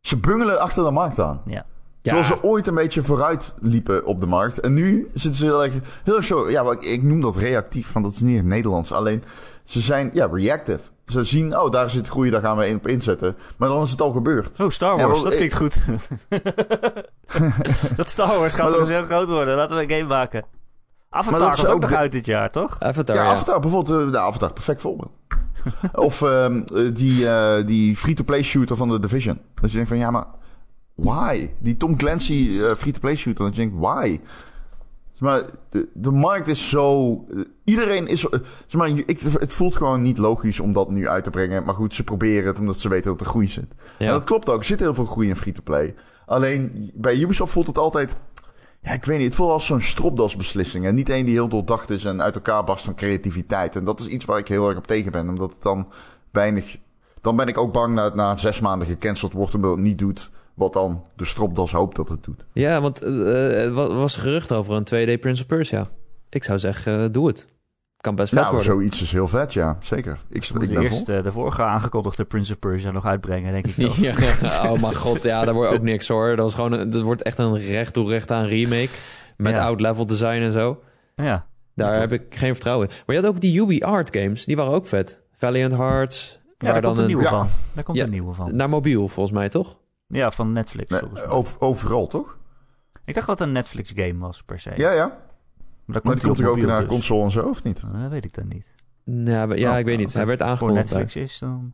ze 0.01 0.17
bungelen 0.17 0.59
achter 0.59 0.83
de 0.83 0.91
markt 0.91 1.19
aan. 1.19 1.41
ja. 1.45 1.65
Zoals 2.01 2.27
ze 2.27 2.43
ooit 2.43 2.67
een 2.67 2.75
beetje 2.75 3.03
vooruit 3.03 3.53
liepen 3.59 4.05
op 4.05 4.19
de 4.19 4.25
markt. 4.25 4.59
En 4.59 4.73
nu 4.73 5.09
zitten 5.13 5.33
ze 5.35 5.45
heel 5.45 5.63
erg... 5.63 5.73
Heel 6.03 6.15
erg 6.15 6.25
zo... 6.25 6.49
Ja, 6.49 6.71
ik, 6.71 6.81
ik 6.81 7.03
noem 7.03 7.21
dat 7.21 7.35
reactief, 7.35 7.91
want 7.91 8.05
dat 8.05 8.13
is 8.13 8.19
niet 8.19 8.31
in 8.31 8.37
het 8.37 8.45
Nederlands. 8.45 8.91
Alleen, 8.91 9.23
ze 9.63 9.81
zijn 9.81 10.09
ja, 10.13 10.29
reactive. 10.31 10.83
Ze 11.07 11.23
zien, 11.23 11.57
oh, 11.59 11.71
daar 11.71 11.89
zit 11.89 12.07
groei, 12.07 12.29
daar 12.29 12.41
gaan 12.41 12.57
we 12.57 12.67
in, 12.67 12.75
op 12.75 12.87
inzetten. 12.87 13.35
Maar 13.57 13.69
dan 13.69 13.83
is 13.83 13.91
het 13.91 14.01
al 14.01 14.11
gebeurd. 14.11 14.59
Oh, 14.59 14.69
Star 14.69 14.97
Ja, 14.97 15.07
Wars, 15.07 15.21
wel, 15.21 15.31
dat 15.31 15.41
ik- 15.41 15.49
klinkt 15.51 15.55
goed. 15.55 15.79
dat 17.97 18.09
Star 18.09 18.27
Wars 18.39 18.53
gaat 18.53 18.77
eens 18.79 18.89
heel 18.89 19.03
groot 19.05 19.27
worden. 19.27 19.55
Laten 19.55 19.75
we 19.77 19.83
een 19.83 19.89
game 19.89 20.07
maken. 20.07 20.43
Maar 21.09 21.19
Avatar 21.21 21.39
dat 21.39 21.47
komt 21.49 21.57
is 21.63 21.65
ook 21.69 21.75
ook 21.75 21.81
nog 21.81 21.93
uit 21.93 22.11
dit 22.11 22.25
jaar, 22.25 22.51
toch? 22.51 22.75
Avatar, 22.79 23.15
Ja, 23.15 23.23
ja. 23.23 23.29
Avatar 23.31 23.59
bijvoorbeeld. 23.59 24.05
eh, 24.05 24.11
de 24.11 24.19
Avatar, 24.19 24.53
perfect 24.53 24.81
voorbeeld. 24.81 25.11
of 25.93 26.21
ehm, 26.21 26.61
eh, 26.75 26.89
die, 26.95 27.27
eh, 27.29 27.65
die 27.65 27.97
free-to-play 27.97 28.43
shooter 28.43 28.75
van 28.75 28.89
de 28.89 28.99
Division. 28.99 29.39
Dat 29.55 29.69
je 29.69 29.75
denkt 29.75 29.89
van, 29.89 29.97
ja, 29.99 30.11
maar 30.11 30.25
why? 30.95 31.49
Die 31.59 31.77
Tom 31.77 31.97
Clancy 31.97 32.59
eh, 32.61 32.71
free-to-play 32.75 33.15
shooter. 33.15 33.45
Dat 33.45 33.55
je 33.55 33.61
denkt, 33.61 33.75
why? 33.79 34.19
Maar 35.23 35.43
de, 35.69 35.87
de 35.93 36.11
markt 36.11 36.47
is 36.47 36.69
zo... 36.69 37.17
iedereen 37.63 38.07
is... 38.07 38.19
zeg 38.19 38.73
maar, 38.73 38.89
ik, 39.05 39.19
het 39.19 39.53
voelt 39.53 39.75
gewoon 39.75 40.01
niet 40.01 40.17
logisch 40.17 40.59
om 40.59 40.73
dat 40.73 40.89
nu 40.89 41.07
uit 41.07 41.23
te 41.23 41.29
brengen. 41.29 41.63
Maar 41.65 41.73
goed, 41.73 41.93
ze 41.93 42.03
proberen 42.03 42.47
het 42.47 42.59
omdat 42.59 42.79
ze 42.79 42.89
weten 42.89 43.11
dat 43.11 43.19
er 43.19 43.25
groei 43.25 43.47
zit. 43.47 43.73
Ja. 43.99 44.05
En 44.05 44.11
dat 44.11 44.23
klopt 44.23 44.49
ook. 44.49 44.59
Er 44.59 44.65
zit 44.65 44.79
heel 44.79 44.93
veel 44.93 45.05
groei 45.05 45.27
in 45.27 45.35
free-to-play. 45.35 45.95
Alleen 46.25 46.91
bij 46.93 47.19
Ubisoft 47.19 47.51
voelt 47.51 47.67
het 47.67 47.77
altijd... 47.77 48.15
Ja, 48.81 48.91
ik 48.91 49.05
weet 49.05 49.17
niet. 49.17 49.25
Het 49.25 49.35
voelt 49.35 49.49
als 49.49 49.65
zo'n 49.65 49.81
stropdasbeslissing. 49.81 50.85
En 50.85 50.95
niet 50.95 51.09
één 51.09 51.25
die 51.25 51.33
heel 51.33 51.47
doordacht 51.47 51.89
is 51.89 52.05
en 52.05 52.21
uit 52.21 52.35
elkaar 52.35 52.63
barst 52.63 52.85
van 52.85 52.95
creativiteit. 52.95 53.75
En 53.75 53.85
dat 53.85 53.99
is 53.99 54.07
iets 54.07 54.25
waar 54.25 54.37
ik 54.37 54.47
heel 54.47 54.67
erg 54.69 54.77
op 54.77 54.87
tegen 54.87 55.11
ben. 55.11 55.29
Omdat 55.29 55.53
het 55.53 55.61
dan 55.61 55.87
weinig... 56.31 56.77
Dan 57.21 57.35
ben 57.35 57.47
ik 57.47 57.57
ook 57.57 57.73
bang 57.73 57.95
dat 57.95 58.05
het 58.05 58.15
na 58.15 58.35
zes 58.35 58.59
maanden 58.59 58.87
gecanceld 58.87 59.33
wordt 59.33 59.55
omdat 59.55 59.71
het 59.71 59.79
niet 59.79 59.97
doet 59.97 60.31
wat 60.53 60.73
dan 60.73 61.03
de 61.15 61.25
stropdas 61.25 61.71
hoopt 61.71 61.95
dat 61.95 62.09
het 62.09 62.23
doet. 62.23 62.47
Ja, 62.53 62.81
want 62.81 63.03
eh, 63.03 63.63
er 63.63 63.73
wa- 63.73 63.87
was 63.93 64.15
gerucht 64.15 64.51
over 64.51 64.73
een 64.73 64.83
2D 64.83 65.19
Prince 65.19 65.41
of 65.41 65.47
Persia. 65.47 65.87
Ik 66.29 66.43
zou 66.43 66.59
zeggen, 66.59 67.03
eh, 67.03 67.09
doe 67.11 67.27
het. 67.27 67.47
Kan 67.97 68.15
best 68.15 68.29
vet 68.29 68.39
Nou, 68.39 68.51
worden. 68.53 68.71
zoiets 68.71 69.01
is 69.01 69.11
heel 69.11 69.27
vet, 69.27 69.53
ja. 69.53 69.77
Zeker. 69.81 70.19
Ik, 70.29 70.45
ik 70.45 70.53
ben 70.69 70.81
eerst 70.81 71.05
vol. 71.05 71.21
de 71.23 71.31
vorige 71.31 71.61
aangekondigde 71.61 72.25
Prince 72.25 72.51
of 72.53 72.59
Persia 72.59 72.91
nog 72.91 73.05
uitbrengen, 73.05 73.51
denk 73.51 73.67
ik 73.67 73.75
wel. 73.75 73.93
Ja, 74.41 74.71
oh 74.71 74.81
mijn 74.81 74.95
god, 74.95 75.23
ja, 75.23 75.45
daar 75.45 75.53
wordt 75.53 75.71
ook 75.73 75.81
niks 75.81 76.07
hoor. 76.07 76.27
Dat, 76.29 76.37
was 76.45 76.53
gewoon 76.53 76.71
een, 76.71 76.89
dat 76.89 77.01
wordt 77.01 77.21
echt 77.21 77.37
een 77.37 77.57
recht 77.57 77.93
toe 77.93 78.09
recht 78.09 78.31
aan 78.31 78.45
remake. 78.45 78.89
Met 79.37 79.55
Ja. 79.55 79.63
oud 79.65 79.79
level 79.81 80.05
design 80.05 80.41
en 80.41 80.51
zo. 80.51 80.79
Ja. 81.15 81.45
Daar 81.75 81.93
Ja, 81.93 81.99
heb 81.99 82.11
ik 82.11 82.35
geen 82.35 82.51
vertrouwen 82.53 82.87
in. 82.89 82.93
Maar 83.05 83.15
je 83.15 83.21
had 83.21 83.31
ook 83.31 83.41
die 83.41 83.59
Ubi 83.61 83.81
Art 83.81 84.15
games. 84.17 84.45
Die 84.45 84.55
waren 84.55 84.71
ook 84.73 84.87
vet. 84.87 85.21
Valiant 85.35 85.71
Hearts. 85.71 86.39
Ja, 86.57 86.71
daar 86.71 86.81
dan 86.81 86.83
komt 86.83 86.97
een 86.97 87.07
nieuwe 87.07 87.23
Ja. 87.23 87.29
van. 87.29 87.47
Daar 87.73 87.83
komt 87.83 87.97
Ja. 87.97 88.03
een 88.03 88.09
nieuwe 88.09 88.33
van. 88.33 88.55
Naar 88.55 88.69
mobiel, 88.69 89.07
volgens 89.07 89.35
mij, 89.37 89.49
toch? 89.49 89.77
Ja, 90.07 90.31
van 90.31 90.51
Netflix. 90.51 90.89
Nee, 90.89 90.99
volgens 90.99 91.19
mij. 91.19 91.29
over- 91.29 91.61
overal, 91.61 92.07
toch? 92.07 92.37
Ik 93.05 93.13
dacht 93.13 93.27
dat 93.27 93.39
het 93.39 93.47
een 93.47 93.53
Netflix 93.53 93.91
game 93.95 94.17
was, 94.17 94.43
per 94.43 94.59
se. 94.59 94.71
Ja, 94.75 94.91
ja. 94.91 95.05
Maar, 95.05 95.15
Maar 95.85 96.01
dat 96.01 96.13
die 96.13 96.21
komt 96.25 96.37
hij 96.37 96.47
ook 96.47 96.57
naar 96.57 96.79
dus. 96.79 96.89
console 96.89 97.23
en 97.23 97.31
zo, 97.31 97.41
of 97.49 97.63
niet? 97.63 97.83
Eh, 97.93 98.01
Dat 98.01 98.11
weet 98.11 98.25
ik 98.25 98.33
dan 98.33 98.47
niet. 98.47 98.71
Ja, 99.03 99.47
we- 99.47 99.57
ja 99.57 99.71
Oh, 99.73 99.79
ik 99.79 99.85
weet 99.85 99.97
niet. 99.97 100.13
Hij 100.13 100.25
werd 100.25 100.39
Voor 100.39 100.47
aangekondigd 100.47 100.89
daar. 100.89 100.99
Netflix 100.99 101.31
is 101.31 101.39
dan... 101.39 101.73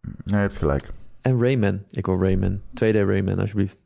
Nee, 0.00 0.14
je 0.24 0.34
hebt 0.36 0.56
gelijk. 0.56 0.92
En 1.20 1.40
Rayman. 1.42 1.84
Ik 1.90 2.06
wil 2.06 2.22
Rayman. 2.22 2.60
2D 2.74 2.94
Rayman, 3.06 3.38
alsjeblieft. 3.38 3.78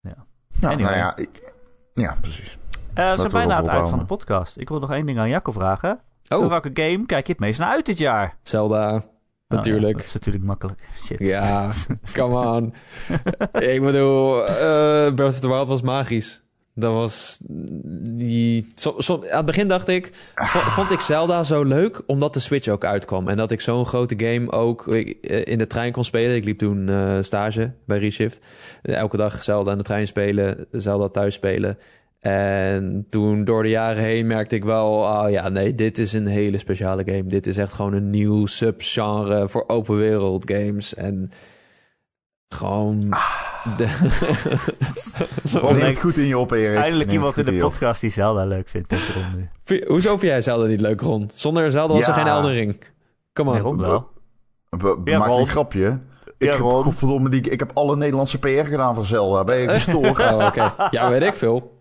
Nou, 0.00 0.74
Anyway. 0.74 0.94
nou 0.94 0.96
ja, 0.96 1.16
ik... 1.16 1.52
Ja, 1.94 2.16
precies. 2.20 2.58
Eh, 2.94 3.10
we 3.12 3.18
zijn 3.18 3.32
bijna 3.32 3.54
aan 3.54 3.62
het 3.62 3.70
eind 3.72 3.88
van 3.88 3.98
de 3.98 4.04
podcast. 4.04 4.56
Ik 4.56 4.68
wil 4.68 4.78
nog 4.80 4.90
één 4.92 5.06
ding 5.06 5.18
aan 5.18 5.28
Jacco 5.28 5.52
vragen. 5.52 6.00
Oh, 6.28 6.48
Welke 6.48 6.70
game 6.72 7.06
kijk 7.06 7.26
je 7.26 7.32
het 7.32 7.40
meest 7.40 7.58
naar 7.58 7.68
uit 7.70 7.86
dit 7.86 7.98
jaar? 7.98 8.36
Zelda. 8.42 9.04
Oh, 9.52 9.58
Natuurlijk. 9.58 9.96
dat 9.96 10.06
is 10.06 10.12
natuurlijk 10.12 10.44
makkelijk. 10.44 10.88
Shit. 11.04 11.18
Ja, 11.18 11.68
come 12.16 12.46
on. 12.46 12.74
ik 13.72 13.82
bedoel, 13.82 14.46
eh 14.48 15.14
Breath 15.14 15.32
of 15.32 15.40
the 15.40 15.48
Wild 15.48 15.68
was 15.68 15.82
magisch. 15.82 16.40
Dat 16.74 16.92
was 16.92 17.38
die... 18.16 18.72
Som- 18.98 19.24
aan 19.30 19.36
het 19.36 19.46
begin 19.46 19.68
dacht 19.68 19.88
ik, 19.88 20.10
vo- 20.34 20.70
vond 20.70 20.90
ik 20.90 21.00
Zelda 21.00 21.42
zo 21.42 21.62
leuk 21.64 22.02
omdat 22.06 22.34
de 22.34 22.40
Switch 22.40 22.68
ook 22.68 22.84
uitkwam. 22.84 23.28
En 23.28 23.36
dat 23.36 23.50
ik 23.50 23.60
zo'n 23.60 23.86
grote 23.86 24.14
game 24.18 24.50
ook 24.52 24.88
eh, 24.88 25.42
in 25.44 25.58
de 25.58 25.66
trein 25.66 25.92
kon 25.92 26.04
spelen. 26.04 26.36
Ik 26.36 26.44
liep 26.44 26.58
toen 26.58 26.88
eh, 26.88 27.16
stage 27.20 27.72
bij 27.86 27.98
Reshift. 27.98 28.40
Elke 28.82 29.16
dag 29.16 29.42
Zelda 29.42 29.72
in 29.72 29.78
de 29.78 29.84
trein 29.84 30.06
spelen, 30.06 30.66
Zelda 30.70 31.08
thuis 31.08 31.34
spelen. 31.34 31.78
En 32.22 33.06
toen 33.10 33.44
door 33.44 33.62
de 33.62 33.68
jaren 33.68 34.02
heen 34.02 34.26
merkte 34.26 34.54
ik 34.54 34.64
wel, 34.64 34.88
oh 34.92 35.30
ja, 35.30 35.48
nee, 35.48 35.74
dit 35.74 35.98
is 35.98 36.12
een 36.12 36.26
hele 36.26 36.58
speciale 36.58 37.02
game. 37.04 37.24
Dit 37.26 37.46
is 37.46 37.56
echt 37.58 37.72
gewoon 37.72 37.92
een 37.92 38.10
nieuw 38.10 38.46
subgenre 38.46 39.48
voor 39.48 39.64
open 39.66 39.96
wereld 39.96 40.50
games. 40.50 40.94
En 40.94 41.30
gewoon... 42.48 43.00
De... 43.76 43.86
Neem 45.62 45.74
het 45.80 45.98
goed 45.98 46.16
in 46.16 46.24
je 46.26 46.38
op, 46.38 46.50
Erik. 46.50 46.76
Eindelijk 46.78 47.06
Neem 47.08 47.18
iemand 47.18 47.36
in 47.38 47.44
de 47.44 47.52
op. 47.52 47.58
podcast 47.58 48.00
die 48.00 48.10
Zelda 48.10 48.44
leuk 48.44 48.68
vindt. 48.68 48.94
Hoezo 49.86 50.08
vind 50.10 50.22
jij 50.32 50.40
Zelda 50.42 50.66
niet 50.66 50.80
leuk, 50.80 51.00
Ron? 51.00 51.30
Zonder 51.34 51.72
Zelda 51.72 51.94
was 51.94 52.06
er 52.08 52.14
geen 52.14 52.26
Elden 52.26 52.52
Ring. 52.52 52.80
Kom 53.32 53.46
Nee, 53.52 53.62
wel. 53.76 54.08
We- 54.68 55.00
Ja, 55.04 55.18
Maak 55.18 55.28
een 55.28 55.46
grapje. 55.48 55.98
Ik, 56.38 56.48
Ja, 56.48 56.56
godverdomme, 56.56 57.28
die, 57.28 57.40
ik 57.40 57.58
heb 57.58 57.70
alle 57.74 57.96
Nederlandse 57.96 58.38
PR 58.38 58.48
gedaan 58.48 58.94
voor 58.94 59.04
Zelda. 59.06 59.44
Ben 59.44 59.56
je 59.60 59.68
gestoord? 59.78 60.18
Oh, 60.18 60.44
oké. 60.46 60.74
Ja, 60.90 61.10
weet 61.10 61.22
ik 61.22 61.34
veel. 61.34 61.80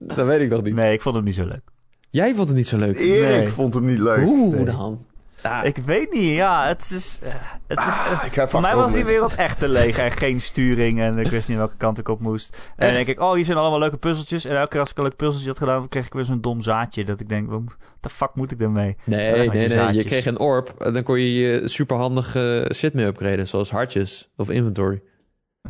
Dat 0.00 0.26
weet 0.26 0.40
ik 0.40 0.50
nog 0.50 0.62
niet. 0.62 0.74
Nee, 0.74 0.92
ik 0.92 1.02
vond 1.02 1.14
hem 1.14 1.24
niet 1.24 1.34
zo 1.34 1.44
leuk. 1.44 1.62
Jij 2.10 2.34
vond 2.34 2.48
het 2.48 2.56
niet 2.56 2.68
zo 2.68 2.76
leuk. 2.76 2.98
Erik 2.98 3.38
Nee. 3.38 3.48
vond 3.48 3.74
hem 3.74 3.84
niet 3.84 3.98
leuk. 3.98 4.24
Hoe 4.24 4.54
Nee. 4.54 4.64
dan? 4.64 5.02
Ja, 5.42 5.62
Ik 5.62 5.76
weet 5.76 6.12
niet, 6.12 6.34
ja, 6.34 6.66
het 6.66 6.90
is... 6.90 7.18
eh, 7.22 7.34
Het 7.66 7.78
is 7.78 7.84
Ah, 7.98 8.22
ik 8.26 8.32
ga 8.32 8.48
voor 8.48 8.60
mij 8.60 8.76
was 8.76 8.92
die 8.92 9.04
wereld 9.04 9.34
echt 9.34 9.58
te 9.58 9.68
leeg 9.68 9.98
en 9.98 10.10
geen 10.12 10.40
sturing 10.40 11.00
en 11.00 11.18
ik 11.18 11.30
wist 11.30 11.48
niet 11.48 11.56
welke 11.58 11.76
kant 11.76 11.98
ik 11.98 12.08
op 12.08 12.20
moest. 12.20 12.72
En 12.76 12.86
dan 12.86 12.94
denk 12.94 13.06
ik, 13.06 13.20
oh, 13.20 13.34
hier 13.34 13.44
zijn 13.44 13.58
allemaal 13.58 13.78
leuke 13.78 13.96
puzzeltjes. 13.96 14.44
En 14.44 14.56
elke 14.56 14.68
keer 14.68 14.80
als 14.80 14.90
ik 14.90 14.96
een 14.96 15.02
leuk 15.02 15.16
puzzeltje 15.16 15.48
had 15.48 15.58
gedaan, 15.58 15.88
kreeg 15.88 16.06
ik 16.06 16.12
weer 16.12 16.24
zo'n 16.24 16.40
dom 16.40 16.60
zaadje. 16.60 17.04
Dat 17.04 17.20
ik 17.20 17.28
denk, 17.28 17.50
wat 17.50 17.62
de 18.00 18.08
fuck 18.08 18.30
moet 18.34 18.50
ik 18.50 18.60
ermee? 18.60 18.96
nee, 19.04 19.32
nee, 19.32 19.42
je 19.60 19.74
nee. 19.74 19.92
Je 19.92 20.04
kreeg 20.04 20.26
een 20.26 20.38
orb. 20.38 20.74
en 20.78 20.92
Dan 20.92 21.02
kon 21.02 21.20
je 21.20 21.32
je 21.34 21.68
superhandige 21.68 22.70
shit 22.74 22.94
mee 22.94 23.06
upgraden. 23.06 23.46
Zoals 23.48 23.70
hartjes 23.70 24.30
of 24.36 24.50
inventory. 24.50 25.02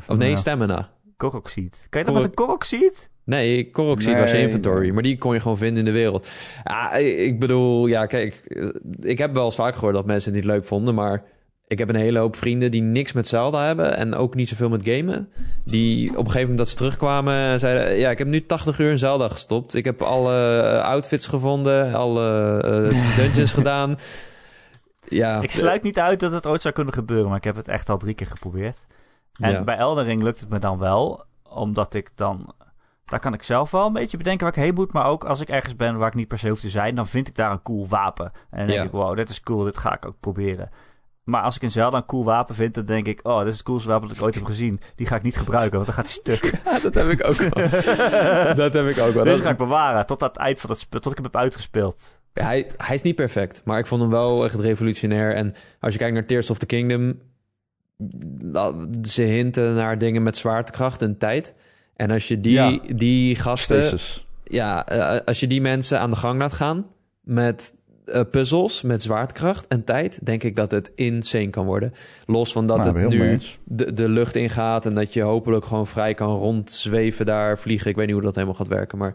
Of 0.08 0.16
nee, 0.16 0.36
stamina. 0.36 0.90
Korokseed. 1.16 1.86
Kan 1.90 2.00
je 2.00 2.06
dat 2.06 2.14
met 2.14 2.24
een 2.24 2.34
Korok- 3.36 3.72
korokseed? 3.72 4.12
Nee, 4.12 4.20
was 4.22 4.30
je 4.30 4.36
Nee, 4.36 4.44
inventory. 4.46 4.80
nee. 4.82 4.92
Maar 4.92 5.02
die 5.02 5.18
kon 5.18 5.34
je 5.34 5.40
gewoon 5.40 5.58
vinden 5.58 5.78
in 5.78 5.84
de 5.84 5.98
wereld. 5.98 6.26
Ja, 6.64 6.92
ik 6.94 7.38
bedoel, 7.40 7.86
ja, 7.86 8.06
kijk. 8.06 8.40
Ik 9.00 9.18
heb 9.18 9.34
wel 9.34 9.44
eens 9.44 9.54
vaak 9.54 9.74
gehoord 9.74 9.94
dat 9.94 10.06
mensen 10.06 10.32
het 10.34 10.40
niet 10.44 10.50
leuk 10.52 10.64
vonden. 10.64 10.94
Maar 10.94 11.22
ik 11.66 11.78
heb 11.78 11.88
een 11.88 11.94
hele 11.94 12.18
hoop 12.18 12.36
vrienden 12.36 12.70
die 12.70 12.82
niks 12.82 13.12
met 13.12 13.26
Zelda 13.28 13.66
hebben. 13.66 13.96
En 13.96 14.14
ook 14.14 14.34
niet 14.34 14.48
zoveel 14.48 14.68
met 14.68 14.84
gamen. 14.84 15.28
Die 15.64 16.08
op 16.10 16.16
een 16.16 16.24
gegeven 16.24 16.40
moment 16.40 16.58
dat 16.58 16.68
ze 16.68 16.76
terugkwamen 16.76 17.34
en 17.34 17.58
zeiden... 17.58 17.96
Ja, 17.98 18.10
ik 18.10 18.18
heb 18.18 18.26
nu 18.26 18.46
80 18.46 18.78
uur 18.78 18.90
in 18.90 18.98
Zelda 18.98 19.28
gestopt. 19.28 19.74
Ik 19.74 19.84
heb 19.84 20.02
alle 20.02 20.60
eh, 20.62 20.84
outfits 20.84 21.26
gevonden. 21.26 21.94
Alle 21.94 22.58
eh, 22.62 23.16
dungeons 23.18 23.52
gedaan. 23.52 23.96
Ja, 25.08 25.40
Ik 25.42 25.50
sluit 25.50 25.82
niet 25.82 25.98
uit 25.98 26.20
dat 26.20 26.32
het 26.32 26.46
ooit 26.46 26.60
zou 26.60 26.74
kunnen 26.74 26.94
gebeuren, 26.94 27.28
maar 27.28 27.36
ik 27.36 27.44
heb 27.44 27.56
het 27.56 27.68
echt 27.68 27.88
al 27.90 27.98
drie 27.98 28.14
keer 28.14 28.26
geprobeerd. 28.26 28.76
En 29.38 29.50
Ja. 29.50 29.64
bij 29.64 29.76
Elden 29.76 30.04
Ring 30.04 30.22
lukt 30.22 30.40
het 30.40 30.48
me 30.48 30.58
dan 30.58 30.78
wel, 30.78 31.24
omdat 31.48 31.94
ik 31.94 32.10
dan... 32.14 32.52
Daar 33.10 33.20
kan 33.20 33.34
ik 33.34 33.42
zelf 33.42 33.70
wel 33.70 33.86
een 33.86 33.92
beetje 33.92 34.16
bedenken 34.16 34.44
waar 34.46 34.56
ik 34.56 34.62
heen 34.62 34.74
moet. 34.74 34.92
Maar 34.92 35.06
ook 35.06 35.24
als 35.24 35.40
ik 35.40 35.48
ergens 35.48 35.76
ben 35.76 35.96
waar 35.98 36.08
ik 36.08 36.14
niet 36.14 36.28
per 36.28 36.38
se 36.38 36.48
hoef 36.48 36.60
te 36.60 36.68
zijn, 36.70 36.94
dan 36.94 37.06
vind 37.06 37.28
ik 37.28 37.34
daar 37.34 37.50
een 37.50 37.62
cool 37.62 37.88
wapen. 37.88 38.24
En 38.50 38.58
dan 38.58 38.66
denk 38.66 38.78
Ja. 38.78 38.84
ik, 38.84 38.90
wow, 38.90 39.16
dit 39.16 39.28
is 39.28 39.40
cool, 39.40 39.64
dit 39.64 39.78
ga 39.78 39.94
ik 39.94 40.06
ook 40.06 40.16
proberen. 40.20 40.70
Maar 41.24 41.42
als 41.42 41.56
ik 41.56 41.62
in 41.62 41.70
Zelda 41.70 41.96
een 41.96 42.04
cool 42.06 42.24
wapen 42.24 42.54
vind, 42.54 42.74
dan 42.74 42.84
denk 42.84 43.06
ik, 43.06 43.20
oh, 43.22 43.38
dit 43.38 43.46
is 43.46 43.52
het 43.52 43.62
coolste 43.62 43.88
wapen 43.88 44.08
dat 44.08 44.16
ik 44.16 44.22
ooit 44.22 44.34
heb 44.34 44.44
gezien. 44.44 44.80
Die 44.94 45.06
ga 45.06 45.16
ik 45.16 45.22
niet 45.22 45.36
gebruiken, 45.36 45.74
want 45.74 45.86
dan 45.86 45.94
gaat 45.94 46.04
hij 46.04 46.14
stuk. 46.14 46.60
Ja, 46.64 46.78
dat 46.78 46.94
heb 46.94 47.08
ik 47.08 47.24
ook 47.26 47.34
wel. 47.36 47.68
dat 48.64 48.72
heb 48.72 48.86
ik 48.88 48.98
ook 48.98 49.12
wel. 49.14 49.24
Deze 49.24 49.36
Dat- 49.36 49.44
ga 49.44 49.50
ik 49.50 49.56
bewaren 49.56 50.06
tot 50.06 50.20
het 50.20 50.36
eind 50.36 50.60
van 50.60 50.70
het 50.70 50.78
spel, 50.78 51.00
tot 51.00 51.10
ik 51.12 51.16
hem 51.18 51.26
heb 51.26 51.36
uitgespeeld. 51.36 52.20
Hij, 52.32 52.70
hij 52.76 52.94
is 52.94 53.02
niet 53.02 53.14
perfect, 53.14 53.62
maar 53.64 53.78
ik 53.78 53.86
vond 53.86 54.00
hem 54.00 54.10
wel 54.10 54.44
echt 54.44 54.54
revolutionair. 54.54 55.34
En 55.34 55.54
als 55.80 55.92
je 55.92 55.98
kijkt 55.98 56.14
naar 56.14 56.26
Tears 56.26 56.50
of 56.50 56.58
the 56.58 56.66
Kingdom, 56.66 57.18
ze 59.02 59.22
hinten 59.22 59.74
naar 59.74 59.98
dingen 59.98 60.22
met 60.22 60.36
zwaartekracht 60.36 61.02
en 61.02 61.18
tijd. 61.18 61.54
En 62.00 62.10
als 62.10 62.28
je 62.28 62.40
die, 62.40 62.52
Ja. 62.52 62.78
die 62.94 63.36
gasten, 63.36 63.82
Stasis. 63.82 64.26
ja, 64.44 64.86
eh, 64.86 65.26
als 65.26 65.40
je 65.40 65.46
die 65.46 65.60
mensen 65.60 66.00
aan 66.00 66.10
de 66.10 66.16
gang 66.16 66.38
laat 66.38 66.52
gaan 66.52 66.86
met 67.20 67.74
eh, 68.04 68.20
puzzels, 68.30 68.82
met 68.82 69.02
zwaartekracht 69.02 69.66
en 69.66 69.84
tijd, 69.84 70.26
denk 70.26 70.42
ik 70.42 70.56
dat 70.56 70.70
het 70.70 70.90
insane 70.94 71.50
kan 71.50 71.66
worden. 71.66 71.92
Los 72.26 72.52
van 72.52 72.66
dat 72.66 72.76
Nou, 72.76 72.98
het 72.98 73.08
nu 73.08 73.38
de, 73.64 73.92
de 73.92 74.08
lucht 74.08 74.34
ingaat 74.34 74.86
en 74.86 74.94
dat 74.94 75.12
je 75.12 75.22
hopelijk 75.22 75.64
gewoon 75.64 75.86
vrij 75.86 76.14
kan 76.14 76.36
rondzweven 76.36 77.26
daar, 77.26 77.58
vliegen. 77.58 77.90
Ik 77.90 77.96
weet 77.96 78.06
niet 78.06 78.14
hoe 78.14 78.24
dat 78.24 78.34
helemaal 78.34 78.54
gaat 78.56 78.68
werken, 78.68 78.98
maar 78.98 79.14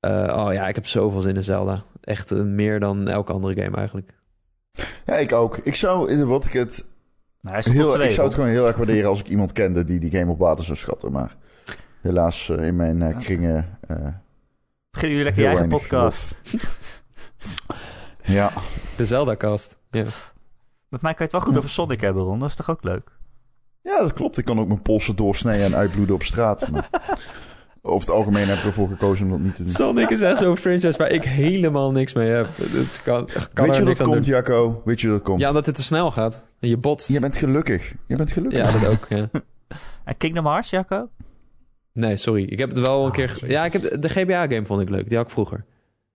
eh, 0.00 0.44
oh 0.46 0.52
ja, 0.52 0.68
ik 0.68 0.74
heb 0.74 0.86
zoveel 0.86 1.20
zin 1.20 1.36
in 1.36 1.44
Zelda. 1.44 1.82
Echt 2.00 2.30
meer 2.30 2.80
dan 2.80 3.08
elke 3.08 3.32
andere 3.32 3.62
game 3.62 3.76
eigenlijk. 3.76 4.08
Ja, 5.06 5.14
ik 5.14 5.32
ook. 5.32 5.56
Ik 5.56 5.74
zou, 5.74 6.24
wat 6.24 6.44
ik 6.44 6.52
het 6.52 6.84
Nou, 7.40 7.70
heel, 7.70 7.92
twee, 7.92 8.06
ik 8.06 8.12
zou 8.12 8.26
het 8.26 8.34
gewoon 8.36 8.50
heel 8.50 8.66
erg 8.66 8.76
waarderen 8.76 9.08
als 9.08 9.20
ik 9.20 9.28
iemand 9.28 9.52
kende 9.52 9.84
die 9.84 10.00
die 10.00 10.10
game 10.10 10.30
op 10.30 10.38
waarde 10.38 10.62
zou 10.62 10.78
schatten. 10.78 11.12
Maar 11.12 11.36
helaas 12.02 12.48
eh, 12.48 12.66
in 12.66 12.76
mijn 12.76 13.02
eh, 13.02 13.18
kringen. 13.18 13.78
eh, 13.88 13.96
Beginnen 14.90 15.18
jullie 15.18 15.24
lekker 15.24 15.42
je 15.42 15.48
eigen 15.48 15.68
podcast. 15.68 16.40
ja, 18.24 18.52
De 18.96 19.06
Zelda-cast. 19.06 19.76
Ja. 19.90 20.04
Met 20.88 21.02
mij 21.02 21.14
kan 21.14 21.26
je 21.26 21.32
het 21.32 21.32
wel 21.32 21.40
goed 21.40 21.56
over 21.56 21.70
Sonic 21.70 22.00
hebben, 22.00 22.22
Ron. 22.22 22.38
Dat 22.38 22.48
is 22.48 22.54
toch 22.54 22.70
ook 22.70 22.84
leuk? 22.84 23.10
ja, 23.82 23.98
dat 24.00 24.12
klopt. 24.12 24.38
Ik 24.38 24.44
kan 24.44 24.58
ook 24.60 24.68
mijn 24.68 24.82
polsen 24.82 25.16
doorsnijden 25.16 25.66
en 25.66 25.74
uitbloeden 25.74 26.14
op 26.14 26.22
straat. 26.22 26.68
Maar 26.70 26.88
over 27.82 28.08
het 28.08 28.16
algemeen 28.16 28.48
heb 28.48 28.58
ik 28.58 28.64
ervoor 28.64 28.88
gekozen 28.88 29.24
om 29.26 29.30
dat 29.32 29.40
niet 29.40 29.54
te 29.54 29.64
doen. 29.64 29.72
Sonic 29.74 30.10
is 30.10 30.20
echt 30.20 30.38
zo'n 30.38 30.56
franchise 30.56 30.98
waar 30.98 31.10
ik 31.10 31.24
helemaal 31.24 31.90
niks 31.90 32.12
mee 32.12 32.28
heb. 32.30 32.56
Dus 32.56 33.02
kan, 33.02 33.28
kan 33.52 33.66
Weet 33.66 33.74
er 33.76 33.80
je 33.80 33.94
dat 33.94 34.00
komt, 34.02 34.12
doen. 34.16 34.22
Jacco? 34.22 34.82
Weet 34.84 35.00
je 35.00 35.08
dat 35.08 35.22
komt? 35.22 35.40
Ja, 35.40 35.48
omdat 35.48 35.66
het 35.66 35.74
te 35.74 35.82
snel 35.82 36.10
gaat. 36.10 36.42
En 36.60 36.68
je 36.68 36.76
botst. 36.76 37.08
Je 37.08 37.20
bent 37.20 37.36
gelukkig. 37.36 37.94
Je 38.06 38.16
bent 38.16 38.32
gelukkig. 38.32 38.72
Ja, 38.72 38.78
dat 38.80 38.90
ook. 38.90 39.06
Ja. 39.08 39.28
En 40.04 40.16
Kingdom 40.16 40.46
Hearts, 40.46 40.70
Jacco? 40.70 41.08
Nee, 41.92 42.16
sorry. 42.16 42.42
Ik 42.44 42.58
heb 42.58 42.68
het 42.70 42.78
wel 42.78 43.00
een 43.00 43.06
Oh, 43.08 43.12
keer... 43.12 43.28
Jezus. 43.28 43.48
Ja, 43.48 43.64
ik 43.64 43.72
heb 43.72 44.02
de 44.02 44.08
GBA-game 44.08 44.66
vond 44.66 44.80
ik 44.80 44.88
leuk. 44.88 45.08
Die 45.08 45.16
had 45.16 45.26
ik 45.26 45.32
vroeger. 45.32 45.64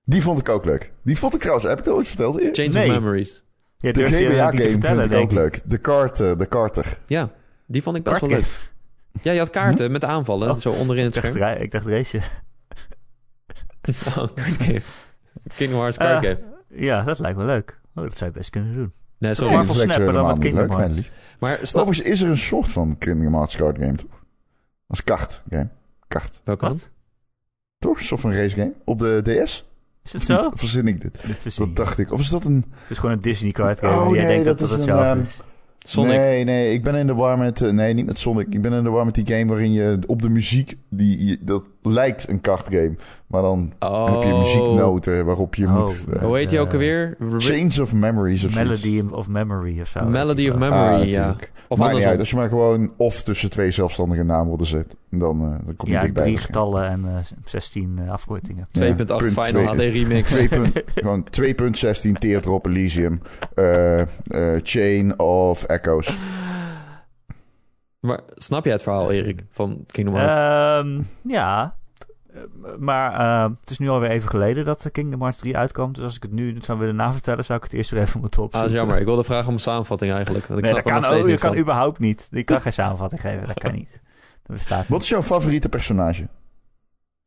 Die 0.03 0.21
vond 0.21 0.39
ik 0.39 0.49
ook 0.49 0.65
leuk. 0.65 0.93
Die 1.03 1.17
vond 1.17 1.34
ik 1.34 1.39
trouwens, 1.39 1.67
heb 1.67 1.78
ik 1.78 1.84
dat 1.84 1.93
ooit 1.93 2.07
verteld? 2.07 2.36
Change 2.51 2.67
Nee. 2.67 2.88
of 2.88 2.93
Memories. 2.93 3.43
Ja, 3.78 3.91
De 3.91 4.03
GBA-game 4.05 4.80
vind 4.82 5.13
ik 5.13 5.13
ook 5.13 5.32
leuk. 5.32 5.61
De, 5.65 5.78
kart, 5.78 6.19
eh, 6.19 6.38
de 6.38 6.47
Carter. 6.47 6.97
Ja, 7.05 7.32
die 7.65 7.82
vond 7.84 7.95
ik 7.97 8.03
best 8.03 8.19
wel 8.19 8.30
leuk. 8.30 8.71
Ja, 9.21 9.32
je 9.32 9.39
had 9.39 9.49
kaarten 9.49 9.91
met 9.91 10.03
aanvallen. 10.03 10.49
Oh. 10.51 10.57
Zo 10.57 10.69
onderin 10.71 11.05
het 11.05 11.15
Ik 11.15 11.21
dacht, 11.21 11.34
scherm. 11.36 11.61
ik 11.61 11.71
dacht 11.71 11.86
race. 11.86 12.19
Oh, 14.17 14.28
kaartgame. 14.34 14.82
Kingdom 15.55 15.80
Hearts 15.80 15.97
Eh, 15.97 16.05
kaartgame. 16.07 16.39
Ja, 16.69 17.03
dat 17.03 17.19
lijkt 17.19 17.38
me 17.38 17.45
leuk. 17.45 17.80
Oh, 17.95 18.03
dat 18.03 18.17
zou 18.17 18.32
je 18.32 18.38
best 18.38 18.49
kunnen 18.49 18.73
doen. 18.73 18.82
Nee, 18.84 18.91
Nee, 19.19 19.34
sorry. 19.34 19.53
Marvel 19.53 19.73
dat 19.73 19.84
is 19.86 19.93
Snap, 19.93 20.05
maar 20.05 20.13
dan 20.13 20.28
met 20.28 20.39
Kingdom 20.39 20.69
Hearts. 20.78 21.11
Maar 21.39 21.59
snap... 21.61 21.82
Overigens 21.82 22.07
is 22.13 22.21
er 22.21 22.30
een 22.30 22.38
soort 22.38 22.71
van 22.71 22.97
Kingdom 22.97 23.34
Hearts 23.34 23.55
card 23.55 23.78
game, 23.78 23.95
toch? 23.95 24.16
Als 24.88 25.03
kart 25.03 25.43
game. 25.49 25.67
kart. 26.07 26.41
Welke 26.43 26.65
dan? 26.65 26.73
Wat? 26.73 26.89
Toch? 27.77 28.11
Of 28.11 28.23
een 28.23 28.33
race 28.33 28.55
game? 28.55 28.73
Op 28.85 28.99
de 28.99 29.21
DS? 29.23 29.65
Is 30.03 30.13
het 30.13 30.21
zo? 30.21 30.38
Of 30.38 30.59
verzin 30.59 30.88
ik 30.88 31.01
dit? 31.01 31.27
Dit 31.27 31.38
verzin 31.38 31.65
Dat 31.65 31.75
dacht 31.75 31.97
ik. 31.97 32.11
Of 32.11 32.19
is 32.19 32.29
dat 32.29 32.45
een... 32.45 32.65
Het 32.71 32.89
is 32.91 32.97
gewoon 32.97 33.15
een 33.15 33.21
Disney 33.21 33.51
card 33.51 33.79
game. 33.79 34.01
Oh, 34.05 34.15
jij 34.15 34.23
nee, 34.25 34.27
denkt 34.43 34.45
dat 34.45 34.59
dat 34.59 34.69
dat 34.69 34.79
is 34.79 34.85
hetzelfde 34.85 35.19
een, 35.19 35.21
is. 35.21 35.41
Sonic. 35.79 36.11
Nee, 36.11 36.43
nee, 36.43 36.73
ik 36.73 36.83
ben 36.83 36.95
in 36.95 37.07
de 37.07 37.13
war 37.13 37.38
met... 37.38 37.61
eh, 37.61 37.71
nee, 37.71 37.93
niet 37.93 38.05
met 38.05 38.19
Sonic. 38.19 38.53
Ik 38.53 38.61
ben 38.61 38.73
in 38.73 38.83
de 38.83 38.89
war 38.89 39.05
met 39.05 39.15
die 39.15 39.27
game 39.27 39.45
waarin 39.45 39.71
je 39.71 39.99
op 40.05 40.21
de 40.21 40.29
muziek... 40.29 40.77
Die, 40.89 41.25
je- 41.25 41.38
dat 41.41 41.63
lijkt 41.91 42.29
een 42.29 42.41
kartgame. 42.41 42.95
Maar 43.27 43.41
dan 43.41 43.73
Oh. 43.79 44.13
heb 44.13 44.23
je 44.23 44.38
muzieknoten 44.38 45.25
waarop 45.25 45.55
je 45.55 45.65
Oh, 45.65 45.73
moet... 45.75 46.05
eh, 46.13 46.21
Hoe 46.23 46.38
heet 46.38 46.49
die 46.49 46.57
Eh, 46.57 46.63
ook 46.63 46.71
alweer? 46.73 47.17
Chains 47.38 47.79
of 47.79 47.93
Memories 47.93 48.43
of. 48.45 48.55
Melody 48.55 49.03
of 49.11 49.27
Memory 49.27 49.81
of 49.81 49.88
zo. 49.88 50.05
Melody 50.05 50.49
of 50.49 50.55
Memory. 50.57 51.01
Ah, 51.01 51.05
ja. 51.05 51.35
Of 51.69 51.91
niet 51.93 52.03
uit. 52.03 52.19
Als 52.19 52.29
je 52.29 52.35
maar 52.35 52.49
gewoon 52.49 52.93
of 52.97 53.23
tussen 53.23 53.49
twee 53.49 53.71
zelfstandige 53.71 54.23
naamwoorden 54.23 54.67
zet. 54.67 54.95
Dan, 55.11 55.41
eh, 55.41 55.65
dan 55.65 55.75
kom 55.75 55.88
je 55.88 55.93
Ja, 55.93 56.01
dichtbij. 56.01 56.23
drie 56.23 56.38
getallen 56.38 56.88
en 56.88 57.03
eh, 57.05 57.15
16 57.45 57.99
eh, 58.05 58.11
afkortingen. 58.11 58.67
2.8 58.71 59.17
punt 59.17 59.45
Final 59.45 59.63
HD. 59.63 59.77
Remix. 59.79 60.31
Twee 60.31 60.47
punt- 60.47 60.81
gewoon 60.95 61.27
2.16 61.31 62.11
Teardrop 62.19 62.65
Elysium. 62.65 63.21
eh, 63.55 64.01
eh, 64.01 64.07
Chain 64.63 65.19
of 65.19 65.63
Echoes. 65.63 66.17
Maar 67.99 68.19
snap 68.27 68.63
jij 68.63 68.73
het 68.73 68.81
verhaal, 68.81 69.11
Erik, 69.11 69.45
van 69.49 69.83
Kingdom 69.87 70.15
Hearts? 70.15 70.37
Ehm, 70.37 71.03
ja, 71.31 71.77
maar 72.79 73.13
eh, 73.13 73.51
het 73.61 73.69
is 73.69 73.77
nu 73.77 73.89
alweer 73.89 74.09
even 74.09 74.29
geleden 74.29 74.65
dat 74.65 74.91
Kingdom 74.91 75.19
Hearts 75.19 75.39
3 75.39 75.57
uitkwam. 75.57 75.93
Dus 75.93 76.03
als 76.03 76.15
ik 76.15 76.21
het 76.21 76.31
nu 76.31 76.57
zou 76.61 76.79
willen 76.79 76.95
navertellen, 76.95 77.45
zou 77.45 77.57
ik 77.57 77.63
het 77.63 77.73
eerst 77.73 77.89
weer 77.89 78.01
even 78.01 78.19
moeten 78.19 78.39
ah, 78.39 78.45
opzoeken. 78.45 78.69
dat 78.69 78.77
is 78.77 78.83
jammer. 78.83 78.99
Ik 78.99 79.05
wilde 79.05 79.23
vragen 79.23 79.47
om 79.47 79.53
een 79.53 79.59
samenvatting 79.59 80.11
eigenlijk. 80.11 80.45
Want 80.45 80.59
ik 80.59 80.65
nee, 80.65 80.73
snap 80.73 80.83
dat 80.85 80.93
kan, 80.93 81.01
nog 81.01 81.11
steeds 81.11 81.25
je 81.25 81.31
niet 81.31 81.41
kan 81.41 81.51
van. 81.51 81.59
überhaupt 81.59 81.99
niet. 81.99 82.27
Je 82.31 82.43
kan 82.43 82.61
geen 82.61 82.73
samenvatting 82.73 83.21
geven, 83.21 83.47
dat 83.47 83.59
kan 83.59 83.73
niet. 83.73 84.01
Dat 84.43 84.55
bestaat 84.55 84.79
niet. 84.79 84.87
Wat 84.87 85.01
is 85.01 85.09
jouw 85.09 85.21
favoriete 85.21 85.69
personage? 85.69 86.27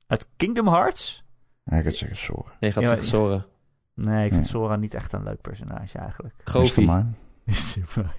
Uit 0.07 0.29
Kingdom 0.37 0.69
Hearts? 0.69 1.25
Ja, 1.65 1.77
ik 1.77 1.85
ga 1.85 1.91
zeggen 1.91 2.17
Sora. 2.17 2.49
Nee, 2.61 2.71
je 2.71 2.73
gaat 2.73 2.83
Ja, 2.83 2.89
zeggen 2.89 3.07
Sora. 3.07 3.45
Nee, 3.95 4.27
ik 4.27 4.33
vind. 4.33 4.47
Sora 4.47 4.77
niet 4.77 4.95
echt 4.95 5.13
een 5.13 5.23
leuk 5.23 5.41
personage 5.41 5.99
eigenlijk. 5.99 6.35
Goofy. 6.45 6.89
Mr. 7.45 8.15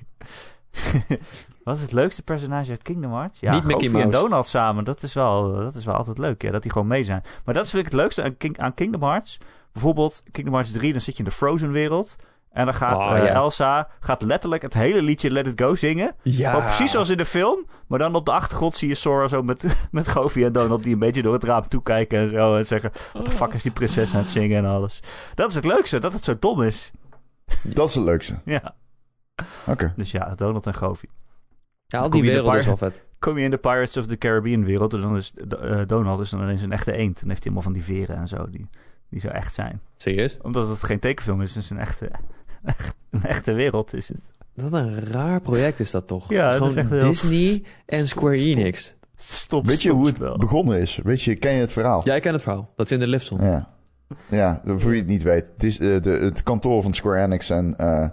Wat 1.63 1.75
is 1.75 1.81
het 1.81 1.91
leukste 1.91 2.23
personage 2.23 2.69
uit 2.69 2.81
Kingdom 2.81 3.13
Hearts? 3.13 3.39
Ja, 3.39 3.51
Niet 3.53 3.63
Mickey 3.63 3.87
Goofy 3.87 4.01
en. 4.03 4.11
Donald 4.11 4.47
samen. 4.47 4.83
Dat 4.83 5.03
is, 5.03 5.13
wel, 5.13 5.53
dat 5.53 5.75
is 5.75 5.85
wel 5.85 5.95
altijd 5.95 6.17
leuk, 6.17 6.41
ja, 6.41 6.51
dat 6.51 6.61
die 6.61 6.71
gewoon 6.71 6.87
mee 6.87 7.03
zijn. 7.03 7.23
Maar 7.45 7.53
dat 7.53 7.69
vind 7.69 7.85
ik 7.85 7.91
het 7.91 8.01
leukste 8.01 8.23
aan, 8.23 8.37
King- 8.37 8.57
aan 8.59 8.73
Kingdom 8.73 9.03
Hearts. 9.03 9.37
Bijvoorbeeld 9.71 10.23
Kingdom 10.31 10.53
Hearts 10.53 10.71
3, 10.71 10.91
dan 10.91 11.01
zit 11.01 11.13
je 11.17 11.23
in 11.23 11.29
de 11.29 11.35
Frozen 11.35 11.71
wereld. 11.71 12.15
En 12.51 12.65
dan 12.65 12.73
gaat 12.73 12.97
Oh, 12.97 13.17
eh, 13.17 13.23
ja. 13.23 13.29
Elsa 13.33 13.87
gaat 13.99 14.21
letterlijk 14.21 14.61
het 14.61 14.73
hele 14.73 15.01
liedje 15.01 15.31
Let 15.31 15.47
It 15.47 15.61
Go 15.61 15.75
zingen. 15.75 16.15
Ja. 16.21 16.59
Precies 16.59 16.91
zoals 16.91 17.09
in 17.09 17.17
de 17.17 17.25
film. 17.25 17.65
Maar 17.87 17.99
dan 17.99 18.15
op 18.15 18.25
de 18.25 18.31
achtergrond 18.31 18.75
zie 18.75 18.87
je 18.87 18.95
Sora 18.95 19.27
zo 19.27 19.41
met, 19.43 19.63
met 19.91 20.07
Goofy 20.07 20.43
en 20.43 20.51
Donald... 20.51 20.83
die 20.83 20.93
een 20.93 20.99
beetje 20.99 21.21
door 21.21 21.33
het 21.33 21.43
raam 21.43 21.67
toekijken 21.67 22.19
en 22.19 22.27
zo. 22.29 22.55
En 22.55 22.65
zeggen, 22.65 22.91
wat 23.13 23.25
de 23.25 23.31
fuck 23.31 23.53
is 23.53 23.63
die 23.63 23.71
prinses 23.71 24.13
aan 24.13 24.19
het 24.21 24.29
zingen 24.29 24.57
en 24.57 24.69
alles. 24.71 24.99
Dat 25.35 25.49
is 25.49 25.55
het 25.55 25.65
leukste, 25.65 25.99
dat 25.99 26.13
het 26.13 26.23
zo 26.23 26.35
dom 26.39 26.61
is. 26.61 26.91
Dat 27.63 27.89
is 27.89 27.95
het 27.95 28.03
leukste. 28.03 28.39
Ja, 28.45 28.75
Oké. 29.67 29.93
dus 29.95 30.11
ja, 30.11 30.33
Donald 30.35 30.65
en 30.67 30.73
Goofy. 30.75 31.05
Ja, 31.91 31.99
al 31.99 32.09
Kom 32.09 32.21
die 32.21 32.29
je 32.29 32.35
in 32.37 32.43
de 32.43 32.43
wereld 32.43 32.59
is 32.61 32.65
wel 32.65 32.77
vet. 32.77 33.03
kom 33.19 33.37
je 33.37 33.43
in 33.43 33.49
de 33.51 33.57
Pirates 33.57 33.97
of 33.97 34.05
the 34.05 34.17
Caribbean 34.17 34.65
wereld... 34.65 34.93
en 34.93 35.01
dan 35.01 35.15
is 35.15 35.33
eh, 35.61 35.81
Donald 35.87 36.19
is 36.19 36.29
dan 36.29 36.41
ineens 36.41 36.61
een 36.61 36.71
echte 36.71 36.91
eend. 36.93 37.19
Dan 37.19 37.29
heeft 37.29 37.43
hij 37.43 37.51
allemaal 37.53 37.61
van 37.71 37.73
die 37.73 37.83
veren 37.83 38.15
en 38.15 38.27
zo, 38.27 38.49
die, 38.49 38.67
die 39.09 39.19
zo 39.19 39.27
echt 39.27 39.53
zijn. 39.53 39.81
Serieus? 39.97 40.37
Omdat 40.41 40.69
het 40.69 40.83
geen 40.83 40.99
tekenfilm 40.99 41.41
is, 41.41 41.55
het 41.55 41.63
is 41.63 41.69
een 41.69 41.79
echte, 41.79 42.11
een 43.09 43.23
echte 43.23 43.53
wereld 43.53 43.93
is 43.93 44.07
het. 44.07 44.21
Wat 44.53 44.73
een 44.73 44.99
raar 44.99 45.41
project 45.41 45.79
is 45.79 45.91
dat 45.91 46.07
toch? 46.07 46.29
Ja, 46.29 46.43
het 46.45 46.53
is 46.53 46.59
dat 46.59 46.67
is 46.69 46.73
gewoon 46.75 46.91
echt 46.91 47.01
heel- 47.01 47.11
Disney 47.29 47.63
en 47.85 48.07
Square 48.07 48.37
Stop, 48.37 48.47
stop. 48.51 48.57
Enix. 48.57 48.95
Stop, 49.15 49.65
Weet 49.65 49.81
je 49.81 49.87
stop 49.87 49.97
hoe 49.97 50.07
het 50.07 50.15
spel. 50.15 50.37
begonnen 50.37 50.79
is? 50.79 50.99
Weet 51.03 51.21
je, 51.21 51.35
ken 51.35 51.53
je 51.53 51.59
het 51.59 51.71
verhaal? 51.71 52.01
Ja, 52.03 52.15
ik 52.15 52.21
ken 52.21 52.33
het 52.33 52.41
verhaal. 52.41 52.69
Dat 52.75 52.85
is 52.85 52.91
in 52.91 52.99
de 52.99 53.07
lift 53.07 53.25
stond. 53.25 53.41
Ja. 53.41 53.69
Ja, 54.29 54.61
voor 54.65 54.89
wie 54.89 54.99
het 54.99 55.07
niet 55.07 55.23
weet. 55.23 55.49
Dis- 55.57 55.79
eh, 55.79 56.01
de, 56.01 56.09
het 56.09 56.43
kantoor 56.43 56.81
van 56.81 56.93
Square 56.93 57.23
Enix 57.23 57.49
en 57.49 57.77
eh, 57.77 58.09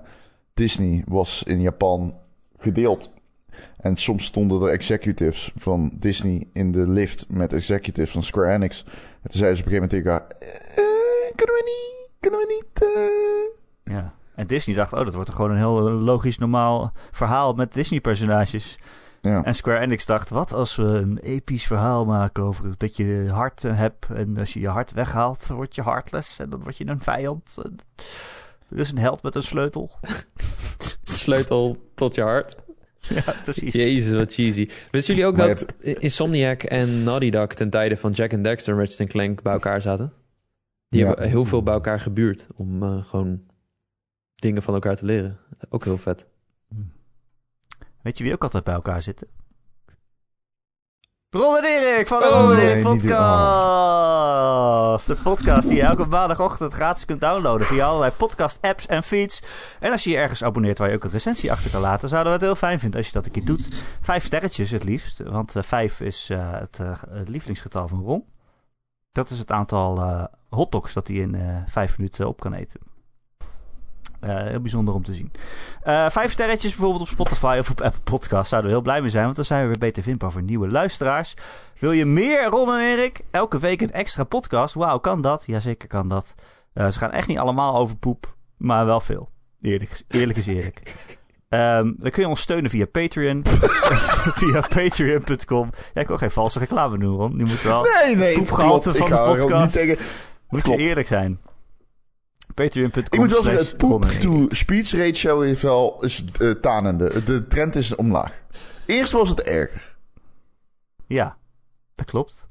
Disney 0.55 1.03
was 1.07 1.43
in 1.43 1.61
Japan 1.61 2.15
gedeeld. 2.59 3.11
En 3.79 3.97
soms 3.97 4.25
stonden 4.25 4.63
er 4.63 4.69
executives 4.69 5.53
van 5.57 5.93
Disney 5.97 6.49
in 6.53 6.73
de 6.73 6.89
lift 6.89 7.25
met 7.29 7.53
executives 7.53 8.11
van 8.11 8.23
Square 8.23 8.53
Enix. 8.53 8.85
En 9.23 9.31
toen 9.31 9.39
zeiden 9.39 9.59
ze 9.59 9.65
op 9.65 9.73
een 9.73 9.79
gegeven 9.79 9.89
moment 9.89 9.91
tegen 9.91 10.11
elkaar... 10.11 10.29
"Eh, 10.39 11.35
kunnen 11.35 11.55
we 11.55 11.63
niet... 11.65 12.11
Kunnen 12.21 12.41
we 12.41 12.47
niet... 12.55 12.83
eh?" 12.83 13.95
Ja. 13.95 14.15
En 14.35 14.47
Disney 14.47 14.77
dacht, 14.77 14.93
oh, 14.93 15.05
dat 15.05 15.15
wordt 15.15 15.31
gewoon 15.31 15.51
een 15.51 15.57
heel 15.57 15.81
logisch, 15.91 16.39
normaal 16.39 16.93
verhaal 17.11 17.53
met 17.53 17.73
Disney-personages. 17.73 18.79
Ja. 19.21 19.45
En 19.45 19.55
Square 19.55 19.79
Enix 19.79 20.07
dacht, 20.07 20.31
wat 20.31 20.53
als 20.53 20.77
we 20.77 20.83
een 20.83 21.19
episch 21.19 21.67
verhaal 21.67 22.05
maken 22.05 22.43
over 22.43 22.75
dat 22.77 22.97
je 22.97 23.29
hart 23.33 23.65
eh, 23.65 23.77
hebt. 23.77 24.07
En 24.15 24.39
als 24.39 24.53
je 24.53 24.61
je 24.61 24.69
hart 24.69 24.93
weghaalt, 24.93 25.47
word 25.49 25.75
je 25.75 25.83
heartless. 25.83 26.39
En 26.39 26.51
dan 26.51 26.61
word 26.61 26.77
je 26.77 26.87
een 26.87 27.01
vijand. 27.01 27.57
Er 28.71 28.79
is 28.79 28.91
een 28.91 28.99
held 28.99 29.23
met 29.23 29.35
een 29.35 29.43
sleutel. 29.43 29.91
Sleutel 31.03 31.77
tot 31.95 32.15
je 32.15 32.23
hart. 32.23 32.57
ja, 33.25 33.35
precies. 33.43 33.73
Jezus, 33.73 34.15
wat 34.15 34.33
cheesy. 34.33 34.69
Wisten 34.91 35.15
jullie 35.15 35.31
ook 35.31 35.37
Maar 35.37 35.49
dat 35.49 35.67
Insomniac 35.81 36.63
en 36.63 37.03
Naughty 37.03 37.31
Dog 37.31 37.47
ten 37.47 37.71
tijde 37.71 37.97
van 37.97 38.11
Jack 38.11 38.33
and 38.33 38.45
Dexter 38.45 38.73
en 38.75 38.79
Ratchet 38.81 39.09
Clank 39.09 39.43
bij 39.43 39.53
elkaar 39.53 39.83
zaten? 39.83 40.13
Die 40.89 41.01
Ja. 41.01 41.07
hebben 41.07 41.29
heel 41.29 41.45
veel 41.45 41.63
bij 41.63 41.75
elkaar 41.75 42.01
gebuurd 42.01 42.47
om 42.55 42.83
eh, 42.83 43.05
gewoon 43.05 43.41
dingen 44.35 44.63
van 44.63 44.75
elkaar 44.75 44.97
te 44.97 45.05
leren. 45.05 45.39
Ook 45.69 45.85
heel 45.85 45.99
vet. 45.99 46.27
Weet 48.03 48.19
je 48.19 48.25
wie 48.25 48.33
ook 48.33 48.43
altijd 48.43 48.65
bij 48.65 48.75
elkaar 48.75 49.03
zitten? 49.03 49.29
Ron 51.31 51.57
en 51.57 51.65
Erik 51.65 52.07
van 52.07 52.21
de 52.21 52.27
Oh, 52.27 52.41
Ron 52.41 52.53
en 52.53 52.59
Erik 52.59 52.83
podcast. 52.83 53.07
De 55.07 55.17
podcast 55.23 55.69
die 55.69 55.77
je 55.77 55.83
elke 55.83 56.05
maandagochtend 56.05 56.73
gratis 56.73 57.05
kunt 57.05 57.21
downloaden 57.21 57.67
via 57.67 57.87
allerlei 57.87 58.13
podcast 58.13 58.59
apps 58.61 58.87
en 58.87 59.03
feeds. 59.03 59.43
En 59.81 59.91
als 59.91 60.05
je 60.05 60.11
je 60.11 60.17
ergens 60.17 60.43
abonneert 60.45 60.79
waar 60.79 60.89
je 60.89 60.95
ook 60.95 61.05
een 61.05 61.11
recensie 61.11 61.53
achter 61.53 61.71
kan 61.71 61.81
laten, 61.81 62.09
zouden 62.09 62.33
we 62.33 62.39
het 62.39 62.47
heel 62.47 62.57
fijn 62.57 62.79
vinden 62.79 62.99
als 62.99 63.07
je 63.07 63.13
dat 63.13 63.27
een 63.27 63.33
keer 63.33 63.45
doet. 63.45 63.85
Vijf 64.01 64.25
sterretjes 64.25 64.71
het 64.71 64.85
liefst, 64.85 65.19
want 65.19 65.57
eh, 65.57 65.63
vijf 65.63 66.01
is 66.01 66.31
eh, 66.31 66.51
het, 66.51 66.79
eh, 66.81 66.93
het 67.11 67.29
lievelingsgetal 67.29 67.89
van 67.89 68.03
Ron. 68.03 68.25
Dat 69.13 69.31
is 69.31 69.39
het 69.39 69.53
aantal 69.53 70.29
hotdogs 70.49 70.93
dat 70.93 71.09
hij 71.09 71.17
in 71.17 71.65
vijf 71.67 71.99
minuten 71.99 72.29
op 72.29 72.41
kan 72.41 72.53
eten. 72.53 72.81
Eh, 74.21 74.37
heel 74.37 74.61
bijzonder 74.61 74.95
om 74.95 75.05
te 75.05 75.15
zien. 75.15 75.33
Eh, 75.83 76.11
vijf 76.11 76.33
sterretjes 76.33 76.71
bijvoorbeeld 76.71 77.03
op 77.03 77.09
Spotify 77.09 77.57
of 77.61 77.71
op 77.71 77.81
Apple 77.81 78.01
Podcasts. 78.03 78.49
Zouden 78.49 78.71
we 78.71 78.77
heel 78.77 78.85
blij 78.87 79.01
mee 79.01 79.11
zijn, 79.11 79.25
want 79.25 79.37
dan 79.37 79.45
zijn 79.45 79.63
we 79.63 79.69
weer 79.69 79.79
beter 79.79 80.03
vindbaar 80.03 80.33
voor 80.33 80.43
nieuwe 80.43 80.69
luisteraars. 80.69 81.35
Wil 81.79 81.93
je 81.93 82.05
meer, 82.05 82.45
Ron 82.45 82.69
en 82.69 82.81
Erik? 82.81 83.21
Elke 83.31 83.59
week 83.59 83.81
een 83.81 83.93
extra 83.93 84.25
podcast. 84.25 84.75
Wauw, 84.75 84.99
kan 84.99 85.21
dat? 85.21 85.45
Jazeker 85.47 85.89
kan 85.89 86.09
dat. 86.09 86.35
Eh, 86.73 86.91
ze 86.91 86.99
gaan 86.99 87.11
echt 87.11 87.29
niet 87.29 87.39
allemaal 87.39 87.77
over 87.77 87.97
poep, 87.97 88.35
maar 88.57 88.87
wel 88.87 89.01
veel. 89.01 89.31
Eerlijk, 89.61 90.03
eerlijk 90.09 90.39
is 90.39 90.47
eerlijk. 90.47 90.83
Ehm, 91.49 91.93
dan 91.97 92.11
kun 92.11 92.23
je 92.23 92.29
ons 92.29 92.41
steunen 92.41 92.71
via 92.71 92.87
Patreon. 92.87 93.43
via 94.41 94.61
patreon.com. 94.61 95.71
Ja, 95.95 96.01
ik 96.01 96.09
wil 96.09 96.17
geen 96.17 96.31
valse 96.31 96.59
reclame 96.59 96.99
doen, 96.99 97.17
Ron. 97.17 97.37
Nu 97.37 97.45
moet 97.45 97.63
wel... 97.63 97.83
Nee, 97.83 98.17
nee, 98.17 98.29
het 98.29 98.37
Poepgehalte 98.37 98.95
van 98.95 99.09
de 99.09 99.15
podcast. 99.15 99.97
Moet 100.49 100.67
je 100.67 100.77
eerlijk 100.77 101.07
zijn. 101.07 101.41
Patreon.com 102.65 103.03
Ik 103.05 103.19
moet 103.19 103.31
wel 103.31 103.43
zeggen, 103.43 103.67
het 103.67 103.83
Ron 103.83 104.03
en 104.03 104.09
Erik. 104.09 104.21
poep-to-speech 104.21 104.91
ratio 104.91 105.41
is 105.41 105.63
wel 105.63 106.05
is, 106.05 106.25
eh, 106.41 106.51
tanende. 106.51 107.25
De 107.25 107.47
trend 107.47 107.75
is 107.75 107.95
omlaag. 107.95 108.43
Eerst 108.87 109.13
was 109.13 109.29
het 109.29 109.41
erger. 109.41 109.97
Ja, 111.07 111.37
dat 111.95 112.07
klopt. 112.07 112.49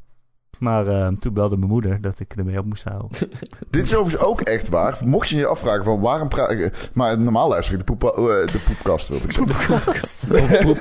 Maar 0.59 0.87
ehm, 0.87 1.15
toen 1.15 1.33
belde 1.33 1.57
mijn 1.57 1.71
moeder 1.71 2.01
dat 2.01 2.19
ik 2.19 2.33
ermee 2.35 2.57
op 2.59 2.65
moest 2.65 2.83
houden. 2.83 3.09
Dit 3.69 3.85
is 3.85 3.95
overigens 3.95 4.23
ook 4.23 4.41
echt 4.41 4.69
waar. 4.69 4.97
Mocht 5.05 5.29
je 5.29 5.37
je 5.37 5.45
afvragen 5.47 5.83
van 5.83 5.99
waarom 5.99 6.27
praat 6.27 6.51
ik... 6.51 6.89
Maar 6.93 7.19
normaal 7.19 7.49
luister 7.49 7.73
ik 7.73 7.79
de, 7.79 7.93
poep, 7.93 8.03
eh, 8.03 8.23
de 8.25 8.61
poepkast, 8.67 9.07
wil 9.07 9.17
ik 9.17 9.31
zeggen. 9.31 10.65
Poep, 10.65 10.79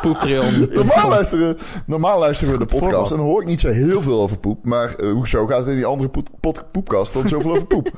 Poeptrion. 0.00 0.68
Normaal 0.72 1.08
luisteren, 1.08 1.56
normaal 1.86 2.18
luisteren 2.18 2.52
we 2.58 2.66
de 2.66 2.76
podcast 2.78 3.10
en 3.10 3.16
dan 3.16 3.26
hoor 3.26 3.40
ik 3.42 3.46
niet 3.48 3.60
zo 3.60 3.68
heel 3.68 4.02
veel 4.02 4.20
over 4.20 4.38
poep. 4.38 4.64
Maar 4.66 4.94
eh, 4.94 5.10
hoezo 5.12 5.46
gaat 5.46 5.58
het 5.58 5.68
in 5.68 5.74
die 5.74 5.86
andere 5.86 6.08
poep, 6.08 6.28
pod- 6.40 6.64
poepkast 6.72 7.12
dan 7.14 7.28
zoveel 7.28 7.50
over 7.50 7.66
poep? 7.66 7.90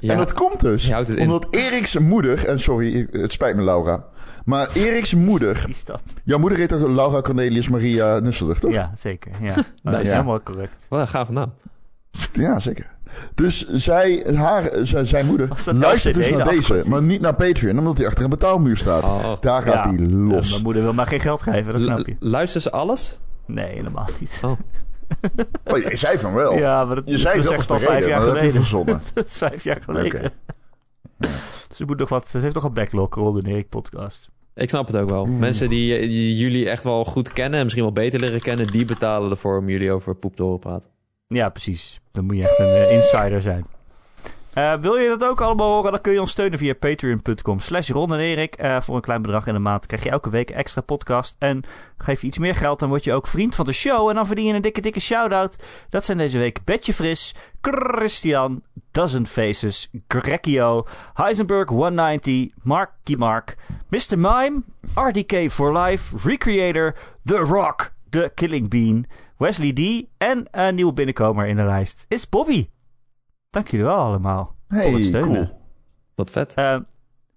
Ja, 0.00 0.12
En 0.12 0.18
dat 0.18 0.32
komt 0.34 0.60
dus 0.60 0.88
in. 0.88 1.18
omdat 1.20 1.46
Erik's 1.50 1.98
moeder... 1.98 2.46
En 2.46 2.60
sorry, 2.60 3.08
het 3.10 3.32
spijt 3.32 3.56
me 3.56 3.62
Laura. 3.62 4.04
Maar 4.48 4.68
Erik's 4.74 5.14
moeder... 5.14 5.54
Wie 5.64 5.68
is 5.74 5.84
dat? 5.84 6.02
Jouw 6.24 6.38
moeder 6.38 6.58
heet 6.58 6.68
toch 6.68 6.86
Laura 6.88 7.20
Cornelius 7.20 7.68
Maria 7.68 8.18
Nusselder, 8.18 8.60
toch? 8.60 8.72
Ja, 8.72 8.90
zeker. 8.94 9.32
Ja. 9.40 9.54
dat 9.82 10.00
is 10.00 10.06
Ja. 10.06 10.12
helemaal 10.12 10.42
correct. 10.42 10.86
Wat 10.88 11.00
een 11.00 11.08
gave 11.08 11.32
naam. 11.32 11.52
Ja, 12.32 12.60
zeker. 12.60 12.86
Dus 13.34 13.68
zij, 13.68 14.26
haar, 14.34 14.70
zij, 14.82 15.04
zijn 15.04 15.26
moeder 15.26 15.48
luistert 15.64 16.14
dus 16.14 16.30
naar 16.30 16.44
de 16.44 16.50
deze, 16.50 16.82
maar 16.86 17.02
niet 17.02 17.20
naar 17.20 17.36
Patreon, 17.36 17.78
omdat 17.78 17.96
hij 17.98 18.06
achter 18.06 18.24
een 18.24 18.30
betaalmuur 18.30 18.76
staat. 18.76 19.02
Oh. 19.04 19.32
Daar 19.40 19.62
gaat 19.62 19.74
Ja. 19.74 19.88
hij 19.90 20.06
Ja, 20.06 20.14
los. 20.16 20.50
mijn 20.50 20.62
moeder 20.62 20.82
wil 20.82 20.92
maar 20.92 21.06
geen 21.06 21.20
geld 21.20 21.42
geven, 21.42 21.72
dat 21.72 21.82
snap 21.82 21.98
je. 22.06 22.16
Lu- 22.18 22.30
Luisteren 22.30 22.62
ze 22.62 22.70
alles? 22.70 23.18
Nee, 23.46 23.66
helemaal 23.68 24.08
niet. 24.20 24.40
Oh. 24.44 24.50
Oh, 25.64 25.78
je 25.78 25.96
zei 25.96 26.18
van 26.18 26.34
wel. 26.34 26.54
Ja, 26.56 26.84
maar 26.84 26.94
dat, 26.94 27.04
je 27.06 27.18
zei 27.18 27.40
dat 27.42 27.52
is 27.58 27.66
de 27.66 27.72
al 27.72 27.78
vijf 27.78 28.06
jaar 28.06 28.20
geleden. 28.20 28.62
dat 29.14 29.26
is 29.26 29.36
vijf 29.38 29.64
jaar 29.64 29.80
geleden. 29.82 30.20
Oké. 30.20 30.30
Ze, 31.70 31.84
moet 31.84 31.98
nog 31.98 32.08
wat, 32.08 32.28
ze 32.28 32.38
heeft 32.38 32.54
nog 32.54 32.64
een 32.64 32.72
backlog, 32.72 33.14
Ron 33.14 33.38
en 33.38 33.46
Erik 33.46 33.68
podcast. 33.68 34.30
Ik 34.58 34.68
snap 34.68 34.86
het 34.86 34.96
ook 34.96 35.08
wel. 35.08 35.26
Mensen 35.26 35.68
die, 35.68 35.98
die 35.98 36.36
jullie 36.36 36.68
echt 36.68 36.84
wel 36.84 37.04
goed 37.04 37.32
kennen 37.32 37.58
en 37.58 37.62
misschien 37.64 37.84
wel 37.84 37.92
beter 37.92 38.20
leren 38.20 38.40
kennen, 38.40 38.66
die 38.66 38.84
betalen 38.84 39.30
ervoor 39.30 39.58
om 39.58 39.68
jullie 39.68 39.92
over 39.92 40.14
poep 40.14 40.36
te 40.36 40.42
horen 40.42 40.58
praten. 40.58 40.90
Ja, 41.28 41.48
precies. 41.48 42.00
Dan 42.10 42.24
moet 42.24 42.36
je 42.36 42.42
echt 42.42 42.58
een 42.58 42.66
eh, 42.66 42.92
insider 42.92 43.42
zijn. 43.42 43.66
Eh, 44.52 44.74
wil 44.74 44.96
je 44.96 45.08
dat 45.08 45.24
ook 45.24 45.40
allemaal 45.40 45.72
horen? 45.72 45.90
Dan 45.90 46.00
kun 46.00 46.12
je 46.12 46.20
ons 46.20 46.30
steunen 46.30 46.58
via 46.58 46.74
patreon.com 46.74 47.60
slash 47.60 47.90
Ron 47.90 48.12
en 48.12 48.18
Erik. 48.18 48.54
Eh, 48.54 48.80
voor 48.80 48.96
een 48.96 49.00
klein 49.00 49.22
bedrag 49.22 49.46
in 49.46 49.52
de 49.52 49.58
maand 49.58 49.86
krijg 49.86 50.02
je 50.02 50.10
elke 50.10 50.30
week 50.30 50.50
een 50.50 50.56
extra 50.56 50.80
podcast. 50.80 51.36
En 51.38 51.62
geef 51.96 52.20
je 52.20 52.26
iets 52.26 52.38
meer 52.38 52.54
geld, 52.54 52.78
dan 52.78 52.88
word 52.88 53.04
je 53.04 53.12
ook 53.12 53.26
vriend 53.26 53.54
van 53.54 53.64
de 53.64 53.72
show. 53.72 54.08
En 54.08 54.14
dan 54.14 54.26
verdien 54.26 54.46
je 54.46 54.54
een 54.54 54.62
dikke, 54.62 54.80
dikke 54.80 55.00
shout-out. 55.00 55.56
Dat 55.88 56.04
zijn 56.04 56.18
deze 56.18 56.38
week 56.38 56.64
Betje 56.64 56.94
Fris, 56.94 57.34
Christian, 57.60 58.62
Dozen 58.90 59.26
Faces, 59.26 59.90
Heisenberg 61.14 61.68
190, 61.68 62.52
Marky 62.62 63.14
Mark, 63.14 63.56
Mr. 63.88 64.18
Mime, 64.18 64.62
RDK 64.94 65.50
for 65.50 65.78
Life, 65.78 66.16
Recreator, 66.28 66.94
The 67.24 67.36
Rock, 67.36 67.92
The 68.10 68.30
Killing 68.34 68.68
Bean, 68.68 69.06
Wesley 69.36 69.72
D. 69.72 70.06
En 70.18 70.46
een 70.50 70.74
nieuwe 70.74 70.92
binnenkomer 70.92 71.46
in 71.46 71.56
de 71.56 71.64
lijst 71.64 72.04
is 72.08 72.28
Bobby. 72.28 72.68
Dank 73.50 73.68
jullie 73.68 73.86
wel 73.86 73.96
allemaal 73.96 74.56
voor 74.68 74.78
het 74.80 74.90
Hey, 74.92 75.02
steunen. 75.02 75.30
cool. 75.46 75.60
Wat 76.14 76.30
vet. 76.30 76.54
Eh, 76.54 76.78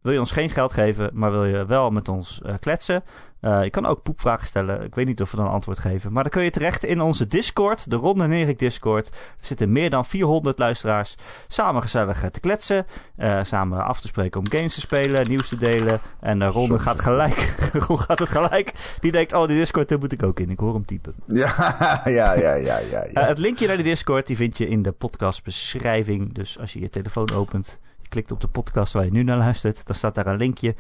wil 0.02 0.14
je 0.14 0.20
ons 0.20 0.32
geen 0.32 0.50
geld 0.50 0.72
geven, 0.72 1.10
maar 1.14 1.32
wil 1.32 1.46
je 1.46 1.66
wel 1.66 1.90
met 1.90 2.08
ons 2.08 2.42
eh, 2.42 2.56
kletsen? 2.60 3.04
Eh, 3.42 3.64
je 3.64 3.70
kan 3.70 3.86
ook 3.86 4.04
poepvragen 4.04 4.48
stellen. 4.48 4.84
Ik 4.84 4.96
weet 4.96 5.06
niet 5.06 5.22
of 5.22 5.32
we 5.32 5.38
dan 5.38 5.46
een 5.46 5.52
antwoord 5.52 5.80
geven. 5.80 6.12
Maar 6.12 6.24
dan 6.24 6.32
kun 6.32 6.44
je 6.44 6.50
terecht 6.50 6.84
in 6.84 7.02
onze 7.02 7.28
Discord, 7.28 7.90
de 7.90 7.96
Ron 7.96 8.22
en 8.22 8.32
Erik 8.32 8.60
Discord. 8.60 9.08
Er 9.08 9.46
zitten 9.46 9.72
meer 9.72 9.90
dan 9.90 10.06
400 10.06 10.60
luisteraars 10.60 11.16
samen 11.48 11.82
gezellig 11.82 12.24
eh, 12.24 12.30
te 12.30 12.40
kletsen. 12.40 12.86
eh, 13.16 13.40
samen 13.44 13.86
af 13.86 14.02
te 14.02 14.08
spreken 14.08 14.40
om 14.40 14.52
games 14.52 14.74
te 14.74 14.80
spelen, 14.80 15.28
nieuws 15.28 15.50
te 15.50 15.58
delen. 15.58 16.00
En 16.20 16.42
uh, 16.42 16.50
Ron 16.50 16.80
gaat 16.80 17.00
gelijk. 17.00 17.56
Ron 17.88 18.00
gaat 18.00 18.20
het 18.20 18.30
gelijk. 18.30 18.74
Die 19.00 19.12
denkt, 19.12 19.34
oh, 19.34 19.48
die 19.48 19.58
Discord 19.58 19.90
daar 19.90 20.00
moet 20.00 20.12
ik 20.12 20.24
ook 20.24 20.40
in. 20.40 20.50
Ik 20.50 20.60
hoor 20.60 20.74
hem 20.74 20.86
typen. 20.86 21.14
Ja, 21.42 22.02
ja, 22.06 22.34
ja, 22.34 22.54
ja, 22.54 22.78
ja. 22.78 22.78
Eh, 22.78 23.14
ja. 23.14 23.26
het 23.26 23.38
linkje 23.38 23.68
naar 23.68 23.78
de 23.78 23.84
Discord 23.84 24.28
die 24.28 24.36
vind 24.36 24.58
je 24.58 24.68
in 24.68 24.82
de 24.82 24.92
podcastbeschrijving. 24.92 26.34
Dus 26.34 26.60
als 26.60 26.74
je 26.74 26.80
je 26.80 26.90
telefoon 26.90 27.32
opent, 27.32 27.80
je 28.02 28.08
klikt 28.10 28.32
op 28.32 28.42
de 28.42 28.48
podcast 28.48 28.94
waar 28.94 29.06
je 29.06 29.12
nu 29.12 29.24
naar 29.24 29.38
luistert, 29.38 29.86
dan 29.86 29.96
staat 29.96 30.16
daar 30.16 30.28
een 30.28 30.38
linkje. 30.38 30.76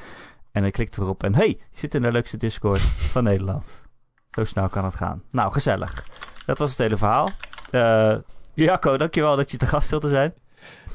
En 0.51 0.61
dan 0.61 0.71
klikt 0.71 0.97
erop 0.97 1.23
en 1.23 1.35
hey, 1.35 1.59
zit 1.71 1.95
in 1.95 2.01
de 2.01 2.11
leukste 2.11 2.37
Discord 2.37 2.81
van 2.81 3.23
Nederland. 3.23 3.81
Zo 4.31 4.43
snel 4.43 4.69
kan 4.69 4.85
het 4.85 4.95
gaan. 4.95 5.23
Nou, 5.31 5.51
gezellig. 5.51 6.05
Dat 6.45 6.57
was 6.57 6.69
het 6.69 6.79
hele 6.79 6.97
verhaal. 6.97 7.29
Eh 7.71 8.15
Jacco, 8.53 8.97
dankjewel 8.97 9.35
dat 9.35 9.51
je 9.51 9.57
te 9.57 9.65
gast 9.65 9.89
wilde 9.89 10.09
zijn. 10.09 10.33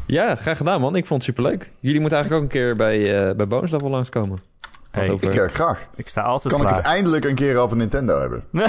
Ja, 0.07 0.37
graag 0.37 0.57
gedaan 0.57 0.81
man. 0.81 0.97
Ik 0.97 1.07
vond 1.07 1.25
het 1.25 1.35
superleuk. 1.35 1.73
Jullie 1.81 2.01
moeten 2.01 2.19
eigenlijk 2.19 2.45
ook 2.45 2.53
een 2.53 2.61
keer 2.61 2.77
bij, 2.77 3.29
uh, 3.29 3.37
bij 3.37 3.61
Level 3.61 3.89
langskomen. 3.89 4.43
Hey, 5.01 5.11
over... 5.11 5.29
Ik 5.29 5.35
uh, 5.35 5.49
graag. 5.49 5.89
Ik 5.97 6.09
sta 6.09 6.23
altijd 6.23 6.55
Kan 6.55 6.63
ik 6.63 6.75
het 6.75 6.85
eindelijk 6.85 7.25
een 7.25 7.35
keer 7.35 7.57
over 7.57 7.77
Nintendo 7.77 8.21
hebben? 8.21 8.45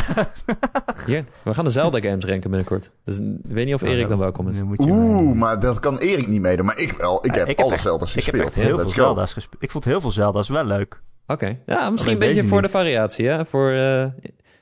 Ja, 1.06 1.24
we 1.44 1.54
gaan 1.54 1.66
de 1.66 1.72
Zelda 1.72 2.00
games 2.02 2.26
ranken 2.26 2.50
binnenkort. 2.50 2.92
Dus 3.04 3.20
ik 3.20 3.24
weet 3.44 3.66
niet 3.66 3.74
of 3.76 3.82
Nou, 3.82 3.94
Erik 3.94 4.10
dan 4.10 4.18
welkom 4.18 4.50
is. 4.50 4.58
Nu 4.58 4.64
moet 4.64 4.84
je 4.84 4.90
Oeh, 4.92 5.36
maar 5.36 5.60
dat 5.60 5.80
kan 5.80 5.98
Erik 5.98 6.28
niet 6.28 6.42
meedoen. 6.42 6.66
Maar 6.66 6.78
ik 6.78 6.92
wel. 6.92 7.26
Ik 7.26 7.34
Ja, 7.34 7.40
heb 7.40 7.48
ik 7.50 7.56
heb 7.58 7.66
alle 7.66 7.74
echt- 7.76 7.84
Zelda's 7.84 8.16
Ik 8.16 8.24
heb 8.26 8.36
gespeeld. 8.36 8.48
echt 8.58 8.68
heel 8.68 8.76
veel 8.76 8.86
go. 8.86 8.92
Zelda's 8.92 9.34
gespeeld. 9.34 9.64
Ik 9.64 9.72
vond 9.72 9.86
heel 9.86 10.02
veel 10.02 10.12
Zelda's 10.12 10.50
wel 10.50 10.64
leuk. 10.66 11.02
Oké. 11.28 11.60
Ja, 11.66 11.90
misschien 11.90 12.16
Alleen 12.16 12.30
een 12.30 12.34
beetje 12.36 12.48
voor 12.50 12.62
niet. 12.62 12.72
de 12.72 12.78
variatie, 12.78 13.28
hè? 13.28 13.46
Voor, 13.46 13.72
uh, 13.72 14.02
in 14.02 14.12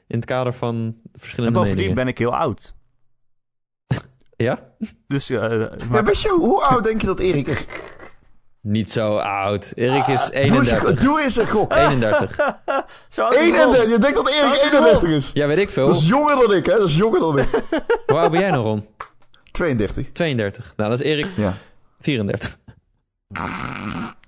het 0.07 0.25
kader 0.25 0.53
van 0.53 0.75
En 0.75 1.01
verschillende 1.13 1.53
bovendien 1.53 1.75
meningen. 1.77 2.03
ben 2.03 2.07
ik 2.07 2.17
heel 2.17 2.35
oud. 2.35 2.73
Ja? 4.37 4.59
Dus, 5.07 5.29
eh, 5.29 5.37
Ja, 5.49 5.69
maar, 5.89 6.03
weet 6.03 6.21
je, 6.21 6.29
hoe 6.29 6.61
oud 6.63 6.83
denk 6.83 7.01
je 7.01 7.07
dat 7.07 7.19
Erik 7.19 7.47
is? 7.47 7.65
Niet 8.67 8.91
zo 8.91 9.17
oud. 9.17 9.71
Erik 9.75 10.07
is 10.07 10.25
Doe 10.25 10.35
eens, 10.35 10.69
31. 10.69 10.99
doe 10.99 11.21
eens 11.21 11.35
een 11.35 11.47
gok. 11.47 11.73
31. 11.73 12.35
zo 13.09 13.21
oud 13.21 13.33
is 13.33 13.39
Ron. 13.39 13.73
31. 13.73 13.89
Je 13.91 13.99
denkt 13.99 14.15
dat 14.15 14.29
Erik 14.29 14.43
Oud 14.43 14.55
is 14.55 14.71
31 14.71 15.09
is. 15.09 15.31
Ja, 15.33 15.47
weet 15.47 15.57
ik 15.57 15.69
veel. 15.69 15.87
Dat 15.87 15.95
is 15.95 16.07
jonger 16.07 16.35
dan 16.35 16.53
ik, 16.53 16.65
hè? 16.65 16.77
Dat 16.77 16.87
is 16.87 16.95
jonger 16.95 17.19
dan 17.19 17.39
ik. 17.39 17.49
Hoe 18.05 18.17
oud 18.17 18.31
ben 18.31 18.39
jij 18.39 18.51
nou, 18.51 18.63
Ron? 18.63 18.87
32. 19.51 20.11
32. 20.11 20.73
Nou, 20.75 20.89
dat 20.89 20.99
is 20.99 21.05
Erik 21.05 21.27
Ja. 21.35 21.53
34. 21.99 22.57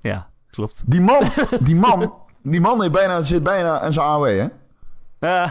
Ja, 0.02 0.30
klopt. 0.50 0.84
Die 0.86 1.02
man, 1.02 1.32
die 1.60 1.76
man, 1.76 2.14
die 2.44 2.62
man 2.62 2.82
heeft 2.82 2.94
bijna, 2.94 3.24
zit 3.24 3.44
bijna 3.44 3.80
aan 3.80 3.94
zijn 3.94 4.06
AOW, 4.06 4.28
hè? 4.28 4.48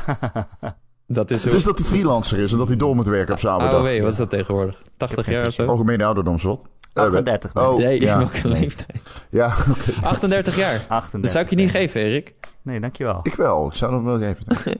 Dat 1.09 1.31
is 1.31 1.45
Het 1.45 1.55
is 1.55 1.65
dat 1.65 1.79
hij 1.79 1.87
freelancer 1.87 2.39
is 2.39 2.53
en 2.53 2.59
dat 2.59 2.69
hij 2.69 2.77
door 2.77 2.95
moet 2.95 3.07
werken 3.07 3.35
op 3.35 3.41
zijn 3.41 3.53
oude 3.53 3.69
dag. 3.69 3.87
AOW, 3.87 4.03
wat 4.03 4.13
is 4.13 4.19
dat 4.19 4.31
tegenwoordig? 4.31 4.83
80 4.97 5.29
jaar 5.31 5.47
of 5.47 5.53
zo? 5.53 5.67
Algemene 5.67 6.05
ouderdomswet. 6.05 6.59
Eh, 6.97 7.03
38 7.05 7.53
ben. 7.53 7.69
Oh, 7.69 7.77
Nee, 7.77 8.01
ja. 8.01 8.19
welke 8.19 8.49
leeftijd? 8.49 9.11
Ja, 9.31 9.47
oké. 9.71 9.93
38 10.03 10.57
jaar. 10.57 10.85
38. 10.89 11.21
Dat 11.21 11.31
zou 11.31 11.45
ik 11.45 11.51
je 11.51 11.57
niet 11.57 11.71
geven, 11.71 12.01
Erik. 12.01 12.35
Nee, 12.63 12.81
dankjewel. 12.81 13.21
Ik 13.23 13.35
wel. 13.35 13.67
Ik 13.67 13.73
zou 13.75 13.93
dat 13.93 14.03
wel 14.03 14.19
geven. 14.19 14.79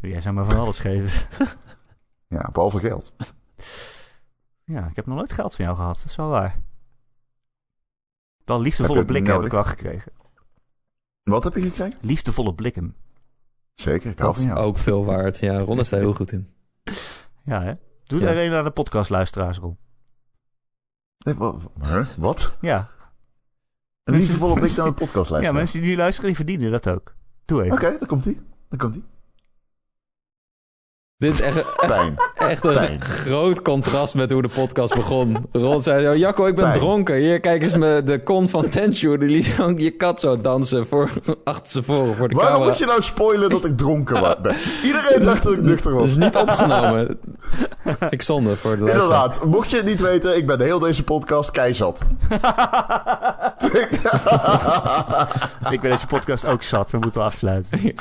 Jij 0.10 0.20
zou 0.20 0.34
me 0.34 0.44
van 0.44 0.58
alles 0.58 0.78
geven. 0.78 1.10
Ja, 2.28 2.48
behalve 2.52 2.78
geld. 2.80 3.12
Ja, 4.64 4.86
ik 4.86 4.96
heb 4.96 5.06
nog 5.06 5.16
nooit 5.16 5.32
geld 5.32 5.54
van 5.54 5.64
jou 5.64 5.76
gehad. 5.76 5.96
Dat 5.96 6.04
is 6.04 6.16
wel 6.16 6.28
waar. 6.28 6.56
Wel 8.44 8.60
liefdevolle 8.60 8.98
Heb 8.98 9.06
blikken 9.06 9.34
heb 9.34 9.42
ik 9.44 9.50
wel 9.50 9.64
gekregen. 9.64 10.12
Wat 11.22 11.44
heb 11.44 11.54
je 11.54 11.60
gekregen? 11.60 11.98
Liefdevolle 12.00 12.54
blikken. 12.54 12.96
Zeker, 13.74 14.10
ik 14.10 14.18
jou. 14.18 14.50
ook 14.50 14.78
veel 14.78 15.04
waard. 15.04 15.38
Ja, 15.38 15.58
Ron 15.58 15.78
is 15.80 15.88
daar 15.88 16.00
heel 16.00 16.14
goed 16.14 16.32
in. 16.32 16.48
Ja, 17.42 17.62
hè? 17.62 17.72
Doe 18.04 18.20
Ja. 18.20 18.28
er 18.28 18.44
een 18.44 18.50
naar 18.50 18.64
de 18.64 18.70
podcastluisteraars, 18.70 19.58
Ron. 19.58 19.78
Nee, 21.26 21.34
wa- 21.34 21.54
huh? 21.82 22.06
Wat? 22.16 22.56
Ja. 22.60 22.88
Een 24.04 24.14
liefdevolle 24.14 24.54
blik 24.54 24.76
naar 24.76 24.86
de 24.86 24.92
podcast 24.92 25.30
ja, 25.40 25.52
mensen 25.52 25.80
die 25.80 25.90
nu 25.90 25.96
luisteren, 25.96 26.26
die 26.26 26.36
verdienen 26.36 26.70
dat 26.70 26.88
ook. 26.88 27.14
Doe 27.44 27.62
even. 27.62 27.74
Oké, 27.74 27.96
daar 27.98 28.08
komt 28.08 28.24
hij. 28.24 28.38
Daar 28.68 28.78
komt 28.78 28.94
hij. 28.94 29.02
Dit 31.18 31.32
is 31.32 31.40
echt, 31.40 31.56
echt, 31.56 31.76
Pijn. 31.86 32.16
echt 32.34 32.64
een 32.64 32.72
Pijn. 32.72 33.00
groot 33.00 33.62
contrast 33.62 34.14
met 34.14 34.30
hoe 34.30 34.42
de 34.42 34.48
podcast 34.48 34.94
begon. 34.94 35.46
Ron 35.52 35.82
zei 35.82 36.12
zo, 36.12 36.18
Jacco, 36.18 36.46
ik 36.46 36.54
ben 36.54 36.64
Pijn. 36.64 36.78
dronken. 36.78 37.14
Hier, 37.16 37.40
kijk 37.40 37.62
eens 37.62 37.74
me, 37.74 38.02
de 38.04 38.22
con 38.22 38.48
van 38.48 38.68
Tenshu. 38.68 39.18
Die 39.18 39.28
liet 39.28 39.44
je 39.76 39.90
kat 39.90 40.20
zo 40.20 40.40
dansen 40.40 40.86
voor, 40.86 41.10
achter 41.44 41.72
ze 41.72 41.82
voren 41.82 42.16
voor 42.16 42.28
de 42.28 42.34
Waarom 42.34 42.52
camera. 42.52 42.70
moet 42.70 42.78
je 42.78 42.86
nou 42.86 43.02
spoilen 43.02 43.50
dat 43.50 43.64
ik 43.64 43.76
dronken 43.76 44.36
ben? 44.42 44.56
Iedereen 44.84 45.24
dacht 45.24 45.42
dat 45.42 45.52
ik 45.52 45.60
nuchter 45.62 45.90
Dat 45.90 46.00
was. 46.00 46.08
is 46.16 46.16
niet 46.16 46.36
opgenomen. 46.36 47.18
Ik 48.10 48.22
zonde 48.22 48.56
voor 48.56 48.76
de 48.76 48.82
luisteraar. 48.82 49.24
Inderdaad, 49.24 49.44
mocht 49.44 49.70
je 49.70 49.76
het 49.76 49.84
niet 49.86 50.00
weten, 50.00 50.36
ik 50.36 50.46
ben 50.46 50.58
de 50.58 50.64
heel 50.64 50.78
deze 50.78 51.04
podcast 51.04 51.50
keizat. 51.50 51.98
Ik 55.70 55.80
ben 55.80 55.90
deze 55.90 56.06
podcast 56.06 56.46
ook 56.46 56.62
zat. 56.62 56.90
We 56.90 56.98
moeten 56.98 57.22
afsluiten. 57.22 57.80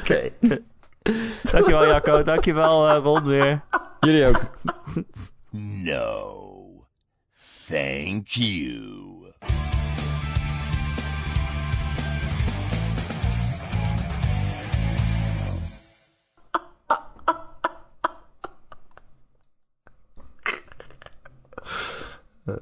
Oké. 0.00 0.30
Dankjewel, 1.52 1.86
Jacco. 1.86 2.22
Dankjewel, 2.22 2.88
eh 2.88 3.02
Ron 3.02 3.24
weer. 3.24 3.60
Jullie 4.00 4.26
ook. 4.26 4.44
No. 5.50 6.42
Thank 7.66 8.28
you. 8.28 9.32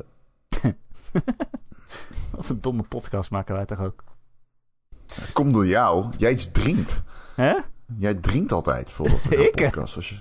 Wat 2.30 2.48
een 2.48 2.60
domme 2.60 2.82
podcast 2.82 3.30
maken 3.30 3.54
wij 3.54 3.64
toch 3.64 3.80
ook. 3.80 4.04
Kom 5.32 5.52
door 5.52 5.66
jou. 5.66 6.06
Jij 6.16 6.32
iets 6.32 6.50
drinkt. 6.52 7.02
Hè? 7.34 7.54
Jij 7.98 8.14
drinkt 8.14 8.52
altijd 8.52 8.92
Ik? 9.30 9.56
de 9.56 9.60
podcast. 9.60 9.96
Als 9.96 10.08
je... 10.08 10.16